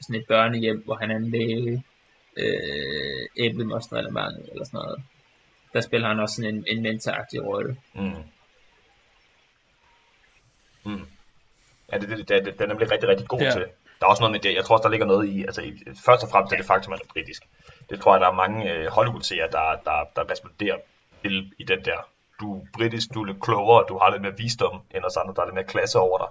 sådan 0.01 0.21
et 0.21 0.27
børnehjem, 0.27 0.83
hvor 0.85 0.95
han 0.95 1.11
er 1.11 1.15
en 1.15 1.31
læge, 1.31 1.83
øh, 2.37 3.21
æblemostreglement 3.37 4.49
eller 4.51 4.65
sådan 4.65 4.77
noget. 4.77 5.03
Der 5.73 5.81
spiller 5.81 6.07
han 6.07 6.19
også 6.19 6.35
sådan 6.35 6.55
en, 6.55 6.65
en 6.67 6.83
mentoragtig 6.83 7.45
rolle. 7.45 7.77
Mm. 7.95 8.23
Mm. 10.85 11.05
Ja, 11.91 11.97
det, 11.97 12.09
det, 12.09 12.17
det, 12.17 12.45
det, 12.45 12.53
det 12.53 12.61
er 12.61 12.67
nemlig 12.67 12.91
rigtig, 12.91 13.09
rigtig 13.09 13.27
god 13.27 13.39
ja. 13.39 13.51
til. 13.51 13.65
Der 13.99 14.05
er 14.05 14.09
også 14.09 14.21
noget 14.21 14.31
med 14.31 14.39
det, 14.39 14.53
jeg 14.55 14.65
tror 14.65 14.75
også, 14.75 14.83
der 14.83 14.89
ligger 14.89 15.05
noget 15.07 15.27
i, 15.29 15.41
altså 15.43 15.61
først 16.05 16.23
og 16.23 16.29
fremmest 16.29 16.53
er 16.53 16.57
det 16.57 16.65
faktum, 16.65 16.93
at 16.93 16.99
han 16.99 17.05
er 17.09 17.13
britisk. 17.13 17.43
Det 17.89 18.01
tror 18.01 18.13
jeg, 18.13 18.21
der 18.21 18.27
er 18.27 18.31
mange 18.33 18.71
øh, 18.73 18.87
Hollywood-serier, 18.87 19.47
der, 19.47 19.75
der, 19.85 20.03
der 20.15 20.31
responderer 20.31 20.77
til 21.21 21.51
i 21.59 21.63
den 21.63 21.85
der, 21.85 21.97
du 22.39 22.55
er 22.61 22.65
britisk, 22.73 23.13
du 23.13 23.21
er 23.21 23.25
lidt 23.25 23.41
klogere, 23.41 23.85
du 23.89 23.97
har 23.97 24.09
lidt 24.11 24.21
mere 24.21 24.37
visdom 24.37 24.81
end 24.95 25.03
os 25.03 25.17
andre, 25.17 25.33
der 25.35 25.41
er 25.41 25.45
lidt 25.45 25.55
mere 25.55 25.63
klasse 25.63 25.99
over 25.99 26.17
dig, 26.17 26.27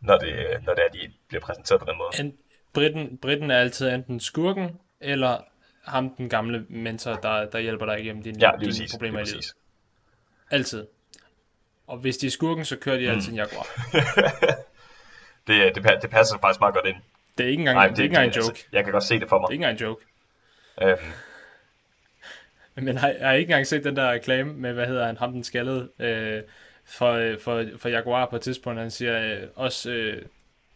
når 0.00 0.18
det, 0.18 0.34
når 0.66 0.74
det 0.74 0.84
er, 0.84 0.88
de 0.92 1.12
bliver 1.28 1.40
præsenteret 1.40 1.80
på 1.80 1.86
den 1.90 1.98
måde. 1.98 2.10
En, 2.26 2.36
Britten, 2.72 3.18
Britten 3.22 3.50
er 3.50 3.58
altid 3.58 3.88
enten 3.90 4.20
skurken, 4.20 4.70
eller 5.00 5.38
ham, 5.84 6.14
den 6.14 6.28
gamle 6.28 6.66
mentor, 6.68 7.14
der, 7.14 7.44
der 7.50 7.58
hjælper 7.58 7.86
dig 7.86 8.00
igennem 8.00 8.22
dine, 8.22 8.38
Ja, 8.40 8.50
dine 8.60 8.68
præcis. 8.70 8.92
problemer 8.92 9.20
i 9.20 9.24
livet. 9.24 9.54
Altid. 10.50 10.86
Og 11.86 11.96
hvis 11.98 12.16
de 12.16 12.26
er 12.26 12.30
skurken, 12.30 12.64
så 12.64 12.76
kører 12.76 12.96
de 12.98 13.04
Mm. 13.06 13.10
altid 13.14 13.30
en 13.32 13.36
Jaguar. 13.38 13.66
Det, 15.46 15.74
det, 15.74 15.86
pa- 15.86 16.00
det 16.00 16.10
passer 16.10 16.38
faktisk 16.38 16.60
meget 16.60 16.74
godt 16.74 16.86
ind. 16.86 16.96
Det 17.38 17.44
er 17.46 17.50
ikke 17.50 17.60
engang, 17.60 17.76
Nej, 17.76 17.86
det, 17.86 17.96
det 17.96 18.02
er 18.02 18.04
ikke 18.04 18.12
engang 18.14 18.28
en 18.28 18.34
joke. 18.42 18.48
Altså, 18.48 18.66
jeg 18.72 18.84
kan 18.84 18.92
godt 18.92 19.04
se 19.04 19.20
det 19.20 19.28
for 19.28 19.36
Det 19.38 19.44
er 19.44 19.48
mig. 19.48 19.52
ikke 19.54 19.64
engang 19.64 19.80
en 19.80 19.86
joke. 19.86 20.04
Øhm, 20.82 21.12
Men 22.86 22.96
har, 22.96 23.08
jeg 23.08 23.26
har 23.26 23.32
ikke 23.34 23.48
engang 23.50 23.66
set 23.66 23.84
den 23.84 23.96
der 23.96 24.10
reklame 24.10 24.52
med, 24.52 24.72
hvad 24.72 24.86
hedder 24.86 25.06
han, 25.06 25.16
ham 25.16 25.32
den 25.32 25.44
skaldede, 25.44 25.88
øh, 25.98 26.42
for, 26.84 27.36
for, 27.40 27.64
for 27.78 27.88
Jaguar 27.88 28.26
på 28.26 28.36
et 28.36 28.42
tidspunkt. 28.42 28.80
Han 28.80 28.90
siger, 28.90 29.34
øh, 29.42 29.48
os 29.56 29.86
øh, 29.86 30.22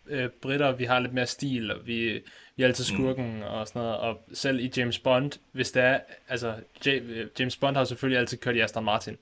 øh, 0.06 0.28
britter, 0.42 0.72
vi 0.72 0.84
har 0.84 0.98
lidt 0.98 1.12
mere 1.14 1.26
stil, 1.26 1.70
og 1.70 1.86
vi, 1.86 2.22
vi 2.56 2.62
er 2.62 2.66
altid 2.66 2.84
skurken 2.84 3.36
mm. 3.36 3.42
og 3.42 3.68
sådan 3.68 3.82
noget. 3.82 3.96
Og 3.96 4.20
selv 4.32 4.60
i 4.60 4.72
James 4.76 4.98
Bond, 4.98 5.32
hvis 5.52 5.70
det 5.70 5.82
er, 5.82 6.00
altså 6.28 6.54
øh, 6.86 7.26
James 7.38 7.56
Bond 7.56 7.76
har 7.76 7.84
selvfølgelig 7.84 8.18
altid 8.20 8.38
kørt 8.38 8.56
i 8.56 8.60
Aston 8.60 8.84
Martin. 8.84 9.18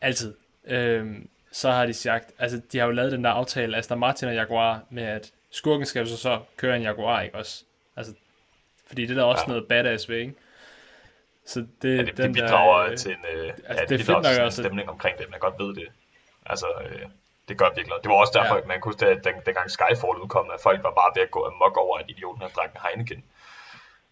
Altid. 0.00 0.34
Øhm, 0.66 1.28
så 1.54 1.70
har 1.70 1.86
de 1.86 1.94
sagt, 1.94 2.32
altså 2.38 2.60
de 2.72 2.78
har 2.78 2.86
jo 2.86 2.92
lavet 2.92 3.12
den 3.12 3.24
der 3.24 3.30
aftale, 3.30 3.76
Aston 3.76 3.98
Martin 3.98 4.28
og 4.28 4.34
Jaguar, 4.34 4.80
med 4.90 5.02
at 5.02 5.32
skurken 5.50 5.86
skal 5.86 6.00
jo 6.00 6.06
så, 6.08 6.16
så 6.16 6.40
køre 6.56 6.76
en 6.76 6.82
Jaguar, 6.82 7.20
ikke 7.22 7.36
også? 7.38 7.64
Altså, 7.96 8.14
fordi 8.86 9.02
det 9.02 9.10
er 9.10 9.14
der 9.14 9.24
også 9.24 9.44
Ja. 9.46 9.52
noget 9.52 9.68
badass 9.68 10.08
ved, 10.08 10.16
ikke? 10.18 10.34
Så 11.46 11.66
det, 11.82 11.96
Ja, 11.98 12.02
det, 12.02 12.16
den 12.16 12.34
det 12.34 12.42
bidrager 12.42 12.88
der, 12.88 12.96
til 12.96 13.10
en, 13.10 13.18
øh, 13.34 13.48
altså, 13.48 13.62
ja, 13.68 13.72
det 13.74 13.80
er 13.82 13.86
det 13.86 13.98
bidrager 14.06 14.22
til 14.22 14.38
en 14.40 14.44
også, 14.44 14.62
at- 14.62 14.64
stemning 14.66 14.88
omkring 14.90 15.18
det, 15.18 15.30
man 15.30 15.38
godt 15.40 15.54
ved 15.58 15.74
det. 15.74 15.88
Altså, 16.46 16.66
øh, 16.90 17.02
det 17.48 17.58
gør 17.58 17.68
virkelig. 17.74 17.94
Det 18.02 18.08
var 18.10 18.14
også 18.16 18.32
derfor, 18.38 18.54
Ja. 18.54 18.60
ja. 18.60 18.66
man 18.66 18.80
kunne 18.80 18.92
huske, 18.92 19.06
at 19.06 19.24
den, 19.24 19.34
dengang 19.46 19.70
Skyfall 19.70 20.16
udkom, 20.22 20.50
at 20.54 20.60
folk 20.62 20.82
var 20.82 20.90
bare 20.90 21.12
ved 21.14 21.22
at 21.22 21.30
gå 21.30 21.44
amok 21.46 21.76
over, 21.76 21.98
at 21.98 22.04
idioten 22.08 22.40
havde 22.42 22.52
drak 22.56 22.70
en 22.74 22.80
Heineken. 22.86 23.24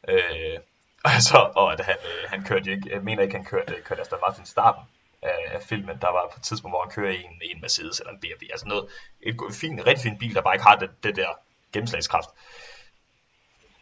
Øh, 0.08 0.58
altså, 1.14 1.38
og 1.54 1.72
at 1.72 1.80
han, 1.80 1.96
øh, 2.10 2.30
han 2.30 2.44
kørte 2.44 2.64
jo 2.66 2.72
ikke, 2.76 2.90
jeg 2.94 3.00
mener 3.02 3.22
ikke, 3.22 3.34
han 3.36 3.44
kørte, 3.44 3.74
kørte 3.84 4.00
Aston 4.00 4.18
Martin 4.26 4.46
starten 4.46 4.82
af, 5.22 5.38
af 5.54 5.62
filmen. 5.62 5.98
Der 6.00 6.08
var 6.08 6.28
på 6.32 6.36
et 6.38 6.42
tidspunkt, 6.42 6.72
hvor 6.72 6.82
han 6.82 6.90
kører 6.90 7.12
i 7.12 7.22
en, 7.22 7.32
i 7.42 7.50
en 7.54 7.60
Mercedes 7.60 8.00
eller 8.00 8.12
en 8.12 8.20
BMW, 8.20 8.46
altså 8.50 8.66
noget, 8.66 8.86
et 9.20 9.36
go- 9.36 9.50
fin, 9.50 9.72
en 9.72 9.86
rigtig 9.86 10.02
fin 10.02 10.18
bil, 10.18 10.34
der 10.34 10.40
bare 10.42 10.54
ikke 10.54 10.64
har 10.64 10.76
det, 10.76 10.90
det 11.04 11.16
der 11.16 11.28
gennemslagskraft. 11.72 12.28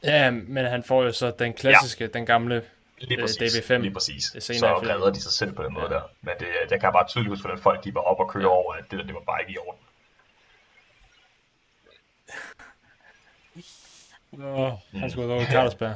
Ja, 0.05 0.31
men 0.31 0.65
han 0.65 0.83
får 0.83 1.03
jo 1.03 1.13
så 1.13 1.31
den 1.39 1.53
klassiske, 1.55 2.05
ja. 2.05 2.11
den 2.11 2.27
gamle 2.27 2.65
Lige 2.99 3.17
Øh, 3.19 3.23
præcis, 3.25 3.57
DB5 3.57 3.75
lige 3.77 3.93
præcis. 3.93 4.25
Så 4.25 4.81
redder 4.83 5.11
de 5.11 5.21
sig 5.21 5.33
selv 5.33 5.53
på 5.53 5.63
den 5.63 5.73
måde 5.73 5.87
Ja. 5.91 5.95
der. 5.95 6.03
Men 6.21 6.35
det, 6.41 6.47
jeg 6.71 6.81
kan 6.81 6.93
bare 6.93 7.07
tydeligt 7.09 7.31
huske, 7.33 7.43
hvordan 7.43 7.63
folk 7.63 7.85
de 7.85 7.95
var 7.95 8.01
op 8.01 8.21
og 8.21 8.31
køre 8.31 8.43
Ja. 8.43 8.49
over, 8.49 8.73
at 8.75 8.85
det 8.91 8.99
der, 8.99 9.05
det 9.07 9.15
var 9.15 9.21
bare 9.21 9.41
ikke 9.41 9.53
i 9.53 9.59
orden. 9.59 9.81
Åh, 14.45 14.73
han 15.01 15.11
skulle 15.11 15.29
været 15.29 15.49
Carlsberg. 15.49 15.95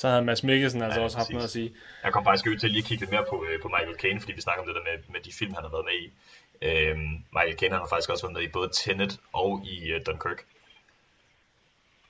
Så 0.00 0.08
havde 0.08 0.22
Mads 0.22 0.42
Mikkelsen 0.42 0.82
altså 0.82 1.00
Ja, 1.00 1.04
også 1.04 1.16
haft 1.16 1.26
præcis. 1.26 1.34
noget 1.34 1.44
at 1.44 1.50
sige. 1.50 1.70
Jeg 2.04 2.12
kom 2.12 2.24
faktisk 2.24 2.46
ud 2.46 2.56
til 2.56 2.70
lige 2.70 2.82
at 2.82 2.88
kigge 2.88 3.02
lidt 3.02 3.10
mere 3.10 3.24
på, 3.30 3.36
øh, 3.48 3.62
på 3.62 3.68
Michael 3.68 3.96
Caine, 4.02 4.20
fordi 4.20 4.32
vi 4.32 4.40
snakker 4.40 4.60
om 4.62 4.66
det 4.68 4.76
der 4.78 4.84
med, 4.90 4.96
med 5.12 5.20
de 5.20 5.32
film, 5.32 5.54
han 5.54 5.62
har 5.62 5.70
været 5.70 5.86
med 5.90 5.96
i. 6.04 6.06
Øhm, 6.68 7.12
Michael 7.36 7.58
Caine 7.58 7.72
han 7.74 7.80
har 7.84 7.88
faktisk 7.94 8.10
også 8.10 8.24
været 8.26 8.36
med 8.38 8.42
i 8.42 8.48
både 8.48 8.68
Tenet 8.78 9.12
og 9.32 9.50
i 9.72 9.94
uh, 9.94 10.00
Dunkirk. 10.06 10.40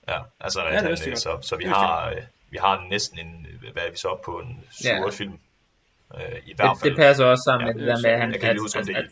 Ja, 0.09 0.18
altså 0.41 0.61
det 0.61 0.66
at 0.66 0.72
han, 0.82 0.91
jeg 0.91 1.09
øh, 1.09 1.16
så, 1.16 1.39
så 1.43 1.57
vi 1.57 1.64
Det 1.64 1.72
har, 1.72 2.11
øh, 2.11 2.22
vi 2.51 2.59
har 2.61 2.87
næsten 2.91 3.18
en, 3.18 3.47
øh, 3.51 3.72
hvad 3.72 3.82
er 3.87 3.91
vi 3.91 3.97
så 3.97 4.09
oppe 4.09 4.24
på, 4.24 4.32
en 4.39 4.64
7 4.70 4.87
Ja. 4.89 5.11
film. 5.11 5.39
Øh, 6.14 6.20
I 6.47 6.53
hvert 6.57 6.70
Det, 6.70 6.80
fald. 6.80 6.91
det 6.91 6.97
passer 6.97 7.24
også 7.24 7.43
sammen 7.49 7.66
Ja, 7.66 7.72
med 7.72 7.80
det 7.80 7.87
det 7.87 7.93
er 7.93 7.97
der 7.97 8.03
med, 8.03 8.11
at 8.11 8.20
han, 8.20 8.28
at, 8.34 8.41
lige 8.41 8.78
at, 8.80 8.87
det 8.87 8.97
at, 8.97 9.05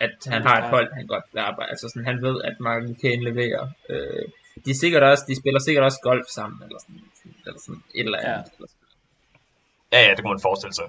at, 0.00 0.10
at 0.10 0.32
han 0.32 0.42
har 0.42 0.56
et 0.62 0.68
hold, 0.70 0.88
han 0.94 1.06
godt 1.06 1.24
vil 1.32 1.40
arbejde. 1.40 1.70
Altså 1.70 1.88
sådan, 1.88 2.04
han 2.04 2.22
ved, 2.22 2.36
at 2.48 2.54
Michael 2.60 2.96
Caine 3.02 3.24
leverer. 3.30 3.64
Øh, 3.88 4.24
de, 4.64 4.70
er 4.70 4.74
sikkert 4.74 5.02
også, 5.02 5.24
de 5.28 5.36
spiller 5.42 5.60
sikkert 5.60 5.84
også 5.84 5.98
golf 6.02 6.26
sammen, 6.38 6.62
eller 6.62 6.78
sådan, 6.80 7.00
eller 7.48 7.60
sådan 7.60 7.82
et 7.94 8.04
eller 8.04 8.18
andet. 8.18 8.30
Ja. 8.30 8.36
Ja. 8.36 8.42
Eller 8.56 8.68
sådan. 8.68 8.88
Ja, 9.92 10.00
ja, 10.06 10.10
det 10.10 10.18
kunne 10.18 10.32
man 10.32 10.40
forestille 10.40 10.74
sig. 10.74 10.84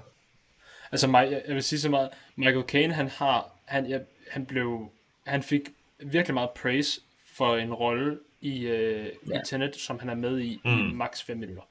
Altså, 0.92 1.06
mig, 1.06 1.42
jeg 1.46 1.54
vil 1.54 1.62
sige 1.62 1.80
så 1.80 1.88
meget, 1.88 2.10
Michael 2.36 2.64
Caine, 2.68 2.94
han 2.94 3.08
har, 3.08 3.50
han, 3.64 3.90
jeg, 3.90 4.00
han 4.30 4.46
blev, 4.46 4.90
han 5.26 5.42
fik 5.42 5.60
virkelig 5.98 6.34
meget 6.34 6.50
praise 6.50 7.00
for 7.36 7.56
en 7.56 7.74
rolle 7.74 8.18
i, 8.40 8.66
øh, 8.66 9.04
ja. 9.04 9.10
Ja. 9.28 9.40
i 9.40 9.42
Tenet, 9.46 9.76
som 9.76 9.98
han 9.98 10.08
er 10.08 10.14
med 10.14 10.38
i 10.40 10.60
mm. 10.64 10.90
i 10.90 10.92
max 10.92 11.22
5 11.22 11.36
minutter. 11.38 11.62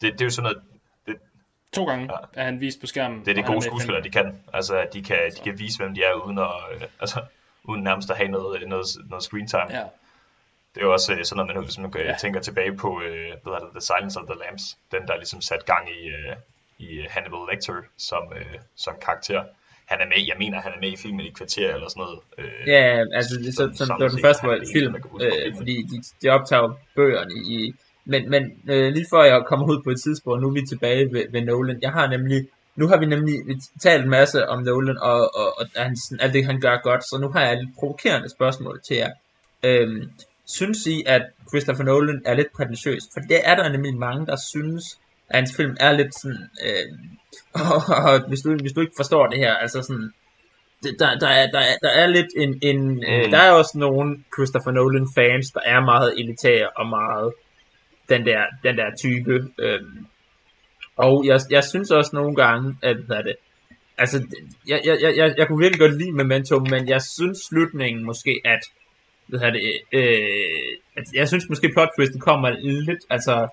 Det, 0.00 0.12
det 0.12 0.20
er 0.20 0.24
jo 0.24 0.30
sådan 0.30 0.42
noget, 0.42 0.62
det, 1.06 1.16
To 1.72 1.84
gange 1.84 2.04
Ja. 2.04 2.18
ja. 2.34 2.40
er 2.40 2.44
han 2.44 2.60
vist 2.60 2.80
på 2.80 2.86
skærmen. 2.86 3.20
Det 3.20 3.28
er 3.28 3.34
det 3.34 3.44
han 3.44 3.52
gode 3.52 3.64
skuespillere, 3.64 4.02
de 4.02 4.10
kan. 4.10 4.42
Altså, 4.52 4.76
at 4.76 4.94
de 4.94 5.02
kan, 5.02 5.18
de 5.36 5.40
kan 5.44 5.58
vise, 5.58 5.78
hvem 5.78 5.94
de 5.94 6.02
er, 6.02 6.14
uden 6.26 6.38
at, 6.38 6.50
øh, 6.74 6.82
altså, 7.00 7.22
uden 7.64 7.82
nærmest 7.82 8.10
at 8.10 8.16
have 8.16 8.28
noget, 8.28 8.68
noget, 8.68 8.86
noget 9.08 9.24
screen 9.24 9.46
time. 9.46 9.66
Ja. 9.70 9.84
Det 10.74 10.80
er 10.80 10.84
jo 10.86 10.92
også 10.92 11.12
øh, 11.12 11.24
sådan 11.24 11.36
noget, 11.36 11.56
man, 11.56 11.64
hvis 11.64 11.78
man 11.78 11.92
Ja. 11.96 12.16
tænker 12.20 12.40
tilbage 12.40 12.76
på, 12.76 12.90
øh, 13.06 13.28
hvad 13.42 13.60
det, 13.64 13.70
The 13.76 13.80
Silence 13.90 14.18
of 14.20 14.26
the 14.30 14.36
Lambs, 14.44 14.64
den 14.92 15.02
der 15.08 15.16
ligesom 15.16 15.40
sat 15.40 15.64
gang 15.72 15.84
i, 15.98 16.00
øh, 16.08 16.36
i 16.78 16.88
Hannibal 17.10 17.42
Lecter 17.50 17.74
som, 18.08 18.22
øh, 18.38 18.58
som 18.76 18.94
karakter. 19.06 19.42
Han 19.86 20.00
er 20.00 20.06
med, 20.06 20.26
jeg 20.30 20.36
mener, 20.38 20.60
han 20.60 20.72
er 20.76 20.80
med 20.80 20.92
i 20.92 20.96
filmen 20.96 21.26
i 21.26 21.30
kvarter 21.30 21.74
eller 21.74 21.88
sådan 21.88 22.00
noget. 22.04 22.18
Øh, 22.38 22.68
Ja, 22.74 23.04
altså 23.18 23.34
det, 23.44 23.54
så, 23.54 23.62
Sådan 23.62 23.76
så, 23.76 23.84
det 23.98 24.04
var 24.06 24.08
den 24.16 24.24
første 24.26 24.46
han 24.46 24.66
film, 24.76 24.94
øh, 25.24 25.56
fordi 25.56 25.74
de, 25.90 25.96
de 26.22 26.28
optager 26.36 26.78
bøgerne 26.96 27.34
i... 27.34 27.74
Men, 28.04 28.30
men 28.30 28.42
øh, 28.70 28.92
lige 28.92 29.06
før 29.12 29.22
jeg 29.22 29.42
kommer 29.46 29.66
ud 29.72 29.82
på 29.84 29.90
et 29.90 30.00
tidspunkt, 30.04 30.42
nu 30.42 30.48
er 30.48 30.52
vi 30.52 30.66
tilbage 30.72 31.12
ved, 31.12 31.24
ved 31.32 31.42
Nolan. 31.42 31.78
Jeg 31.82 31.92
har 31.92 32.06
nemlig... 32.06 32.48
Nu 32.76 32.88
har 32.88 32.96
vi 32.96 33.06
nemlig 33.06 33.34
talt 33.82 34.04
en 34.04 34.10
masse 34.10 34.48
om 34.48 34.62
Nolan, 34.62 34.98
og, 34.98 35.36
og, 35.40 35.48
og 35.58 35.64
han, 35.76 35.96
sådan, 35.96 36.20
alt 36.24 36.34
det 36.34 36.46
han 36.46 36.60
gør 36.60 36.76
godt, 36.82 37.02
så 37.04 37.18
nu 37.20 37.28
har 37.28 37.40
jeg 37.40 37.52
et 37.52 37.68
provokerende 37.78 38.28
spørgsmål 38.30 38.80
til 38.88 38.96
jer. 38.96 39.10
Øhm, 39.62 40.10
synes 40.56 40.86
I, 40.86 41.02
at 41.06 41.22
Christopher 41.50 41.84
Nolan 41.84 42.22
er 42.26 42.34
lidt 42.34 42.52
prætentiøs? 42.56 43.02
For 43.12 43.20
det 43.20 43.40
er 43.44 43.54
der 43.54 43.72
nemlig 43.72 43.96
mange, 43.96 44.26
der 44.26 44.36
synes, 44.52 44.84
at 45.28 45.36
hans 45.36 45.56
film 45.56 45.76
er 45.80 45.92
lidt 45.92 46.14
sådan... 46.20 46.48
Øh, 46.66 46.86
og, 48.08 48.28
hvis, 48.28 48.40
du, 48.40 48.56
hvis 48.60 48.72
du 48.72 48.80
ikke 48.80 48.92
forstår 48.96 49.26
det 49.26 49.38
her, 49.38 49.54
altså 49.54 49.82
sådan 49.82 50.12
det- 50.82 50.96
der, 50.98 51.18
der, 51.18 51.28
er, 51.28 51.46
der, 51.50 51.58
er, 51.58 51.76
der 51.82 51.90
er 51.90 52.06
lidt 52.06 52.26
en, 52.36 52.58
en 52.62 52.80
mm. 52.94 53.02
øh, 53.08 53.30
der 53.30 53.38
er 53.38 53.50
også 53.50 53.78
nogle 53.78 54.24
Christopher 54.36 54.72
Nolan 54.72 55.08
fans, 55.16 55.50
der 55.50 55.60
er 55.64 55.80
meget 55.80 56.20
elitære 56.20 56.68
og 56.76 56.86
meget 56.86 57.32
den 58.08 58.26
der, 58.26 58.40
den 58.62 58.76
der 58.76 58.88
type. 59.04 59.34
Øhm, 59.58 60.06
og 60.96 61.26
jeg, 61.26 61.40
jeg 61.50 61.64
synes 61.64 61.90
også 61.90 62.10
nogle 62.14 62.34
gange, 62.36 62.76
at 62.82 62.96
hvad 62.96 63.16
er 63.16 63.22
det, 63.22 63.36
altså, 63.98 64.26
jeg, 64.68 64.80
jeg, 64.84 64.96
jeg, 65.02 65.16
jeg, 65.16 65.34
jeg 65.38 65.46
kunne 65.48 65.62
virkelig 65.64 65.80
godt 65.80 65.98
lide 65.98 66.12
Memento, 66.12 66.58
men 66.58 66.88
jeg 66.88 67.02
synes 67.02 67.38
slutningen 67.48 68.04
måske, 68.04 68.40
at 68.44 68.62
hvad 69.38 69.48
er 69.48 69.50
det, 69.50 69.62
øh, 69.92 70.72
altså, 70.96 71.12
jeg 71.14 71.28
synes 71.28 71.48
måske 71.48 71.68
plot 71.68 71.88
twisten 71.96 72.20
kommer 72.20 72.50
lidt, 72.50 72.98
altså, 73.10 73.48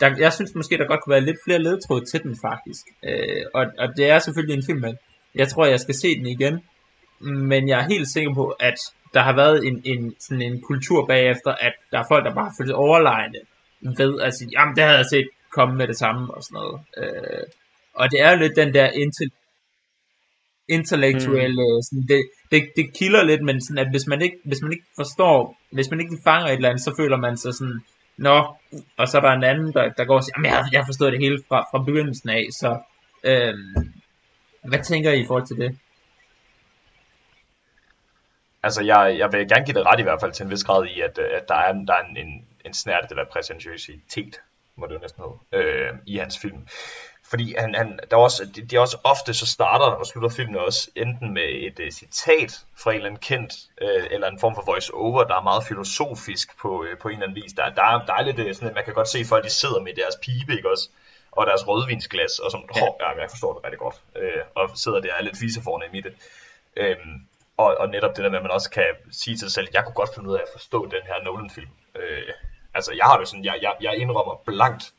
der, 0.00 0.16
jeg 0.18 0.32
synes 0.32 0.54
måske, 0.54 0.78
der 0.78 0.86
godt 0.86 1.00
kunne 1.02 1.14
være 1.16 1.28
lidt 1.28 1.36
flere 1.44 1.62
ledtråde 1.62 2.04
til 2.04 2.22
den 2.22 2.36
faktisk. 2.46 2.84
Øh, 3.08 3.44
og, 3.54 3.66
og 3.78 3.88
det 3.96 4.10
er 4.10 4.18
selvfølgelig 4.18 4.56
en 4.56 4.66
film, 4.66 4.80
man, 4.80 4.98
jeg 5.34 5.48
tror, 5.48 5.66
jeg 5.66 5.80
skal 5.80 5.94
se 5.94 6.16
den 6.18 6.26
igen. 6.26 6.60
Men 7.20 7.68
jeg 7.68 7.80
er 7.80 7.88
helt 7.88 8.08
sikker 8.08 8.34
på, 8.34 8.46
at 8.48 8.78
der 9.14 9.22
har 9.22 9.36
været 9.36 9.66
en, 9.66 9.82
en, 9.84 10.14
sådan 10.20 10.42
en 10.42 10.60
kultur 10.60 11.06
bagefter, 11.06 11.50
at 11.50 11.72
der 11.92 11.98
er 11.98 12.04
folk, 12.08 12.24
der 12.24 12.34
bare 12.34 12.44
har 12.44 12.54
følt 12.60 12.72
overlegne 12.72 13.38
ved 13.80 14.20
at 14.20 14.34
sige, 14.34 14.50
jamen 14.52 14.76
det 14.76 14.84
havde 14.84 14.96
jeg 14.96 15.06
set 15.06 15.28
komme 15.52 15.76
med 15.76 15.88
det 15.88 15.98
samme 15.98 16.34
og 16.34 16.42
sådan 16.42 16.54
noget. 16.54 16.80
Øh, 16.98 17.42
og 17.94 18.10
det 18.10 18.20
er 18.20 18.30
jo 18.32 18.38
lidt 18.38 18.56
den 18.56 18.74
der 18.74 18.90
intel 18.90 19.30
intellektuelle, 20.68 21.64
mm. 21.76 21.82
sådan, 21.82 22.04
det, 22.08 22.20
det, 22.50 22.62
det 22.76 22.94
kilder 22.98 23.22
lidt, 23.24 23.42
men 23.44 23.60
sådan, 23.60 23.86
at 23.86 23.90
hvis 23.90 24.06
man, 24.06 24.22
ikke, 24.22 24.38
hvis 24.44 24.62
man 24.62 24.72
ikke 24.72 24.86
forstår, 24.96 25.58
hvis 25.70 25.90
man 25.90 26.00
ikke 26.00 26.16
fanger 26.24 26.48
et 26.48 26.54
eller 26.54 26.68
andet, 26.68 26.84
så 26.84 26.94
føler 27.00 27.16
man 27.16 27.36
sig 27.36 27.54
sådan, 27.54 27.80
nå, 28.16 28.36
og 28.96 29.08
så 29.08 29.16
er 29.18 29.20
der 29.20 29.32
en 29.32 29.44
anden, 29.44 29.72
der, 29.72 29.88
der 29.98 30.04
går 30.04 30.16
og 30.16 30.24
siger, 30.24 30.34
jamen 30.36 30.50
jeg, 30.50 30.64
jeg 30.72 30.82
forstået 30.86 31.12
det 31.12 31.20
hele 31.20 31.38
fra, 31.48 31.58
fra 31.70 31.82
begyndelsen 31.82 32.28
af, 32.30 32.44
så 32.50 32.78
øhm, 33.24 33.92
hvad 34.64 34.82
tænker 34.82 35.12
I 35.12 35.20
i 35.20 35.26
forhold 35.26 35.46
til 35.46 35.56
det? 35.56 35.78
Altså, 38.62 38.82
jeg, 38.84 39.16
jeg 39.18 39.32
vil 39.32 39.48
gerne 39.48 39.64
give 39.64 39.78
det 39.78 39.86
ret 39.86 40.00
i 40.00 40.02
hvert 40.02 40.20
fald 40.20 40.32
til 40.32 40.44
en 40.44 40.50
vis 40.50 40.64
grad 40.64 40.86
i, 40.86 41.00
at, 41.00 41.18
at 41.18 41.48
der 41.48 41.54
er, 41.54 41.72
der 41.72 41.94
er 41.94 42.02
en, 42.08 42.16
en, 42.16 42.46
en 42.64 42.74
snært 42.74 43.02
af 43.02 43.08
det 43.08 43.16
der 43.16 43.24
prætentiøsitet, 43.24 44.40
må 44.76 44.86
det 44.86 44.94
jo 44.94 44.98
næsten 44.98 45.22
hedde, 45.22 45.66
øh, 45.66 45.92
i 46.06 46.16
hans 46.16 46.38
film. 46.38 46.68
Fordi 47.30 47.54
han, 47.58 47.74
han, 47.74 48.00
der 48.10 48.16
er 48.16 48.20
også, 48.20 48.44
det, 48.54 48.70
det 48.70 48.76
er 48.76 48.80
også 48.80 48.98
ofte, 49.04 49.34
så 49.34 49.46
starter 49.46 49.84
og 49.84 50.06
slutter 50.06 50.28
filmen 50.28 50.56
også 50.56 50.90
enten 50.96 51.34
med 51.34 51.48
et 51.66 51.78
uh, 51.80 51.90
citat 51.90 52.64
fra 52.76 52.90
en 52.90 52.96
eller 52.96 53.06
anden 53.06 53.20
kendt, 53.20 53.52
øh, 53.80 54.06
eller 54.10 54.28
en 54.28 54.40
form 54.40 54.54
for 54.54 54.62
voice-over, 54.66 55.24
der 55.24 55.36
er 55.36 55.42
meget 55.42 55.64
filosofisk 55.64 56.58
på, 56.60 56.84
øh, 56.84 56.98
på 56.98 57.08
en 57.08 57.14
eller 57.14 57.26
anden 57.26 57.42
vis. 57.42 57.52
Der, 57.52 57.70
der, 57.70 57.82
er, 57.82 58.06
der 58.06 58.14
er 58.14 58.22
lidt 58.22 58.38
øh, 58.38 58.54
sådan, 58.54 58.68
at 58.68 58.74
man 58.74 58.84
kan 58.84 58.94
godt 58.94 59.08
se 59.08 59.24
folk, 59.24 59.44
de 59.44 59.50
sidder 59.50 59.80
med 59.80 59.94
deres 59.94 60.16
pibe, 60.22 60.52
ikke 60.56 60.70
også? 60.70 60.88
Og 61.32 61.46
deres 61.46 61.68
rødvinsglas, 61.68 62.38
og 62.38 62.50
sådan, 62.50 62.68
Ja. 62.76 62.86
ja. 63.00 63.20
jeg 63.20 63.30
forstår 63.30 63.52
det 63.54 63.64
rigtig 63.64 63.78
godt, 63.78 63.96
øh, 64.16 64.42
og 64.54 64.70
sidder 64.74 65.00
der 65.00 65.12
og 65.12 65.18
er 65.18 65.22
lidt 65.22 65.40
visefornem 65.40 65.94
i 65.94 66.00
det. 66.00 66.14
Øhm, 66.76 67.14
og, 67.56 67.76
og 67.80 67.88
netop 67.88 68.16
det 68.16 68.24
der 68.24 68.30
med, 68.30 68.38
at 68.38 68.44
man 68.44 68.50
også 68.50 68.70
kan 68.70 68.84
sige 69.10 69.36
til 69.36 69.40
sig 69.40 69.52
selv, 69.52 69.68
jeg 69.72 69.84
kunne 69.84 69.94
godt 69.94 70.14
finde 70.14 70.28
ud 70.30 70.34
af 70.34 70.42
at 70.46 70.52
forstå 70.52 70.84
den 70.84 71.02
her 71.06 71.24
Nolan-film. 71.24 71.70
Øh, 71.94 72.32
altså, 72.74 72.92
jeg 72.96 73.04
har 73.04 73.18
det 73.18 73.28
sådan, 73.28 73.44
jeg, 73.44 73.58
jeg, 73.62 73.72
jeg 73.80 73.96
indrømmer 73.96 74.42
blankt, 74.46 74.92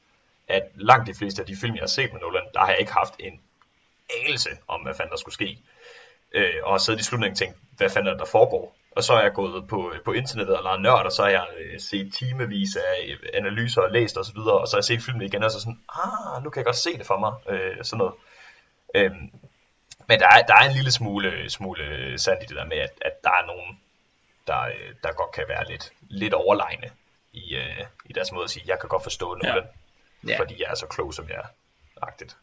at 0.49 0.63
langt 0.75 1.07
de 1.07 1.13
fleste 1.13 1.41
af 1.41 1.45
de 1.45 1.55
film, 1.61 1.75
jeg 1.75 1.81
har 1.81 1.87
set 1.87 2.13
med 2.13 2.21
Nolan, 2.21 2.43
der 2.53 2.59
har 2.59 2.69
jeg 2.69 2.79
ikke 2.79 2.93
haft 2.93 3.13
en 3.19 3.41
anelse 4.25 4.49
om, 4.67 4.81
hvad 4.81 4.93
fanden 4.93 5.11
der 5.11 5.17
skulle 5.17 5.33
ske. 5.33 5.57
Øh, 6.31 6.53
og 6.63 6.73
har 6.73 6.77
siddet 6.77 6.99
i 6.99 7.03
slutningen 7.03 7.33
og 7.33 7.37
tænkt, 7.37 7.57
hvad 7.77 7.89
fanden 7.89 8.13
er 8.13 8.17
der, 8.17 8.25
foregår? 8.25 8.75
Og 8.91 9.03
så 9.03 9.13
er 9.13 9.21
jeg 9.21 9.33
gået 9.33 9.67
på, 9.67 9.93
på 10.05 10.11
internettet 10.11 10.57
og 10.57 10.63
lavet 10.63 10.81
nørd, 10.81 11.05
og 11.05 11.11
så 11.11 11.23
har 11.23 11.29
jeg 11.29 11.47
øh, 11.59 11.79
set 11.79 12.13
timevis 12.13 12.75
af 12.75 13.07
øh, 13.09 13.29
analyser 13.33 13.81
og 13.81 13.91
læst 13.91 14.17
osv., 14.17 14.37
og, 14.37 14.59
og 14.59 14.67
så 14.67 14.75
har 14.75 14.79
jeg 14.79 14.83
set 14.83 15.01
filmen 15.01 15.21
igen, 15.21 15.43
og 15.43 15.51
så 15.51 15.59
sådan, 15.59 15.79
ah, 15.89 16.43
nu 16.43 16.49
kan 16.49 16.59
jeg 16.59 16.65
godt 16.65 16.75
se 16.75 16.97
det 16.97 17.05
for 17.05 17.19
mig, 17.19 17.33
øh, 17.49 17.83
sådan 17.83 17.97
noget. 17.97 18.13
Øh, 18.95 19.11
men 20.07 20.19
der 20.19 20.27
er, 20.27 20.41
der 20.41 20.55
er 20.55 20.69
en 20.69 20.75
lille 20.75 20.91
smule, 20.91 21.49
smule 21.49 21.83
sandt 22.19 22.43
i 22.43 22.45
det 22.45 22.55
der 22.55 22.65
med, 22.65 22.77
at, 22.77 22.93
at 23.01 23.23
der 23.23 23.29
er 23.29 23.45
nogen, 23.45 23.79
der, 24.47 24.61
øh, 24.61 24.93
der 25.03 25.11
godt 25.11 25.31
kan 25.31 25.43
være 25.47 25.67
lidt, 25.71 25.91
lidt 26.09 26.33
overlegne 26.33 26.89
i, 27.33 27.55
øh, 27.55 27.85
i 28.05 28.13
deres 28.13 28.31
måde 28.31 28.43
at 28.43 28.49
sige, 28.49 28.63
jeg 28.67 28.79
kan 28.79 28.89
godt 28.89 29.03
forstå 29.03 29.33
Nolan, 29.33 29.55
Ja 29.55 29.61
ja. 30.27 30.39
fordi 30.39 30.55
jeg 30.59 30.67
er 30.71 30.75
så 30.75 30.87
klog, 30.87 31.13
som 31.13 31.29
jeg 31.29 31.35
er. 31.35 31.47
Agtigt. 32.01 32.37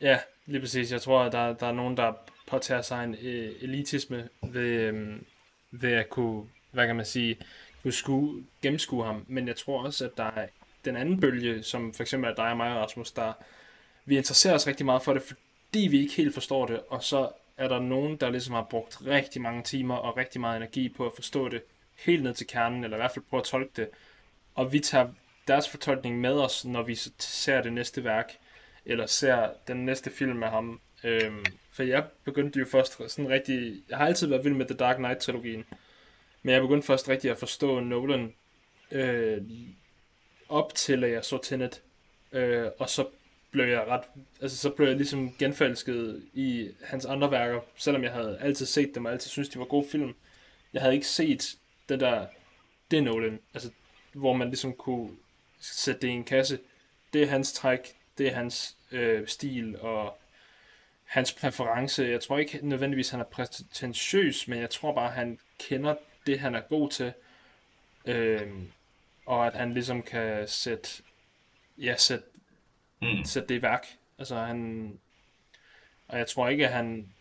Ja, 0.00 0.18
lige 0.46 0.60
præcis. 0.60 0.92
Jeg 0.92 1.02
tror, 1.02 1.22
at 1.22 1.32
der, 1.32 1.52
der 1.52 1.66
er 1.66 1.72
nogen, 1.72 1.96
der 1.96 2.12
påtager 2.46 2.82
sig 2.82 3.04
en 3.04 3.14
øh, 3.14 3.52
elitisme 3.60 4.28
ved, 4.42 4.70
øh, 4.70 5.20
ved 5.70 5.92
at 5.92 6.10
kunne, 6.10 6.48
hvad 6.70 6.86
kan 6.86 6.96
man 6.96 7.04
sige, 7.04 7.36
kunne 7.82 7.92
skue, 7.92 8.44
gennemskue 8.62 9.04
ham. 9.04 9.24
Men 9.28 9.48
jeg 9.48 9.56
tror 9.56 9.84
også, 9.84 10.04
at 10.04 10.16
der 10.16 10.24
er 10.24 10.46
den 10.84 10.96
anden 10.96 11.20
bølge, 11.20 11.62
som 11.62 11.94
for 11.94 12.02
eksempel 12.02 12.30
er 12.30 12.34
dig 12.34 12.50
og 12.50 12.56
mig, 12.56 12.74
Rasmus, 12.74 13.12
der 13.12 13.32
vi 14.04 14.16
interesserer 14.16 14.54
os 14.54 14.66
rigtig 14.66 14.86
meget 14.86 15.02
for 15.02 15.12
det, 15.12 15.22
fordi 15.22 15.88
vi 15.90 16.00
ikke 16.00 16.14
helt 16.14 16.34
forstår 16.34 16.66
det, 16.66 16.80
og 16.88 17.02
så 17.02 17.30
er 17.56 17.68
der 17.68 17.80
nogen, 17.80 18.16
der 18.16 18.30
ligesom 18.30 18.54
har 18.54 18.66
brugt 18.70 19.06
rigtig 19.06 19.42
mange 19.42 19.62
timer 19.62 19.96
og 19.96 20.16
rigtig 20.16 20.40
meget 20.40 20.56
energi 20.56 20.88
på 20.88 21.06
at 21.06 21.12
forstå 21.14 21.48
det 21.48 21.62
helt 21.98 22.22
ned 22.22 22.34
til 22.34 22.46
kernen, 22.46 22.84
eller 22.84 22.96
i 22.96 23.00
hvert 23.00 23.10
fald 23.10 23.24
prøve 23.30 23.40
at 23.40 23.44
tolke 23.46 23.70
det. 23.76 23.88
Og 24.54 24.72
vi 24.72 24.78
tager 24.78 25.08
deres 25.50 25.68
fortolkning 25.68 26.20
med 26.20 26.32
os, 26.32 26.64
når 26.64 26.82
vi 26.82 26.94
ser 27.18 27.62
det 27.62 27.72
næste 27.72 28.04
værk, 28.04 28.38
eller 28.84 29.06
ser 29.06 29.48
den 29.68 29.86
næste 29.86 30.10
film 30.10 30.36
med 30.36 30.48
ham. 30.48 30.80
Øhm, 31.04 31.44
for 31.72 31.82
jeg 31.82 32.04
begyndte 32.24 32.58
jo 32.58 32.64
først 32.64 32.92
sådan 33.08 33.30
rigtig... 33.30 33.82
Jeg 33.88 33.98
har 33.98 34.06
altid 34.06 34.26
været 34.26 34.44
vild 34.44 34.54
med 34.54 34.66
The 34.66 34.76
Dark 34.76 34.96
Knight-trilogien, 34.96 35.64
men 36.42 36.54
jeg 36.54 36.62
begyndte 36.62 36.86
først 36.86 37.08
rigtig 37.08 37.30
at 37.30 37.38
forstå 37.38 37.80
Nolan 37.80 38.34
øh, 38.90 39.42
op 40.48 40.74
til, 40.74 41.04
at 41.04 41.12
jeg 41.12 41.24
så 41.24 41.38
Tenet. 41.42 41.82
Øh, 42.32 42.68
og 42.78 42.90
så 42.90 43.06
blev 43.50 43.64
jeg 43.64 43.86
ret, 43.86 44.02
altså 44.42 44.56
så 44.56 44.70
blev 44.70 44.86
jeg 44.86 44.96
ligesom 44.96 45.34
genforelsket 45.38 46.22
i 46.34 46.68
hans 46.84 47.06
andre 47.06 47.30
værker, 47.30 47.60
selvom 47.76 48.04
jeg 48.04 48.12
havde 48.12 48.38
altid 48.40 48.66
set 48.66 48.94
dem 48.94 49.04
og 49.04 49.12
altid 49.12 49.30
syntes, 49.30 49.48
de 49.48 49.58
var 49.58 49.64
gode 49.64 49.86
film. 49.88 50.14
Jeg 50.72 50.82
havde 50.82 50.94
ikke 50.94 51.06
set 51.06 51.56
det 51.88 52.00
der, 52.00 52.26
det 52.90 53.04
Nolan, 53.04 53.38
altså 53.54 53.70
hvor 54.12 54.32
man 54.32 54.48
ligesom 54.48 54.72
kunne 54.72 55.10
sætte 55.60 56.00
det 56.00 56.08
i 56.08 56.10
en 56.10 56.24
kasse. 56.24 56.58
Det 57.12 57.22
er 57.22 57.26
hans 57.26 57.52
træk, 57.52 57.96
det 58.18 58.28
er 58.28 58.34
hans 58.34 58.76
øh, 58.90 59.28
stil 59.28 59.80
og 59.80 60.18
hans 61.04 61.32
præference. 61.32 62.04
Jeg 62.04 62.20
tror 62.20 62.38
ikke 62.38 62.58
nødvendigvis, 62.62 63.10
han 63.10 63.20
er 63.20 63.24
prætentiøs, 63.24 64.48
men 64.48 64.60
jeg 64.60 64.70
tror 64.70 64.94
bare, 64.94 65.10
han 65.10 65.38
kender 65.58 65.94
det, 66.26 66.40
han 66.40 66.54
er 66.54 66.60
god 66.60 66.90
til. 66.90 67.12
Øh, 68.04 68.48
og 69.26 69.46
at 69.46 69.54
han 69.54 69.74
ligesom 69.74 70.02
kan 70.02 70.48
sætte, 70.48 71.02
ja, 71.78 71.96
sætte, 71.96 72.24
mm. 73.02 73.24
sætte 73.24 73.48
det 73.48 73.54
i 73.54 73.62
værk. 73.62 73.86
Altså 74.18 74.36
han, 74.36 74.98
og 76.08 76.18
jeg 76.18 76.26
tror 76.26 76.48
ikke, 76.48 76.66
at 76.66 76.72
han, 76.72 77.12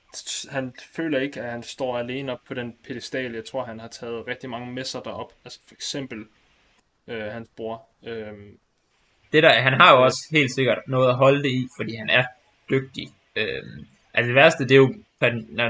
han 0.49 0.73
føler 0.91 1.19
ikke, 1.19 1.41
at 1.41 1.51
han 1.51 1.63
står 1.63 1.97
alene 1.97 2.31
op 2.31 2.39
på 2.47 2.53
den 2.53 2.77
pedestal. 2.83 3.33
Jeg 3.33 3.45
tror, 3.45 3.63
han 3.63 3.79
har 3.79 3.87
taget 3.87 4.27
rigtig 4.27 4.49
mange 4.49 4.71
med 4.71 4.83
sig 4.83 5.01
derop. 5.05 5.33
Altså 5.45 5.59
for 5.67 5.75
eksempel 5.75 6.25
øh, 7.09 7.31
hans 7.33 7.49
bror. 7.57 7.87
Øh, 8.07 8.33
det 9.33 9.43
der, 9.43 9.61
han 9.61 9.73
har 9.73 9.95
jo 9.95 10.03
også 10.03 10.27
helt 10.31 10.51
sikkert 10.51 10.77
noget 10.87 11.09
at 11.09 11.15
holde 11.15 11.43
det 11.43 11.49
i, 11.49 11.67
fordi 11.77 11.95
han 11.95 12.09
er 12.09 12.23
dygtig. 12.69 13.07
Øh, 13.35 13.63
altså 14.13 14.27
det 14.27 14.35
værste, 14.35 14.63
det 14.63 14.71
er 14.71 14.75
jo, 14.75 14.93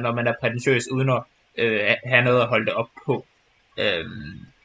når 0.02 0.16
man 0.16 0.28
er 0.28 0.34
prætentiøs 0.42 0.92
uden 0.92 1.10
at 1.10 1.24
øh, 1.58 1.96
have 2.06 2.24
noget 2.24 2.42
at 2.42 2.48
holde 2.48 2.66
det 2.66 2.74
op 2.74 2.90
på. 3.06 3.26
Øh, 3.78 4.06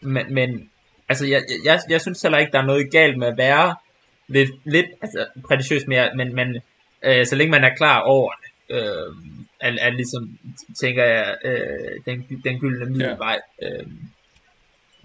men, 0.00 0.34
men 0.34 0.70
altså, 1.08 1.26
jeg, 1.26 1.42
jeg, 1.64 1.80
jeg 1.88 2.00
synes 2.00 2.22
heller 2.22 2.38
ikke, 2.38 2.52
der 2.52 2.58
er 2.58 2.66
noget 2.66 2.92
galt 2.92 3.18
med 3.18 3.26
at 3.26 3.38
være 3.38 3.76
lidt, 4.28 4.50
lidt 4.64 4.86
altså, 5.02 5.26
prætentiøs 5.48 5.86
mere, 5.86 6.10
men, 6.16 6.34
men 6.34 6.56
øh, 7.02 7.26
så 7.26 7.36
længe 7.36 7.50
man 7.50 7.64
er 7.64 7.74
klar 7.76 8.00
over 8.00 8.32
det, 8.32 8.76
øh, 8.76 9.14
er, 9.60 9.72
er 9.80 9.90
ligesom, 9.90 10.38
tænker 10.80 11.04
jeg, 11.04 11.36
øh, 11.44 12.00
den, 12.06 12.40
den 12.44 12.60
gyldne 12.60 12.86
middelvej. 12.86 13.40
Ja. 13.62 13.68
Øh, 13.68 13.86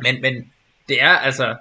men, 0.03 0.21
men 0.21 0.51
det 0.89 1.01
er 1.01 1.09
altså, 1.27 1.55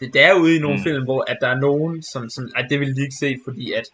det, 0.00 0.14
det 0.14 0.22
er 0.22 0.34
ude 0.34 0.56
i 0.56 0.58
nogle 0.58 0.76
mm. 0.76 0.82
film, 0.82 1.04
hvor 1.04 1.24
at 1.30 1.38
der 1.40 1.48
er 1.48 1.60
nogen, 1.60 2.02
som, 2.02 2.30
som 2.30 2.50
at 2.56 2.66
det 2.70 2.80
vil 2.80 2.96
de 2.96 3.02
ikke 3.02 3.20
se, 3.20 3.36
fordi 3.44 3.72
at 3.72 3.84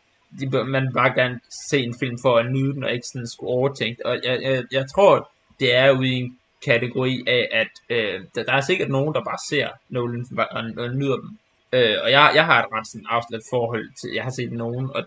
de, 0.40 0.64
man 0.64 0.92
bare 0.94 1.14
gerne 1.14 1.40
se 1.70 1.78
en 1.78 1.94
film 2.00 2.18
for 2.22 2.36
at 2.36 2.52
nyde 2.52 2.74
den, 2.74 2.84
og 2.84 2.92
ikke 2.92 3.06
sådan 3.06 3.26
skulle 3.26 3.50
overtænke. 3.50 4.06
Og 4.06 4.18
jeg, 4.24 4.42
jeg, 4.42 4.64
jeg 4.72 4.84
tror, 4.94 5.30
det 5.60 5.74
er 5.74 5.90
ude 5.90 6.08
i 6.08 6.12
en 6.12 6.38
kategori 6.64 7.24
af, 7.26 7.48
at 7.52 7.68
øh, 7.90 8.20
der, 8.34 8.42
der 8.42 8.52
er 8.52 8.60
sikkert 8.60 8.90
nogen, 8.90 9.14
der 9.14 9.24
bare 9.24 9.38
ser 9.50 9.68
Nolan 9.88 10.26
og, 10.38 10.84
og 10.84 10.94
nyder 10.94 11.16
dem. 11.16 11.38
Øh, 11.72 11.96
og 12.02 12.10
jeg, 12.10 12.32
jeg 12.34 12.44
har 12.44 12.62
et 12.62 12.72
ret 12.72 12.86
sådan 12.86 13.06
afslut 13.10 13.42
forhold 13.50 13.88
til, 14.00 14.10
jeg 14.14 14.24
har 14.24 14.30
set 14.30 14.52
nogen, 14.52 14.90
og 14.94 15.06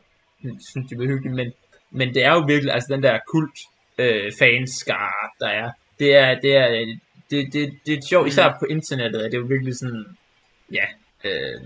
synes, 0.69 0.89
de 0.89 0.97
var 0.97 1.05
hyggelige, 1.05 1.36
men, 1.36 1.53
men 1.91 2.13
det 2.13 2.24
er 2.24 2.34
jo 2.34 2.39
virkelig, 2.39 2.74
altså 2.74 2.93
den 2.93 3.03
der 3.03 3.19
kult 3.32 3.59
øh, 3.97 4.32
fanskare, 4.39 5.30
der 5.39 5.47
er, 5.47 5.71
det 5.99 6.15
er, 6.15 6.39
det 6.39 6.57
er, 6.57 6.97
det, 7.32 7.53
det, 7.53 7.74
det 7.86 7.93
er 7.93 8.01
sjovt, 8.09 8.28
især 8.28 8.49
mm. 8.49 8.55
på 8.59 8.65
internettet, 8.65 9.19
at 9.19 9.32
det 9.32 9.38
er 9.38 9.41
jo 9.41 9.47
virkelig 9.47 9.76
sådan, 9.78 10.05
ja, 10.71 10.86
øh, 11.24 11.61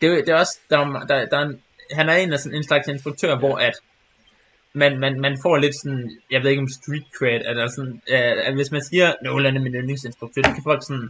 det, 0.00 0.08
er, 0.08 0.14
det 0.14 0.28
er 0.28 0.38
også, 0.38 0.58
der, 0.70 0.78
der, 1.08 1.26
der 1.26 1.38
er 1.38 1.42
en, 1.42 1.62
han 1.92 2.08
er 2.08 2.14
en 2.14 2.32
af 2.32 2.38
sådan 2.38 2.58
en 2.58 2.64
slags 2.64 2.88
instruktør, 2.88 3.38
hvor 3.38 3.56
at 3.56 3.74
man, 4.72 5.00
man, 5.00 5.20
man 5.20 5.38
får 5.42 5.56
lidt 5.56 5.76
sådan, 5.82 6.10
jeg 6.30 6.42
ved 6.42 6.50
ikke 6.50 6.62
om 6.62 6.68
street 6.68 7.06
cred, 7.18 7.40
eller 7.50 7.66
sådan, 7.68 8.02
øh, 8.08 8.46
at 8.48 8.54
hvis 8.54 8.70
man 8.70 8.84
siger, 8.84 9.14
Nolan 9.22 9.56
er 9.56 9.60
min 9.60 9.74
yndlingsinstruktør, 9.74 10.42
det 10.42 10.54
kan 10.54 10.68
folk 10.70 10.82
sådan 10.86 11.08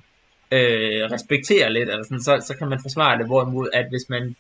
øh, 0.51 1.03
respektere 1.15 1.73
lidt, 1.73 1.89
eller 1.89 2.05
sådan, 2.05 2.23
så, 2.23 2.45
så 2.47 2.57
kan 2.59 2.69
man 2.69 2.81
forsvare 2.83 3.19
det, 3.19 3.27
hvorimod 3.27 3.69
at 3.73 3.87
hvis 3.93 4.09
man 4.09 4.37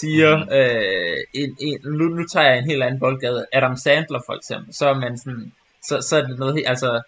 siger, 0.00 0.32
mm. 0.36 0.52
øh, 0.58 1.18
en, 1.34 1.56
en, 1.60 1.78
nu, 1.98 2.04
nu 2.04 2.24
tager 2.32 2.48
jeg 2.48 2.58
en 2.58 2.70
helt 2.70 2.82
anden 2.82 3.00
boldgade, 3.00 3.46
Adam 3.52 3.76
Sandler 3.76 4.20
for 4.26 4.34
eksempel, 4.38 4.74
så 4.74 4.88
er 4.88 4.94
man 4.94 5.18
sådan, 5.18 5.52
så, 5.88 5.94
så 6.08 6.16
er 6.16 6.22
det 6.26 6.38
noget 6.38 6.54
helt, 6.54 6.68
altså, 6.68 7.02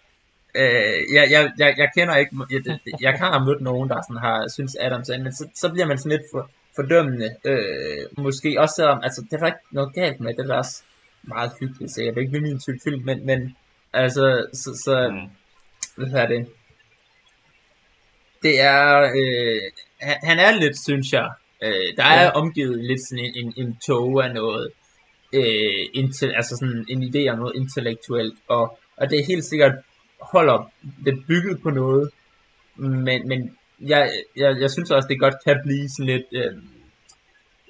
øh, 0.55 0.99
jeg, 1.15 1.31
jeg, 1.31 1.51
jeg, 1.57 1.75
jeg 1.77 1.89
kender 1.97 2.15
ikke, 2.15 2.35
jeg, 2.51 2.79
jeg 3.01 3.13
kan 3.17 3.27
have 3.27 3.45
mødt 3.45 3.61
nogen, 3.61 3.89
der 3.89 4.01
sådan 4.07 4.21
har 4.21 4.47
synes 4.53 4.77
Adam 4.79 5.03
Sandler, 5.03 5.23
men 5.23 5.33
så, 5.33 5.47
så 5.55 5.71
bliver 5.71 5.87
man 5.87 5.97
sådan 5.97 6.17
lidt 6.17 6.27
for, 6.31 6.49
fordømmende, 6.75 7.29
øh, 7.45 8.23
måske 8.23 8.59
også 8.59 8.73
selvom, 8.75 8.99
altså, 9.03 9.21
det 9.21 9.33
er 9.33 9.37
der 9.37 9.45
ikke 9.45 9.65
noget 9.71 9.93
galt 9.93 10.19
med, 10.19 10.33
det 10.33 10.49
er 10.49 10.55
også 10.55 10.83
meget 11.23 11.51
hyggeligt, 11.59 11.91
så 11.91 12.01
jeg 12.01 12.13
er 12.13 12.19
ikke 12.19 12.41
min 12.41 12.59
type 12.59 12.79
film, 12.83 13.01
men, 13.05 13.25
men 13.25 13.55
altså, 13.93 14.45
så, 14.53 14.81
så 14.85 15.09
mm. 15.09 16.09
hvad 16.09 16.21
er 16.21 16.27
det? 16.27 16.47
Det 18.43 18.61
er, 18.61 19.01
øh, 19.01 19.61
han, 20.01 20.17
han 20.23 20.39
er 20.39 20.51
lidt, 20.59 20.83
synes 20.83 21.13
jeg, 21.13 21.29
øh, 21.63 21.97
der 21.97 22.03
er 22.03 22.23
ja. 22.23 22.29
omgivet 22.29 22.85
lidt 22.85 23.01
sådan 23.07 23.25
en, 23.25 23.33
en, 23.35 23.53
en 23.57 23.77
tog 23.87 24.23
af 24.23 24.33
noget, 24.33 24.71
øh, 25.33 25.85
intel, 25.93 26.31
altså 26.35 26.57
sådan 26.59 26.85
en 26.89 27.03
idé 27.03 27.29
om 27.31 27.39
noget 27.39 27.55
intellektuelt, 27.55 28.39
og, 28.47 28.79
og 28.97 29.09
det 29.09 29.19
er 29.19 29.25
helt 29.25 29.45
sikkert 29.45 29.75
holder 30.21 30.71
det 31.05 31.23
bygget 31.27 31.61
på 31.61 31.69
noget, 31.69 32.09
men, 32.75 33.27
men 33.27 33.57
jeg, 33.79 34.11
jeg, 34.35 34.55
jeg 34.59 34.71
synes 34.71 34.91
også, 34.91 35.07
det 35.07 35.19
godt 35.19 35.35
kan 35.45 35.61
blive 35.65 35.89
sådan 35.89 36.05
lidt, 36.05 36.25
øh, 36.31 36.53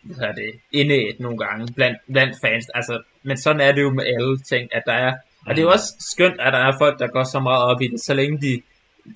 hvad 0.04 0.28
er 0.28 0.32
det, 0.32 0.60
indæt 0.72 1.20
nogle 1.20 1.38
gange 1.38 1.74
blandt, 1.74 1.98
blandt 2.12 2.36
fans. 2.42 2.70
Altså, 2.70 3.02
men 3.24 3.38
sådan 3.38 3.62
er 3.62 3.72
det 3.72 3.82
jo 3.82 3.90
med 3.90 4.06
alle 4.06 4.38
ting, 4.40 4.76
at 4.76 4.84
der 4.86 4.94
er, 4.94 5.14
og 5.46 5.56
det 5.56 5.58
er 5.58 5.64
jo 5.64 5.72
også 5.72 5.96
skønt, 6.00 6.40
at 6.40 6.54
der 6.54 6.60
er 6.60 6.78
folk, 6.78 7.00
der 7.00 7.08
går 7.08 7.24
så 7.24 7.40
meget 7.40 7.64
op 7.64 7.82
i 7.82 7.88
det, 7.88 8.02
så 8.02 8.14
længe 8.14 8.42
de 8.42 8.62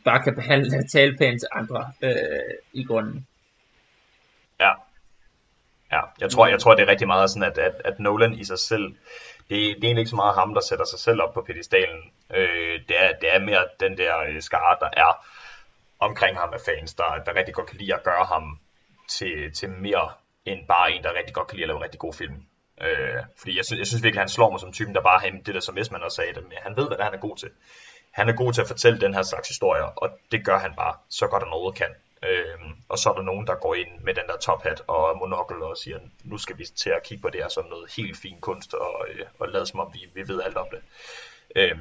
bare 0.05 0.23
kan 0.23 0.35
behandle 0.35 0.77
og 0.77 0.89
tale 0.91 1.17
pænt 1.17 1.41
til 1.41 1.49
andre 1.51 1.91
øh, 2.01 2.53
i 2.73 2.83
grunden. 2.83 3.27
Ja. 4.59 4.71
Ja, 5.91 6.01
jeg 6.21 6.29
tror, 6.29 6.47
jeg 6.47 6.59
tror 6.59 6.75
det 6.75 6.83
er 6.83 6.87
rigtig 6.87 7.07
meget 7.07 7.29
sådan, 7.29 7.51
at, 7.51 7.57
at, 7.57 7.81
at 7.85 7.99
Nolan 7.99 8.33
i 8.33 8.43
sig 8.43 8.59
selv, 8.59 8.85
det, 9.49 9.49
det 9.49 9.57
er 9.57 9.67
egentlig 9.83 10.01
ikke 10.01 10.09
så 10.09 10.15
meget 10.15 10.35
ham, 10.35 10.53
der 10.53 10.61
sætter 10.61 10.85
sig 10.85 10.99
selv 10.99 11.21
op 11.21 11.33
på 11.33 11.41
pedestalen. 11.41 12.01
Øh, 12.33 12.79
det, 12.87 13.03
er, 13.03 13.19
det 13.21 13.35
er 13.35 13.39
mere 13.39 13.67
den 13.79 13.97
der 13.97 14.19
øh, 14.19 14.41
skare, 14.41 14.77
der 14.79 14.89
er 14.93 15.25
omkring 15.99 16.37
ham 16.37 16.53
af 16.53 16.59
fans, 16.65 16.93
der, 16.93 17.23
der 17.25 17.35
rigtig 17.35 17.53
godt 17.53 17.67
kan 17.67 17.77
lide 17.77 17.93
at 17.93 18.03
gøre 18.03 18.25
ham 18.25 18.59
til, 19.09 19.53
til 19.53 19.69
mere 19.69 20.11
end 20.45 20.67
bare 20.67 20.91
en, 20.91 21.03
der 21.03 21.13
rigtig 21.13 21.35
godt 21.35 21.47
kan 21.47 21.55
lide 21.55 21.63
at 21.63 21.67
lave 21.67 21.77
en 21.77 21.83
rigtig 21.83 21.99
god 21.99 22.13
film. 22.13 22.45
Øh, 22.81 23.23
fordi 23.37 23.57
jeg 23.57 23.65
synes, 23.65 23.79
jeg 23.79 23.87
synes 23.87 24.03
virkelig, 24.03 24.21
han 24.21 24.29
slår 24.29 24.51
mig 24.51 24.59
som 24.59 24.73
typen, 24.73 24.95
der 24.95 25.01
bare 25.01 25.19
har 25.19 25.29
det 25.45 25.55
der, 25.55 25.59
som 25.59 25.77
Esman 25.77 26.03
også 26.03 26.15
sagde, 26.15 26.33
det, 26.33 26.43
han 26.57 26.77
ved, 26.77 26.87
hvad 26.87 26.97
han 27.05 27.13
er 27.13 27.17
god 27.17 27.37
til. 27.37 27.49
Han 28.11 28.29
er 28.29 28.33
god 28.33 28.53
til 28.53 28.61
at 28.61 28.67
fortælle 28.67 29.01
den 29.01 29.13
her 29.13 29.23
slags 29.23 29.47
historier, 29.47 29.83
og 29.83 30.09
det 30.31 30.45
gør 30.45 30.57
han 30.57 30.73
bare 30.75 30.95
så 31.09 31.27
godt, 31.27 31.43
han 31.43 31.51
overhovedet 31.51 31.77
kan. 31.77 31.95
Øh, 32.23 32.57
og 32.89 32.97
så 32.97 33.09
er 33.09 33.13
der 33.13 33.21
nogen, 33.21 33.47
der 33.47 33.55
går 33.55 33.75
ind 33.75 33.99
med 34.01 34.13
den 34.13 34.27
der 34.27 34.37
top 34.37 34.63
hat 34.63 34.81
og 34.87 35.17
monokkel 35.17 35.63
og 35.63 35.77
siger, 35.77 35.99
nu 36.23 36.37
skal 36.37 36.57
vi 36.57 36.65
til 36.65 36.89
at 36.89 37.03
kigge 37.03 37.21
på 37.21 37.29
det 37.29 37.41
her 37.41 37.49
som 37.49 37.65
noget 37.65 37.91
helt 37.97 38.17
fin 38.17 38.41
kunst, 38.41 38.73
og, 38.73 39.05
øh, 39.09 39.25
og 39.39 39.47
lade 39.47 39.65
som 39.65 39.79
om 39.79 39.93
vi, 39.93 39.99
vi 40.13 40.27
ved 40.27 40.41
alt 40.41 40.57
om 40.57 40.67
det. 40.71 40.81
Øh, 41.55 41.77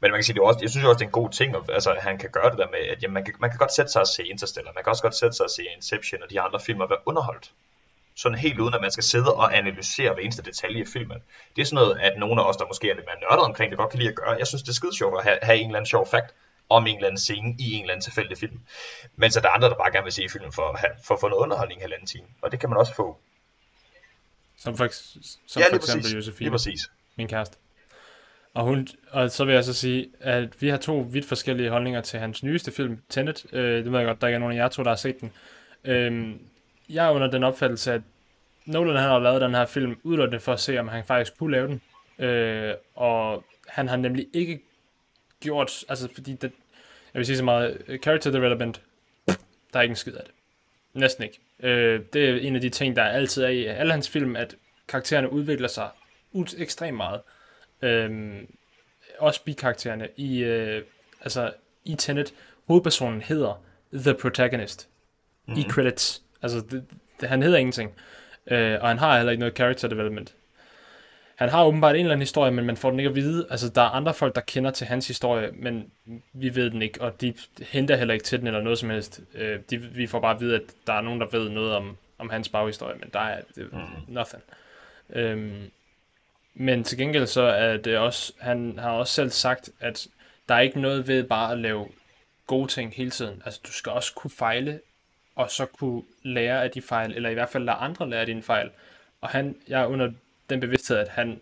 men 0.00 0.10
man 0.10 0.18
kan 0.18 0.24
sige, 0.24 0.34
det 0.34 0.42
også, 0.42 0.58
jeg 0.62 0.70
synes 0.70 0.86
også, 0.86 0.98
det 0.98 1.04
er 1.04 1.08
en 1.08 1.20
god 1.22 1.30
ting, 1.30 1.56
at 1.56 1.62
altså, 1.68 1.96
han 2.00 2.18
kan 2.18 2.30
gøre 2.30 2.50
det 2.50 2.58
der 2.58 2.68
med, 2.70 2.78
at 2.78 3.02
jamen, 3.02 3.14
man, 3.14 3.24
kan, 3.24 3.34
man 3.38 3.50
kan 3.50 3.58
godt 3.58 3.74
sætte 3.74 3.92
sig 3.92 4.00
og 4.00 4.06
se 4.06 4.26
Interstellar, 4.26 4.72
man 4.72 4.84
kan 4.84 4.90
også 4.90 5.02
godt 5.02 5.16
sætte 5.16 5.36
sig 5.36 5.44
og 5.44 5.50
se 5.50 5.62
Inception 5.76 6.22
og 6.22 6.30
de 6.30 6.40
andre 6.40 6.60
film 6.60 6.80
og 6.80 6.90
være 6.90 6.98
underholdt. 7.06 7.52
Sådan 8.16 8.38
helt 8.38 8.60
uden, 8.60 8.74
at 8.74 8.80
man 8.80 8.90
skal 8.90 9.04
sidde 9.04 9.34
og 9.34 9.56
analysere 9.56 10.14
hver 10.14 10.22
eneste 10.22 10.42
detalje 10.42 10.80
i 10.80 10.84
filmen. 10.84 11.18
Det 11.56 11.62
er 11.62 11.66
sådan 11.66 11.74
noget, 11.74 11.98
at 12.00 12.18
nogle 12.18 12.42
af 12.42 12.48
os, 12.48 12.56
der 12.56 12.66
måske 12.66 12.90
er 12.90 12.94
lidt 12.94 13.06
mere 13.06 13.20
nørdet 13.20 13.44
omkring 13.44 13.70
det, 13.70 13.78
godt 13.78 13.90
kan 13.90 13.98
lide 13.98 14.10
at 14.10 14.14
gøre. 14.14 14.36
Jeg 14.38 14.46
synes, 14.46 14.62
det 14.62 14.68
er 14.68 14.74
skide 14.74 14.96
sjovt 14.96 15.18
at 15.18 15.24
have, 15.24 15.38
have 15.42 15.58
en 15.58 15.66
eller 15.66 15.78
anden 15.78 15.86
sjov 15.86 16.06
fact 16.06 16.34
om 16.68 16.86
en 16.86 16.96
eller 16.96 17.08
anden 17.08 17.20
scene 17.20 17.56
i 17.58 17.72
en 17.72 17.80
eller 17.80 17.92
anden 17.92 18.04
tilfældig 18.04 18.38
film. 18.38 18.60
Men 19.16 19.30
så 19.30 19.40
der 19.40 19.48
er 19.48 19.52
andre, 19.52 19.68
der 19.68 19.74
bare 19.74 19.92
gerne 19.92 20.04
vil 20.04 20.12
se 20.12 20.28
filmen 20.28 20.52
for, 20.52 20.68
at, 20.68 20.80
have, 20.80 20.92
for 21.04 21.14
at 21.14 21.20
få 21.20 21.28
noget 21.28 21.42
underholdning 21.42 21.80
i 21.80 21.80
en 21.80 21.82
halvanden 21.82 22.06
time. 22.06 22.26
Og 22.42 22.52
det 22.52 22.60
kan 22.60 22.68
man 22.68 22.78
også 22.78 22.94
få. 22.94 23.18
Som 24.58 24.76
for, 24.76 24.88
som 25.46 25.62
ja, 25.62 25.70
for 25.70 25.76
eksempel 25.76 26.02
præcis. 26.02 26.14
Josefine, 26.14 26.50
min 27.16 27.28
kæreste. 27.28 27.56
Og, 28.54 28.64
hun, 28.64 28.88
og 29.10 29.30
så 29.30 29.44
vil 29.44 29.54
jeg 29.54 29.64
så 29.64 29.74
sige, 29.74 30.08
at 30.20 30.62
vi 30.62 30.68
har 30.68 30.76
to 30.76 31.06
vidt 31.10 31.26
forskellige 31.26 31.70
holdninger 31.70 32.00
til 32.00 32.18
hans 32.18 32.42
nyeste 32.42 32.72
film, 32.72 32.98
Tenet. 33.08 33.46
Øh, 33.52 33.84
det 33.84 33.92
ved 33.92 33.98
jeg 33.98 34.06
godt, 34.06 34.20
der 34.20 34.26
ikke 34.26 34.34
er 34.34 34.40
nogen 34.40 34.58
af 34.58 34.62
jer 34.62 34.68
to, 34.68 34.82
der 34.82 34.90
har 34.90 34.96
set 34.96 35.20
den. 35.20 35.32
Øh, 35.84 36.34
jeg 36.88 37.06
er 37.06 37.10
under 37.10 37.30
den 37.30 37.44
opfattelse, 37.44 37.92
at 37.92 38.00
Nolan 38.66 38.96
han 38.96 39.08
har 39.08 39.18
lavet 39.18 39.40
den 39.40 39.54
her 39.54 39.66
film 39.66 39.96
udelukkende 40.02 40.40
for 40.40 40.52
at 40.52 40.60
se, 40.60 40.78
om 40.78 40.88
han 40.88 41.04
faktisk 41.04 41.38
kunne 41.38 41.52
lave 41.52 41.68
den. 41.68 41.80
Øh, 42.26 42.74
og 42.94 43.44
han 43.68 43.88
har 43.88 43.96
nemlig 43.96 44.26
ikke 44.32 44.60
gjort, 45.40 45.84
altså 45.88 46.08
fordi 46.14 46.32
det, 46.32 46.52
jeg 47.14 47.18
vil 47.18 47.26
sige 47.26 47.36
så 47.36 47.44
meget, 47.44 47.82
øh, 47.88 47.98
character 47.98 48.30
development, 48.30 48.80
der 49.72 49.78
er 49.78 49.82
ikke 49.82 49.92
en 49.92 49.96
skid 49.96 50.14
af 50.14 50.24
det. 50.24 50.34
Næsten 50.92 51.24
ikke. 51.24 51.40
Øh, 51.60 52.00
det 52.12 52.28
er 52.28 52.36
en 52.36 52.54
af 52.54 52.60
de 52.60 52.68
ting, 52.68 52.96
der 52.96 53.02
altid 53.02 53.42
er 53.44 53.48
i 53.48 53.64
alle 53.64 53.92
hans 53.92 54.08
film, 54.08 54.36
at 54.36 54.56
karaktererne 54.88 55.32
udvikler 55.32 55.68
sig 55.68 55.88
ekstremt 56.58 56.96
meget. 56.96 57.20
Øhm, 57.84 58.46
også 59.18 59.44
bikaraktererne 59.44 60.08
i, 60.16 60.38
øh, 60.38 60.82
altså 61.20 61.52
i 61.84 61.94
Tenet, 61.94 62.34
hovedpersonen 62.66 63.22
hedder 63.22 63.64
The 63.94 64.14
Protagonist. 64.14 64.88
mm. 65.46 65.54
i 65.54 65.62
credits. 65.70 66.22
Altså, 66.42 66.60
det, 66.70 66.84
det, 67.20 67.28
han 67.28 67.42
hedder 67.42 67.58
ingenting. 67.58 67.92
Øh, 68.46 68.78
og 68.80 68.88
han 68.88 68.98
har 68.98 69.16
heller 69.16 69.30
ikke 69.30 69.40
noget 69.40 69.56
character 69.56 69.88
development. 69.88 70.34
Han 71.36 71.48
har 71.48 71.64
åbenbart 71.64 71.94
en 71.94 72.00
eller 72.00 72.12
anden 72.12 72.22
historie, 72.22 72.52
men 72.52 72.64
man 72.64 72.76
får 72.76 72.90
den 72.90 73.00
ikke 73.00 73.08
at 73.08 73.14
vide. 73.14 73.46
Altså, 73.50 73.68
der 73.68 73.82
er 73.82 73.88
andre 73.88 74.14
folk, 74.14 74.34
der 74.34 74.40
kender 74.40 74.70
til 74.70 74.86
hans 74.86 75.08
historie, 75.08 75.50
men 75.52 75.90
vi 76.32 76.54
ved 76.54 76.70
den 76.70 76.82
ikke, 76.82 77.00
og 77.00 77.20
de 77.20 77.34
henter 77.62 77.96
heller 77.96 78.14
ikke 78.14 78.24
til 78.24 78.38
den 78.38 78.46
eller 78.46 78.62
noget 78.62 78.78
som 78.78 78.90
helst. 78.90 79.20
Øh, 79.34 79.60
de, 79.70 79.78
vi 79.78 80.06
får 80.06 80.20
bare 80.20 80.34
at 80.34 80.40
vide, 80.40 80.54
at 80.54 80.62
der 80.86 80.92
er 80.92 81.00
nogen, 81.00 81.20
der 81.20 81.26
ved 81.32 81.48
noget 81.48 81.74
om, 81.74 81.96
om 82.18 82.30
hans 82.30 82.48
baghistorie, 82.48 82.96
men 82.98 83.10
der 83.12 83.20
er 83.20 83.40
det, 83.56 83.72
mm. 83.72 83.78
nothing. 84.08 84.42
Øhm, 85.10 85.70
men 86.54 86.84
til 86.84 86.98
gengæld 86.98 87.26
så 87.26 87.42
er 87.42 87.76
det 87.76 87.98
også, 87.98 88.32
han 88.40 88.78
har 88.78 88.90
også 88.90 89.12
selv 89.12 89.30
sagt, 89.30 89.70
at 89.80 90.06
der 90.48 90.54
er 90.54 90.60
ikke 90.60 90.80
noget 90.80 91.08
ved 91.08 91.24
bare 91.24 91.52
at 91.52 91.58
lave 91.58 91.88
gode 92.46 92.68
ting 92.68 92.94
hele 92.94 93.10
tiden. 93.10 93.42
Altså, 93.44 93.60
du 93.66 93.72
skal 93.72 93.92
også 93.92 94.14
kunne 94.14 94.30
fejle, 94.30 94.80
og 95.34 95.50
så 95.50 95.66
kunne 95.66 96.02
lære 96.22 96.62
af 96.62 96.70
de 96.70 96.82
fejl, 96.82 97.12
eller 97.12 97.30
i 97.30 97.34
hvert 97.34 97.48
fald 97.48 97.64
lade 97.64 97.76
andre 97.76 98.10
lære 98.10 98.20
af 98.20 98.26
dine 98.26 98.42
fejl. 98.42 98.70
Og 99.20 99.28
han, 99.28 99.56
jeg 99.68 99.80
er 99.80 99.86
under 99.86 100.12
den 100.50 100.60
bevidsthed, 100.60 100.96
at 100.96 101.08
han 101.08 101.40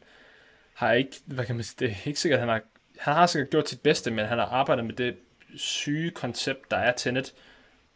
har 0.74 0.92
ikke, 0.92 1.16
hvad 1.24 1.44
kan 1.44 1.54
man 1.54 1.64
sige, 1.64 1.76
det 1.78 1.90
er 1.90 2.06
ikke 2.06 2.20
sikkert, 2.20 2.40
at 2.40 2.46
han 2.46 2.48
har, 2.48 2.62
han 2.98 3.14
har 3.14 3.26
sikkert 3.26 3.50
gjort 3.50 3.68
sit 3.68 3.80
bedste, 3.80 4.10
men 4.10 4.26
han 4.26 4.38
har 4.38 4.46
arbejdet 4.46 4.84
med 4.84 4.94
det 4.94 5.16
syge 5.56 6.10
koncept, 6.10 6.70
der 6.70 6.76
er 6.76 6.92
Tenet, 6.92 7.34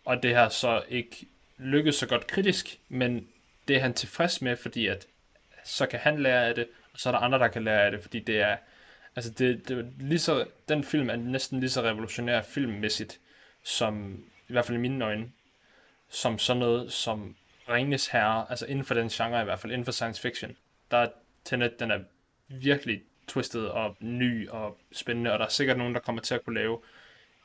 og 0.05 0.23
det 0.23 0.35
har 0.35 0.49
så 0.49 0.83
ikke 0.89 1.27
lykkedes 1.59 1.97
så 1.97 2.07
godt 2.07 2.27
kritisk, 2.27 2.79
men 2.89 3.29
det 3.69 3.77
er 3.77 3.81
han 3.81 3.95
tilfreds 3.95 4.43
med, 4.43 4.57
fordi 4.57 4.87
at 4.87 5.07
så 5.65 5.87
kan 5.87 6.01
han 6.01 6.23
lære 6.23 6.47
af 6.47 6.55
det, 6.55 6.67
og 6.97 7.01
så 7.01 7.09
er 7.09 7.13
der 7.13 7.19
andre, 7.19 7.39
der 7.39 7.49
kan 7.49 7.65
lære 7.65 7.83
af 7.83 7.91
det, 7.91 8.03
fordi 8.03 8.21
det 8.21 8.41
er, 8.41 8.57
altså 9.17 9.31
det, 9.31 9.69
det 9.69 9.79
er 9.79 9.85
lige 9.99 10.19
så, 10.19 10.47
den 10.69 10.85
film 10.85 11.11
er 11.11 11.17
næsten 11.17 11.61
lige 11.61 11.71
så 11.71 11.83
revolutionær 11.83 12.43
filmmæssigt, 12.43 13.19
som, 13.63 14.25
i 14.49 14.53
hvert 14.53 14.65
fald 14.65 14.79
i 14.79 14.81
mine 14.81 15.05
øjne, 15.05 15.31
som 16.09 16.39
sådan 16.39 16.61
noget 16.61 16.93
som 16.93 17.37
Ringnes 17.69 18.07
Herre, 18.07 18.47
altså 18.51 18.67
inden 18.67 18.85
for 18.85 18.95
den 18.95 19.09
genre 19.09 19.41
i 19.41 19.45
hvert 19.45 19.59
fald, 19.59 19.73
inden 19.73 19.85
for 19.85 19.93
science 19.93 20.23
fiction. 20.23 20.57
Der 20.91 20.97
er 20.97 21.09
Tenet, 21.45 21.81
den 21.81 21.91
er 21.91 21.99
virkelig 22.49 23.03
twistet 23.29 23.71
og 23.71 23.97
ny 24.01 24.49
og 24.49 24.79
spændende, 24.93 25.33
og 25.33 25.39
der 25.39 25.45
er 25.45 25.49
sikkert 25.49 25.79
nogen, 25.79 25.95
der 25.95 26.01
kommer 26.01 26.23
til 26.23 26.35
at 26.35 26.45
kunne 26.45 26.55
lave 26.55 26.79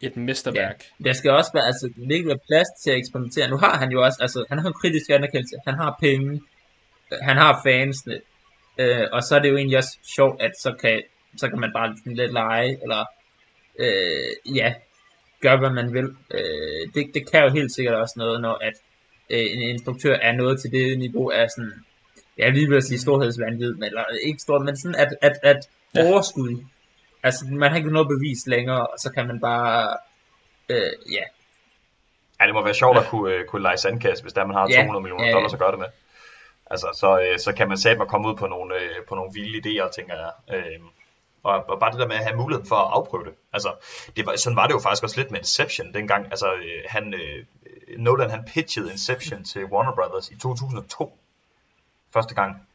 et 0.02 0.18
mesterværk. 0.18 0.84
Ja, 1.00 1.04
der 1.04 1.14
skal 1.14 1.32
også 1.32 1.52
være, 1.54 1.66
altså, 1.66 1.94
ikke 2.12 2.28
være 2.28 2.40
plads 2.48 2.68
til 2.84 2.92
at 2.92 2.98
eksperimentere. 2.98 3.50
Nu 3.50 3.58
har 3.58 3.78
han 3.78 3.92
jo 3.92 4.04
også, 4.04 4.18
altså, 4.22 4.46
han 4.50 4.60
har 4.60 4.68
en 4.68 4.74
kritisk 4.74 5.10
anerkendelse, 5.10 5.56
han 5.66 5.74
har 5.74 5.98
penge, 6.00 6.42
han 7.22 7.38
har 7.38 7.62
fansene, 7.64 8.22
øh, 8.78 9.08
og 9.12 9.24
så 9.24 9.36
er 9.36 9.40
det 9.40 9.50
jo 9.50 9.58
egentlig 9.58 9.78
også 9.78 9.98
sjovt, 10.16 10.42
at 10.42 10.52
så 10.60 10.74
kan, 10.82 11.04
så 11.38 11.50
kan 11.50 11.60
man 11.60 11.72
bare 11.74 11.96
lidt 12.06 12.34
lege, 12.34 12.78
eller 12.84 13.06
øh, 13.80 14.56
ja, 14.56 14.74
gøre 15.42 15.58
hvad 15.58 15.70
man 15.70 15.94
vil. 15.94 16.16
Øh, 16.32 16.94
det, 16.94 17.12
det 17.14 17.32
kan 17.32 17.44
jo 17.44 17.50
helt 17.50 17.76
sikkert 17.76 17.96
også 17.96 18.14
noget, 18.18 18.42
når 18.42 18.54
at 18.54 18.74
øh, 19.30 19.46
en 19.54 19.62
instruktør 19.62 20.16
er 20.16 20.32
nået 20.32 20.62
til 20.62 20.72
det 20.72 21.00
niveau 21.00 21.30
af 21.30 21.50
sådan, 21.50 21.74
ja, 22.38 22.50
lige 22.50 22.70
vil 22.70 22.82
sige 22.82 23.00
storhedsvandvid, 23.00 23.74
men, 23.74 23.84
eller 23.84 24.04
ikke 24.24 24.40
stort, 24.40 24.66
men 24.66 24.78
sådan 24.78 24.96
at, 24.96 25.16
at, 25.22 25.36
at 25.44 25.70
ja. 25.96 26.10
overskud, 26.10 26.66
altså 27.24 27.46
man 27.46 27.70
har 27.70 27.78
ikke 27.78 27.94
noget 27.94 28.08
bevis 28.08 28.48
længere, 28.48 28.88
og 28.88 28.98
så 28.98 29.12
kan 29.16 29.28
man 29.28 29.40
bare, 29.40 29.98
øh, 30.70 30.92
ja. 31.12 31.24
Ja, 32.40 32.46
det 32.46 32.54
må 32.54 32.64
være 32.64 32.74
sjovt 32.74 32.98
at 32.98 33.06
kunne, 33.06 33.40
uh, 33.40 33.46
kunne 33.46 33.62
lege 33.62 33.78
sandkast, 33.78 34.22
hvis 34.22 34.34
der 34.34 34.46
man 34.46 34.56
har 34.56 34.68
ja. 34.70 34.76
200 34.76 35.04
millioner 35.04 35.28
ja, 35.28 35.34
dollars 35.34 35.54
at 35.54 35.60
gøre 35.60 35.72
det 35.72 35.80
med. 35.80 35.88
Altså, 36.72 36.88
så, 36.94 37.20
øh, 37.20 37.40
så 37.40 37.54
kan 37.54 37.68
man 37.68 37.78
sætte 37.78 38.06
komme 38.06 38.30
ud 38.30 38.36
på 38.36 38.48
nogle, 38.48 38.76
øh, 38.76 39.06
på 39.10 39.16
nogle 39.16 39.32
vilde 39.34 39.58
idéer, 39.60 39.92
tænker 39.92 40.16
jeg. 40.16 40.32
Øh, 40.56 40.80
og, 41.44 41.70
og 41.70 41.80
bare 41.80 41.92
det 41.92 42.00
der 42.00 42.08
med 42.08 42.16
at 42.16 42.24
have 42.24 42.38
muligheden 42.38 42.68
for 42.68 42.76
at 42.76 42.92
afprøve 42.92 43.26
det. 43.26 43.34
Altså, 43.54 43.74
det 44.16 44.26
var, 44.26 44.36
sådan 44.36 44.56
var 44.56 44.68
det 44.68 44.74
jo 44.74 44.80
faktisk 44.80 45.04
også 45.04 45.18
lidt 45.18 45.32
med 45.32 45.40
Inception 45.40 45.94
dengang. 45.94 46.26
Altså, 46.26 46.54
øh, 46.54 46.84
han, 46.88 47.14
øh, 47.14 47.46
Nolan 47.98 48.30
han 48.30 48.46
pitchede 48.46 48.92
Inception 48.92 49.44
til 49.44 49.66
Warner 49.66 49.96
Brothers 49.96 50.30
i 50.30 50.38
2002. 50.38 51.18
Første 52.14 52.36
gang. 52.36 52.68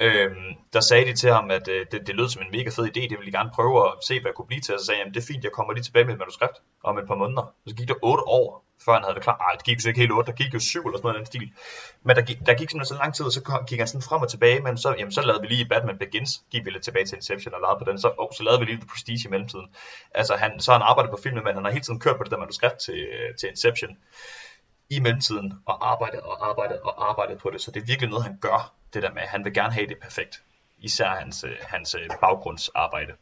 Øh, 0.00 0.30
der 0.72 0.80
sagde 0.80 1.06
de 1.06 1.14
til 1.14 1.32
ham, 1.32 1.50
at 1.50 1.68
øh, 1.68 1.86
det, 1.92 2.06
det 2.06 2.14
lød 2.14 2.28
som 2.28 2.42
en 2.42 2.50
mega 2.52 2.70
fed 2.70 2.84
idé, 2.84 3.00
det 3.00 3.16
ville 3.18 3.26
de 3.26 3.36
gerne 3.38 3.50
prøve 3.54 3.86
at 3.86 3.92
se, 4.06 4.20
hvad 4.20 4.28
det 4.28 4.36
kunne 4.36 4.46
blive 4.46 4.60
til. 4.60 4.74
Og 4.74 4.80
så 4.80 4.86
sagde 4.86 5.02
han, 5.02 5.14
det 5.14 5.20
er 5.22 5.26
fint, 5.26 5.44
jeg 5.44 5.52
kommer 5.52 5.72
lige 5.72 5.82
tilbage 5.82 6.04
med 6.04 6.12
et 6.14 6.18
manuskript 6.18 6.56
om 6.84 6.98
et 6.98 7.06
par 7.06 7.14
måneder. 7.14 7.42
Og 7.42 7.66
så 7.66 7.74
gik 7.74 7.88
der 7.88 7.94
8 8.02 8.24
år, 8.26 8.64
før 8.84 8.92
han 8.92 9.02
havde 9.02 9.14
det 9.14 9.22
klar. 9.22 9.36
Nej, 9.38 9.52
det 9.58 9.64
gik 9.64 9.84
jo 9.84 9.88
ikke 9.88 10.00
helt 10.00 10.12
8, 10.12 10.30
der 10.30 10.36
gik 10.36 10.54
jo 10.54 10.60
7 10.60 10.78
eller 10.78 10.98
sådan 10.98 11.06
noget 11.06 11.16
i 11.16 11.18
den 11.18 11.26
stil. 11.26 11.46
Men 12.06 12.16
der 12.16 12.22
gik, 12.22 12.38
der 12.46 12.54
gik 12.54 12.70
simpelthen 12.70 12.94
så 12.94 13.02
lang 13.02 13.14
tid, 13.14 13.24
og 13.26 13.32
så 13.32 13.40
gik 13.68 13.78
han 13.78 13.88
sådan 13.88 14.08
frem 14.08 14.22
og 14.22 14.30
tilbage, 14.34 14.60
men 14.60 14.78
så, 14.78 14.94
jamen, 14.98 15.12
så 15.12 15.22
lavede 15.22 15.42
vi 15.42 15.48
lige 15.48 15.68
Batman 15.72 15.98
Begins, 15.98 16.30
gik 16.52 16.64
vi 16.64 16.70
lidt 16.70 16.84
tilbage 16.84 17.06
til 17.06 17.16
Inception 17.16 17.54
og 17.54 17.60
lavede 17.64 17.78
på 17.82 17.86
den, 17.90 17.98
så, 18.04 18.08
oh, 18.18 18.30
så 18.36 18.42
lavede 18.42 18.60
vi 18.60 18.66
lige 18.66 18.80
The 18.82 18.88
Prestige 18.92 19.22
i 19.26 19.30
mellemtiden. 19.30 19.68
Altså, 20.14 20.34
han, 20.42 20.60
så 20.60 20.72
han 20.72 20.82
arbejdet 20.90 21.10
på 21.10 21.20
filmen, 21.24 21.44
men 21.44 21.54
han 21.54 21.64
har 21.64 21.72
hele 21.76 21.84
tiden 21.84 22.00
kørt 22.00 22.16
på 22.16 22.24
det 22.24 22.32
der 22.32 22.38
manuskript 22.44 22.78
til, 22.86 22.98
øh, 23.14 23.28
til 23.38 23.48
Inception 23.48 23.92
i 24.90 25.00
mellemtiden, 25.00 25.62
og 25.66 25.90
arbejde 25.92 26.22
og 26.22 26.48
arbejde 26.48 26.80
og 26.82 27.08
arbejde 27.08 27.36
på 27.36 27.50
det, 27.50 27.60
så 27.60 27.70
det 27.70 27.82
er 27.82 27.86
virkelig 27.86 28.10
noget, 28.10 28.24
han 28.24 28.38
gør, 28.40 28.74
det 28.94 29.02
der 29.02 29.12
med, 29.12 29.22
at 29.22 29.28
han 29.28 29.44
vil 29.44 29.54
gerne 29.54 29.72
have 29.72 29.86
det 29.86 29.98
perfekt. 29.98 30.42
Især 30.78 31.08
hans, 31.08 31.44
øh, 31.44 31.56
hans 31.62 31.94
øh, 31.94 32.08
baggrundsarbejde. 32.20 33.12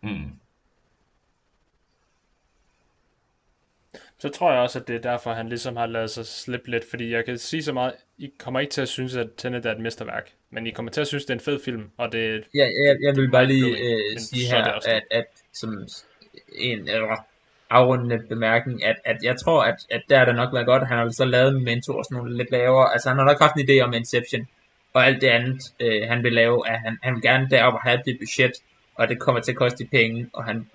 Hmm. 0.00 0.37
Så 4.20 4.28
tror 4.28 4.52
jeg 4.52 4.60
også, 4.60 4.78
at 4.78 4.88
det 4.88 4.96
er 4.96 5.00
derfor, 5.10 5.32
han 5.32 5.48
ligesom 5.48 5.76
har 5.76 5.86
lavet 5.86 6.10
sig 6.10 6.26
slippe 6.26 6.70
lidt, 6.70 6.84
fordi 6.90 7.12
jeg 7.12 7.24
kan 7.24 7.38
sige 7.38 7.62
så 7.62 7.72
meget, 7.72 7.92
I 8.18 8.32
kommer 8.38 8.60
ikke 8.60 8.70
til 8.70 8.82
at 8.82 8.88
synes, 8.88 9.16
at 9.16 9.28
Tenet 9.36 9.66
er 9.66 9.72
et 9.72 9.80
mesterværk, 9.80 10.30
men 10.50 10.66
I 10.66 10.70
kommer 10.70 10.92
til 10.92 11.00
at 11.00 11.06
synes, 11.06 11.24
det 11.24 11.30
er 11.30 11.34
en 11.34 11.44
fed 11.44 11.60
film, 11.64 11.90
og 11.96 12.12
det 12.12 12.26
er... 12.26 12.40
Ja, 12.54 12.64
jeg, 12.86 12.96
jeg 13.02 13.16
vil 13.16 13.30
bare 13.30 13.46
lige 13.46 13.78
øh, 13.78 14.18
sige 14.18 14.46
her, 14.46 14.64
at, 14.86 15.02
at 15.10 15.26
som 15.52 15.86
en 16.58 16.88
eller 16.88 17.26
afrundende 17.70 18.18
bemærkning, 18.28 18.84
at, 18.84 18.96
at 19.04 19.16
jeg 19.22 19.36
tror, 19.36 19.62
at, 19.62 19.76
at 19.90 20.02
der 20.10 20.18
er 20.18 20.24
det 20.24 20.34
nok 20.34 20.54
været 20.54 20.66
godt, 20.66 20.82
at 20.82 20.88
han 20.88 20.98
har 20.98 21.10
så 21.10 21.24
lavet 21.24 21.62
Mentor 21.62 21.94
og 21.94 22.04
sådan 22.04 22.16
nogle 22.16 22.36
lidt 22.36 22.50
lavere, 22.50 22.92
altså 22.92 23.08
han 23.08 23.18
har 23.18 23.24
nok 23.24 23.40
haft 23.40 23.54
en 23.56 23.68
idé 23.68 23.80
om 23.80 23.92
Inception, 23.92 24.48
og 24.92 25.06
alt 25.06 25.20
det 25.20 25.28
andet, 25.28 25.60
øh, 25.80 26.08
han 26.08 26.22
vil 26.24 26.32
lave, 26.32 26.68
at 26.70 26.80
han, 26.80 26.98
han 27.02 27.14
vil 27.14 27.22
gerne 27.22 27.50
derop 27.50 27.80
have 27.82 28.02
det 28.04 28.18
budget, 28.18 28.52
og 28.94 29.08
det 29.08 29.18
kommer 29.18 29.40
til 29.40 29.52
at 29.52 29.58
koste 29.58 29.84
de 29.84 29.88
penge, 29.88 30.30
og 30.32 30.44
han 30.44 30.66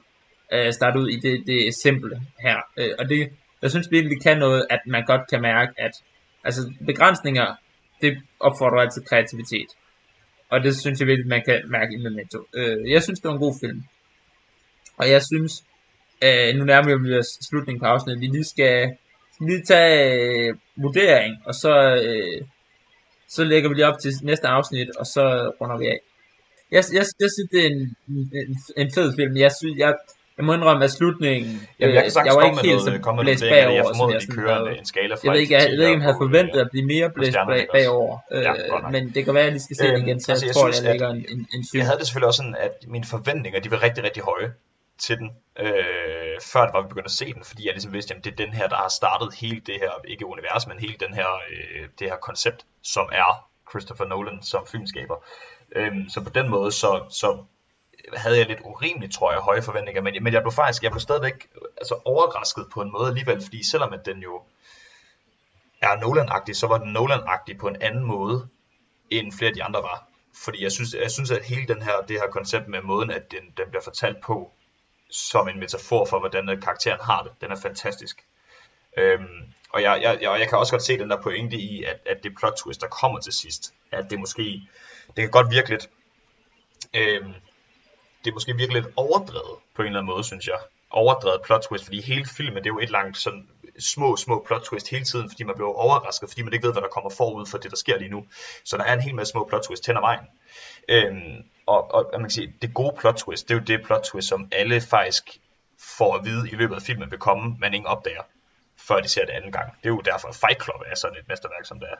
øh, 0.54 0.74
starte 0.74 1.00
ud 1.00 1.10
i 1.10 1.20
det, 1.20 1.44
det 1.48 1.76
simple 1.84 2.22
her. 2.40 2.58
Øh, 2.78 2.92
og 3.00 3.10
det, 3.10 3.30
jeg 3.62 3.70
synes 3.72 3.92
virkelig 3.92 4.22
kan 4.22 4.38
noget, 4.38 4.66
at 4.70 4.80
man 4.86 5.06
godt 5.06 5.22
kan 5.30 5.42
mærke, 5.42 5.74
at 5.78 5.92
altså, 6.44 6.74
begrænsninger, 6.86 7.56
det 8.02 8.18
opfordrer 8.40 8.82
altid 8.82 9.02
kreativitet. 9.02 9.68
Og 10.50 10.64
det 10.64 10.80
synes 10.80 11.00
jeg 11.00 11.08
virkelig, 11.08 11.28
man 11.28 11.44
kan 11.46 11.62
mærke 11.66 11.94
i 11.94 11.98
Memento. 11.98 12.46
Øh, 12.54 12.92
jeg 12.92 13.04
synes, 13.04 13.20
det 13.20 13.28
var 13.28 13.34
en 13.34 13.40
god 13.40 13.56
film. 13.62 13.84
Og 14.98 15.10
jeg 15.10 15.22
synes, 15.24 15.64
øh, 16.24 16.56
nu 16.56 16.66
nærmer 16.66 16.98
vi 16.98 17.18
os 17.18 17.38
slutningen 17.50 17.80
på 17.80 17.86
afsnittet, 17.86 18.22
vi 18.22 18.28
lige 18.28 18.44
skal 18.44 18.98
lige 19.42 19.64
tage 19.64 20.14
øh, 20.22 20.56
vurdering, 20.76 21.36
og 21.46 21.54
så, 21.54 21.74
øh, 22.06 22.42
så 23.28 23.44
lægger 23.44 23.70
vi 23.70 23.76
lige 23.76 23.88
op 23.88 24.00
til 24.00 24.12
næste 24.24 24.48
afsnit, 24.48 24.90
og 25.00 25.06
så 25.06 25.52
runder 25.62 25.78
vi 25.78 25.88
af. 25.88 26.00
Jeg, 26.72 26.84
jeg, 26.94 27.06
jeg 27.20 27.30
synes, 27.36 27.50
det 27.52 27.66
er 27.66 27.70
en, 27.70 27.96
en, 28.08 28.58
en 28.78 28.92
fed 28.96 29.14
film. 29.16 29.38
Jeg 29.38 29.52
synes, 29.60 29.78
jeg, 29.78 29.94
jeg 30.38 30.46
må 30.46 30.54
indrømme, 30.54 30.84
at 30.84 30.92
slutningen... 30.92 31.68
Jamen, 31.80 31.96
jeg, 31.96 32.04
kan 32.04 32.26
jeg 32.26 32.36
var 32.36 32.44
ikke 32.46 32.68
helt 32.68 32.82
så 32.82 33.16
blæst 33.22 33.44
bagover. 33.44 33.76
Jeg 33.76 33.86
formoder, 33.86 34.20
de 34.20 34.28
kører 34.28 34.70
en, 34.70 34.86
skala 34.86 35.16
fra 35.16 35.20
Jeg 35.24 35.32
ved 35.34 35.40
ikke, 35.40 35.54
jeg, 35.54 35.62
jeg, 35.70 35.78
ved 35.78 35.86
ikke, 35.86 35.96
om 35.96 36.02
jeg 36.02 36.08
havde 36.08 36.18
forventet 36.20 36.60
at 36.60 36.70
blive 36.72 36.86
mere 36.86 37.10
blæst 37.10 37.38
bag, 37.48 37.68
bagover. 37.74 38.20
Øh, 38.32 38.44
ja, 38.44 38.54
men 38.92 39.14
det 39.14 39.26
kan 39.26 39.34
være, 39.34 39.48
at 39.48 39.54
de 39.54 39.60
skal 39.60 39.76
se 39.76 39.88
den 39.88 40.08
igen, 40.08 40.20
så 40.22 40.32
altså, 40.32 40.46
jeg, 40.46 40.56
tror, 40.56 40.68
jeg, 40.68 40.84
lægger 40.84 41.10
en, 41.10 41.26
en, 41.30 41.48
en 41.54 41.66
Jeg 41.74 41.86
havde 41.86 41.98
det 42.00 42.08
selvfølgelig 42.08 42.28
også 42.28 42.38
sådan, 42.38 42.56
at 42.60 42.74
mine 42.88 43.06
forventninger, 43.06 43.60
de 43.60 43.72
var 43.72 43.84
rigtig, 43.84 44.04
rigtig 44.04 44.24
høje 44.24 44.54
til 44.98 45.18
den, 45.18 45.30
øh, 45.60 46.36
før 46.52 46.62
det 46.66 46.74
var, 46.74 46.82
vi 46.82 46.88
begyndte 46.88 47.14
at 47.14 47.20
se 47.22 47.34
den, 47.34 47.44
fordi 47.44 47.66
jeg 47.66 47.74
ligesom 47.74 47.94
vidste, 47.94 48.16
at 48.16 48.24
det 48.24 48.32
er 48.32 48.36
den 48.46 48.54
her, 48.54 48.68
der 48.68 48.76
har 48.76 48.90
startet 48.90 49.34
hele 49.34 49.62
det 49.70 49.76
her, 49.84 49.92
ikke 50.08 50.26
univers, 50.26 50.68
men 50.68 50.80
hele 50.80 50.96
den 51.06 51.14
her, 51.14 51.30
øh, 51.52 51.88
det 52.00 52.10
her 52.10 52.18
koncept, 52.18 52.66
som 52.84 53.06
er 53.12 53.50
Christopher 53.70 54.06
Nolan 54.06 54.40
som 54.42 54.68
filmskaber. 54.72 55.18
Øh, 55.76 55.92
så 56.10 56.22
på 56.22 56.30
den 56.30 56.50
måde, 56.50 56.72
så, 56.72 57.04
så 57.10 57.44
havde 58.14 58.38
jeg 58.38 58.48
lidt 58.48 58.60
urimeligt, 58.64 59.14
tror 59.14 59.32
jeg, 59.32 59.42
høje 59.42 59.62
forventninger, 59.62 60.02
men, 60.02 60.24
men 60.24 60.34
jeg 60.34 60.42
blev 60.42 60.52
faktisk, 60.52 60.84
jeg 60.84 60.92
blev 60.92 61.00
stadigvæk 61.00 61.48
altså, 61.78 62.00
overrasket 62.06 62.66
på 62.74 62.82
en 62.82 62.92
måde 62.92 63.08
alligevel, 63.08 63.42
fordi 63.42 63.70
selvom 63.70 63.94
at 63.94 64.06
den 64.06 64.20
jo 64.20 64.42
er 65.82 65.96
Nolan-agtig, 65.96 66.54
så 66.56 66.68
var 66.68 66.78
den 66.78 66.94
Nolan-agtig 66.94 67.58
på 67.58 67.68
en 67.68 67.82
anden 67.82 68.04
måde, 68.04 68.48
end 69.10 69.34
flere 69.34 69.50
af 69.50 69.56
de 69.56 69.64
andre 69.64 69.84
var. 69.84 70.08
Fordi 70.44 70.64
jeg 70.64 70.72
synes, 70.72 70.94
jeg 70.94 71.12
synes 71.12 71.32
at 71.32 71.46
hele 71.46 71.68
den 71.68 71.82
her, 71.82 72.02
det 72.02 72.22
her 72.22 72.28
koncept 72.28 72.68
med 72.68 72.82
måden, 72.82 73.12
at 73.12 73.32
den, 73.32 73.42
den 73.58 73.70
bliver 73.70 73.84
fortalt 73.84 74.22
på, 74.22 74.52
som 75.10 75.48
en 75.48 75.60
metafor 75.60 76.06
for, 76.06 76.20
hvordan 76.20 76.50
øh, 76.50 76.62
karakteren 76.62 77.00
har 77.02 77.24
det, 77.24 77.32
den 77.42 77.52
er 77.52 77.56
fantastisk. 77.56 78.26
Øhm, 78.98 79.54
og 79.70 79.82
jeg, 79.82 80.02
jeg, 80.02 80.18
jeg, 80.22 80.40
jeg 80.40 80.50
kan 80.50 80.58
også 80.58 80.74
godt 80.74 80.84
se 80.84 80.98
den 80.98 81.10
der 81.10 81.22
pointe 81.22 81.58
i, 81.58 81.84
at, 81.84 82.00
at 82.06 82.24
det 82.24 82.36
plot 82.40 82.54
twist, 82.58 82.82
der 82.82 82.88
kommer 82.88 83.20
til 83.20 83.34
sidst, 83.34 83.74
at 83.92 84.10
det 84.10 84.20
måske, 84.20 84.62
det 85.08 85.16
kan 85.16 85.32
godt 85.32 85.52
virke 85.52 85.70
lidt, 85.70 85.90
øhm, 86.94 87.34
det 88.24 88.30
er 88.30 88.34
måske 88.34 88.56
virkelig 88.56 88.82
lidt 88.82 88.94
overdrevet 88.96 89.58
på 89.76 89.82
en 89.82 89.86
eller 89.86 90.00
anden 90.00 90.14
måde, 90.14 90.24
synes 90.24 90.48
jeg. 90.48 90.60
Overdrevet 90.90 91.42
plot 91.42 91.62
twist, 91.62 91.86
fordi 91.86 92.02
hele 92.02 92.26
filmen, 92.26 92.58
det 92.58 92.66
er 92.66 92.74
jo 92.74 92.80
et 92.80 92.90
langt 92.90 93.18
sådan 93.18 93.48
små, 93.80 94.16
små 94.16 94.44
plot 94.48 94.62
twist 94.62 94.90
hele 94.90 95.06
tiden, 95.06 95.30
fordi 95.30 95.44
man 95.44 95.56
bliver 95.56 95.70
overrasket, 95.70 96.30
fordi 96.30 96.42
man 96.42 96.54
ikke 96.54 96.66
ved, 96.66 96.74
hvad 96.74 96.82
der 96.82 96.88
kommer 96.88 97.10
forud 97.10 97.46
for 97.46 97.58
det, 97.58 97.72
der 97.72 97.78
sker 97.78 97.98
lige 97.98 98.12
nu. 98.12 98.26
Så 98.64 98.78
der 98.78 98.84
er 98.84 98.94
en 98.94 99.02
hel 99.02 99.16
masse 99.16 99.32
små 99.32 99.44
plot 99.44 99.62
twist 99.62 99.88
hen 99.88 99.98
ad 99.98 100.02
vejen. 100.02 100.26
Øhm, 100.90 101.44
og, 101.66 101.94
og 101.94 102.10
man 102.14 102.22
kan 102.22 102.30
sige, 102.30 102.54
det 102.62 102.74
gode 102.74 102.96
plot 103.00 103.16
twist, 103.16 103.50
det 103.50 103.56
er 103.56 103.60
jo 103.60 103.66
det 103.66 103.86
plot 103.86 104.02
twist, 104.02 104.28
som 104.28 104.48
alle 104.52 104.82
faktisk 104.82 105.40
får 105.80 106.16
at 106.16 106.26
vide 106.26 106.50
i 106.50 106.56
løbet 106.56 106.76
af 106.76 106.82
filmen 106.82 107.12
vil 107.12 107.20
komme, 107.20 107.56
men 107.60 107.74
ingen 107.74 107.88
opdager, 107.88 108.24
før 108.78 109.00
de 109.00 109.08
ser 109.08 109.26
det 109.26 109.32
anden 109.32 109.52
gang. 109.52 109.72
Det 109.84 109.86
er 109.86 109.94
jo 109.94 110.02
derfor, 110.02 110.28
at 110.28 110.36
Fight 110.36 110.64
Club 110.64 110.82
er 110.86 110.96
sådan 110.96 111.18
et 111.18 111.28
mesterværk, 111.28 111.66
som 111.66 111.80
det 111.80 111.90
er. 111.92 111.96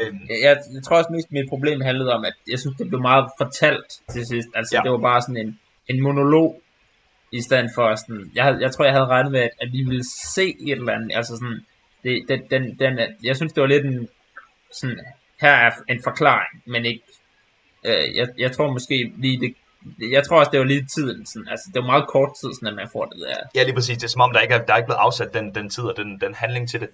Øhm. 0.00 0.20
Jeg, 0.44 0.56
jeg 0.74 0.82
tror 0.84 0.96
også 0.96 1.12
mest, 1.12 1.32
mit 1.32 1.48
problem 1.48 1.80
handlede 1.80 2.12
om, 2.14 2.24
at 2.24 2.34
jeg 2.50 2.58
synes, 2.58 2.76
det 2.76 2.88
blev 2.88 3.00
meget 3.00 3.26
fortalt 3.38 3.90
til 4.12 4.26
sidst. 4.26 4.48
Altså, 4.54 4.76
ja. 4.76 4.82
det 4.82 4.90
var 4.92 4.98
bare 4.98 5.22
sådan 5.22 5.36
en, 5.36 5.60
en 5.88 6.02
monolog, 6.02 6.62
i 7.32 7.42
stedet 7.42 7.70
for 7.74 7.94
sådan, 7.94 8.30
jeg, 8.34 8.58
jeg 8.60 8.72
tror, 8.72 8.84
jeg 8.84 8.94
havde 8.94 9.06
regnet 9.06 9.32
med, 9.32 9.40
at, 9.40 9.50
at 9.60 9.68
vi 9.72 9.82
ville 9.82 10.04
se 10.34 10.46
et 10.68 10.78
eller 10.78 10.92
andet, 10.92 11.10
altså 11.14 11.36
sådan, 11.36 11.60
det, 12.04 12.24
den, 12.28 12.40
den, 12.50 12.78
den, 12.78 12.98
jeg 13.22 13.36
synes, 13.36 13.52
det 13.52 13.60
var 13.60 13.66
lidt 13.66 13.84
en, 13.84 14.08
sådan, 14.72 15.00
her 15.40 15.50
er 15.50 15.70
en 15.88 16.00
forklaring, 16.04 16.62
men 16.66 16.84
ikke, 16.84 17.02
øh, 17.84 18.16
jeg, 18.16 18.28
jeg 18.38 18.52
tror 18.52 18.72
måske 18.72 19.12
lige, 19.18 19.40
det, 19.40 19.54
jeg 20.10 20.24
tror 20.24 20.38
også, 20.38 20.50
det 20.50 20.60
var 20.60 20.66
lige 20.66 20.86
tiden, 20.96 21.26
sådan, 21.26 21.48
altså 21.48 21.70
det 21.74 21.80
var 21.82 21.86
meget 21.86 22.06
kort 22.08 22.30
tid, 22.40 22.50
sådan, 22.54 22.68
at 22.68 22.74
man 22.74 22.88
får 22.92 23.04
det 23.04 23.18
der. 23.26 23.36
Ja, 23.54 23.62
lige 23.62 23.74
præcis, 23.74 23.98
det 23.98 24.04
er 24.04 24.08
som 24.08 24.20
om, 24.20 24.32
der 24.32 24.40
ikke 24.40 24.54
er, 24.54 24.64
der 24.64 24.72
er 24.72 24.76
ikke 24.76 24.86
blevet 24.86 25.04
afsat 25.06 25.34
den, 25.34 25.54
den 25.54 25.68
tid 25.70 25.84
og 25.84 25.96
den, 25.96 26.20
den 26.20 26.34
handling 26.34 26.68
til 26.68 26.80
det, 26.80 26.88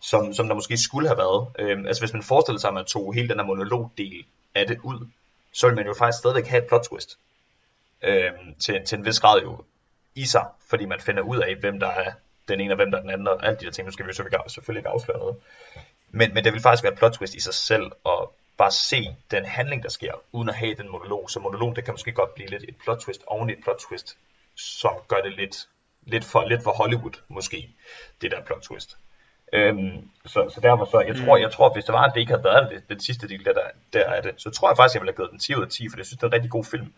som, 0.00 0.34
som 0.34 0.48
der 0.48 0.54
måske 0.54 0.76
skulle 0.76 1.08
have 1.08 1.18
været. 1.18 1.48
Øhm, 1.58 1.86
altså 1.86 2.02
hvis 2.02 2.12
man 2.12 2.22
forestiller 2.22 2.60
sig, 2.60 2.68
at 2.68 2.74
man 2.74 2.84
tog 2.84 3.14
hele 3.14 3.28
den 3.28 3.38
her 3.38 3.46
monologdel 3.46 4.24
af 4.54 4.66
det 4.66 4.78
ud, 4.84 5.08
så 5.52 5.66
ville 5.66 5.76
man 5.76 5.86
jo 5.86 5.94
faktisk 5.94 6.18
stadigvæk 6.18 6.46
have 6.46 6.62
et 6.62 6.68
plot 6.68 6.82
twist 6.82 7.18
øh, 8.02 8.30
til, 8.58 8.84
til 8.86 8.98
en 8.98 9.04
vis 9.04 9.20
grad 9.20 9.40
jo 9.40 9.64
i 10.14 10.26
sig, 10.26 10.46
fordi 10.68 10.84
man 10.84 11.00
finder 11.00 11.22
ud 11.22 11.38
af, 11.38 11.56
hvem 11.56 11.80
der 11.80 11.88
er 11.88 12.12
den 12.48 12.60
ene 12.60 12.72
og 12.72 12.76
hvem 12.76 12.90
der 12.90 12.98
er 12.98 13.02
den 13.02 13.10
anden, 13.10 13.28
og 13.28 13.46
alle 13.46 13.58
de 13.60 13.64
der 13.64 13.70
ting, 13.70 13.86
nu 13.86 13.92
skal 13.92 14.06
vi 14.06 14.12
jo 14.32 14.48
selvfølgelig 14.48 14.80
ikke 14.80 14.88
afsløre 14.88 15.18
noget. 15.18 15.36
Men, 16.10 16.34
men 16.34 16.44
det 16.44 16.52
vil 16.52 16.62
faktisk 16.62 16.82
være 16.82 16.92
et 16.92 16.98
plot 16.98 17.12
twist 17.12 17.34
i 17.34 17.40
sig 17.40 17.54
selv, 17.54 17.92
at 18.06 18.28
bare 18.56 18.70
se 18.70 19.16
den 19.30 19.44
handling, 19.44 19.82
der 19.82 19.88
sker, 19.88 20.12
uden 20.32 20.48
at 20.48 20.54
have 20.54 20.74
den 20.74 20.90
monolog. 20.90 21.30
Så 21.30 21.40
monolog, 21.40 21.76
det 21.76 21.84
kan 21.84 21.94
måske 21.94 22.12
godt 22.12 22.34
blive 22.34 22.48
lidt 22.48 22.64
et 22.68 22.76
plot 22.76 22.98
twist 22.98 23.22
oven 23.26 23.50
i 23.50 23.52
et 23.52 23.58
plot 23.62 23.78
twist, 23.88 24.16
som 24.54 24.94
gør 25.08 25.16
det 25.16 25.32
lidt, 25.32 25.68
lidt, 26.02 26.24
for, 26.24 26.48
lidt 26.48 26.62
for 26.62 26.72
Hollywood, 26.72 27.22
måske, 27.28 27.70
det 28.20 28.30
der 28.30 28.44
plot 28.44 28.62
twist. 28.62 28.96
Øhm, 29.52 30.10
så, 30.26 30.50
så 30.54 30.60
derfor 30.60 30.84
så, 30.84 31.00
jeg 31.00 31.16
tror, 31.16 31.36
mm. 31.36 31.42
jeg 31.42 31.52
tror, 31.52 31.72
hvis 31.72 31.84
det 31.84 31.92
var, 31.92 32.02
at 32.02 32.12
det 32.14 32.20
ikke 32.20 32.32
havde 32.32 32.44
været 32.44 32.70
det, 32.70 32.88
den 32.88 33.00
sidste 33.00 33.28
del 33.28 33.44
der, 33.44 33.52
der, 33.52 33.62
der 33.92 34.04
er 34.04 34.20
det, 34.20 34.34
så 34.36 34.50
tror 34.50 34.70
jeg 34.70 34.76
faktisk, 34.76 34.94
jeg 34.94 35.02
ville 35.02 35.12
have 35.12 35.16
givet 35.16 35.30
den 35.30 35.38
10 35.38 35.54
ud 35.54 35.62
af 35.62 35.68
10, 35.68 35.88
for 35.88 35.98
jeg 35.98 36.06
synes, 36.06 36.18
det 36.18 36.22
er 36.22 36.26
en 36.26 36.32
rigtig 36.32 36.50
god 36.50 36.64
film. 36.64 36.92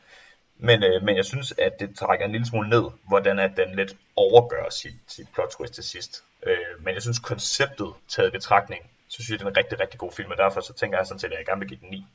Men, 0.56 0.84
øh, 0.84 1.02
men 1.02 1.16
jeg 1.16 1.24
synes, 1.24 1.54
at 1.58 1.80
det 1.80 1.96
trækker 1.96 2.24
en 2.26 2.32
lille 2.32 2.46
smule 2.46 2.68
ned, 2.68 2.84
hvordan 3.08 3.38
at 3.38 3.52
den 3.56 3.74
lidt 3.74 3.96
overgør 4.16 4.70
sit, 4.70 4.94
sit 5.08 5.28
plot 5.34 5.48
twist 5.48 5.74
til 5.74 5.84
sidst. 5.84 6.24
Øh, 6.46 6.56
men 6.84 6.94
jeg 6.94 7.02
synes, 7.02 7.18
konceptet 7.18 7.92
taget 8.08 8.28
i 8.28 8.30
betragtning, 8.30 8.90
så 9.08 9.14
synes 9.14 9.30
jeg, 9.30 9.38
det 9.38 9.44
er 9.44 9.50
en 9.50 9.56
rigtig, 9.56 9.80
rigtig 9.80 10.00
god 10.00 10.12
film, 10.12 10.30
og 10.30 10.36
derfor 10.36 10.60
så 10.60 10.72
tænker 10.72 10.98
jeg 10.98 11.06
sådan 11.06 11.18
set, 11.18 11.32
at 11.32 11.38
jeg 11.38 11.46
gerne 11.46 11.60
vil 11.60 11.68
give 11.68 11.80
den 11.80 11.90
9. 11.90 12.06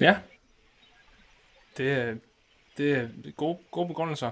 Ja. 0.00 0.16
Det, 1.76 2.20
det 2.76 2.92
er 2.92 3.08
gode, 3.36 3.58
gode 3.70 3.88
begrundelser. 3.88 4.30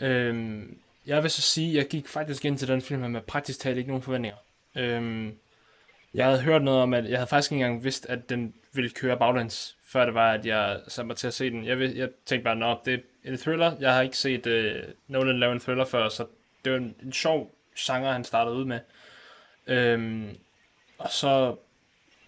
Øhm, 0.00 0.78
jeg 1.08 1.22
vil 1.22 1.30
så 1.30 1.42
sige, 1.42 1.70
at 1.70 1.76
jeg 1.76 1.88
gik 1.88 2.08
faktisk 2.08 2.44
ind 2.44 2.58
til 2.58 2.68
den 2.68 2.82
film 2.82 3.10
med 3.10 3.20
praktisk 3.20 3.60
talt 3.60 3.78
ikke 3.78 3.88
nogen 3.88 4.02
forventninger. 4.02 4.38
Øhm, 4.76 5.38
jeg 6.14 6.26
havde 6.26 6.40
hørt 6.40 6.62
noget 6.62 6.82
om, 6.82 6.94
at 6.94 7.10
jeg 7.10 7.18
havde 7.18 7.28
faktisk 7.28 7.52
ikke 7.52 7.64
engang 7.64 7.84
vidst, 7.84 8.06
at 8.06 8.28
den 8.28 8.54
ville 8.72 8.90
køre 8.90 9.18
baglands, 9.18 9.76
før 9.84 10.04
det 10.04 10.14
var, 10.14 10.32
at 10.32 10.46
jeg 10.46 10.80
satte 10.88 11.06
mig 11.06 11.16
til 11.16 11.26
at 11.26 11.34
se 11.34 11.50
den. 11.50 11.64
Jeg, 11.64 11.80
jeg 11.96 12.08
tænkte 12.26 12.44
bare, 12.44 12.70
at 12.70 12.78
det 12.84 12.94
er 12.94 13.30
en 13.30 13.38
thriller. 13.38 13.76
Jeg 13.80 13.94
har 13.94 14.02
ikke 14.02 14.18
set 14.18 14.46
øh, 14.46 14.82
Nolan 15.06 15.40
lave 15.40 15.52
en 15.52 15.60
thriller 15.60 15.84
før, 15.84 16.08
så 16.08 16.26
det 16.64 16.72
var 16.72 16.78
en, 16.78 16.94
en 17.02 17.12
sjov 17.12 17.54
genre, 17.78 18.12
han 18.12 18.24
startede 18.24 18.56
ud 18.56 18.64
med. 18.64 18.80
Øhm, 19.66 20.36
og 20.98 21.10
så 21.10 21.56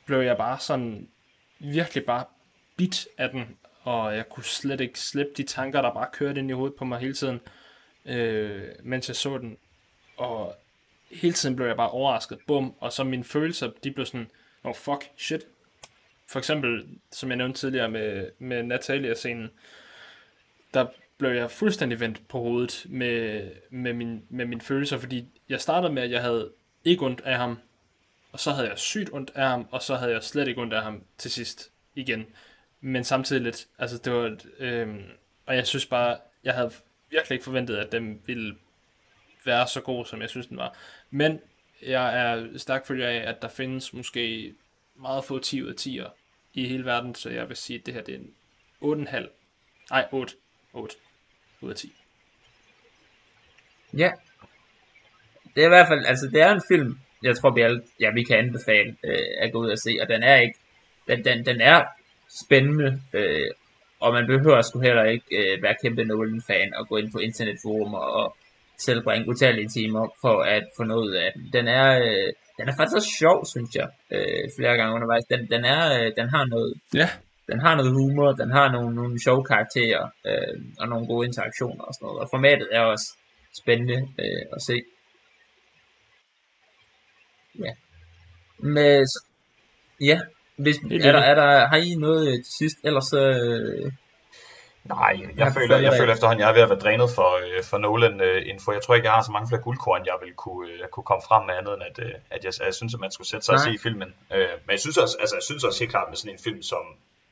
blev 0.07 0.20
jeg 0.20 0.37
bare 0.37 0.59
sådan 0.59 1.09
virkelig 1.59 2.05
bare 2.05 2.24
bit 2.76 3.07
af 3.18 3.31
den, 3.31 3.57
og 3.83 4.16
jeg 4.16 4.28
kunne 4.28 4.45
slet 4.45 4.81
ikke 4.81 5.01
slippe 5.01 5.33
de 5.37 5.43
tanker, 5.43 5.83
der 5.83 5.95
bare 5.95 6.09
kørte 6.12 6.41
ind 6.41 6.51
i 6.51 6.53
hovedet 6.53 6.76
på 6.76 6.85
mig 6.85 6.99
hele 6.99 7.14
tiden, 7.14 7.41
øh, 8.11 8.68
mens 8.82 9.08
jeg 9.08 9.16
så 9.16 9.38
den. 9.38 9.56
Og 10.16 10.56
hele 11.11 11.32
tiden 11.32 11.56
blev 11.56 11.66
jeg 11.66 11.76
bare 11.76 11.90
overrasket. 11.90 12.38
Bum. 12.46 12.74
Og 12.80 12.92
så 12.92 13.04
mine 13.04 13.24
følelser, 13.24 13.70
de 13.84 13.90
blev 13.90 14.06
sådan, 14.06 14.30
oh 14.64 14.74
fuck, 14.74 15.11
shit, 15.16 15.46
for 16.30 16.38
eksempel, 16.38 16.86
som 17.12 17.28
jeg 17.28 17.36
nævnte 17.36 17.61
tidligere 17.61 17.90
med, 17.90 18.30
med 18.38 18.62
Natalia-scenen, 18.62 19.50
der 20.74 20.86
blev 21.18 21.30
jeg 21.30 21.50
fuldstændig 21.50 22.00
vendt 22.00 22.28
på 22.28 22.38
hovedet 22.38 22.86
med, 22.88 23.50
med, 23.70 23.92
min, 23.92 24.22
med 24.28 24.44
mine 24.46 24.61
følelser, 24.61 24.98
fordi 24.98 25.28
jeg 25.48 25.61
startede 25.61 25.92
med, 25.92 26.02
at 26.02 26.11
jeg 26.11 26.22
havde 26.22 26.50
ikke 26.84 27.04
ondt 27.04 27.20
af 27.20 27.36
ham, 27.36 27.58
og 28.32 28.40
så 28.40 28.50
havde 28.50 28.68
jeg 28.68 28.78
sygt 28.78 29.12
ondt 29.12 29.30
af 29.34 29.48
ham, 29.48 29.66
og 29.70 29.82
så 29.82 29.94
havde 29.94 30.12
jeg 30.12 30.22
slet 30.22 30.48
ikke 30.48 30.61
ondt 30.61 30.74
af 30.74 30.82
ham 30.82 31.02
til 31.18 31.30
sidst 31.30 31.70
igen. 31.94 32.26
Men 32.80 33.04
samtidig 33.04 33.42
lidt, 33.42 33.66
altså 33.78 33.98
det 33.98 34.12
var, 34.12 34.36
øh, 34.58 34.88
og 35.46 35.56
jeg 35.56 35.66
synes 35.66 35.86
bare, 35.86 36.18
jeg 36.44 36.54
havde 36.54 36.72
virkelig 37.11 37.34
ikke 37.36 37.44
forventet, 37.44 37.76
at 37.76 37.92
den 37.92 38.22
ville 38.26 38.56
være 39.44 39.68
så 39.68 39.80
god, 39.80 40.04
som 40.04 40.20
jeg 40.20 40.28
synes, 40.28 40.46
den 40.46 40.56
var. 40.56 40.76
Men 41.11 41.40
jeg 41.82 42.20
er 42.20 42.58
stærk 42.58 42.86
følger 42.86 43.08
af, 43.08 43.28
at 43.28 43.42
der 43.42 43.48
findes 43.48 43.92
måske 43.92 44.54
meget 44.94 45.24
få 45.24 45.38
10 45.38 45.62
ud 45.62 45.68
af 45.68 45.74
10'er 45.80 46.11
i 46.54 46.68
hele 46.68 46.84
verden, 46.84 47.14
så 47.14 47.30
jeg 47.30 47.48
vil 47.48 47.56
sige, 47.56 47.78
at 47.78 47.86
det 47.86 47.94
her 47.94 48.02
det 48.02 48.14
er 48.14 48.18
en 48.18 48.34
8,5. 49.08 49.28
Nej, 49.90 50.08
8. 50.12 50.34
8 50.72 50.96
ud 51.61 51.70
af 51.70 51.76
10. 51.76 51.92
Ja. 53.96 54.11
Det 55.54 55.62
er 55.62 55.66
i 55.66 55.68
hvert 55.68 55.88
fald, 55.88 56.06
altså 56.06 56.26
det 56.26 56.40
er 56.40 56.50
en 56.50 56.62
film, 56.68 56.98
jeg 57.22 57.36
tror 57.36 57.50
vi 57.50 57.61
alle, 57.61 57.82
ja, 58.00 58.11
vi 58.11 58.22
kan 58.22 58.38
anbefale 58.38 58.96
øh, 59.04 59.26
at 59.38 59.52
gå 59.52 59.58
ud 59.58 59.70
og 59.70 59.78
se, 59.78 59.98
og 60.02 60.08
den 60.08 60.22
er 60.22 60.36
ikke, 60.36 60.58
den, 61.08 61.24
den, 61.24 61.46
den 61.46 61.61
er 61.61 61.84
spændende, 62.44 63.02
øh, 63.12 63.50
og 64.01 64.12
man 64.12 64.26
behøver 64.26 64.62
sgu 64.62 64.80
heller 64.80 65.05
ikke 65.05 65.28
øh, 65.38 65.62
være 65.62 65.76
kæmpe 65.82 66.05
Nolan-fan 66.05 66.74
og 66.74 66.88
gå 66.88 66.96
ind 66.96 67.12
på 67.12 67.18
internetforum 67.18 67.94
og 67.94 68.36
tilbringe 68.78 69.28
utallige 69.28 69.68
timer 69.68 70.05
for 70.20 70.42
at 70.42 70.64
få 70.76 70.84
noget 70.84 71.14
af 71.14 71.32
den. 71.34 71.42
Den 71.53 71.68
er, 71.68 71.88
øh, 72.07 72.32
den 72.59 72.68
er 72.68 72.74
faktisk 72.76 72.96
også 72.96 73.12
sjov, 73.18 73.38
synes 73.53 73.70
jeg, 73.74 73.88
øh, 74.14 74.44
flere 74.59 74.76
gange 74.76 74.94
undervejs. 74.94 75.24
Den, 75.24 75.40
den, 75.51 75.64
er, 75.64 75.82
øh, 75.98 76.12
den 76.18 76.28
har 76.34 76.44
noget, 76.44 76.74
ja. 76.94 77.09
den 77.51 77.61
har 77.61 77.74
noget 77.76 77.92
humor, 77.92 78.32
den 78.32 78.51
har 78.51 78.72
nogle, 78.72 78.94
nogle 78.94 79.22
sjove 79.24 79.44
karakterer, 79.44 80.05
øh, 80.28 80.55
og 80.80 80.88
nogle 80.88 81.07
gode 81.07 81.26
interaktioner 81.26 81.84
og 81.84 81.94
sådan 81.94 82.06
noget. 82.06 82.20
Og 82.22 82.28
formatet 82.35 82.68
er 82.72 82.81
også 82.81 83.09
spændende 83.60 83.98
øh, 84.22 84.43
at 84.56 84.62
se. 84.62 84.77
Ja. 87.64 87.72
Med, 88.59 89.06
ja, 90.01 90.20
hvis, 90.62 90.77
er 91.07 91.12
der, 91.12 91.23
er 91.31 91.35
der, 91.35 91.66
har 91.69 91.77
I 91.77 91.95
noget 91.95 92.45
til 92.45 92.53
sidst? 92.59 92.77
Ellers 92.85 93.12
øh, 93.12 93.93
Nej, 94.85 95.12
jeg, 95.20 95.28
jeg, 95.37 95.53
føler, 95.57 95.77
jeg 95.78 95.93
føler 96.01 96.12
efterhånden, 96.12 96.41
jeg 96.41 96.49
er 96.51 96.57
ved 96.59 96.62
at 96.62 96.70
være 96.73 96.78
drænet 96.78 97.11
for, 97.19 97.31
øh, 97.43 97.65
for 97.70 97.78
Nolan-info. 97.78 98.73
Jeg 98.73 98.82
tror 98.82 98.95
ikke, 98.95 99.07
jeg 99.09 99.15
har 99.15 99.23
så 99.23 99.32
mange 99.32 99.49
flere 99.49 99.62
guldkorn, 99.62 100.07
jeg 100.07 100.16
vil 100.23 100.32
kunne, 100.35 100.70
øh, 100.70 100.89
kunne 100.95 101.09
komme 101.11 101.23
frem 101.28 101.43
med 101.47 101.55
andet, 101.59 101.73
end 101.74 101.82
at, 101.91 101.97
øh, 102.07 102.15
at 102.31 102.41
jeg, 102.45 102.53
jeg 102.66 102.74
synes, 102.74 102.95
at 102.95 103.01
man 103.01 103.11
skulle 103.11 103.28
sætte 103.28 103.45
sig 103.47 103.53
Nej. 103.53 103.61
og 103.61 103.66
se 103.66 103.82
filmen. 103.87 104.11
men 104.66 104.70
jeg 104.77 104.81
synes, 104.81 104.97
også, 105.05 105.16
altså, 105.20 105.35
jeg 105.37 105.43
synes 105.43 105.65
også 105.65 105.78
helt 105.82 105.93
klart 105.95 106.09
med 106.11 106.16
sådan 106.16 106.35
en 106.37 106.43
film 106.47 106.62
som, 106.62 106.85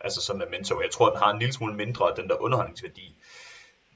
altså 0.06 0.20
som 0.26 0.36
Memento, 0.42 0.72
jeg 0.86 0.90
tror, 0.90 1.06
at 1.06 1.12
den 1.14 1.22
har 1.24 1.30
en 1.32 1.38
lille 1.38 1.54
smule 1.54 1.74
mindre 1.82 2.04
af 2.10 2.14
den 2.18 2.28
der 2.28 2.36
underholdningsværdi, 2.44 3.06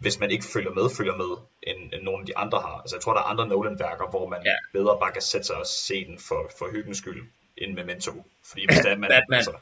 hvis 0.03 0.21
man 0.21 0.31
ikke 0.31 0.47
følger 0.55 0.73
med, 0.79 0.87
følger 0.99 1.17
med, 1.23 1.33
end, 1.69 1.81
end 1.95 2.03
nogle 2.09 2.21
af 2.23 2.27
de 2.27 2.37
andre 2.37 2.59
har. 2.67 2.77
Altså 2.83 2.97
jeg 2.97 3.03
tror, 3.03 3.13
der 3.15 3.21
er 3.21 3.31
andre 3.33 3.47
Nolan-værker, 3.47 4.07
hvor 4.11 4.29
man 4.29 4.41
ja. 4.45 4.57
bedre 4.73 4.99
bare 5.03 5.13
kan 5.13 5.23
sætte 5.23 5.47
sig 5.47 5.57
og 5.57 5.67
se 5.67 5.97
den 6.09 6.19
for, 6.29 6.41
for 6.59 6.67
hyggens 6.75 6.99
skyld 6.99 7.23
end 7.65 7.75
Memento. 7.75 8.13
Fordi 8.45 8.67
hvis, 8.67 8.79
det 8.79 8.93
er, 8.93 8.97
man, 8.97 9.25
altså, 9.33 9.53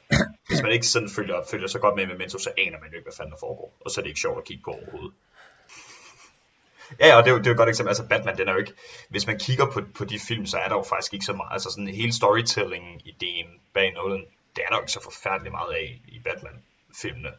hvis 0.49 0.63
man 0.63 0.73
ikke 0.73 0.87
sådan 0.87 1.11
følger, 1.11 1.43
følger 1.51 1.69
så 1.69 1.79
godt 1.79 1.97
med 1.97 2.07
Memento, 2.07 2.39
så 2.39 2.51
aner 2.59 2.81
man 2.81 2.91
jo 2.91 2.97
ikke, 2.97 3.07
hvad 3.07 3.17
fanden 3.17 3.33
der 3.33 3.39
foregår. 3.41 3.77
Og 3.81 3.91
så 3.91 4.01
er 4.01 4.03
det 4.03 4.09
ikke 4.09 4.21
sjovt 4.21 4.39
at 4.39 4.45
kigge 4.45 4.63
på 4.65 4.71
overhovedet. 4.71 5.13
Ja, 7.01 7.17
og 7.17 7.25
det 7.25 7.31
er, 7.31 7.35
jo, 7.35 7.39
det 7.39 7.47
er 7.47 7.51
jo 7.51 7.55
et 7.55 7.57
godt 7.57 7.69
eksempel. 7.69 7.91
Altså 7.91 8.09
Batman, 8.09 8.39
den 8.39 8.49
er 8.49 8.53
jo 8.53 8.59
ikke... 8.59 8.73
Hvis 9.09 9.27
man 9.27 9.39
kigger 9.39 9.67
på, 9.71 9.81
på 9.95 10.05
de 10.05 10.19
film, 10.19 10.47
så 10.47 10.59
er 10.59 10.69
der 10.69 10.77
jo 10.77 10.83
faktisk 10.83 11.15
ikke 11.15 11.25
så 11.25 11.33
meget... 11.33 11.53
Altså 11.53 11.71
sådan 11.71 11.89
hele 11.89 12.13
storytelling-ideen 12.13 13.61
bag 13.73 13.93
Nolan, 13.93 14.25
det 14.57 14.63
er 14.65 14.69
der 14.69 14.77
jo 14.77 14.81
ikke 14.81 14.93
så 14.93 15.03
forfærdeligt 15.03 15.53
meget 15.53 15.73
af 15.75 16.01
i 16.09 16.19
Batman-filmene. 16.19 17.33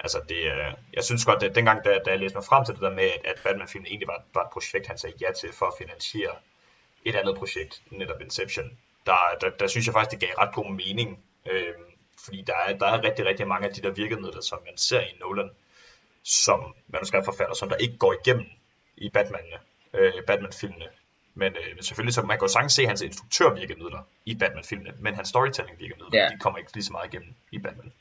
Altså 0.00 0.20
det, 0.28 0.40
jeg 0.92 1.04
synes 1.04 1.24
godt, 1.24 1.42
at 1.42 1.54
dengang, 1.54 1.84
da, 1.84 1.98
da 2.04 2.10
jeg 2.10 2.18
læste 2.18 2.36
mig 2.36 2.44
frem 2.44 2.64
til 2.64 2.74
det 2.74 2.82
der 2.82 2.90
med, 2.90 3.04
at, 3.04 3.20
at 3.24 3.40
Batman-filmen 3.44 3.86
egentlig 3.86 4.08
var, 4.08 4.22
var 4.34 4.44
et 4.44 4.50
projekt, 4.52 4.86
han 4.86 4.98
sagde 4.98 5.16
ja 5.20 5.32
til 5.32 5.52
for 5.52 5.66
at 5.66 5.74
finansiere 5.78 6.34
et 7.04 7.14
andet 7.16 7.36
projekt, 7.36 7.82
netop 7.90 8.20
Inception, 8.20 8.78
der, 9.06 9.18
der, 9.40 9.50
der 9.50 9.66
synes 9.66 9.86
jeg 9.86 9.92
faktisk, 9.92 10.10
det 10.10 10.28
gav 10.28 10.34
ret 10.38 10.54
god 10.54 10.70
mening. 10.70 11.24
Øh, 11.50 11.74
fordi 12.24 12.44
der 12.46 12.54
er, 12.66 12.78
der 12.78 12.86
er 12.86 13.04
rigtig, 13.04 13.26
rigtig 13.26 13.48
mange 13.48 13.68
af 13.68 13.74
de 13.74 13.82
der 13.82 13.90
virkemidler, 13.90 14.40
som 14.40 14.58
man 14.66 14.76
ser 14.76 15.00
i 15.00 15.16
Nolan, 15.20 15.50
som 16.24 16.74
manuskriptforfatter, 16.88 17.54
som 17.54 17.68
der 17.68 17.76
ikke 17.76 17.96
går 17.96 18.14
igennem 18.20 18.46
i 18.96 19.10
Batman, 19.10 19.40
øh, 19.94 20.12
Batman-filmene. 20.26 20.86
Men 21.34 21.52
øh, 21.52 21.82
selvfølgelig, 21.82 22.14
så 22.14 22.22
man 22.22 22.38
kan 22.38 22.46
jo 22.46 22.52
sagtens 22.52 22.72
se 22.72 22.86
hans 22.86 23.02
instruktørvirkemidler 23.02 24.02
i 24.24 24.34
Batman-filmene, 24.34 24.92
men 24.98 25.14
hans 25.14 25.28
storytelling-virkemidler, 25.28 26.10
ja. 26.12 26.28
de 26.32 26.38
kommer 26.38 26.58
ikke 26.58 26.74
lige 26.74 26.84
så 26.84 26.92
meget 26.92 27.12
igennem 27.12 27.34
i 27.52 27.58
Batman. 27.58 27.92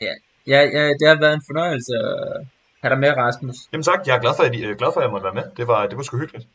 Ja, 0.00 0.14
ja, 0.46 0.60
ja 0.60 0.88
det 0.88 1.08
har 1.08 1.20
været 1.20 1.34
en 1.34 1.42
fornøjelse 1.48 1.92
at, 1.94 2.46
Ha' 2.82 2.88
dig 2.88 2.98
med, 2.98 3.16
Rasmus. 3.16 3.56
Jamen 3.72 3.84
tak, 3.84 4.06
jeg 4.06 4.16
er 4.16 4.20
glad 4.20 4.34
for, 4.36 4.42
at, 4.42 4.54
I, 4.54 4.64
øh, 4.64 4.76
glad 4.76 4.90
for, 4.92 5.00
at 5.00 5.04
jeg 5.04 5.10
måtte 5.10 5.24
være 5.24 5.34
med. 5.34 5.46
Det 5.56 5.66
var, 5.66 5.86
det 5.86 5.96
var 5.96 6.02
sgu 6.02 6.18
hyggeligt. 6.18 6.46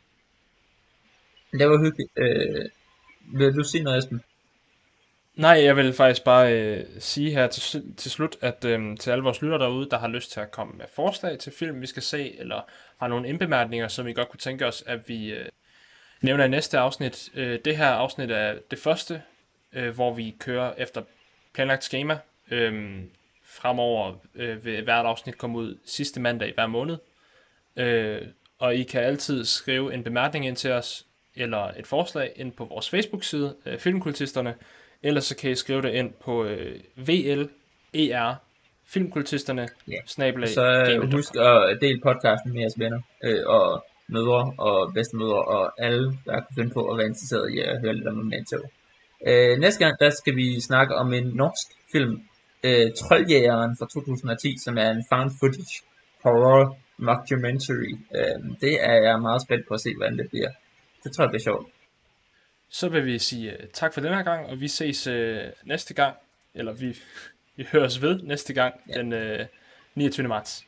Det 1.60 1.70
var 1.70 1.78
hyggeligt. 1.78 2.12
Øh, 2.24 2.66
vil 3.34 3.56
du 3.56 3.64
sige 3.64 3.84
noget, 3.84 3.98
Esben? 3.98 4.22
Nej, 5.36 5.64
jeg 5.64 5.76
vil 5.76 5.94
faktisk 5.94 6.24
bare 6.24 6.54
øh, 6.54 6.86
sige 7.00 7.32
her 7.32 7.48
til, 7.48 7.96
til 7.98 8.12
slut, 8.12 8.36
at 8.42 8.66
øh, 8.66 8.98
til 8.98 9.12
alle 9.12 9.24
vores 9.24 9.42
lytter 9.42 9.58
derude, 9.58 9.90
der 9.90 9.98
har 9.98 10.08
lyst 10.08 10.32
til 10.32 10.40
at 10.40 10.52
komme 10.52 10.74
med 10.78 10.86
forslag 10.94 11.40
til 11.40 11.52
film, 11.52 11.82
vi 11.82 11.88
skal 11.88 12.04
se, 12.04 12.40
eller 12.40 12.62
har 12.98 13.08
nogle 13.08 13.30
indbemærkninger, 13.30 13.88
som 13.88 14.06
vi 14.06 14.14
godt 14.14 14.30
kunne 14.30 14.40
tænke 14.40 14.66
os, 14.66 14.84
at 14.88 15.10
vi 15.10 15.34
øh, 15.34 15.46
nævner 16.22 16.46
i 16.46 16.48
næste 16.48 16.78
afsnit. 16.78 17.30
Øh, 17.34 17.60
det 17.66 17.78
her 17.78 17.88
afsnit 17.88 18.32
er 18.32 18.58
det 18.72 18.80
første, 18.80 19.22
øh, 19.74 19.96
hvor 19.96 20.14
vi 20.14 20.36
kører 20.40 20.74
efter 20.78 21.04
planlagt 21.54 21.84
schema. 21.84 22.18
Øh, 22.52 23.04
fremover 23.44 24.14
øh, 24.36 24.66
vil 24.66 24.84
hvert 24.84 25.06
afsnit 25.06 25.38
komme 25.38 25.58
ud 25.58 25.78
sidste 25.86 26.20
mandag 26.20 26.50
i 26.50 26.54
hver 26.54 26.68
måned. 26.68 26.98
Øh, 27.76 28.22
og 28.60 28.76
I 28.76 28.84
kan 28.84 29.04
altid 29.04 29.46
skrive 29.46 29.94
en 29.94 30.04
bemærkning 30.04 30.48
ind 30.48 30.56
til 30.56 30.72
os, 30.72 31.06
eller 31.36 31.72
et 31.80 31.88
forslag 31.88 32.34
ind 32.36 32.52
på 32.52 32.66
vores 32.66 32.90
Facebook-side, 32.90 33.56
øh, 33.66 33.80
Filmkultisterne, 33.80 34.54
Ellers 35.04 35.26
så 35.26 35.36
kan 35.38 35.52
I 35.52 35.56
skrive 35.56 35.82
det 35.82 35.94
ind 35.94 36.14
på 36.26 36.44
øh, 36.46 36.80
VLER 36.96 38.36
Filmkultisterne 38.88 39.68
Ja. 39.88 39.98
snabelag 40.06 40.50
Så 40.50 40.96
øh, 41.02 41.14
husk 41.14 41.36
at 41.36 41.78
dele 41.82 42.00
podcasten 42.04 42.54
med 42.54 42.60
jeres 42.62 42.80
venner, 42.80 43.02
øh, 43.24 43.42
og 43.46 43.86
mødre 44.08 44.54
og 44.58 44.94
bedstemødre, 44.94 45.42
og 45.42 45.86
alle, 45.86 46.18
der 46.26 46.40
kunne 46.40 46.56
finde 46.56 46.74
på 46.74 46.88
at 46.92 46.98
være 46.98 47.08
interesseret 47.08 47.54
i 47.54 47.60
at 47.60 47.82
høre 47.82 47.94
lidt 47.94 48.08
om 48.08 48.18
Memento. 48.18 48.58
Øh, 49.28 49.58
næste 49.60 49.80
gang, 49.86 50.00
der 50.00 50.10
skal 50.10 50.36
vi 50.36 50.62
snakke 50.62 50.96
om 50.96 51.14
en 51.14 51.28
norsk 51.28 51.68
film, 51.92 52.22
øh, 52.64 52.92
Trolljægeren 53.00 53.78
fra 53.80 53.86
2010, 53.86 54.58
som 54.64 54.78
er 54.78 54.90
en 54.90 55.06
found 55.12 55.32
footage 55.40 55.76
horror 56.24 56.78
mockumentary. 56.98 57.92
Øh, 58.16 58.38
det 58.62 58.74
er 58.82 58.94
jeg 58.94 59.22
meget 59.22 59.42
spændt 59.42 59.68
på 59.68 59.74
at 59.74 59.82
se, 59.82 59.90
hvordan 59.98 60.18
det 60.18 60.30
bliver. 60.30 60.52
Det 61.06 61.14
tror 61.16 61.24
jeg 61.24 61.30
bliver 61.30 61.42
sjovt. 61.44 61.68
Så 62.70 62.90
vil 62.90 63.06
vi 63.06 63.20
sige 63.20 63.52
øh, 63.52 63.68
tak 63.74 63.94
for 63.94 64.02
den 64.02 64.14
her 64.14 64.24
gang, 64.24 64.46
og 64.48 64.62
vi 64.62 64.68
ses 64.68 65.08
øh, 65.08 65.42
næste 65.64 65.94
gang, 65.94 66.16
eller 66.54 66.74
vi, 66.74 66.98
vi 67.56 67.68
høres 67.72 68.02
ved 68.02 68.22
næste 68.22 68.54
gang, 68.54 68.76
Ja. 68.90 68.94
den 68.94 69.14
øh, 69.14 69.46
29. 69.96 70.28
marts. 70.28 70.66